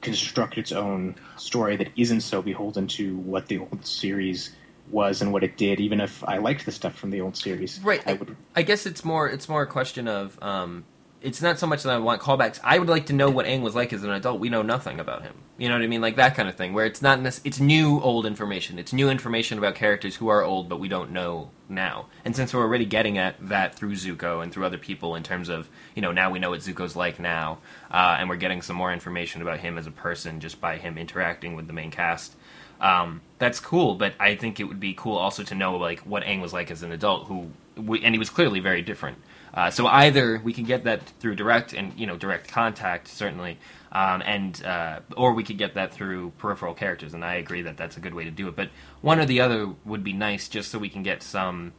construct 0.00 0.58
its 0.58 0.70
own 0.70 1.14
story 1.36 1.76
that 1.76 1.88
isn't 1.96 2.20
so 2.20 2.42
beholden 2.42 2.86
to 2.86 3.16
what 3.16 3.46
the 3.46 3.58
old 3.58 3.86
series 3.86 4.54
was 4.90 5.22
and 5.22 5.32
what 5.32 5.42
it 5.42 5.56
did. 5.56 5.80
Even 5.80 6.00
if 6.00 6.22
I 6.24 6.38
liked 6.38 6.64
the 6.66 6.72
stuff 6.72 6.94
from 6.94 7.10
the 7.10 7.20
old 7.20 7.36
series, 7.36 7.80
Right. 7.82 8.02
I 8.06 8.12
would. 8.14 8.36
I 8.54 8.62
guess 8.62 8.86
it's 8.86 9.04
more 9.04 9.28
it's 9.28 9.48
more 9.48 9.62
a 9.62 9.66
question 9.66 10.08
of 10.08 10.38
um, 10.42 10.84
it's 11.22 11.40
not 11.40 11.58
so 11.58 11.66
much 11.66 11.82
that 11.84 11.92
I 11.92 11.98
want 11.98 12.20
callbacks. 12.20 12.60
I 12.62 12.78
would 12.78 12.88
like 12.88 13.06
to 13.06 13.14
know 13.14 13.30
what 13.30 13.46
Aang 13.46 13.62
was 13.62 13.74
like 13.74 13.92
as 13.94 14.04
an 14.04 14.10
adult. 14.10 14.40
We 14.40 14.50
know 14.50 14.60
nothing 14.62 15.00
about 15.00 15.22
him. 15.22 15.34
You 15.56 15.68
know 15.68 15.76
what 15.76 15.82
I 15.84 15.86
mean? 15.86 16.00
Like 16.02 16.16
that 16.16 16.34
kind 16.34 16.48
of 16.48 16.56
thing, 16.56 16.74
where 16.74 16.84
it's 16.84 17.00
not 17.00 17.20
nec- 17.20 17.40
it's 17.44 17.60
new 17.60 18.00
old 18.00 18.26
information. 18.26 18.78
It's 18.78 18.92
new 18.92 19.08
information 19.08 19.56
about 19.56 19.74
characters 19.76 20.16
who 20.16 20.28
are 20.28 20.42
old, 20.42 20.68
but 20.68 20.80
we 20.80 20.88
don't 20.88 21.12
know 21.12 21.50
now. 21.68 22.06
And 22.24 22.34
since 22.36 22.52
we're 22.52 22.60
already 22.62 22.84
getting 22.84 23.16
at 23.18 23.36
that 23.48 23.74
through 23.76 23.92
Zuko 23.92 24.42
and 24.42 24.52
through 24.52 24.66
other 24.66 24.78
people, 24.78 25.14
in 25.14 25.22
terms 25.22 25.48
of 25.48 25.70
you 25.94 26.02
know 26.02 26.12
now 26.12 26.30
we 26.30 26.40
know 26.40 26.50
what 26.50 26.60
Zuko's 26.60 26.94
like 26.96 27.18
now, 27.18 27.58
uh, 27.90 28.16
and 28.18 28.28
we're 28.28 28.36
getting 28.36 28.60
some 28.62 28.76
more 28.76 28.92
information 28.92 29.40
about 29.42 29.60
him 29.60 29.78
as 29.78 29.86
a 29.86 29.90
person 29.92 30.40
just 30.40 30.60
by 30.60 30.76
him 30.76 30.98
interacting 30.98 31.54
with 31.54 31.68
the 31.68 31.72
main 31.72 31.90
cast. 31.90 32.34
Um, 32.80 33.20
that's 33.38 33.60
cool, 33.60 33.94
but 33.94 34.14
I 34.18 34.36
think 34.36 34.60
it 34.60 34.64
would 34.64 34.80
be 34.80 34.94
cool 34.94 35.16
also 35.16 35.42
to 35.44 35.54
know 35.54 35.76
like 35.76 36.00
what 36.00 36.22
Aang 36.24 36.40
was 36.40 36.52
like 36.52 36.70
as 36.70 36.82
an 36.82 36.92
adult, 36.92 37.26
who 37.26 37.50
and 37.76 38.14
he 38.14 38.18
was 38.18 38.30
clearly 38.30 38.60
very 38.60 38.82
different. 38.82 39.18
Uh, 39.52 39.70
so 39.70 39.86
either 39.86 40.40
we 40.42 40.52
can 40.52 40.64
get 40.64 40.84
that 40.84 41.00
through 41.20 41.36
direct 41.36 41.72
and 41.72 41.92
you 41.98 42.06
know 42.06 42.16
direct 42.16 42.48
contact 42.48 43.06
certainly, 43.08 43.58
um, 43.92 44.22
and 44.26 44.64
uh, 44.64 45.00
or 45.16 45.32
we 45.32 45.44
could 45.44 45.58
get 45.58 45.74
that 45.74 45.92
through 45.92 46.30
peripheral 46.38 46.74
characters, 46.74 47.14
and 47.14 47.24
I 47.24 47.34
agree 47.34 47.62
that 47.62 47.76
that's 47.76 47.96
a 47.96 48.00
good 48.00 48.14
way 48.14 48.24
to 48.24 48.30
do 48.30 48.48
it. 48.48 48.56
But 48.56 48.70
one 49.00 49.20
or 49.20 49.26
the 49.26 49.40
other 49.40 49.68
would 49.84 50.02
be 50.02 50.12
nice, 50.12 50.48
just 50.48 50.70
so 50.70 50.78
we 50.78 50.88
can 50.88 51.04
get 51.04 51.22
some, 51.22 51.72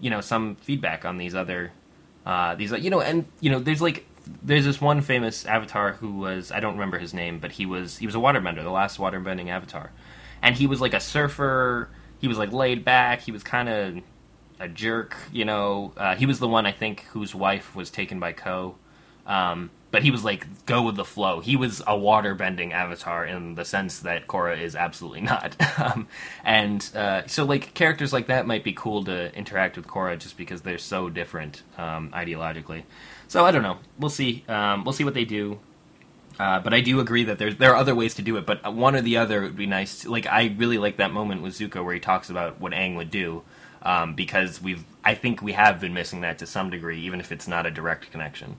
you 0.00 0.10
know, 0.10 0.20
some 0.20 0.56
feedback 0.56 1.04
on 1.04 1.18
these 1.18 1.34
other, 1.34 1.72
uh, 2.26 2.56
these 2.56 2.72
you 2.72 2.90
know, 2.90 3.00
and 3.00 3.26
you 3.40 3.50
know, 3.50 3.60
there's 3.60 3.82
like 3.82 4.06
there's 4.42 4.64
this 4.64 4.80
one 4.80 5.00
famous 5.00 5.44
avatar 5.46 5.92
who 5.92 6.12
was 6.18 6.50
I 6.50 6.60
don't 6.60 6.74
remember 6.74 6.98
his 6.98 7.14
name, 7.14 7.38
but 7.38 7.52
he 7.52 7.66
was 7.66 7.98
he 7.98 8.06
was 8.06 8.14
a 8.14 8.18
waterbender, 8.18 8.62
the 8.62 8.70
last 8.70 8.98
waterbending 8.98 9.48
avatar, 9.48 9.92
and 10.44 10.54
he 10.54 10.66
was 10.68 10.80
like 10.80 10.92
a 10.94 11.00
surfer. 11.00 11.88
He 12.18 12.28
was 12.28 12.38
like 12.38 12.52
laid 12.52 12.84
back. 12.84 13.22
He 13.22 13.32
was 13.32 13.42
kind 13.42 13.68
of 13.68 13.98
a 14.60 14.68
jerk, 14.68 15.16
you 15.32 15.44
know. 15.44 15.92
Uh, 15.96 16.14
he 16.14 16.26
was 16.26 16.38
the 16.38 16.46
one 16.46 16.66
I 16.66 16.72
think 16.72 17.00
whose 17.12 17.34
wife 17.34 17.74
was 17.74 17.90
taken 17.90 18.20
by 18.20 18.32
Koh, 18.32 18.76
um, 19.26 19.70
but 19.90 20.02
he 20.02 20.10
was 20.10 20.22
like 20.22 20.66
go 20.66 20.82
with 20.82 20.96
the 20.96 21.04
flow. 21.04 21.40
He 21.40 21.56
was 21.56 21.82
a 21.86 21.96
water 21.96 22.34
bending 22.34 22.74
avatar 22.74 23.24
in 23.24 23.54
the 23.54 23.64
sense 23.64 24.00
that 24.00 24.26
Korra 24.26 24.60
is 24.60 24.76
absolutely 24.76 25.22
not. 25.22 25.56
um, 25.80 26.08
and 26.44 26.88
uh, 26.94 27.26
so 27.26 27.44
like 27.44 27.72
characters 27.72 28.12
like 28.12 28.26
that 28.26 28.46
might 28.46 28.64
be 28.64 28.74
cool 28.74 29.02
to 29.04 29.34
interact 29.34 29.78
with 29.78 29.86
Korra 29.86 30.18
just 30.18 30.36
because 30.36 30.60
they're 30.60 30.76
so 30.76 31.08
different 31.08 31.62
um, 31.78 32.10
ideologically. 32.10 32.82
So 33.28 33.46
I 33.46 33.50
don't 33.50 33.62
know. 33.62 33.78
We'll 33.98 34.10
see. 34.10 34.44
Um, 34.46 34.84
we'll 34.84 34.92
see 34.92 35.04
what 35.04 35.14
they 35.14 35.24
do. 35.24 35.58
Uh, 36.38 36.58
but 36.58 36.74
I 36.74 36.80
do 36.80 36.98
agree 37.00 37.24
that 37.24 37.38
there's 37.38 37.56
there 37.56 37.72
are 37.72 37.76
other 37.76 37.94
ways 37.94 38.14
to 38.14 38.22
do 38.22 38.36
it. 38.36 38.46
But 38.46 38.74
one 38.74 38.96
or 38.96 39.00
the 39.00 39.16
other 39.18 39.42
would 39.42 39.56
be 39.56 39.66
nice. 39.66 40.00
To, 40.00 40.10
like 40.10 40.26
I 40.26 40.54
really 40.56 40.78
like 40.78 40.96
that 40.96 41.12
moment 41.12 41.42
with 41.42 41.54
Zuko 41.54 41.84
where 41.84 41.94
he 41.94 42.00
talks 42.00 42.30
about 42.30 42.60
what 42.60 42.72
Aang 42.72 42.96
would 42.96 43.10
do, 43.10 43.42
um, 43.82 44.14
because 44.14 44.60
we've 44.60 44.84
I 45.04 45.14
think 45.14 45.42
we 45.42 45.52
have 45.52 45.80
been 45.80 45.94
missing 45.94 46.22
that 46.22 46.38
to 46.38 46.46
some 46.46 46.70
degree, 46.70 47.00
even 47.00 47.20
if 47.20 47.30
it's 47.30 47.46
not 47.46 47.66
a 47.66 47.70
direct 47.70 48.10
connection. 48.10 48.56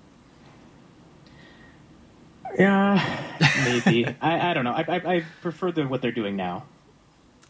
Yeah, 2.58 3.24
maybe. 3.66 4.06
I, 4.22 4.52
I 4.52 4.54
don't 4.54 4.64
know. 4.64 4.72
I, 4.72 4.86
I, 4.88 5.16
I 5.16 5.24
prefer 5.42 5.72
the, 5.72 5.84
what 5.88 6.02
they're 6.02 6.12
doing 6.12 6.36
now. 6.36 6.64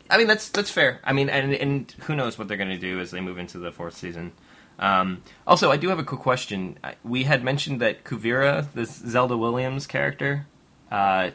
I 0.10 0.18
mean 0.18 0.28
that's 0.28 0.50
that's 0.50 0.70
fair. 0.70 1.00
I 1.04 1.14
mean, 1.14 1.30
and 1.30 1.54
and 1.54 1.92
who 2.02 2.16
knows 2.16 2.38
what 2.38 2.48
they're 2.48 2.58
going 2.58 2.70
to 2.70 2.78
do 2.78 3.00
as 3.00 3.12
they 3.12 3.22
move 3.22 3.38
into 3.38 3.58
the 3.58 3.72
fourth 3.72 3.98
season. 3.98 4.34
Um, 4.78 5.24
also, 5.48 5.72
I 5.72 5.78
do 5.78 5.90
have 5.90 6.00
a 6.00 6.04
quick 6.04 6.22
question. 6.22 6.78
We 7.04 7.24
had 7.24 7.44
mentioned 7.44 7.80
that 7.82 8.04
Kuvira, 8.04 8.72
this 8.74 8.94
Zelda 8.96 9.38
Williams 9.38 9.88
character, 9.88 10.48
uh, 10.92 11.32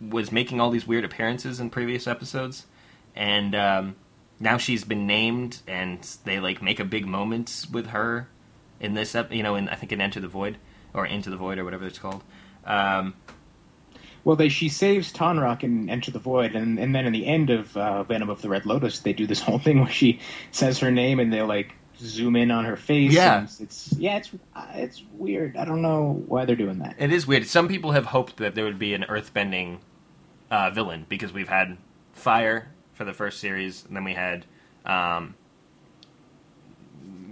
was 0.00 0.30
making 0.30 0.60
all 0.60 0.70
these 0.70 0.86
weird 0.86 1.04
appearances 1.04 1.60
in 1.60 1.70
previous 1.70 2.06
episodes, 2.06 2.66
and 3.16 3.54
um, 3.54 3.96
now 4.38 4.58
she's 4.58 4.84
been 4.84 5.06
named, 5.06 5.60
and 5.66 6.06
they 6.24 6.40
like 6.40 6.62
make 6.62 6.78
a 6.78 6.84
big 6.84 7.06
moment 7.06 7.66
with 7.72 7.88
her 7.88 8.28
in 8.80 8.94
this, 8.94 9.14
ep- 9.14 9.32
you 9.32 9.42
know, 9.42 9.56
in 9.56 9.68
I 9.68 9.74
think 9.74 9.90
in 9.92 10.00
Enter 10.00 10.20
the 10.20 10.28
Void 10.28 10.58
or 10.94 11.06
Into 11.06 11.30
the 11.30 11.36
Void 11.36 11.58
or 11.58 11.64
whatever 11.64 11.86
it's 11.86 11.98
called. 11.98 12.22
Um, 12.64 13.14
Well, 14.24 14.36
they 14.36 14.50
she 14.50 14.68
saves 14.68 15.12
Tonraq 15.12 15.62
and 15.62 15.88
Enter 15.90 16.10
the 16.10 16.18
Void, 16.18 16.54
and, 16.54 16.78
and 16.78 16.94
then 16.94 17.06
in 17.06 17.12
the 17.12 17.26
end 17.26 17.50
of 17.50 17.76
uh, 17.76 18.02
Venom 18.04 18.28
of 18.28 18.42
the 18.42 18.48
Red 18.48 18.66
Lotus, 18.66 19.00
they 19.00 19.12
do 19.14 19.26
this 19.26 19.40
whole 19.40 19.58
thing 19.58 19.80
where 19.80 19.90
she 19.90 20.20
says 20.50 20.78
her 20.80 20.90
name 20.90 21.18
and 21.18 21.32
they 21.32 21.40
like 21.42 21.74
zoom 22.00 22.36
in 22.36 22.50
on 22.50 22.64
her 22.64 22.76
face. 22.76 23.12
Yeah. 23.12 23.44
it's, 23.44 23.60
it's 23.60 23.92
yeah, 23.94 24.16
it's 24.16 24.30
uh, 24.54 24.66
it's 24.74 25.02
weird. 25.12 25.56
I 25.56 25.64
don't 25.64 25.82
know 25.82 26.22
why 26.26 26.44
they're 26.44 26.56
doing 26.56 26.78
that. 26.78 26.96
It 26.98 27.12
is 27.12 27.26
weird. 27.26 27.46
Some 27.46 27.68
people 27.68 27.92
have 27.92 28.06
hoped 28.06 28.36
that 28.38 28.54
there 28.54 28.64
would 28.64 28.78
be 28.78 28.94
an 28.94 29.04
earthbending 29.08 29.78
uh, 30.50 30.70
villain 30.70 31.06
because 31.08 31.32
we've 31.32 31.48
had 31.48 31.76
fire 32.12 32.68
for 32.94 33.04
the 33.04 33.12
first 33.12 33.40
series, 33.40 33.84
and 33.86 33.94
then 33.96 34.04
we 34.04 34.14
had 34.14 34.44
um, 34.84 35.34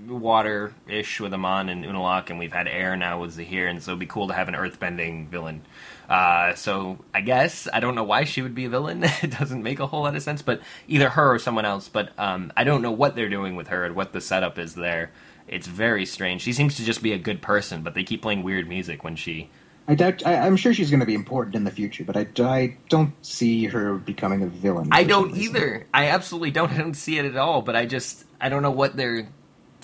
water 0.07 0.75
ish 0.89 1.21
with 1.21 1.33
Amon 1.33 1.69
and 1.69 1.85
Unalaq, 1.85 2.31
and 2.31 2.39
we've 2.39 2.53
had 2.53 2.69
air 2.69 2.97
now 2.97 3.21
with 3.21 3.33
Zahir, 3.33 3.69
and 3.69 3.83
so 3.83 3.93
it'd 3.93 4.01
be 4.01 4.07
cool 4.07 4.29
to 4.29 4.35
have 4.35 4.49
an 4.49 4.55
earthbending 4.55 5.29
villain. 5.29 5.63
Uh, 6.09 6.55
so 6.55 6.99
I 7.15 7.21
guess 7.21 7.69
I 7.73 7.81
don't 7.81 7.95
know 7.95 8.05
why 8.05 8.25
she 8.25 8.43
would 8.43 8.55
be 8.55 8.65
a 8.65 8.69
villain. 8.69 9.03
it 9.23 9.31
doesn't 9.39 9.63
make 9.63 9.81
a 9.81 9.87
whole 9.87 10.03
lot 10.03 10.17
of 10.17 10.23
sense, 10.23 10.43
but 10.43 10.61
either 10.89 11.09
her 11.11 11.35
or 11.35 11.39
someone 11.39 11.65
else. 11.65 11.89
But 11.89 12.11
um, 12.19 12.53
I 12.57 12.65
don't 12.65 12.83
know 12.83 12.93
what 12.93 13.17
they're 13.17 13.29
doing 13.29 13.57
with 13.57 13.69
her 13.69 13.85
and 13.85 13.95
what 13.95 14.13
the 14.13 14.21
setup 14.21 14.59
is 14.59 14.75
there. 14.75 15.13
It's 15.49 15.67
very 15.67 16.07
strange. 16.07 16.43
She 16.43 16.53
seems 16.53 16.77
to 16.77 16.85
just 16.85 17.03
be 17.03 17.13
a 17.13 17.19
good 17.19 17.41
person, 17.41 17.83
but 17.83 17.95
they 17.95 18.03
keep 18.03 18.23
playing 18.23 18.43
weird 18.43 18.69
music 18.69 19.05
when 19.05 19.17
she 19.17 19.49
I 19.89 19.95
doubt. 19.95 20.27
I, 20.27 20.35
I'm 20.39 20.57
sure 20.57 20.75
she's 20.75 20.91
going 20.91 21.01
to 21.01 21.07
be 21.07 21.15
important 21.15 21.55
in 21.55 21.65
the 21.65 21.71
future, 21.71 22.03
but 22.05 22.17
I, 22.17 22.27
I 22.43 22.77
don't 22.89 23.15
see 23.25 23.67
her 23.67 23.95
becoming 23.95 24.43
a 24.43 24.47
villain. 24.47 24.89
I 24.91 25.05
don't 25.05 25.37
either. 25.37 25.87
I 25.95 26.09
absolutely 26.09 26.51
don't. 26.51 26.73
I 26.73 26.79
don't 26.79 26.95
see 26.95 27.19
it 27.19 27.25
at 27.25 27.37
all. 27.37 27.63
But 27.63 27.77
I 27.77 27.87
just 27.87 28.25
I 28.41 28.49
don't 28.49 28.63
know 28.63 28.73
what 28.73 28.97
they're 28.97 29.29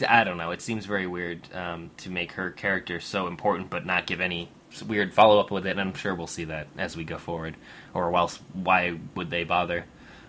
I 0.09 0.25
don't 0.25 0.39
know. 0.39 0.51
It 0.51 0.63
seems 0.63 0.87
very 0.87 1.07
weird 1.07 1.53
um, 1.55 1.91
to 1.99 2.11
make 2.11 2.33
her 2.33 2.51
character 2.51 3.01
so 3.01 3.27
important, 3.27 3.71
but 3.71 3.87
not 3.87 4.07
give 4.07 4.21
any 4.21 4.51
weird 4.81 5.13
follow 5.13 5.41
up 5.41 5.51
with 5.51 5.67
it. 5.67 5.71
And 5.71 5.81
I'm 5.81 5.95
sure 5.95 6.15
we'll 6.15 6.29
see 6.29 6.45
that 6.45 6.69
as 6.79 6.97
we 6.97 7.03
go 7.03 7.19
forward. 7.19 7.57
Or 7.93 8.15
else, 8.15 8.39
why 8.53 8.99
would 9.17 9.31
they 9.31 9.43
bother? 9.43 9.87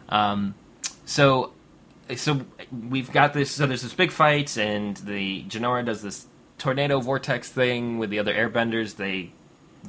Um, 0.10 0.56
so, 1.06 1.54
so 2.16 2.42
we've 2.90 3.12
got 3.12 3.34
this. 3.34 3.52
So 3.52 3.68
there's 3.68 3.84
this 3.84 3.94
big 3.94 4.12
fight, 4.12 4.58
and 4.58 4.98
the 4.98 5.44
Jinora 5.44 5.86
does 5.86 6.02
this 6.02 6.28
tornado 6.58 7.00
vortex 7.00 7.50
thing 7.50 7.98
with 8.00 8.10
the 8.10 8.20
other 8.20 8.34
airbenders. 8.34 8.96
They 8.96 9.32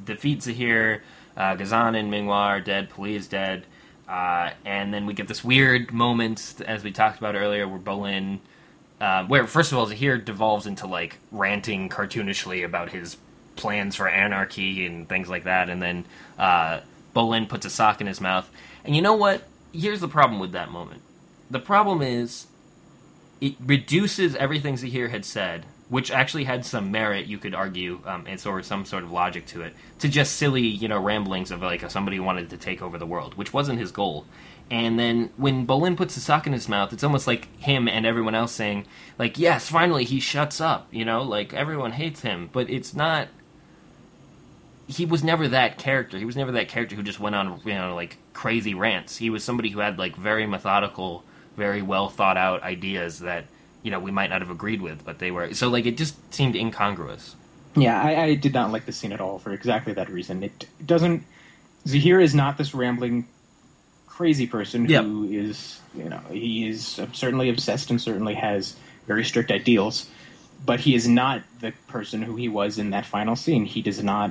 defeat 0.05 0.43
Zahir. 0.43 1.03
Uh, 1.37 1.55
Ghazan 1.57 1.95
and 1.95 2.11
Ming-Hua 2.11 2.47
are 2.47 2.61
dead. 2.61 2.91
P'Li 2.91 3.15
is 3.17 3.27
dead. 3.27 3.67
Uh, 4.09 4.51
and 4.65 4.93
then 4.93 5.07
we 5.07 5.15
get 5.15 5.29
this 5.29 5.43
weird 5.43 5.93
moment, 5.93 6.61
as 6.67 6.85
we 6.85 6.93
talked 6.93 7.19
about 7.19 7.35
earlier, 7.35 7.67
where 7.67 7.79
Bolin, 7.79 8.39
uh, 9.01 9.25
where 9.25 9.47
first 9.47 9.73
of 9.73 9.79
all 9.79 9.87
Zahir 9.87 10.19
devolves 10.19 10.67
into 10.67 10.87
like 10.87 11.19
ranting 11.33 11.89
cartoonishly 11.89 12.65
about 12.65 12.91
his 12.91 13.17
plans 13.57 13.97
for 13.97 14.09
anarchy 14.09 14.87
and 14.87 15.09
things 15.09 15.29
like 15.29 15.45
that, 15.45 15.69
and 15.69 15.83
then 15.83 16.05
uh, 16.39 16.81
Bolin 17.15 17.49
puts 17.49 17.67
a 17.67 17.71
sock 17.71 18.01
in 18.01 18.07
his 18.07 18.21
mouth. 18.21 18.51
And 18.85 18.95
you 18.95 19.03
know 19.03 19.15
what? 19.15 19.43
Here's 19.73 20.01
the 20.01 20.09
problem 20.09 20.41
with 20.41 20.53
that 20.53 20.71
moment. 20.71 21.03
The 21.51 21.61
problem 21.61 22.03
is 22.03 22.47
it 23.41 23.55
reduces 23.65 24.35
everything 24.37 24.77
Zahir 24.77 25.09
had 25.09 25.25
said 25.25 25.67
which 25.89 26.11
actually 26.11 26.45
had 26.45 26.65
some 26.65 26.91
merit, 26.91 27.27
you 27.27 27.39
could 27.39 27.55
argue, 27.55 28.01
um, 28.07 28.25
and 28.27 28.41
so 28.41 28.57
of 28.57 28.65
some 28.65 28.85
sort 28.85 29.05
of 29.05 29.13
logic 29.13 29.47
to 29.47 29.63
it, 29.63 29.75
to 29.99 30.09
just 30.09 30.37
silly, 30.37 30.63
you 30.63 30.89
know, 30.89 30.99
ramblings 30.99 31.51
of 31.51 31.63
like 31.63 31.89
somebody 31.91 32.19
wanted 32.19 32.51
to 32.51 32.57
take 32.57 32.83
over 32.83 32.99
the 32.99 33.07
world, 33.07 33.35
which 33.35 33.53
wasn't 33.53 33.79
his 33.79 33.93
goal. 33.93 34.25
And 34.71 34.99
then 34.99 35.31
when 35.37 35.67
Bolin 35.67 35.97
puts 35.97 36.15
the 36.15 36.21
sock 36.21 36.47
in 36.47 36.55
his 36.55 36.69
mouth, 36.71 36.93
it's 36.93 37.05
almost 37.05 37.27
like 37.27 37.55
him 37.61 37.87
and 37.87 38.07
everyone 38.07 38.35
else 38.35 38.53
saying, 38.53 38.87
like, 39.19 39.39
yes, 39.39 39.69
finally 39.69 40.05
he 40.05 40.21
shuts 40.21 40.59
up, 40.61 40.89
you 40.91 41.05
know, 41.05 41.23
like 41.23 41.53
everyone 41.53 41.93
hates 41.93 42.23
him, 42.23 42.49
but 42.53 42.71
it's 42.71 42.95
not. 42.95 43.29
He 44.87 45.07
was 45.07 45.25
never 45.25 45.49
that 45.49 45.79
character. 45.79 46.19
He 46.19 46.25
was 46.25 46.37
never 46.37 46.53
that 46.53 46.69
character 46.69 46.95
who 46.97 47.03
just 47.03 47.19
went 47.21 47.35
on, 47.35 47.61
you 47.65 47.75
know, 47.75 47.95
like 47.95 48.19
crazy 48.35 48.75
rants. 48.75 49.17
He 49.17 49.31
was 49.31 49.43
somebody 49.43 49.71
who 49.71 49.79
had 49.81 49.99
like 49.99 50.15
very 50.17 50.47
methodical, 50.47 51.25
very 51.57 51.81
well 51.83 52.09
thought 52.11 52.37
out 52.37 52.63
ideas 52.63 53.21
that 53.21 53.47
you 53.83 53.91
know 53.91 53.99
we 53.99 54.11
might 54.11 54.31
not 54.31 54.41
have 54.43 54.51
agreed 54.51 54.83
with, 54.83 55.05
but 55.05 55.19
they 55.19 55.31
were 55.31 55.55
so 55.55 55.69
like 55.69 55.87
it 55.87 55.97
just 55.97 56.17
seemed 56.35 56.55
incongruous. 56.57 57.35
Yeah, 57.77 58.01
I, 58.01 58.23
I 58.25 58.35
did 58.35 58.53
not 58.53 58.71
like 58.73 58.87
the 58.87 58.93
scene 58.93 59.13
at 59.13 59.21
all 59.21 59.39
for 59.39 59.53
exactly 59.53 59.95
that 59.95 60.09
reason. 60.11 60.43
It 60.43 60.67
doesn't. 60.85 61.25
Zahir 61.89 62.21
is 62.21 62.35
not 62.35 62.57
this 62.57 62.73
rambling, 62.75 63.27
crazy 64.07 64.47
person 64.47 64.89
Yep. 64.89 65.05
who 65.05 65.25
is, 65.25 65.81
you 65.97 66.09
know, 66.09 66.21
he 66.31 66.69
is 66.69 67.01
certainly 67.13 67.49
obsessed 67.51 67.91
and 67.91 68.01
certainly 68.01 68.35
has 68.35 68.77
very 69.07 69.25
strict 69.25 69.51
ideals, 69.51 70.09
but 70.65 70.81
he 70.81 70.95
is 70.95 71.09
not 71.09 71.43
the 71.61 71.73
person 71.89 72.23
who 72.23 72.37
he 72.37 72.49
was 72.49 72.79
in 72.79 72.91
that 72.91 73.05
final 73.07 73.35
scene. 73.37 73.65
He 73.67 73.83
does 73.83 74.03
not 74.03 74.31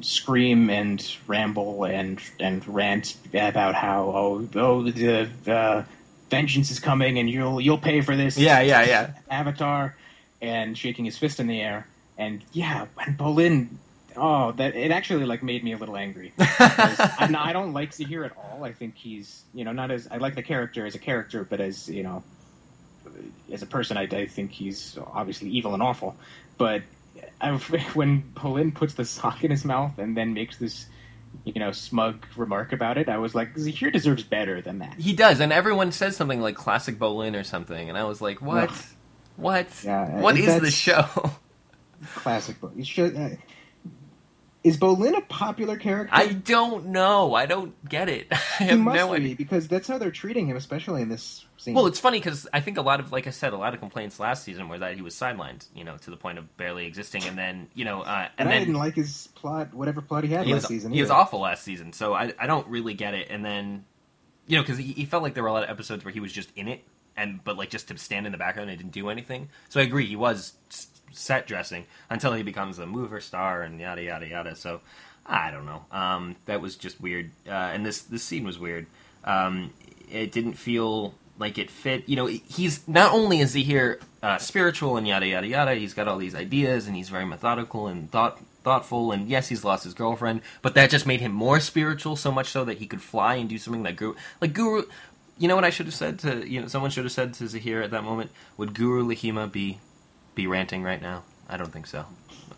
scream 0.00 0.70
and 0.70 1.16
ramble 1.26 1.84
and 1.84 2.20
and 2.40 2.66
rant 2.66 3.16
about 3.34 3.74
how 3.74 4.04
oh 4.04 4.48
oh 4.54 4.82
the 4.90 5.28
uh, 5.46 5.82
vengeance 6.30 6.70
is 6.70 6.80
coming 6.80 7.18
and 7.18 7.28
you'll 7.28 7.60
you'll 7.60 7.78
pay 7.78 8.00
for 8.00 8.16
this 8.16 8.38
Yeah, 8.38 8.60
yeah, 8.60 8.84
yeah. 8.84 9.10
avatar. 9.30 9.96
And 10.40 10.76
shaking 10.76 11.04
his 11.04 11.16
fist 11.18 11.38
in 11.38 11.46
the 11.46 11.60
air. 11.60 11.86
And 12.18 12.42
yeah 12.52 12.86
when 12.94 13.16
Bolin 13.16 13.68
oh 14.16 14.52
that 14.52 14.74
it 14.74 14.90
actually 14.90 15.24
like 15.24 15.42
made 15.42 15.62
me 15.62 15.72
a 15.72 15.76
little 15.78 15.96
angry. 15.96 16.32
I'm 16.38 17.32
not, 17.32 17.46
I 17.46 17.52
don't 17.52 17.72
like 17.72 17.92
Zahir 17.92 18.24
at 18.24 18.32
all. 18.36 18.64
I 18.64 18.72
think 18.72 18.96
he's 18.96 19.44
you 19.54 19.64
know 19.64 19.72
not 19.72 19.90
as 19.90 20.08
I 20.10 20.16
like 20.16 20.34
the 20.34 20.42
character 20.42 20.86
as 20.86 20.94
a 20.94 20.98
character 20.98 21.44
but 21.44 21.60
as 21.60 21.88
you 21.88 22.02
know 22.02 22.24
as 23.52 23.62
a 23.62 23.66
person 23.66 23.96
I, 23.96 24.02
I 24.02 24.26
think 24.26 24.52
he's 24.52 24.96
obviously 25.12 25.48
evil 25.50 25.74
and 25.74 25.82
awful. 25.82 26.16
But 26.58 26.82
when 27.94 28.22
Bolin 28.34 28.74
puts 28.74 28.94
the 28.94 29.04
sock 29.04 29.44
in 29.44 29.50
his 29.50 29.64
mouth 29.64 29.98
and 29.98 30.16
then 30.16 30.34
makes 30.34 30.56
this 30.58 30.86
you 31.44 31.58
know 31.58 31.72
smug 31.72 32.26
remark 32.36 32.72
about 32.72 32.98
it 32.98 33.08
I 33.08 33.18
was 33.18 33.34
like 33.34 33.56
Zahir 33.58 33.90
deserves 33.90 34.22
better 34.22 34.60
than 34.60 34.78
that 34.80 34.94
He 34.94 35.12
does, 35.12 35.40
and 35.40 35.52
everyone 35.52 35.92
says 35.92 36.16
something 36.16 36.40
like 36.40 36.54
"classic 36.54 36.98
Bolin" 36.98 37.38
or 37.38 37.44
something, 37.44 37.88
and 37.88 37.98
I 37.98 38.04
was 38.04 38.20
like, 38.20 38.40
"What? 38.42 38.70
What? 39.36 39.68
Yeah, 39.84 40.20
what 40.20 40.36
uh, 40.48 40.58
this 40.58 40.74
show?" 40.74 41.06
classic 42.14 42.60
book. 42.60 42.72
Is 44.64 44.76
Bolin 44.76 45.16
a 45.16 45.20
popular 45.22 45.76
character? 45.76 46.14
I 46.14 46.28
don't 46.28 46.86
know. 46.86 47.34
I 47.34 47.46
don't 47.46 47.74
get 47.88 48.08
it. 48.08 48.28
I 48.32 48.36
he 48.58 48.64
have 48.66 48.78
must 48.78 48.96
no 48.96 49.08
be 49.10 49.16
idea. 49.16 49.36
because 49.36 49.66
that's 49.66 49.88
how 49.88 49.98
they're 49.98 50.12
treating 50.12 50.46
him, 50.46 50.56
especially 50.56 51.02
in 51.02 51.08
this 51.08 51.44
scene. 51.56 51.74
Well, 51.74 51.86
it's 51.86 51.98
funny 51.98 52.18
because 52.20 52.46
I 52.52 52.60
think 52.60 52.78
a 52.78 52.82
lot 52.82 53.00
of, 53.00 53.10
like 53.10 53.26
I 53.26 53.30
said, 53.30 53.52
a 53.52 53.56
lot 53.56 53.74
of 53.74 53.80
complaints 53.80 54.20
last 54.20 54.44
season 54.44 54.68
were 54.68 54.78
that 54.78 54.94
he 54.94 55.02
was 55.02 55.14
sidelined, 55.14 55.66
you 55.74 55.82
know, 55.82 55.96
to 55.98 56.10
the 56.10 56.16
point 56.16 56.38
of 56.38 56.56
barely 56.56 56.86
existing, 56.86 57.24
and 57.24 57.36
then, 57.36 57.68
you 57.74 57.84
know, 57.84 58.02
uh, 58.02 58.28
and 58.38 58.48
and 58.48 58.48
I 58.48 58.52
then 58.52 58.60
didn't 58.66 58.78
like 58.78 58.94
his 58.94 59.28
plot, 59.34 59.74
whatever 59.74 60.00
plot 60.00 60.22
he 60.22 60.30
had 60.30 60.46
he 60.46 60.52
last 60.52 60.62
was, 60.62 60.68
season. 60.68 60.92
he 60.92 61.00
was 61.00 61.10
awful 61.10 61.40
last 61.40 61.64
season, 61.64 61.92
so 61.92 62.14
I, 62.14 62.32
I 62.38 62.46
don't 62.46 62.68
really 62.68 62.94
get 62.94 63.14
it. 63.14 63.28
And 63.30 63.44
then, 63.44 63.84
you 64.46 64.56
know, 64.56 64.62
because 64.62 64.78
he, 64.78 64.92
he 64.92 65.04
felt 65.06 65.24
like 65.24 65.34
there 65.34 65.42
were 65.42 65.48
a 65.48 65.52
lot 65.52 65.64
of 65.64 65.70
episodes 65.70 66.04
where 66.04 66.12
he 66.12 66.20
was 66.20 66.32
just 66.32 66.52
in 66.54 66.68
it, 66.68 66.84
and 67.16 67.42
but 67.42 67.56
like 67.56 67.70
just 67.70 67.88
to 67.88 67.98
stand 67.98 68.26
in 68.26 68.32
the 68.32 68.38
background 68.38 68.70
and 68.70 68.78
didn't 68.78 68.92
do 68.92 69.08
anything. 69.08 69.48
So 69.70 69.80
I 69.80 69.82
agree, 69.82 70.06
he 70.06 70.16
was 70.16 70.52
set 71.12 71.46
dressing 71.46 71.86
until 72.10 72.32
he 72.32 72.42
becomes 72.42 72.78
a 72.78 72.86
mover 72.86 73.20
star 73.20 73.62
and 73.62 73.80
yada 73.80 74.02
yada 74.02 74.26
yada. 74.26 74.56
So 74.56 74.80
I 75.24 75.50
don't 75.50 75.66
know. 75.66 75.84
Um, 75.90 76.36
that 76.46 76.60
was 76.60 76.76
just 76.76 77.00
weird, 77.00 77.30
uh, 77.46 77.50
and 77.50 77.86
this 77.86 78.02
this 78.02 78.22
scene 78.22 78.44
was 78.44 78.58
weird. 78.58 78.86
Um, 79.24 79.72
it 80.10 80.32
didn't 80.32 80.54
feel 80.54 81.14
like 81.38 81.58
it 81.58 81.70
fit. 81.70 82.08
You 82.08 82.16
know, 82.16 82.26
he's 82.26 82.86
not 82.86 83.12
only 83.12 83.40
is 83.40 83.54
he 83.54 83.62
here 83.62 84.00
uh, 84.22 84.38
spiritual 84.38 84.96
and 84.96 85.06
yada 85.06 85.26
yada 85.26 85.46
yada. 85.46 85.74
He's 85.74 85.94
got 85.94 86.08
all 86.08 86.18
these 86.18 86.34
ideas 86.34 86.86
and 86.86 86.96
he's 86.96 87.08
very 87.08 87.24
methodical 87.24 87.86
and 87.86 88.10
thought 88.10 88.38
thoughtful. 88.62 89.12
And 89.12 89.28
yes, 89.28 89.48
he's 89.48 89.64
lost 89.64 89.84
his 89.84 89.94
girlfriend, 89.94 90.42
but 90.60 90.74
that 90.74 90.90
just 90.90 91.06
made 91.06 91.20
him 91.20 91.32
more 91.32 91.60
spiritual. 91.60 92.16
So 92.16 92.30
much 92.30 92.48
so 92.48 92.64
that 92.64 92.78
he 92.78 92.86
could 92.86 93.02
fly 93.02 93.36
and 93.36 93.48
do 93.48 93.58
something 93.58 93.82
that 93.84 93.96
Guru, 93.96 94.14
like 94.40 94.52
Guru. 94.52 94.84
You 95.38 95.48
know 95.48 95.56
what 95.56 95.64
I 95.64 95.70
should 95.70 95.86
have 95.86 95.94
said 95.94 96.18
to 96.20 96.48
you 96.48 96.60
know 96.60 96.68
someone 96.68 96.90
should 96.90 97.04
have 97.04 97.12
said 97.12 97.34
to 97.34 97.48
Zahir 97.48 97.82
at 97.82 97.90
that 97.90 98.04
moment. 98.04 98.30
Would 98.56 98.74
Guru 98.74 99.04
Laghima 99.04 99.50
be 99.50 99.78
be 100.34 100.46
ranting 100.46 100.82
right 100.82 101.00
now? 101.00 101.22
I 101.48 101.56
don't 101.56 101.72
think 101.72 101.86
so. 101.86 102.04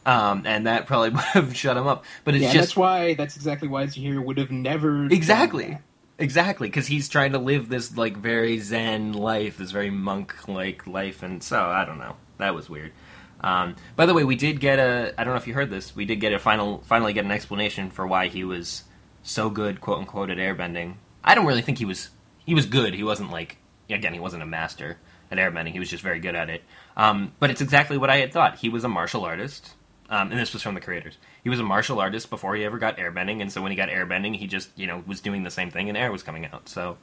Um, 0.07 0.43
and 0.47 0.67
that 0.67 0.87
probably 0.87 1.11
would 1.11 1.21
have 1.21 1.57
shut 1.57 1.77
him 1.77 1.87
up. 1.87 2.05
But 2.25 2.35
it's 2.35 2.43
yeah, 2.43 2.53
just 2.53 2.69
that's 2.69 2.77
why. 2.77 3.15
That's 3.15 3.37
exactly 3.37 3.69
why 3.69 3.87
Zahir 3.87 4.21
would 4.21 4.39
have 4.39 4.51
never 4.51 5.07
Exactly. 5.07 5.79
Exactly, 6.17 6.69
because 6.69 6.87
he's 6.87 7.09
trying 7.09 7.33
to 7.33 7.39
live 7.39 7.69
this 7.69 7.97
like 7.97 8.17
very 8.17 8.61
zen 8.61 9.15
life, 9.15 9.59
this 9.59 9.73
very 9.73 9.91
monk-like 9.91 10.87
life, 10.87 11.25
and 11.25 11.43
so 11.43 11.61
I 11.61 11.85
don't 11.85 11.99
know. 11.99 12.15
That 12.39 12.55
was 12.55 12.71
weird. 12.71 12.93
Um, 13.41 13.75
by 13.97 14.07
the 14.07 14.15
way, 14.15 14.23
we 14.23 14.37
did 14.37 14.61
get 14.61 14.79
a. 14.79 15.13
I 15.19 15.25
don't 15.25 15.35
know 15.35 15.39
if 15.39 15.49
you 15.49 15.55
heard 15.55 15.71
this. 15.71 15.97
We 15.97 16.05
did 16.05 16.21
get 16.21 16.33
a 16.33 16.39
final, 16.39 16.83
finally 16.87 17.13
get 17.15 17.25
an 17.25 17.33
explanation 17.33 17.91
for 17.91 18.07
why 18.07 18.29
he 18.29 18.45
was 18.45 18.85
so 19.25 19.51
good, 19.51 19.81
quote 19.81 19.99
unquote, 19.99 20.31
at 20.31 20.39
airbending. 20.39 20.95
I 21.25 21.35
don't 21.35 21.47
really 21.47 21.63
think 21.63 21.79
he 21.79 21.85
was. 21.85 22.11
He 22.47 22.55
was 22.55 22.67
good. 22.67 22.95
He 22.95 23.03
wasn't 23.03 23.33
like 23.33 23.57
again. 23.91 24.15
He 24.15 24.21
wasn't 24.21 24.45
a 24.45 24.47
master 24.47 24.99
at 25.33 25.39
airbending. 25.39 25.73
He 25.73 25.81
was 25.81 25.91
just 25.91 26.05
very 26.05 26.21
good 26.21 26.37
at 26.37 26.49
it. 26.49 26.63
Um, 26.97 27.33
but 27.41 27.51
it's 27.51 27.61
exactly 27.61 27.99
what 27.99 28.11
I 28.11 28.19
had 28.19 28.33
thought. 28.33 28.59
He 28.59 28.69
was 28.69 28.85
a 28.85 28.89
martial 28.89 29.25
artist, 29.25 29.75
um, 30.09 30.31
and 30.31 30.39
this 30.39 30.53
was 30.53 30.63
from 30.63 30.75
the 30.75 30.81
creators. 30.81 31.17
He 31.43 31.51
was 31.51 31.59
a 31.59 31.65
martial 31.65 32.01
artist 32.01 32.31
before 32.31 32.55
he 32.55 32.65
ever 32.65 32.79
got 32.79 32.99
airbending, 32.99 33.41
and 33.41 33.51
so 33.51 33.61
when 33.63 33.73
he 33.73 33.77
got 33.77 33.89
airbending, 33.89 34.37
he 34.37 34.47
just 34.47 34.71
you 34.77 34.87
know 34.87 35.03
was 35.07 35.21
doing 35.21 35.43
the 35.43 35.51
same 35.51 35.71
thing, 35.71 35.89
and 35.89 35.99
air 35.99 36.13
was 36.13 36.23
coming 36.23 36.47
out. 36.47 36.69
So 36.69 36.97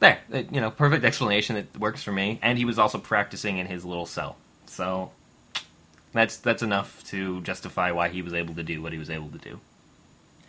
there, 0.00 0.20
uh, 0.32 0.42
you 0.50 0.60
know, 0.60 0.70
perfect 0.70 1.04
explanation. 1.04 1.56
It 1.56 1.78
works 1.78 2.02
for 2.02 2.12
me. 2.12 2.38
And 2.42 2.58
he 2.58 2.64
was 2.64 2.78
also 2.78 2.98
practicing 2.98 3.58
in 3.58 3.66
his 3.66 3.84
little 3.84 4.06
cell. 4.06 4.36
So 4.66 5.10
that's 6.12 6.36
that's 6.38 6.62
enough 6.62 7.04
to 7.04 7.40
justify 7.42 7.92
why 7.92 8.08
he 8.08 8.22
was 8.22 8.34
able 8.34 8.54
to 8.54 8.62
do 8.62 8.82
what 8.82 8.92
he 8.92 8.98
was 8.98 9.10
able 9.10 9.28
to 9.30 9.38
do. 9.38 9.60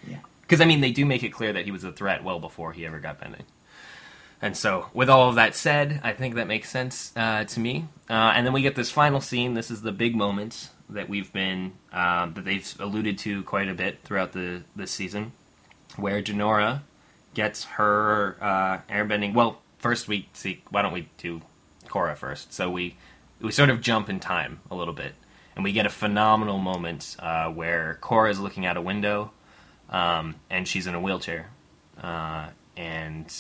Yeah. 0.08 0.20
Because 0.42 0.62
I 0.62 0.66
mean, 0.66 0.82
they 0.82 0.92
do 0.92 1.06
make 1.06 1.24
it 1.24 1.30
clear 1.30 1.54
that 1.54 1.66
he 1.66 1.72
was 1.72 1.84
a 1.84 1.92
threat 1.92 2.24
well 2.24 2.40
before 2.40 2.74
he 2.74 2.86
ever 2.86 3.00
got 3.00 3.20
bending. 3.20 3.44
And 4.42 4.56
so, 4.56 4.88
with 4.94 5.10
all 5.10 5.30
of 5.30 5.36
that 5.36 5.56
said, 5.56 6.00
I 6.04 6.14
think 6.14 6.36
that 6.36 6.48
makes 6.48 6.70
sense 6.70 7.12
uh, 7.16 7.44
to 7.46 7.60
me. 7.60 7.88
Uh, 8.10 8.34
and 8.36 8.46
then 8.46 8.54
we 8.54 8.62
get 8.62 8.76
this 8.76 8.92
final 8.92 9.20
scene. 9.20 9.56
This 9.56 9.72
is 9.72 9.82
the 9.82 9.92
big 9.92 10.16
moment 10.16 10.70
that 10.90 11.10
we've 11.10 11.32
been 11.34 11.74
um, 11.92 12.34
that 12.36 12.46
they've 12.46 12.76
alluded 12.80 13.18
to 13.20 13.44
quite 13.44 13.68
a 13.68 13.74
bit 13.74 14.00
throughout 14.04 14.34
the 14.34 14.64
this 14.76 14.92
season, 14.92 15.32
where 15.96 16.22
Jinora 16.22 16.82
gets 17.34 17.64
her 17.64 18.38
uh, 18.40 18.80
airbending. 18.94 19.34
Well, 19.34 19.60
first 19.80 20.08
we 20.08 20.30
see. 20.34 20.62
Why 20.70 20.84
don't 20.84 20.94
we 20.94 21.10
do 21.18 21.42
Korra 21.88 22.16
first? 22.16 22.54
So 22.54 22.70
we 22.70 22.96
we 23.42 23.52
sort 23.52 23.70
of 23.70 23.82
jump 23.82 24.08
in 24.08 24.20
time 24.20 24.60
a 24.70 24.76
little 24.76 24.94
bit, 24.94 25.14
and 25.56 25.64
we 25.64 25.72
get 25.72 25.88
a 25.88 25.90
phenomenal 25.90 26.60
moment 26.60 27.16
uh, 27.20 27.50
where 27.50 27.98
Korra 28.02 28.30
is 28.30 28.40
looking 28.40 28.68
out 28.68 28.78
a 28.78 28.82
window, 28.82 29.32
um, 29.90 30.36
and 30.50 30.68
she's 30.68 30.86
in 30.86 30.94
a 30.94 31.02
wheelchair, 31.02 31.50
uh, 32.02 32.50
and 32.76 33.34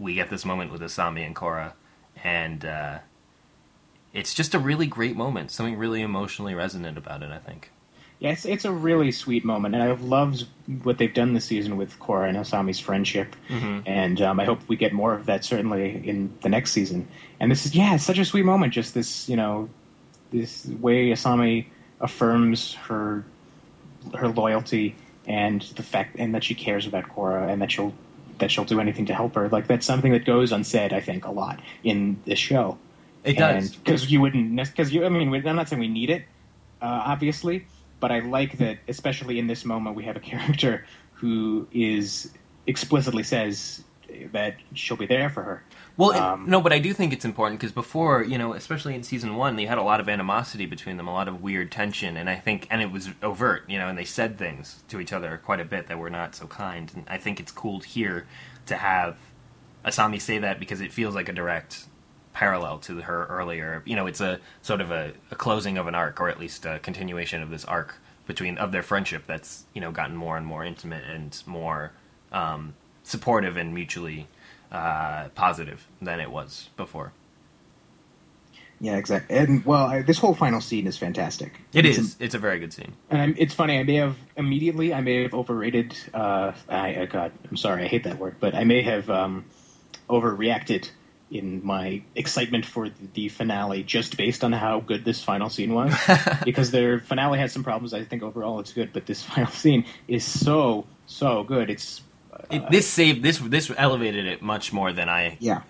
we 0.00 0.14
get 0.14 0.30
this 0.30 0.44
moment 0.44 0.72
with 0.72 0.80
Asami 0.80 1.24
and 1.24 1.36
Korra, 1.36 1.72
and 2.24 2.64
uh, 2.64 2.98
it's 4.12 4.34
just 4.34 4.54
a 4.54 4.58
really 4.58 4.86
great 4.86 5.14
moment. 5.16 5.50
Something 5.52 5.76
really 5.76 6.00
emotionally 6.00 6.54
resonant 6.54 6.98
about 6.98 7.22
it. 7.22 7.30
I 7.30 7.38
think. 7.38 7.70
Yeah, 8.18 8.36
it's, 8.44 8.66
a 8.66 8.70
really 8.72 9.12
sweet 9.12 9.46
moment, 9.46 9.74
and 9.74 9.82
I've 9.82 10.02
loved 10.02 10.46
what 10.82 10.98
they've 10.98 11.12
done 11.14 11.32
this 11.32 11.46
season 11.46 11.78
with 11.78 11.98
Korra 11.98 12.28
and 12.28 12.36
Asami's 12.36 12.78
friendship, 12.78 13.34
Mhm. 13.48 13.82
and 13.86 14.20
um, 14.20 14.38
I 14.38 14.44
hope 14.44 14.60
we 14.68 14.76
get 14.76 14.92
more 14.92 15.14
of 15.14 15.24
that 15.24 15.42
certainly 15.42 16.06
in 16.06 16.30
the 16.42 16.50
next 16.50 16.72
season. 16.72 17.08
And 17.38 17.50
this 17.50 17.64
is 17.64 17.74
yeah, 17.74 17.94
it's 17.94 18.04
such 18.04 18.18
a 18.18 18.24
sweet 18.26 18.44
moment. 18.44 18.74
Just 18.74 18.92
this, 18.92 19.26
you 19.26 19.36
know, 19.36 19.70
this 20.32 20.66
way 20.66 21.06
Asami 21.08 21.66
affirms 22.00 22.74
her 22.74 23.24
her 24.14 24.28
loyalty 24.28 24.96
and 25.26 25.62
the 25.76 25.82
fact 25.82 26.16
and 26.18 26.34
that 26.34 26.44
she 26.44 26.54
cares 26.54 26.86
about 26.86 27.04
Korra 27.08 27.50
and 27.50 27.60
that 27.62 27.70
she'll 27.72 27.94
that 28.40 28.50
she'll 28.50 28.64
do 28.64 28.80
anything 28.80 29.06
to 29.06 29.14
help 29.14 29.34
her. 29.34 29.48
Like 29.48 29.66
that's 29.66 29.86
something 29.86 30.12
that 30.12 30.24
goes 30.24 30.52
unsaid, 30.52 30.92
I 30.92 31.00
think, 31.00 31.24
a 31.24 31.30
lot 31.30 31.60
in 31.84 32.20
this 32.24 32.38
show. 32.38 32.78
It 33.22 33.36
does. 33.36 33.76
because 33.76 34.10
you 34.10 34.20
wouldn't 34.20 34.56
because 34.56 34.92
you. 34.92 35.04
I 35.04 35.08
mean, 35.08 35.34
I'm 35.46 35.56
not 35.56 35.68
saying 35.68 35.80
we 35.80 35.88
need 35.88 36.10
it, 36.10 36.24
uh, 36.80 37.02
obviously, 37.04 37.66
but 38.00 38.10
I 38.10 38.20
like 38.20 38.58
that, 38.58 38.78
especially 38.88 39.38
in 39.38 39.46
this 39.46 39.64
moment, 39.64 39.94
we 39.94 40.04
have 40.04 40.16
a 40.16 40.20
character 40.32 40.86
who 41.14 41.68
is 41.70 42.30
explicitly 42.66 43.22
says 43.22 43.84
that 44.32 44.56
she'll 44.74 44.96
be 44.96 45.06
there 45.06 45.28
for 45.30 45.42
her. 45.42 45.62
Well, 45.96 46.10
it- 46.12 46.16
Um, 46.20 46.44
no, 46.48 46.60
but 46.60 46.72
I 46.72 46.78
do 46.78 46.92
think 46.94 47.12
it's 47.12 47.24
important 47.24 47.60
because 47.60 47.72
before, 47.72 48.22
you 48.22 48.38
know, 48.38 48.54
especially 48.54 48.94
in 48.94 49.02
season 49.02 49.36
one, 49.36 49.56
they 49.56 49.66
had 49.66 49.78
a 49.78 49.82
lot 49.82 50.00
of 50.00 50.08
animosity 50.08 50.66
between 50.66 50.96
them, 50.96 51.08
a 51.08 51.12
lot 51.12 51.28
of 51.28 51.42
weird 51.42 51.70
tension, 51.70 52.16
and 52.16 52.30
I 52.30 52.36
think, 52.36 52.66
and 52.70 52.80
it 52.80 52.90
was 52.90 53.10
overt, 53.22 53.64
you 53.68 53.78
know, 53.78 53.88
and 53.88 53.98
they 53.98 54.04
said 54.04 54.38
things 54.38 54.82
to 54.88 55.00
each 55.00 55.12
other 55.12 55.40
quite 55.44 55.60
a 55.60 55.64
bit 55.64 55.88
that 55.88 55.98
were 55.98 56.10
not 56.10 56.34
so 56.34 56.46
kind. 56.46 56.90
And 56.94 57.04
I 57.08 57.18
think 57.18 57.38
it's 57.40 57.52
cool 57.52 57.80
here 57.80 58.26
to 58.66 58.76
have 58.76 59.16
Asami 59.84 60.20
say 60.20 60.38
that 60.38 60.58
because 60.60 60.80
it 60.80 60.92
feels 60.92 61.14
like 61.14 61.28
a 61.28 61.32
direct 61.32 61.86
parallel 62.32 62.78
to 62.78 63.00
her 63.02 63.26
earlier. 63.26 63.82
You 63.84 63.96
know, 63.96 64.06
it's 64.06 64.20
a 64.20 64.38
sort 64.62 64.80
of 64.80 64.90
a, 64.90 65.12
a 65.30 65.34
closing 65.36 65.78
of 65.78 65.86
an 65.86 65.94
arc, 65.94 66.20
or 66.20 66.28
at 66.28 66.38
least 66.38 66.64
a 66.66 66.78
continuation 66.78 67.42
of 67.42 67.50
this 67.50 67.64
arc 67.64 67.96
between 68.26 68.56
of 68.58 68.70
their 68.72 68.82
friendship 68.82 69.24
that's 69.26 69.64
you 69.74 69.80
know 69.80 69.90
gotten 69.90 70.14
more 70.16 70.36
and 70.36 70.46
more 70.46 70.64
intimate 70.64 71.02
and 71.04 71.42
more 71.46 71.90
um, 72.30 72.74
supportive 73.02 73.56
and 73.56 73.74
mutually 73.74 74.28
uh, 74.70 75.28
positive 75.34 75.86
than 76.00 76.20
it 76.20 76.30
was 76.30 76.70
before. 76.76 77.12
Yeah, 78.80 78.96
exactly. 78.96 79.36
And 79.36 79.64
well, 79.66 79.86
I, 79.86 80.02
this 80.02 80.18
whole 80.18 80.34
final 80.34 80.60
scene 80.60 80.86
is 80.86 80.96
fantastic. 80.96 81.60
It 81.74 81.84
It's 81.84 81.98
is. 81.98 82.16
It's 82.18 82.34
a 82.34 82.38
very 82.38 82.58
good 82.58 82.72
scene. 82.72 82.94
And 83.10 83.20
I'm, 83.20 83.34
it's 83.36 83.52
funny. 83.52 83.78
I 83.78 83.82
may 83.82 83.96
have 83.96 84.16
immediately. 84.36 84.94
I 84.94 85.02
may 85.02 85.22
have 85.22 85.34
overrated. 85.34 85.94
Uh, 86.14 86.52
I, 86.68 87.02
I 87.02 87.06
God, 87.06 87.32
I'm 87.50 87.58
sorry. 87.58 87.84
I 87.84 87.88
hate 87.88 88.04
that 88.04 88.18
word, 88.18 88.36
but 88.40 88.54
I 88.54 88.64
may 88.64 88.80
have 88.82 89.10
um, 89.10 89.44
overreacted 90.08 90.90
in 91.30 91.64
my 91.64 92.02
excitement 92.16 92.64
for 92.64 92.88
the, 92.88 93.06
the 93.14 93.28
finale 93.28 93.82
just 93.82 94.16
based 94.16 94.42
on 94.42 94.52
how 94.52 94.80
good 94.80 95.04
this 95.04 95.22
final 95.22 95.50
scene 95.50 95.74
was. 95.74 95.94
because 96.44 96.70
their 96.70 97.00
finale 97.00 97.38
had 97.38 97.50
some 97.50 97.62
problems. 97.62 97.92
I 97.92 98.02
think 98.04 98.22
overall 98.22 98.60
it's 98.60 98.72
good, 98.72 98.94
but 98.94 99.04
this 99.04 99.22
final 99.34 99.50
scene 99.50 99.84
is 100.08 100.24
so 100.24 100.86
so 101.06 101.44
good. 101.44 101.68
It's 101.68 102.00
It, 102.50 102.70
this 102.70 102.88
saved 102.88 103.22
this. 103.22 103.38
This 103.38 103.70
elevated 103.76 104.26
it 104.26 104.42
much 104.42 104.72
more 104.72 104.92
than 104.92 105.08
I. 105.08 105.36
yeah. 105.40 105.62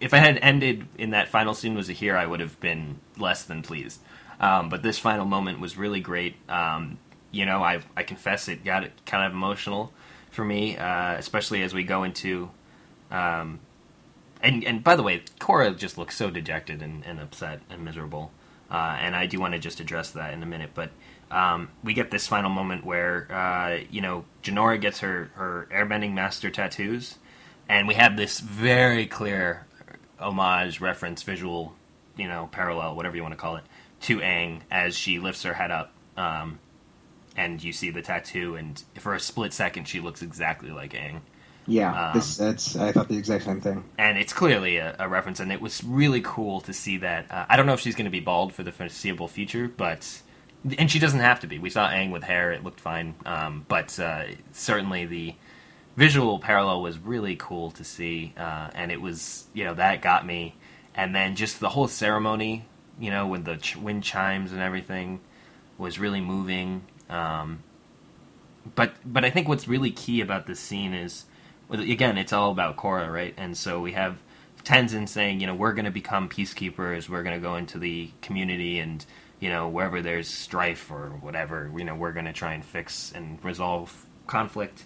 If 0.00 0.14
I 0.14 0.18
had 0.18 0.38
ended 0.38 0.86
in 0.96 1.10
that 1.10 1.28
final 1.28 1.54
scene 1.54 1.74
was 1.74 1.88
a 1.88 1.92
here, 1.92 2.16
I 2.16 2.26
would 2.26 2.40
have 2.40 2.58
been 2.60 3.00
less 3.16 3.44
than 3.44 3.62
pleased. 3.62 4.00
Um, 4.40 4.68
but 4.68 4.82
this 4.82 4.98
final 4.98 5.24
moment 5.24 5.60
was 5.60 5.76
really 5.76 6.00
great. 6.00 6.36
Um, 6.48 6.98
you 7.30 7.44
know, 7.44 7.62
I 7.62 7.80
I 7.96 8.02
confess 8.02 8.48
it 8.48 8.64
got 8.64 8.84
it 8.84 8.92
kind 9.04 9.26
of 9.26 9.32
emotional 9.32 9.92
for 10.30 10.44
me, 10.44 10.76
uh, 10.76 11.14
especially 11.14 11.62
as 11.62 11.74
we 11.74 11.84
go 11.84 12.04
into. 12.04 12.50
Um, 13.10 13.60
and 14.42 14.64
and 14.64 14.84
by 14.84 14.96
the 14.96 15.02
way, 15.02 15.22
Korra 15.40 15.76
just 15.76 15.98
looks 15.98 16.16
so 16.16 16.30
dejected 16.30 16.82
and, 16.82 17.04
and 17.04 17.20
upset 17.20 17.60
and 17.70 17.84
miserable. 17.84 18.30
Uh, 18.70 18.96
and 19.00 19.16
I 19.16 19.26
do 19.26 19.40
want 19.40 19.54
to 19.54 19.58
just 19.58 19.80
address 19.80 20.10
that 20.10 20.34
in 20.34 20.42
a 20.42 20.46
minute, 20.46 20.70
but 20.74 20.90
um, 21.30 21.70
we 21.84 21.94
get 21.94 22.10
this 22.10 22.26
final 22.26 22.50
moment 22.50 22.84
where 22.84 23.30
uh, 23.32 23.80
you 23.90 24.00
know 24.00 24.24
Jinora 24.42 24.80
gets 24.80 25.00
her 25.00 25.30
her 25.34 25.68
airbending 25.72 26.12
master 26.14 26.50
tattoos, 26.50 27.18
and 27.68 27.86
we 27.88 27.94
have 27.94 28.16
this 28.16 28.40
very 28.40 29.06
clear 29.06 29.66
homage, 30.18 30.80
reference, 30.80 31.22
visual, 31.22 31.74
you 32.16 32.26
know, 32.28 32.48
parallel, 32.52 32.96
whatever 32.96 33.16
you 33.16 33.22
want 33.22 33.32
to 33.32 33.38
call 33.38 33.56
it, 33.56 33.64
to 34.02 34.18
Aang 34.18 34.62
as 34.70 34.96
she 34.96 35.18
lifts 35.18 35.42
her 35.44 35.54
head 35.54 35.70
up, 35.70 35.92
um, 36.16 36.58
and 37.36 37.62
you 37.62 37.72
see 37.72 37.90
the 37.90 38.02
tattoo, 38.02 38.56
and 38.56 38.82
for 38.98 39.14
a 39.14 39.20
split 39.20 39.52
second, 39.52 39.86
she 39.86 40.00
looks 40.00 40.22
exactly 40.22 40.70
like 40.70 40.92
Aang 40.92 41.20
Yeah, 41.66 41.94
Um, 41.94 42.12
this 42.12 42.36
that's 42.36 42.76
I 42.76 42.92
thought 42.92 43.08
the 43.08 43.16
exact 43.18 43.44
same 43.44 43.60
thing. 43.60 43.84
and 43.98 44.18
it's 44.18 44.32
clearly 44.32 44.76
a, 44.78 44.96
a 44.98 45.08
reference, 45.08 45.40
and 45.40 45.52
it 45.52 45.60
was 45.60 45.84
really 45.84 46.20
cool 46.22 46.60
to 46.62 46.72
see 46.72 46.98
that. 46.98 47.30
Uh, 47.30 47.46
I 47.48 47.56
don't 47.56 47.66
know 47.66 47.74
if 47.74 47.80
she's 47.80 47.94
going 47.94 48.06
to 48.06 48.10
be 48.10 48.20
bald 48.20 48.54
for 48.54 48.62
the 48.62 48.72
foreseeable 48.72 49.28
future, 49.28 49.68
but 49.68 50.22
and 50.76 50.90
she 50.90 50.98
doesn't 50.98 51.20
have 51.20 51.40
to 51.40 51.46
be. 51.46 51.58
We 51.58 51.70
saw 51.70 51.88
Aang 51.88 52.10
with 52.10 52.24
hair; 52.24 52.52
it 52.52 52.64
looked 52.64 52.80
fine. 52.80 53.14
Um, 53.24 53.64
but 53.68 53.98
uh, 53.98 54.24
certainly 54.52 55.06
the 55.06 55.34
visual 55.96 56.38
parallel 56.38 56.82
was 56.82 56.98
really 56.98 57.36
cool 57.36 57.70
to 57.72 57.84
see, 57.84 58.34
uh, 58.36 58.70
and 58.74 58.90
it 58.90 59.00
was 59.00 59.46
you 59.54 59.64
know 59.64 59.74
that 59.74 60.02
got 60.02 60.26
me. 60.26 60.54
And 60.94 61.14
then 61.14 61.36
just 61.36 61.60
the 61.60 61.68
whole 61.68 61.86
ceremony, 61.86 62.64
you 62.98 63.10
know, 63.10 63.26
with 63.28 63.44
the 63.44 63.56
ch- 63.56 63.76
wind 63.76 64.02
chimes 64.02 64.50
and 64.52 64.60
everything, 64.60 65.20
was 65.76 65.98
really 65.98 66.20
moving. 66.20 66.82
Um, 67.08 67.62
but 68.74 68.94
but 69.04 69.24
I 69.24 69.30
think 69.30 69.48
what's 69.48 69.68
really 69.68 69.90
key 69.92 70.20
about 70.20 70.46
this 70.46 70.58
scene 70.58 70.92
is, 70.94 71.24
again, 71.70 72.18
it's 72.18 72.32
all 72.32 72.50
about 72.50 72.76
Korra, 72.76 73.12
right? 73.12 73.34
And 73.36 73.56
so 73.56 73.80
we 73.80 73.92
have 73.92 74.18
Tenzin 74.64 75.08
saying, 75.08 75.40
you 75.40 75.46
know, 75.46 75.54
we're 75.54 75.72
going 75.72 75.84
to 75.84 75.90
become 75.90 76.28
peacekeepers. 76.28 77.08
We're 77.08 77.22
going 77.22 77.36
to 77.36 77.42
go 77.42 77.56
into 77.56 77.78
the 77.78 78.10
community 78.20 78.80
and 78.80 79.04
you 79.40 79.50
know 79.50 79.68
wherever 79.68 80.02
there's 80.02 80.28
strife 80.28 80.90
or 80.90 81.10
whatever, 81.20 81.70
you 81.76 81.84
know, 81.84 81.94
we're 81.94 82.12
going 82.12 82.26
to 82.26 82.32
try 82.32 82.54
and 82.54 82.64
fix 82.64 83.12
and 83.12 83.42
resolve 83.44 84.06
conflict. 84.26 84.84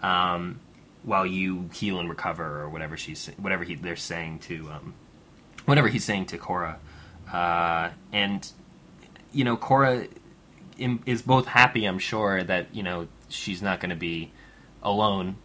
Um, 0.00 0.60
while 1.02 1.26
you 1.26 1.68
heal 1.72 2.00
and 2.00 2.08
recover, 2.08 2.62
or 2.62 2.68
whatever 2.68 2.96
she's 2.96 3.26
whatever 3.36 3.64
he, 3.64 3.74
they're 3.74 3.96
saying 3.96 4.38
to 4.40 4.70
um, 4.70 4.94
whatever 5.66 5.88
he's 5.88 6.04
saying 6.04 6.26
to 6.26 6.38
Korra. 6.38 6.76
uh, 7.32 7.90
and 8.12 8.50
you 9.32 9.44
know 9.44 9.56
Korra 9.56 10.08
is 11.06 11.22
both 11.22 11.46
happy, 11.46 11.84
I'm 11.84 11.98
sure, 11.98 12.42
that 12.42 12.74
you 12.74 12.82
know 12.82 13.08
she's 13.28 13.62
not 13.62 13.80
going 13.80 13.90
to 13.90 13.96
be 13.96 14.32
alone 14.82 15.36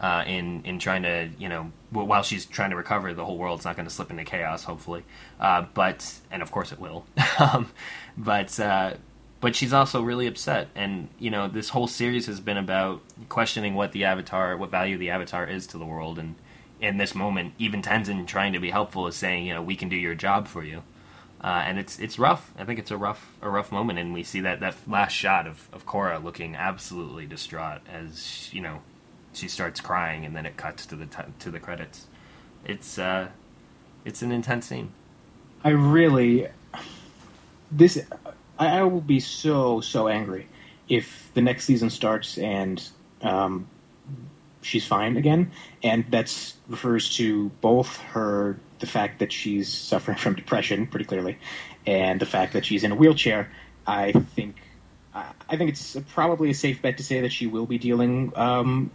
uh, 0.00 0.24
in 0.26 0.62
in 0.64 0.78
trying 0.78 1.02
to 1.02 1.30
you 1.38 1.48
know 1.48 1.72
while 1.90 2.22
she's 2.22 2.44
trying 2.44 2.70
to 2.70 2.76
recover, 2.76 3.14
the 3.14 3.24
whole 3.24 3.38
world's 3.38 3.64
not 3.64 3.76
going 3.76 3.86
to 3.86 3.94
slip 3.94 4.10
into 4.10 4.24
chaos, 4.24 4.64
hopefully. 4.64 5.04
Uh, 5.38 5.64
but 5.74 6.20
and 6.30 6.42
of 6.42 6.50
course 6.50 6.72
it 6.72 6.80
will. 6.80 7.06
um, 7.38 7.70
but 8.16 8.58
uh, 8.60 8.94
but 9.40 9.54
she's 9.54 9.72
also 9.72 10.02
really 10.02 10.26
upset, 10.26 10.68
and 10.74 11.08
you 11.18 11.30
know 11.30 11.48
this 11.48 11.70
whole 11.70 11.86
series 11.86 12.26
has 12.26 12.40
been 12.40 12.56
about 12.56 13.02
questioning 13.28 13.74
what 13.74 13.92
the 13.92 14.04
avatar, 14.04 14.56
what 14.56 14.70
value 14.70 14.96
the 14.96 15.10
avatar 15.10 15.46
is 15.46 15.66
to 15.68 15.78
the 15.78 15.84
world, 15.84 16.18
and 16.18 16.34
in 16.80 16.98
this 16.98 17.14
moment, 17.14 17.54
even 17.58 17.82
Tenzin 17.82 18.26
trying 18.26 18.52
to 18.52 18.60
be 18.60 18.70
helpful 18.70 19.06
is 19.06 19.16
saying, 19.16 19.46
you 19.46 19.54
know, 19.54 19.62
we 19.62 19.76
can 19.76 19.88
do 19.88 19.96
your 19.96 20.14
job 20.14 20.46
for 20.46 20.62
you. 20.62 20.82
Uh, 21.40 21.62
and 21.66 21.78
it's 21.78 21.98
it's 21.98 22.18
rough. 22.18 22.52
I 22.58 22.64
think 22.64 22.78
it's 22.78 22.90
a 22.90 22.96
rough 22.96 23.34
a 23.42 23.50
rough 23.50 23.70
moment, 23.70 23.98
and 23.98 24.14
we 24.14 24.22
see 24.22 24.40
that 24.40 24.60
that 24.60 24.76
last 24.88 25.12
shot 25.12 25.46
of 25.46 25.68
of 25.74 25.84
Korra 25.84 26.22
looking 26.22 26.56
absolutely 26.56 27.26
distraught 27.26 27.80
as 27.92 28.48
you 28.50 28.62
know 28.62 28.80
she 29.34 29.48
starts 29.48 29.78
crying, 29.78 30.24
and 30.24 30.34
then 30.34 30.46
it 30.46 30.56
cuts 30.56 30.86
to 30.86 30.96
the 30.96 31.04
t- 31.04 31.22
to 31.40 31.50
the 31.50 31.60
credits. 31.60 32.06
It's 32.64 32.98
uh, 32.98 33.28
it's 34.06 34.22
an 34.22 34.32
intense 34.32 34.64
scene. 34.66 34.92
I 35.62 35.70
really 35.70 36.48
this 37.70 38.00
I, 38.58 38.78
I 38.78 38.82
will 38.82 39.00
be 39.00 39.20
so 39.20 39.80
so 39.80 40.08
angry 40.08 40.48
if 40.88 41.30
the 41.34 41.40
next 41.40 41.64
season 41.64 41.90
starts 41.90 42.38
and 42.38 42.82
um, 43.22 43.66
she's 44.62 44.86
fine 44.86 45.16
again, 45.16 45.50
and 45.82 46.04
that's 46.10 46.54
refers 46.68 47.14
to 47.16 47.48
both 47.60 47.96
her 47.98 48.58
the 48.80 48.86
fact 48.86 49.20
that 49.20 49.32
she's 49.32 49.72
suffering 49.72 50.16
from 50.18 50.34
depression 50.34 50.86
pretty 50.86 51.04
clearly, 51.04 51.38
and 51.86 52.20
the 52.20 52.26
fact 52.26 52.52
that 52.52 52.64
she's 52.64 52.84
in 52.84 52.92
a 52.92 52.94
wheelchair. 52.96 53.50
I 53.86 54.12
think 54.12 54.56
I 55.14 55.56
think 55.56 55.70
it's 55.70 55.96
probably 56.12 56.50
a 56.50 56.54
safe 56.54 56.82
bet 56.82 56.96
to 56.96 57.04
say 57.04 57.20
that 57.20 57.32
she 57.32 57.46
will 57.46 57.66
be 57.66 57.78
dealing 57.78 58.32
um, 58.36 58.90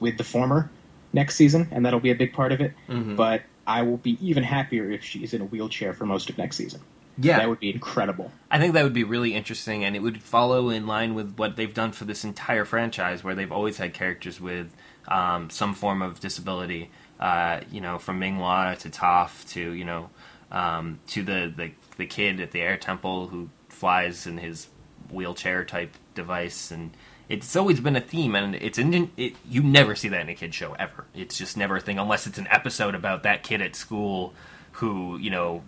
with 0.00 0.18
the 0.18 0.24
former 0.24 0.70
next 1.12 1.36
season, 1.36 1.68
and 1.70 1.86
that'll 1.86 2.00
be 2.00 2.10
a 2.10 2.14
big 2.16 2.32
part 2.32 2.52
of 2.52 2.60
it. 2.60 2.72
Mhm. 2.88 3.16
But 3.16 3.42
I 3.66 3.82
will 3.82 3.98
be 3.98 4.18
even 4.26 4.42
happier 4.42 4.90
if 4.90 5.04
she's 5.04 5.34
in 5.34 5.40
a 5.40 5.44
wheelchair 5.44 5.92
for 5.92 6.04
most 6.06 6.30
of 6.30 6.38
next 6.38 6.56
season. 6.56 6.80
Yeah, 7.18 7.38
That 7.38 7.48
would 7.48 7.60
be 7.60 7.70
incredible. 7.70 8.32
I 8.50 8.58
think 8.58 8.74
that 8.74 8.84
would 8.84 8.92
be 8.94 9.04
really 9.04 9.34
interesting, 9.34 9.84
and 9.84 9.94
it 9.94 10.00
would 10.00 10.22
follow 10.22 10.70
in 10.70 10.86
line 10.86 11.14
with 11.14 11.36
what 11.36 11.56
they've 11.56 11.72
done 11.72 11.92
for 11.92 12.04
this 12.04 12.24
entire 12.24 12.64
franchise, 12.64 13.22
where 13.22 13.34
they've 13.34 13.52
always 13.52 13.76
had 13.76 13.92
characters 13.92 14.40
with 14.40 14.74
um, 15.08 15.50
some 15.50 15.74
form 15.74 16.02
of 16.02 16.20
disability. 16.20 16.90
Uh, 17.20 17.60
you 17.70 17.80
know, 17.80 17.98
from 17.98 18.18
Ming-Hua 18.18 18.74
to 18.76 18.90
Toph 18.90 19.48
to 19.50 19.72
you 19.72 19.84
know 19.84 20.10
um, 20.50 21.00
to 21.08 21.22
the, 21.22 21.52
the 21.54 21.72
the 21.96 22.06
kid 22.06 22.40
at 22.40 22.50
the 22.52 22.60
Air 22.60 22.76
Temple 22.76 23.28
who 23.28 23.50
flies 23.68 24.26
in 24.26 24.38
his 24.38 24.68
wheelchair 25.10 25.64
type 25.64 25.94
device, 26.14 26.70
and 26.70 26.90
it's 27.28 27.54
always 27.56 27.80
been 27.80 27.96
a 27.96 28.00
theme, 28.00 28.34
and 28.34 28.54
it's 28.54 28.78
in, 28.78 29.10
it, 29.16 29.34
you 29.48 29.62
never 29.62 29.94
see 29.94 30.08
that 30.08 30.20
in 30.22 30.28
a 30.28 30.34
kid 30.34 30.54
show 30.54 30.72
ever. 30.74 31.06
It's 31.14 31.36
just 31.36 31.56
never 31.56 31.76
a 31.76 31.80
thing 31.80 31.98
unless 31.98 32.26
it's 32.26 32.38
an 32.38 32.48
episode 32.50 32.94
about 32.94 33.22
that 33.22 33.42
kid 33.42 33.60
at 33.60 33.76
school 33.76 34.34
who 34.72 35.18
you 35.18 35.30
know 35.30 35.62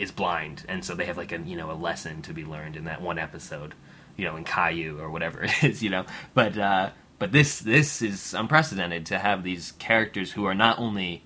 is 0.00 0.10
blind, 0.10 0.64
and 0.68 0.84
so 0.84 0.94
they 0.94 1.04
have 1.06 1.16
like 1.16 1.32
a 1.32 1.38
you 1.38 1.56
know 1.56 1.70
a 1.70 1.74
lesson 1.74 2.22
to 2.22 2.32
be 2.32 2.44
learned 2.44 2.76
in 2.76 2.84
that 2.84 3.02
one 3.02 3.18
episode. 3.18 3.74
you 4.16 4.24
know, 4.26 4.36
in 4.36 4.44
Caillou 4.44 4.98
or 5.00 5.10
whatever 5.10 5.42
it 5.44 5.64
is, 5.64 5.82
you 5.82 5.90
know. 5.90 6.04
But 6.34 6.58
uh, 6.58 6.90
but 7.18 7.32
this 7.32 7.60
this 7.60 8.02
is 8.02 8.34
unprecedented 8.34 9.06
to 9.06 9.18
have 9.18 9.42
these 9.42 9.72
characters 9.72 10.32
who 10.32 10.44
are 10.46 10.54
not 10.54 10.78
only 10.78 11.22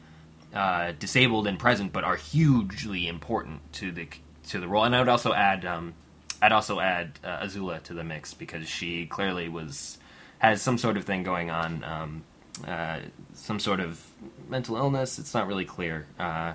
uh, 0.55 0.93
disabled 0.99 1.47
and 1.47 1.59
present, 1.59 1.93
but 1.93 2.05
are 2.05 2.17
hugely 2.17 3.09
important 3.09 3.61
to 3.75 3.91
the 3.93 4.09
to 4.49 4.61
the 4.61 4.69
role. 4.69 4.85
And 4.85 4.95
I 4.95 5.01
would 5.01 5.09
also 5.09 5.33
add 5.33 5.65
um, 5.65 5.95
I'd 6.41 6.53
also 6.53 6.79
add 6.81 7.19
uh, 7.25 7.41
Azula 7.41 7.83
to 7.85 7.95
the 7.95 8.05
mix 8.05 8.35
because 8.35 8.69
she 8.69 9.07
clearly 9.07 9.49
was 9.49 9.99
has 10.39 10.61
some 10.61 10.77
sort 10.79 10.97
of 10.97 11.05
thing 11.05 11.23
going 11.23 11.51
on, 11.51 11.83
um, 11.85 12.25
uh, 12.67 12.99
some 13.33 13.59
sort 13.59 13.81
of 13.81 14.05
mental 14.49 14.77
illness. 14.77 15.19
It's 15.19 15.33
not 15.33 15.47
really 15.47 15.65
clear. 15.65 16.07
Uh, 16.19 16.55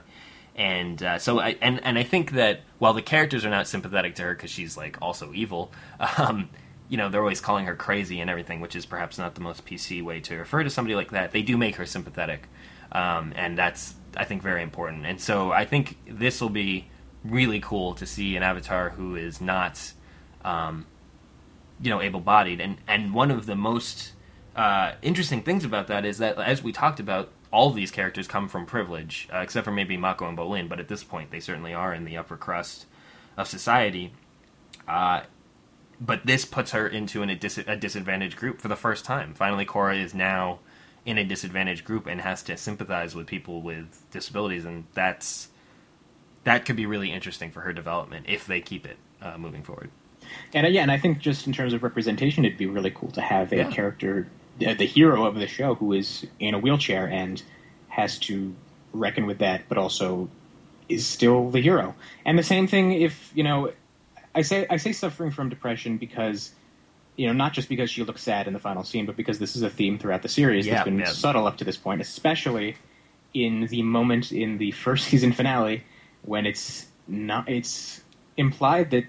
and 0.55 1.01
uh, 1.01 1.19
so 1.19 1.39
I 1.39 1.55
and 1.61 1.83
and 1.83 1.97
I 1.97 2.03
think 2.03 2.31
that 2.31 2.61
while 2.77 2.93
the 2.93 3.01
characters 3.01 3.45
are 3.45 3.49
not 3.49 3.67
sympathetic 3.67 4.15
to 4.15 4.23
her 4.23 4.33
because 4.33 4.51
she's 4.51 4.75
like 4.77 4.97
also 5.01 5.33
evil, 5.33 5.71
um, 6.17 6.49
you 6.89 6.97
know 6.97 7.09
they're 7.09 7.21
always 7.21 7.41
calling 7.41 7.65
her 7.65 7.75
crazy 7.75 8.19
and 8.19 8.29
everything, 8.29 8.59
which 8.61 8.75
is 8.75 8.85
perhaps 8.85 9.17
not 9.17 9.35
the 9.35 9.41
most 9.41 9.65
PC 9.65 10.03
way 10.03 10.19
to 10.21 10.35
refer 10.37 10.63
to 10.63 10.69
somebody 10.69 10.95
like 10.95 11.11
that. 11.11 11.31
They 11.31 11.41
do 11.41 11.57
make 11.57 11.75
her 11.75 11.85
sympathetic, 11.85 12.47
um, 12.91 13.33
and 13.35 13.57
that's 13.57 13.95
I 14.17 14.25
think 14.25 14.41
very 14.41 14.63
important. 14.63 15.05
And 15.05 15.21
so 15.21 15.51
I 15.51 15.65
think 15.65 15.97
this 16.07 16.41
will 16.41 16.49
be 16.49 16.87
really 17.23 17.59
cool 17.59 17.93
to 17.95 18.05
see 18.05 18.35
an 18.35 18.43
avatar 18.43 18.91
who 18.91 19.15
is 19.15 19.41
not, 19.41 19.93
um, 20.43 20.85
you 21.81 21.89
know, 21.89 22.01
able-bodied. 22.01 22.59
And 22.59 22.77
and 22.87 23.13
one 23.13 23.31
of 23.31 23.45
the 23.45 23.55
most 23.55 24.13
uh, 24.55 24.93
interesting 25.01 25.41
things 25.41 25.63
about 25.63 25.87
that 25.87 26.05
is 26.05 26.17
that 26.17 26.37
as 26.37 26.63
we 26.63 26.71
talked 26.71 26.99
about, 26.99 27.29
all 27.51 27.69
of 27.69 27.75
these 27.75 27.91
characters 27.91 28.27
come 28.27 28.47
from 28.47 28.65
privilege, 28.65 29.27
uh, 29.33 29.37
except 29.39 29.65
for 29.65 29.71
maybe 29.71 29.97
Mako 29.97 30.27
and 30.27 30.37
Bolin. 30.37 30.69
But 30.69 30.79
at 30.79 30.87
this 30.87 31.03
point, 31.03 31.31
they 31.31 31.39
certainly 31.39 31.73
are 31.73 31.93
in 31.93 32.05
the 32.05 32.17
upper 32.17 32.37
crust 32.37 32.85
of 33.37 33.47
society. 33.47 34.13
Uh, 34.87 35.21
but 36.01 36.25
this 36.25 36.45
puts 36.45 36.71
her 36.71 36.87
into 36.87 37.21
an, 37.23 37.29
a, 37.29 37.35
dis- 37.35 37.57
a 37.57 37.75
disadvantaged 37.75 38.37
group 38.37 38.61
for 38.61 38.67
the 38.67 38.75
first 38.75 39.03
time. 39.05 39.33
Finally, 39.33 39.65
Korra 39.65 40.01
is 40.01 40.13
now 40.13 40.59
in 41.05 41.17
a 41.17 41.23
disadvantaged 41.23 41.83
group 41.85 42.07
and 42.07 42.21
has 42.21 42.43
to 42.43 42.55
sympathize 42.57 43.15
with 43.15 43.25
people 43.27 43.61
with 43.61 44.05
disabilities, 44.11 44.65
and 44.65 44.85
that's 44.93 45.49
that 46.45 46.65
could 46.65 46.75
be 46.75 46.85
really 46.85 47.11
interesting 47.11 47.51
for 47.51 47.61
her 47.61 47.73
development 47.73 48.25
if 48.29 48.45
they 48.47 48.61
keep 48.61 48.85
it 48.85 48.97
uh, 49.21 49.37
moving 49.37 49.63
forward. 49.63 49.89
And 50.53 50.65
uh, 50.65 50.69
yeah, 50.69 50.81
and 50.83 50.91
I 50.91 50.97
think 50.97 51.19
just 51.19 51.47
in 51.47 51.53
terms 51.53 51.73
of 51.73 51.83
representation, 51.83 52.45
it'd 52.45 52.57
be 52.57 52.65
really 52.67 52.91
cool 52.91 53.11
to 53.11 53.21
have 53.21 53.51
a 53.51 53.57
Yeah. 53.57 53.69
character, 53.71 54.27
the 54.59 54.85
hero 54.85 55.25
of 55.25 55.35
the 55.35 55.47
show, 55.47 55.75
who 55.75 55.93
is 55.93 56.25
in 56.39 56.53
a 56.53 56.59
wheelchair 56.59 57.07
and 57.07 57.41
has 57.87 58.17
to 58.19 58.55
reckon 58.93 59.25
with 59.25 59.39
that, 59.39 59.63
but 59.67 59.77
also 59.77 60.29
is 60.87 61.05
still 61.05 61.49
the 61.49 61.61
hero. 61.61 61.95
And 62.25 62.37
the 62.37 62.43
same 62.43 62.67
thing 62.67 62.91
if 62.93 63.31
you 63.35 63.43
know, 63.43 63.71
I 64.35 64.41
say 64.41 64.65
I 64.69 64.77
say 64.77 64.91
suffering 64.91 65.31
from 65.31 65.49
depression 65.49 65.97
because 65.97 66.51
you 67.15 67.27
know 67.27 67.33
not 67.33 67.53
just 67.53 67.69
because 67.69 67.89
she 67.89 68.03
looks 68.03 68.21
sad 68.21 68.47
in 68.47 68.53
the 68.53 68.59
final 68.59 68.83
scene, 68.83 69.05
but 69.05 69.15
because 69.15 69.39
this 69.39 69.55
is 69.55 69.61
a 69.61 69.69
theme 69.69 69.97
throughout 69.97 70.21
the 70.21 70.29
series 70.29 70.65
Yeah, 70.65 70.75
that's 70.75 70.85
been 70.85 71.05
subtle 71.05 71.47
up 71.47 71.57
to 71.57 71.63
this 71.63 71.77
point, 71.77 72.01
especially 72.01 72.75
in 73.33 73.67
the 73.67 73.83
moment 73.83 74.31
in 74.31 74.57
the 74.57 74.71
first 74.85 75.07
season 75.07 75.31
finale 75.31 75.83
when 76.23 76.45
it's 76.45 76.87
not 77.07 77.47
it's 77.49 78.01
implied 78.37 78.91
that 78.91 79.05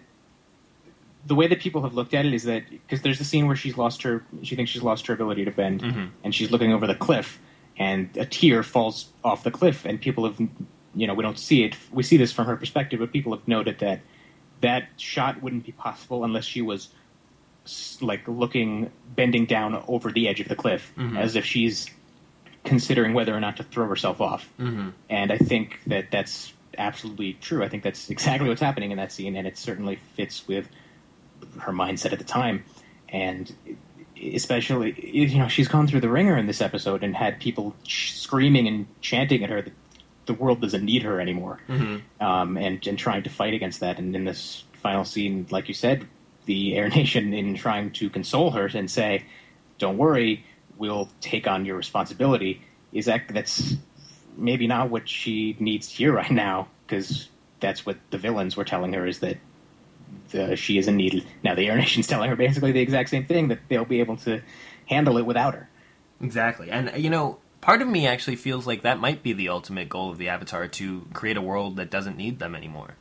the 1.26 1.34
way 1.34 1.46
that 1.46 1.60
people 1.60 1.82
have 1.82 1.94
looked 1.94 2.14
at 2.14 2.24
it 2.24 2.32
is 2.32 2.44
that 2.44 2.68
because 2.70 3.02
there's 3.02 3.18
the 3.18 3.24
scene 3.24 3.46
where 3.46 3.56
she's 3.56 3.76
lost 3.76 4.02
her 4.02 4.24
she 4.42 4.56
thinks 4.56 4.70
she's 4.70 4.82
lost 4.82 5.06
her 5.06 5.14
ability 5.14 5.44
to 5.44 5.50
bend 5.50 5.82
Mhm. 5.82 6.10
and 6.24 6.34
she's 6.34 6.50
looking 6.50 6.72
over 6.72 6.86
the 6.86 6.94
cliff 6.94 7.38
and 7.78 8.08
a 8.16 8.24
tear 8.24 8.62
falls 8.62 9.10
off 9.22 9.42
the 9.44 9.50
cliff 9.50 9.84
and 9.84 10.00
people 10.00 10.24
have 10.24 10.38
you 10.94 11.06
know 11.06 11.14
we 11.14 11.22
don't 11.22 11.38
see 11.38 11.62
it 11.64 11.76
we 11.92 12.02
see 12.02 12.16
this 12.16 12.32
from 12.32 12.46
her 12.46 12.56
perspective 12.56 12.98
but 13.00 13.12
people 13.12 13.36
have 13.36 13.46
noted 13.46 13.78
that 13.80 14.00
that 14.60 14.88
shot 14.96 15.42
wouldn't 15.42 15.64
be 15.64 15.72
possible 15.72 16.24
unless 16.24 16.44
she 16.44 16.62
was 16.62 16.88
like 18.00 18.26
looking 18.26 18.90
bending 19.14 19.44
down 19.46 19.82
over 19.86 20.10
the 20.10 20.26
edge 20.28 20.40
of 20.40 20.48
the 20.48 20.56
cliff 20.56 20.92
Mhm. 20.96 21.18
as 21.18 21.36
if 21.36 21.44
she's 21.44 21.86
considering 22.64 23.14
whether 23.14 23.34
or 23.34 23.40
not 23.40 23.56
to 23.58 23.62
throw 23.62 23.86
herself 23.88 24.20
off 24.20 24.48
Mm-hmm. 24.58 24.88
and 25.08 25.30
I 25.32 25.38
think 25.38 25.80
that 25.86 26.10
that's 26.10 26.52
absolutely 26.78 27.34
true. 27.40 27.62
I 27.64 27.68
think 27.68 27.82
that's 27.82 28.08
exactly 28.10 28.48
what's 28.48 28.60
happening 28.60 28.90
in 28.92 28.96
that 28.96 29.12
scene, 29.12 29.34
and 29.36 29.46
it 29.46 29.58
certainly 29.58 29.98
fits 30.14 30.46
with 30.46 30.68
her 31.58 31.72
mindset 31.72 32.12
at 32.12 32.18
the 32.18 32.24
time. 32.24 32.64
And 33.08 33.52
especially, 34.22 34.94
you 35.12 35.38
know, 35.38 35.48
she's 35.48 35.68
gone 35.68 35.86
through 35.86 36.00
the 36.00 36.08
ringer 36.08 36.36
in 36.36 36.46
this 36.46 36.60
episode 36.60 37.02
and 37.02 37.14
had 37.16 37.40
people 37.40 37.74
ch- 37.84 38.12
screaming 38.14 38.68
and 38.68 38.86
chanting 39.00 39.42
at 39.44 39.50
her 39.50 39.62
that 39.62 39.72
the 40.26 40.34
world 40.34 40.60
doesn't 40.60 40.84
need 40.84 41.02
her 41.02 41.20
anymore, 41.20 41.60
Mm-hmm. 41.68 42.24
um, 42.24 42.56
and 42.56 42.86
and 42.86 42.98
trying 42.98 43.22
to 43.24 43.30
fight 43.30 43.54
against 43.54 43.80
that. 43.80 43.98
And 43.98 44.14
in 44.14 44.24
this 44.24 44.64
final 44.82 45.04
scene, 45.04 45.46
like 45.50 45.66
you 45.68 45.74
said, 45.74 46.06
the 46.44 46.76
Air 46.76 46.88
Nation, 47.00 47.32
in 47.32 47.54
trying 47.56 47.90
to 47.92 48.08
console 48.10 48.50
her 48.52 48.66
and 48.72 48.88
say, 48.90 49.24
"Don't 49.78 49.96
worry, 49.98 50.44
we'll 50.76 51.08
take 51.20 51.48
on 51.48 51.64
your 51.64 51.76
responsibility," 51.76 52.62
is 52.92 53.06
that 53.06 53.22
that's 53.28 53.74
maybe 54.36 54.66
not 54.68 54.90
what 54.90 55.08
she 55.08 55.56
needs 55.58 55.88
to 55.88 55.94
hear 55.96 56.12
right 56.12 56.30
now 56.30 56.68
because 56.86 57.28
that's 57.58 57.84
what 57.84 57.96
the 58.10 58.18
villains 58.18 58.56
were 58.56 58.64
telling 58.64 58.92
her 58.92 59.06
is 59.06 59.18
that 59.20 59.36
the, 60.30 60.56
she 60.56 60.78
isn't 60.78 60.96
needed. 60.96 61.24
Now 61.42 61.54
the 61.54 61.68
Air 61.68 61.76
Nation's 61.76 62.06
telling 62.08 62.30
her 62.30 62.36
basically 62.36 62.72
the 62.72 62.80
exact 62.80 63.10
same 63.10 63.26
thing 63.26 63.48
that 63.48 63.60
they'll 63.68 63.84
be 63.84 64.00
able 64.00 64.16
to 64.18 64.42
handle 64.86 65.18
it 65.18 65.26
without 65.26 65.54
her. 65.54 65.68
Exactly. 66.20 66.70
And, 66.70 67.02
you 67.02 67.10
know, 67.10 67.38
part 67.60 67.82
of 67.82 67.88
me 67.88 68.06
actually 68.06 68.36
feels 68.36 68.66
like 68.66 68.82
that 68.82 69.00
might 69.00 69.22
be 69.22 69.32
the 69.32 69.48
ultimate 69.48 69.88
goal 69.88 70.10
of 70.10 70.18
the 70.18 70.28
Avatar 70.28 70.68
to 70.68 71.06
create 71.12 71.36
a 71.36 71.42
world 71.42 71.76
that 71.76 71.90
doesn't 71.90 72.16
need 72.16 72.38
them 72.38 72.54
anymore. 72.54 72.96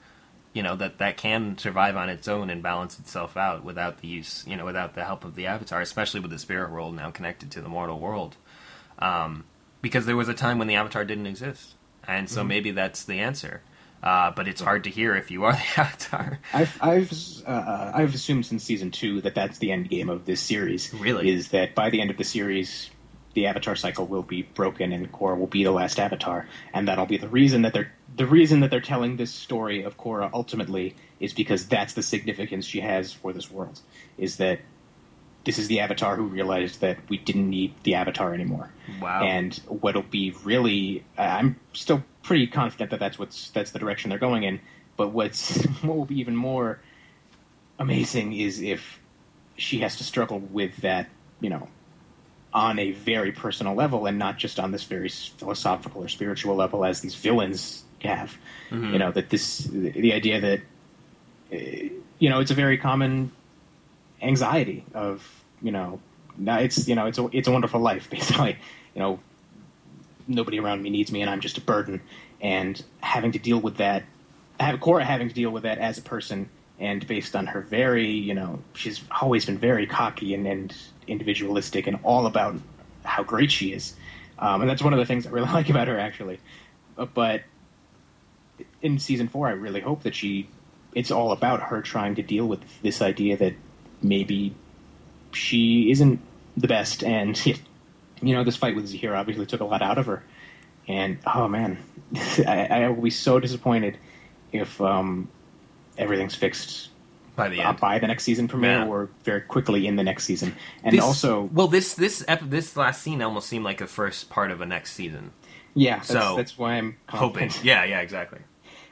You 0.53 0.63
know, 0.63 0.75
that, 0.77 0.97
that 0.97 1.17
can 1.17 1.57
survive 1.57 1.95
on 1.95 2.09
its 2.09 2.27
own 2.27 2.49
and 2.49 2.63
balance 2.63 2.99
itself 2.99 3.37
out 3.37 3.63
without 3.63 3.99
the 3.99 4.07
use, 4.07 4.43
you 4.47 4.55
know, 4.55 4.65
without 4.65 4.95
the 4.95 5.05
help 5.05 5.23
of 5.23 5.35
the 5.35 5.45
Avatar, 5.45 5.81
especially 5.81 6.19
with 6.19 6.31
the 6.31 6.39
spirit 6.39 6.71
world 6.71 6.95
now 6.95 7.11
connected 7.11 7.51
to 7.51 7.61
the 7.61 7.69
mortal 7.69 7.99
world. 7.99 8.35
Um, 8.97 9.45
because 9.81 10.05
there 10.05 10.17
was 10.17 10.27
a 10.27 10.33
time 10.33 10.57
when 10.57 10.67
the 10.67 10.75
Avatar 10.75 11.05
didn't 11.05 11.27
exist. 11.27 11.75
And 12.07 12.27
so 12.29 12.43
maybe 12.43 12.71
that's 12.71 13.03
the 13.03 13.19
answer. 13.19 13.61
Uh, 14.01 14.31
but 14.31 14.47
it's 14.47 14.61
hard 14.61 14.85
to 14.85 14.89
hear 14.89 15.15
if 15.15 15.29
you 15.29 15.43
are 15.43 15.53
the 15.53 15.63
Avatar. 15.77 16.39
I've 16.53 16.77
I've 16.81 17.11
uh, 17.45 17.91
I've 17.93 18.13
assumed 18.15 18.45
since 18.45 18.63
season 18.63 18.91
two 18.91 19.21
that 19.21 19.35
that's 19.35 19.57
the 19.59 19.71
end 19.71 19.89
game 19.89 20.09
of 20.09 20.25
this 20.25 20.41
series. 20.41 20.93
Really? 20.93 21.29
is 21.29 21.49
that 21.49 21.75
by 21.75 21.89
the 21.89 22.01
end 22.01 22.09
of 22.09 22.17
the 22.17 22.23
series, 22.23 22.89
the 23.33 23.47
Avatar 23.47 23.75
cycle 23.75 24.05
will 24.05 24.23
be 24.23 24.43
broken 24.43 24.91
and 24.93 25.11
Korra 25.11 25.37
will 25.37 25.47
be 25.47 25.63
the 25.63 25.71
last 25.71 25.99
Avatar, 25.99 26.47
and 26.73 26.87
that'll 26.87 27.05
be 27.05 27.17
the 27.17 27.27
reason 27.27 27.63
that 27.63 27.73
they're 27.73 27.91
the 28.15 28.25
reason 28.25 28.61
that 28.61 28.69
they're 28.69 28.81
telling 28.81 29.17
this 29.17 29.31
story 29.31 29.83
of 29.83 29.97
Korra 29.97 30.29
ultimately 30.33 30.95
is 31.19 31.33
because 31.33 31.67
that's 31.67 31.93
the 31.93 32.03
significance 32.03 32.65
she 32.65 32.79
has 32.79 33.13
for 33.13 33.33
this 33.33 33.51
world. 33.51 33.81
Is 34.17 34.37
that 34.37 34.59
this 35.49 35.57
is 35.57 35.67
the 35.67 35.79
Avatar 35.79 36.15
who 36.15 36.25
realized 36.25 36.79
that 36.81 36.99
we 37.09 37.17
didn't 37.17 37.49
need 37.49 37.73
the 37.81 37.95
Avatar 37.95 38.35
anymore. 38.35 38.69
Wow. 39.01 39.23
And 39.23 39.55
what'll 39.67 40.03
be 40.03 40.29
really, 40.43 41.03
I'm 41.17 41.59
still 41.73 42.03
pretty 42.21 42.45
confident 42.45 42.91
that 42.91 42.99
that's 42.99 43.17
what's 43.17 43.49
that's 43.49 43.71
the 43.71 43.79
direction 43.79 44.11
they're 44.11 44.19
going 44.19 44.43
in. 44.43 44.59
But 44.95 45.07
what's 45.07 45.63
what 45.81 45.97
will 45.97 46.05
be 46.05 46.19
even 46.19 46.35
more 46.35 46.79
amazing 47.79 48.33
is 48.33 48.61
if 48.61 48.99
she 49.57 49.79
has 49.79 49.95
to 49.95 50.03
struggle 50.03 50.37
with 50.37 50.77
that, 50.81 51.09
you 51.41 51.49
know, 51.49 51.67
on 52.53 52.77
a 52.77 52.91
very 52.91 53.31
personal 53.31 53.73
level 53.73 54.05
and 54.05 54.19
not 54.19 54.37
just 54.37 54.59
on 54.59 54.71
this 54.71 54.83
very 54.83 55.09
philosophical 55.09 56.03
or 56.03 56.09
spiritual 56.09 56.55
level 56.55 56.85
as 56.85 57.01
these 57.01 57.15
villains 57.15 57.83
have. 58.03 58.37
Mhm. 58.69 58.93
You 58.93 58.99
know 58.99 59.11
that 59.13 59.31
this 59.31 59.57
the 59.63 60.13
idea 60.13 60.41
that 60.41 60.59
uh, 61.51 61.89
you 62.19 62.29
know 62.29 62.39
it's 62.39 62.51
a 62.51 62.59
very 62.65 62.77
common 62.77 63.31
anxiety 64.21 64.85
of 64.93 65.43
you 65.61 65.71
know 65.71 65.99
now 66.37 66.59
it's 66.59 66.87
you 66.87 66.95
know 66.95 67.05
it's 67.05 67.17
a 67.17 67.29
it's 67.31 67.47
a 67.47 67.51
wonderful 67.51 67.79
life 67.79 68.09
basically. 68.17 68.57
You 68.95 69.01
know 69.01 69.19
nobody 70.27 70.59
around 70.59 70.83
me 70.83 70.89
needs 70.89 71.11
me 71.11 71.21
and 71.21 71.29
I'm 71.29 71.41
just 71.41 71.57
a 71.57 71.61
burden. 71.61 72.01
And 72.41 72.81
having 73.01 73.31
to 73.33 73.39
deal 73.39 73.59
with 73.59 73.77
that 73.77 74.03
have 74.59 74.79
Korra 74.79 75.03
having 75.03 75.27
to 75.27 75.33
deal 75.33 75.49
with 75.49 75.63
that 75.63 75.77
as 75.77 75.97
a 75.97 76.01
person 76.01 76.49
and 76.79 77.05
based 77.07 77.35
on 77.35 77.47
her 77.47 77.61
very 77.61 78.09
you 78.09 78.33
know 78.33 78.59
she's 78.73 79.01
always 79.21 79.45
been 79.45 79.57
very 79.57 79.85
cocky 79.85 80.33
and, 80.33 80.47
and 80.47 80.75
individualistic 81.07 81.87
and 81.87 81.99
all 82.03 82.25
about 82.25 82.55
how 83.03 83.23
great 83.23 83.51
she 83.51 83.73
is. 83.73 83.95
Um, 84.37 84.61
and 84.61 84.69
that's 84.69 84.81
one 84.81 84.93
of 84.93 84.99
the 84.99 85.05
things 85.05 85.25
I 85.27 85.31
really 85.31 85.49
like 85.53 85.69
about 85.69 85.87
her 85.87 85.99
actually. 85.99 86.39
Uh, 86.97 87.05
but 87.05 87.43
in 88.81 88.99
season 88.99 89.27
four 89.27 89.47
I 89.47 89.51
really 89.51 89.81
hope 89.81 90.03
that 90.03 90.15
she 90.15 90.49
it's 90.93 91.11
all 91.11 91.31
about 91.31 91.61
her 91.61 91.81
trying 91.81 92.15
to 92.15 92.23
deal 92.23 92.47
with 92.47 92.59
this 92.81 93.01
idea 93.01 93.37
that 93.37 93.53
maybe 94.01 94.53
she 95.33 95.91
isn't 95.91 96.19
the 96.57 96.67
best 96.67 97.03
and 97.03 97.43
you 98.21 98.33
know 98.35 98.43
this 98.43 98.55
fight 98.55 98.75
with 98.75 98.87
Zahir 98.87 99.15
obviously 99.15 99.45
took 99.45 99.61
a 99.61 99.65
lot 99.65 99.81
out 99.81 99.97
of 99.97 100.05
her 100.07 100.23
and 100.87 101.17
oh 101.33 101.47
man 101.47 101.77
I, 102.47 102.67
I 102.83 102.89
will 102.89 103.01
be 103.03 103.09
so 103.09 103.39
disappointed 103.39 103.97
if 104.51 104.81
um, 104.81 105.29
everything's 105.97 106.35
fixed 106.35 106.89
by 107.35 107.47
the 107.49 107.61
uh, 107.61 107.73
by 107.73 107.99
the 107.99 108.07
next 108.07 108.23
season 108.23 108.47
premiere 108.47 108.79
Yeah. 108.79 108.87
or 108.87 109.09
very 109.23 109.41
quickly 109.41 109.87
in 109.87 109.95
the 109.95 110.03
next 110.03 110.25
season 110.25 110.55
and 110.83 110.93
This- 110.95 111.03
also 111.03 111.49
well, 111.53 111.67
this 111.67 111.93
this 111.93 112.23
ep- 112.27 112.41
this 112.49 112.75
last 112.75 113.01
scene 113.01 113.21
almost 113.21 113.47
seemed 113.47 113.63
like 113.63 113.77
the 113.77 113.87
first 113.87 114.29
part 114.29 114.51
of 114.51 114.59
a 114.61 114.65
next 114.65 114.93
season. 114.93 115.31
yeah 115.75 115.97
that's, 115.97 116.07
so, 116.09 116.35
that's 116.35 116.57
why 116.57 116.73
I'm 116.73 116.97
Hoping, 117.09 117.51
yeah, 117.63 117.83
yeah, 117.85 117.99
exactly. 118.01 118.39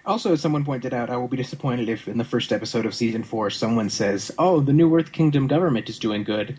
Also, 0.07 0.31
as 0.33 0.41
someone 0.41 0.63
pointed 0.65 0.93
out, 0.93 1.09
I 1.09 1.17
will 1.17 1.27
be 1.27 1.37
disappointed 1.37 1.89
if 1.89 2.07
in 2.07 2.17
the 2.17 2.23
first 2.23 2.51
episode 2.53 2.85
of 2.85 2.95
season 2.95 3.23
four 3.23 3.49
someone 3.49 3.89
says, 3.89 4.31
"Oh, 4.39 4.61
the 4.61 4.73
New 4.73 4.95
Earth 4.95 5.11
Kingdom 5.11 5.47
government 5.47 5.89
is 5.89 5.99
doing 5.99 6.23
good," 6.23 6.57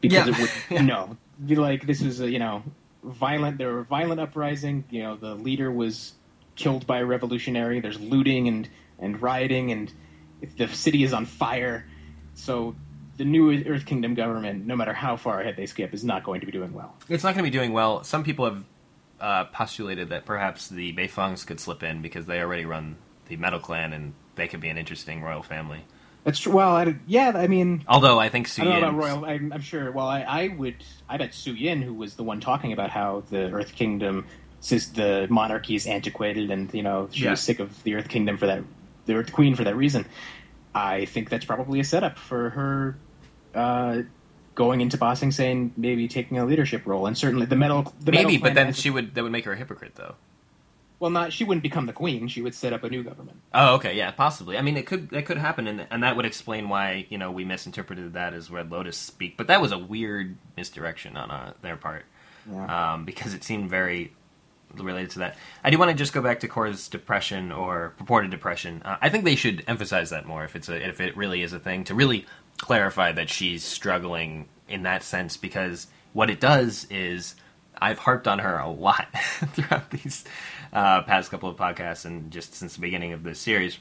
because 0.00 0.26
Yeah. 0.26 0.34
it 0.34 0.40
would 0.40 0.50
Yeah. 0.70 0.82
no, 0.82 1.16
be 1.46 1.54
like 1.56 1.86
this 1.86 2.02
is 2.02 2.20
a 2.20 2.28
you 2.30 2.38
know 2.40 2.62
violent. 3.04 3.58
There 3.58 3.72
were 3.72 3.84
violent 3.84 4.20
uprising. 4.20 4.84
You 4.90 5.02
know, 5.04 5.16
the 5.16 5.34
leader 5.36 5.70
was 5.70 6.14
killed 6.56 6.86
by 6.86 6.98
a 6.98 7.04
revolutionary. 7.06 7.80
There's 7.80 8.00
looting 8.00 8.48
and 8.48 8.68
and 8.98 9.22
rioting, 9.22 9.70
and 9.72 9.92
if 10.42 10.56
the 10.56 10.68
city 10.68 11.04
is 11.04 11.12
on 11.12 11.24
fire. 11.26 11.86
So 12.34 12.74
the 13.18 13.24
New 13.24 13.52
Earth 13.66 13.86
Kingdom 13.86 14.14
government, 14.14 14.66
no 14.66 14.74
matter 14.74 14.92
how 14.94 15.16
far 15.16 15.40
ahead 15.40 15.54
they 15.56 15.66
skip, 15.66 15.94
is 15.94 16.02
not 16.04 16.24
going 16.24 16.40
to 16.40 16.46
be 16.46 16.52
doing 16.52 16.72
well. 16.72 16.94
It's 17.08 17.22
not 17.22 17.34
going 17.34 17.44
to 17.44 17.50
be 17.50 17.56
doing 17.56 17.72
well. 17.72 18.02
Some 18.02 18.24
people 18.24 18.46
have 18.46 18.64
uh, 19.20 19.44
postulated 19.46 20.08
that 20.10 20.24
perhaps 20.24 20.68
the 20.68 20.92
Beifongs 20.94 21.46
could 21.46 21.60
slip 21.60 21.82
in 21.82 22.02
because 22.02 22.26
they 22.26 22.40
already 22.40 22.64
run 22.64 22.96
the 23.28 23.36
Metal 23.36 23.60
Clan 23.60 23.92
and 23.92 24.14
they 24.36 24.48
could 24.48 24.60
be 24.60 24.68
an 24.68 24.78
interesting 24.78 25.22
royal 25.22 25.42
family. 25.42 25.84
That's 26.24 26.38
true. 26.38 26.52
Well, 26.52 26.76
I, 26.76 26.96
yeah, 27.06 27.32
I 27.34 27.46
mean, 27.46 27.82
Although 27.88 28.18
I 28.20 28.28
think 28.28 28.46
Su 28.48 28.62
I 28.62 28.64
don't 28.66 28.72
know 28.74 28.86
Yin- 28.88 28.88
about 28.98 29.02
royal. 29.02 29.24
I'm, 29.24 29.52
I'm 29.54 29.60
sure. 29.62 29.90
Well, 29.90 30.06
I, 30.06 30.20
I 30.20 30.48
would. 30.48 30.76
I 31.08 31.16
bet 31.16 31.30
Suyin, 31.30 31.82
who 31.82 31.94
was 31.94 32.14
the 32.14 32.22
one 32.22 32.40
talking 32.40 32.72
about 32.74 32.90
how 32.90 33.22
the 33.30 33.50
Earth 33.50 33.74
Kingdom, 33.74 34.26
since 34.60 34.88
the 34.88 35.26
monarchy 35.30 35.76
is 35.76 35.86
antiquated, 35.86 36.50
and 36.50 36.72
you 36.74 36.82
know 36.82 37.08
she 37.10 37.24
Yeah. 37.24 37.30
was 37.30 37.40
sick 37.40 37.58
of 37.58 37.82
the 37.84 37.94
Earth 37.94 38.08
Kingdom 38.08 38.36
for 38.36 38.46
that, 38.48 38.62
the 39.06 39.14
Earth 39.14 39.32
Queen 39.32 39.54
for 39.54 39.64
that 39.64 39.76
reason. 39.76 40.04
I 40.74 41.06
think 41.06 41.30
that's 41.30 41.46
probably 41.46 41.80
a 41.80 41.84
setup 41.84 42.18
for 42.18 42.50
her 42.50 42.96
uh, 43.54 44.02
going 44.60 44.82
into 44.82 44.98
bossing, 44.98 45.30
saying 45.32 45.72
maybe 45.78 46.06
taking 46.06 46.36
a 46.38 46.44
leadership 46.44 46.82
role, 46.84 47.06
and 47.06 47.16
certainly 47.16 47.46
the 47.46 47.56
metal. 47.56 47.94
The 48.00 48.12
maybe, 48.12 48.32
Metal 48.36 48.42
but 48.42 48.54
then 48.54 48.74
she 48.74 48.90
would 48.90 49.14
that 49.14 49.22
would 49.22 49.32
make 49.32 49.46
her 49.46 49.52
a 49.52 49.56
hypocrite 49.56 49.94
though. 49.94 50.16
well, 50.98 51.10
not 51.10 51.32
she 51.32 51.44
wouldn't 51.44 51.62
become 51.62 51.86
the 51.86 51.94
queen. 51.94 52.28
She 52.28 52.42
would 52.42 52.54
set 52.54 52.74
up 52.74 52.84
a 52.84 52.90
new 52.90 53.02
government. 53.02 53.38
Oh, 53.54 53.76
okay, 53.76 53.96
yeah, 53.96 54.10
possibly. 54.10 54.58
I 54.58 54.60
mean, 54.60 54.76
it 54.76 54.84
could 54.86 55.08
that 55.10 55.24
could 55.24 55.38
happen, 55.38 55.66
and 55.66 55.86
and 55.90 56.02
that 56.02 56.14
would 56.14 56.26
explain 56.26 56.68
why 56.68 57.06
you 57.08 57.16
know 57.16 57.30
we 57.30 57.42
misinterpreted 57.46 58.12
that 58.12 58.34
as 58.34 58.50
Red 58.50 58.70
Lotus 58.70 58.98
speak. 58.98 59.38
But 59.38 59.46
that 59.46 59.62
was 59.62 59.72
a 59.72 59.78
weird 59.78 60.36
misdirection 60.58 61.16
on 61.16 61.30
uh, 61.30 61.54
their 61.62 61.76
part 61.76 62.04
Yeah. 62.50 62.92
um, 62.92 63.06
because 63.06 63.32
it 63.32 63.42
seemed 63.42 63.70
very 63.70 64.12
related 64.74 65.10
to 65.10 65.18
that. 65.20 65.36
I 65.64 65.70
do 65.70 65.78
want 65.78 65.90
to 65.90 65.96
just 65.96 66.12
go 66.12 66.22
back 66.22 66.40
to 66.40 66.48
Korra's 66.48 66.88
depression 66.88 67.52
or 67.52 67.94
purported 67.98 68.30
depression. 68.30 68.82
Uh, 68.84 68.96
I 69.00 69.08
think 69.08 69.24
they 69.24 69.36
should 69.36 69.64
emphasize 69.66 70.10
that 70.10 70.26
more 70.26 70.44
if 70.44 70.56
it's 70.56 70.68
a 70.68 70.88
if 70.88 71.00
it 71.00 71.16
really 71.16 71.42
is 71.42 71.52
a 71.52 71.58
thing 71.58 71.84
to 71.84 71.94
really 71.94 72.26
clarify 72.58 73.12
that 73.12 73.30
she's 73.30 73.64
struggling 73.64 74.48
in 74.68 74.82
that 74.82 75.02
sense 75.02 75.36
because 75.36 75.86
what 76.12 76.30
it 76.30 76.40
does 76.40 76.86
is 76.90 77.34
I've 77.80 77.98
harped 77.98 78.28
on 78.28 78.38
her 78.40 78.58
a 78.58 78.68
lot 78.68 79.08
throughout 79.52 79.90
these 79.90 80.24
uh, 80.72 81.02
past 81.02 81.30
couple 81.30 81.48
of 81.48 81.56
podcasts 81.56 82.04
and 82.04 82.30
just 82.30 82.54
since 82.54 82.74
the 82.74 82.80
beginning 82.80 83.12
of 83.12 83.22
this 83.22 83.40
series. 83.40 83.78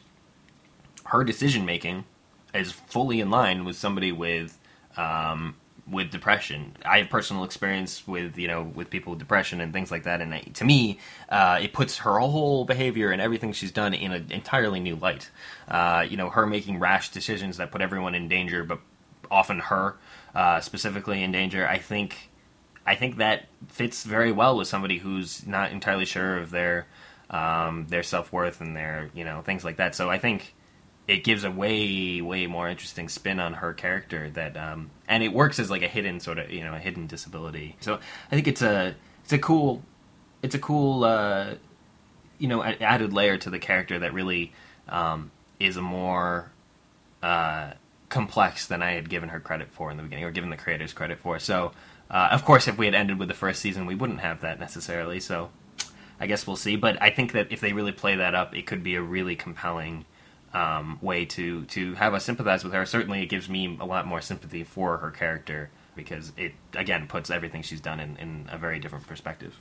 Her 1.06 1.24
decision 1.24 1.66
making 1.66 2.06
is 2.53 2.72
fully 2.72 3.20
in 3.20 3.30
line 3.30 3.66
with 3.66 3.76
somebody 3.76 4.11
with 4.11 4.57
um, 4.95 5.56
with 5.91 6.11
depression. 6.11 6.76
I 6.86 6.99
have 6.99 7.10
personal 7.10 7.44
experience 7.44 8.07
with 8.07 8.38
you 8.38 8.48
know 8.48 8.64
with 8.64 8.90
people 8.90 9.11
with 9.11 9.20
depression 9.20 9.61
and 9.61 9.74
things 9.74 9.91
like 9.91 10.03
that, 10.03 10.22
and 10.22 10.34
I, 10.34 10.40
to 10.41 10.66
me, 10.66 10.99
uh, 11.30 11.60
it 11.61 11.74
puts 11.74 11.98
her 11.99 12.20
whole 12.20 12.66
behavior 12.66 13.11
and 13.11 13.22
everything 13.22 13.53
she's 13.53 13.72
done 13.72 13.94
in 13.94 14.11
an 14.11 14.32
entirely 14.32 14.80
new 14.80 14.95
light. 14.95 15.30
Uh, 15.68 16.06
you 16.07 16.18
know, 16.18 16.30
her 16.30 16.45
making 16.45 16.80
rash 16.80 17.10
decisions 17.10 17.57
that 17.57 17.72
put 17.72 17.82
everyone 17.82 18.16
in 18.16 18.28
danger, 18.28 18.64
but 18.64 18.80
often 19.32 19.60
her 19.60 19.95
uh, 20.36 20.60
specifically 20.60 21.24
in 21.24 21.32
danger. 21.32 21.68
I 21.68 21.78
think 21.78 22.30
I 22.86 22.95
think 22.95 23.18
that 23.18 23.48
fits 23.68 24.03
very 24.03 24.32
well 24.32 24.57
with 24.57 24.68
somebody 24.68 24.98
who's 24.98 25.45
not 25.45 25.72
entirely 25.72 26.06
sure 26.06 26.38
of 26.38 26.49
their 26.49 26.88
um, 27.30 27.86
their 27.88 28.03
self 28.03 28.32
worth 28.34 28.61
and 28.61 28.76
their 28.76 29.10
you 29.14 29.24
know 29.24 29.41
things 29.41 29.64
like 29.64 29.78
that. 29.78 29.95
So 29.95 30.10
I 30.10 30.18
think 30.18 30.56
it 31.10 31.23
gives 31.23 31.44
a 31.44 31.49
way 31.49 32.22
way 32.22 32.45
more 32.45 32.69
interesting 32.69 33.10
spin 33.10 33.40
on 33.40 33.53
her 33.53 33.73
character 33.73 34.30
that 34.30 34.56
um, 34.56 34.91
and 35.07 35.23
it 35.23 35.34
works 35.34 35.57
as 35.57 35.69
like 35.72 35.81
a 35.81 35.88
hidden 35.88 36.19
sort 36.19 36.38
of 36.38 36.52
you 36.52 36.64
know 36.64 36.76
a 36.76 36.80
hidden 36.80 37.07
disability. 37.07 37.76
So 37.80 37.95
I 37.95 38.36
think 38.36 38.48
it's 38.48 38.61
a 38.61 38.95
it's 39.23 39.34
a 39.34 39.40
cool 39.40 39.81
it's 40.44 40.53
a 40.53 40.60
cool 40.60 41.03
uh, 41.03 41.56
you 42.38 42.48
know 42.48 42.64
added 42.64 43.11
layer 43.11 43.38
to 43.38 43.49
the 43.49 43.57
character 43.57 43.98
that 43.99 44.14
really 44.14 44.53
um, 44.88 45.31
is 45.60 45.77
a 45.77 45.81
more 45.81 46.52
uh, 47.23 47.72
complex 48.10 48.68
than 48.68 48.84
I 48.84 48.91
had 48.91 49.10
given 49.10 49.30
her 49.30 49.40
credit 49.40 49.72
for 49.72 49.90
in 49.90 49.98
the 49.98 50.03
beginning, 50.03 50.26
or 50.26 50.31
given 50.31 50.52
the 50.52 50.57
creators 50.57 50.94
credit 50.94 51.18
for. 51.18 51.40
So, 51.40 51.72
uh, 52.11 52.30
of 52.31 52.45
course, 52.45 52.68
if 52.68 52.77
we 52.77 52.86
had 52.86 52.94
ended 52.94 53.18
with 53.18 53.30
the 53.30 53.34
first 53.34 53.61
season, 53.61 53.88
we 53.88 53.95
wouldn't 53.95 54.19
have 54.19 54.41
that 54.41 54.60
necessarily. 54.60 55.19
So, 55.19 55.49
I 56.19 56.27
guess 56.27 56.45
we'll 56.45 56.56
see. 56.56 56.76
But 56.76 57.02
I 57.02 57.10
think 57.10 57.31
that 57.34 57.52
if 57.52 57.61
they 57.61 57.73
really 57.73 57.91
play 57.91 58.15
that 58.15 58.36
up, 58.36 58.56
it 58.56 58.68
could 58.68 58.84
be 58.84 58.95
a 58.95 59.02
really 59.02 59.36
compelling 59.36 60.06
um, 60.53 60.99
way 61.01 61.26
to 61.26 61.65
to 61.65 61.95
have 61.95 62.13
us 62.13 62.26
sympathize 62.26 62.63
with 62.63 62.73
her. 62.73 62.85
Certainly, 62.85 63.23
it 63.23 63.27
gives 63.27 63.49
me 63.49 63.77
a 63.80 63.85
lot 63.85 64.05
more 64.07 64.21
sympathy 64.21 64.63
for 64.63 64.97
her 64.97 65.11
character 65.11 65.69
because 65.95 66.31
it 66.38 66.53
again 66.73 67.07
puts 67.07 67.30
everything 67.30 67.61
she's 67.61 67.81
done 67.81 67.99
in, 67.99 68.17
in 68.17 68.49
a 68.51 68.57
very 68.57 68.80
different 68.80 69.07
perspective. 69.07 69.59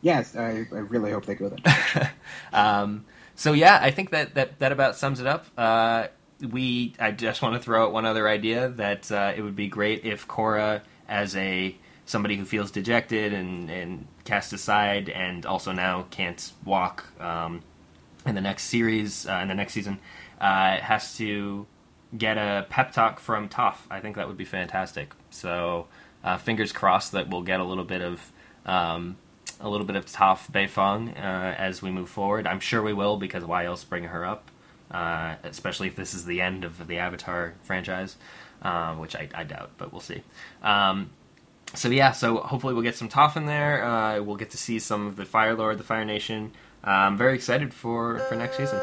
Yes, 0.00 0.34
I, 0.34 0.66
I 0.72 0.78
really 0.78 1.12
hope 1.12 1.26
they 1.26 1.34
go 1.36 1.48
that. 1.48 2.12
Um, 2.52 3.04
so 3.34 3.52
yeah, 3.52 3.78
I 3.80 3.90
think 3.90 4.10
that, 4.10 4.34
that, 4.34 4.58
that 4.58 4.72
about 4.72 4.96
sums 4.96 5.20
it 5.20 5.26
up. 5.26 5.46
Uh, 5.56 6.08
we 6.50 6.94
I 6.98 7.12
just 7.12 7.40
want 7.40 7.54
to 7.54 7.60
throw 7.60 7.84
out 7.84 7.92
one 7.92 8.04
other 8.04 8.28
idea 8.28 8.68
that 8.70 9.10
uh, 9.10 9.32
it 9.34 9.42
would 9.42 9.56
be 9.56 9.68
great 9.68 10.04
if 10.04 10.26
Korra, 10.26 10.82
as 11.08 11.36
a 11.36 11.74
somebody 12.04 12.36
who 12.36 12.44
feels 12.44 12.70
dejected 12.70 13.32
and, 13.32 13.70
and 13.70 14.06
cast 14.24 14.52
aside, 14.52 15.08
and 15.08 15.46
also 15.46 15.72
now 15.72 16.06
can't 16.10 16.52
walk 16.64 17.04
um, 17.20 17.62
in 18.26 18.34
the 18.34 18.40
next 18.40 18.64
series, 18.64 19.26
uh, 19.26 19.40
in 19.42 19.48
the 19.48 19.54
next 19.54 19.72
season, 19.72 19.98
uh, 20.40 20.78
has 20.78 21.16
to 21.16 21.66
get 22.16 22.36
a 22.36 22.66
pep 22.68 22.92
talk 22.92 23.20
from 23.20 23.48
Toph. 23.48 23.78
I 23.90 24.00
think 24.00 24.16
that 24.16 24.28
would 24.28 24.36
be 24.36 24.44
fantastic. 24.44 25.12
So 25.30 25.86
uh, 26.22 26.38
fingers 26.38 26.72
crossed 26.72 27.12
that 27.12 27.28
we'll 27.28 27.42
get 27.42 27.60
a 27.60 27.64
little 27.64 27.84
bit 27.84 28.02
of 28.02 28.32
um, 28.66 29.16
a 29.60 29.68
little 29.68 29.86
bit 29.86 29.96
of 29.96 30.06
Toph 30.06 30.50
Beifong 30.50 31.16
uh, 31.16 31.54
as 31.56 31.82
we 31.82 31.90
move 31.90 32.08
forward. 32.08 32.46
I'm 32.46 32.60
sure 32.60 32.82
we 32.82 32.92
will 32.92 33.16
because 33.16 33.44
why 33.44 33.64
else 33.64 33.84
bring 33.84 34.04
her 34.04 34.24
up? 34.24 34.50
Uh, 34.90 35.36
especially 35.44 35.88
if 35.88 35.96
this 35.96 36.12
is 36.12 36.26
the 36.26 36.40
end 36.40 36.64
of 36.64 36.86
the 36.86 36.98
Avatar 36.98 37.54
franchise, 37.62 38.16
uh, 38.60 38.94
which 38.96 39.16
I, 39.16 39.28
I 39.34 39.44
doubt, 39.44 39.70
but 39.78 39.90
we'll 39.90 40.02
see. 40.02 40.22
Um, 40.62 41.10
so 41.74 41.88
yeah, 41.88 42.12
so 42.12 42.36
hopefully 42.36 42.74
we'll 42.74 42.82
get 42.82 42.96
some 42.96 43.08
Toph 43.08 43.36
in 43.36 43.46
there. 43.46 43.82
Uh, 43.82 44.20
we'll 44.20 44.36
get 44.36 44.50
to 44.50 44.58
see 44.58 44.78
some 44.78 45.06
of 45.06 45.16
the 45.16 45.24
Fire 45.24 45.54
Lord, 45.54 45.78
the 45.78 45.84
Fire 45.84 46.04
Nation. 46.04 46.52
I'm 46.84 47.16
very 47.16 47.34
excited 47.34 47.72
for 47.72 48.18
for 48.28 48.34
next 48.36 48.56
season. 48.56 48.78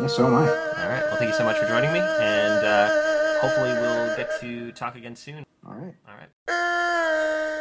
yeah, 0.00 0.06
so 0.06 0.26
am 0.26 0.34
I. 0.34 0.48
All 0.48 0.88
right. 0.88 1.02
Well, 1.08 1.16
thank 1.16 1.30
you 1.30 1.36
so 1.36 1.44
much 1.44 1.56
for 1.58 1.66
joining 1.66 1.92
me, 1.92 2.00
and 2.00 2.64
uh, 2.66 3.40
hopefully 3.40 3.72
we'll 3.72 4.16
get 4.16 4.30
to 4.40 4.72
talk 4.72 4.96
again 4.96 5.16
soon. 5.16 5.44
All 5.66 5.74
right. 5.74 5.94
All 6.08 6.14
right. 6.14 7.56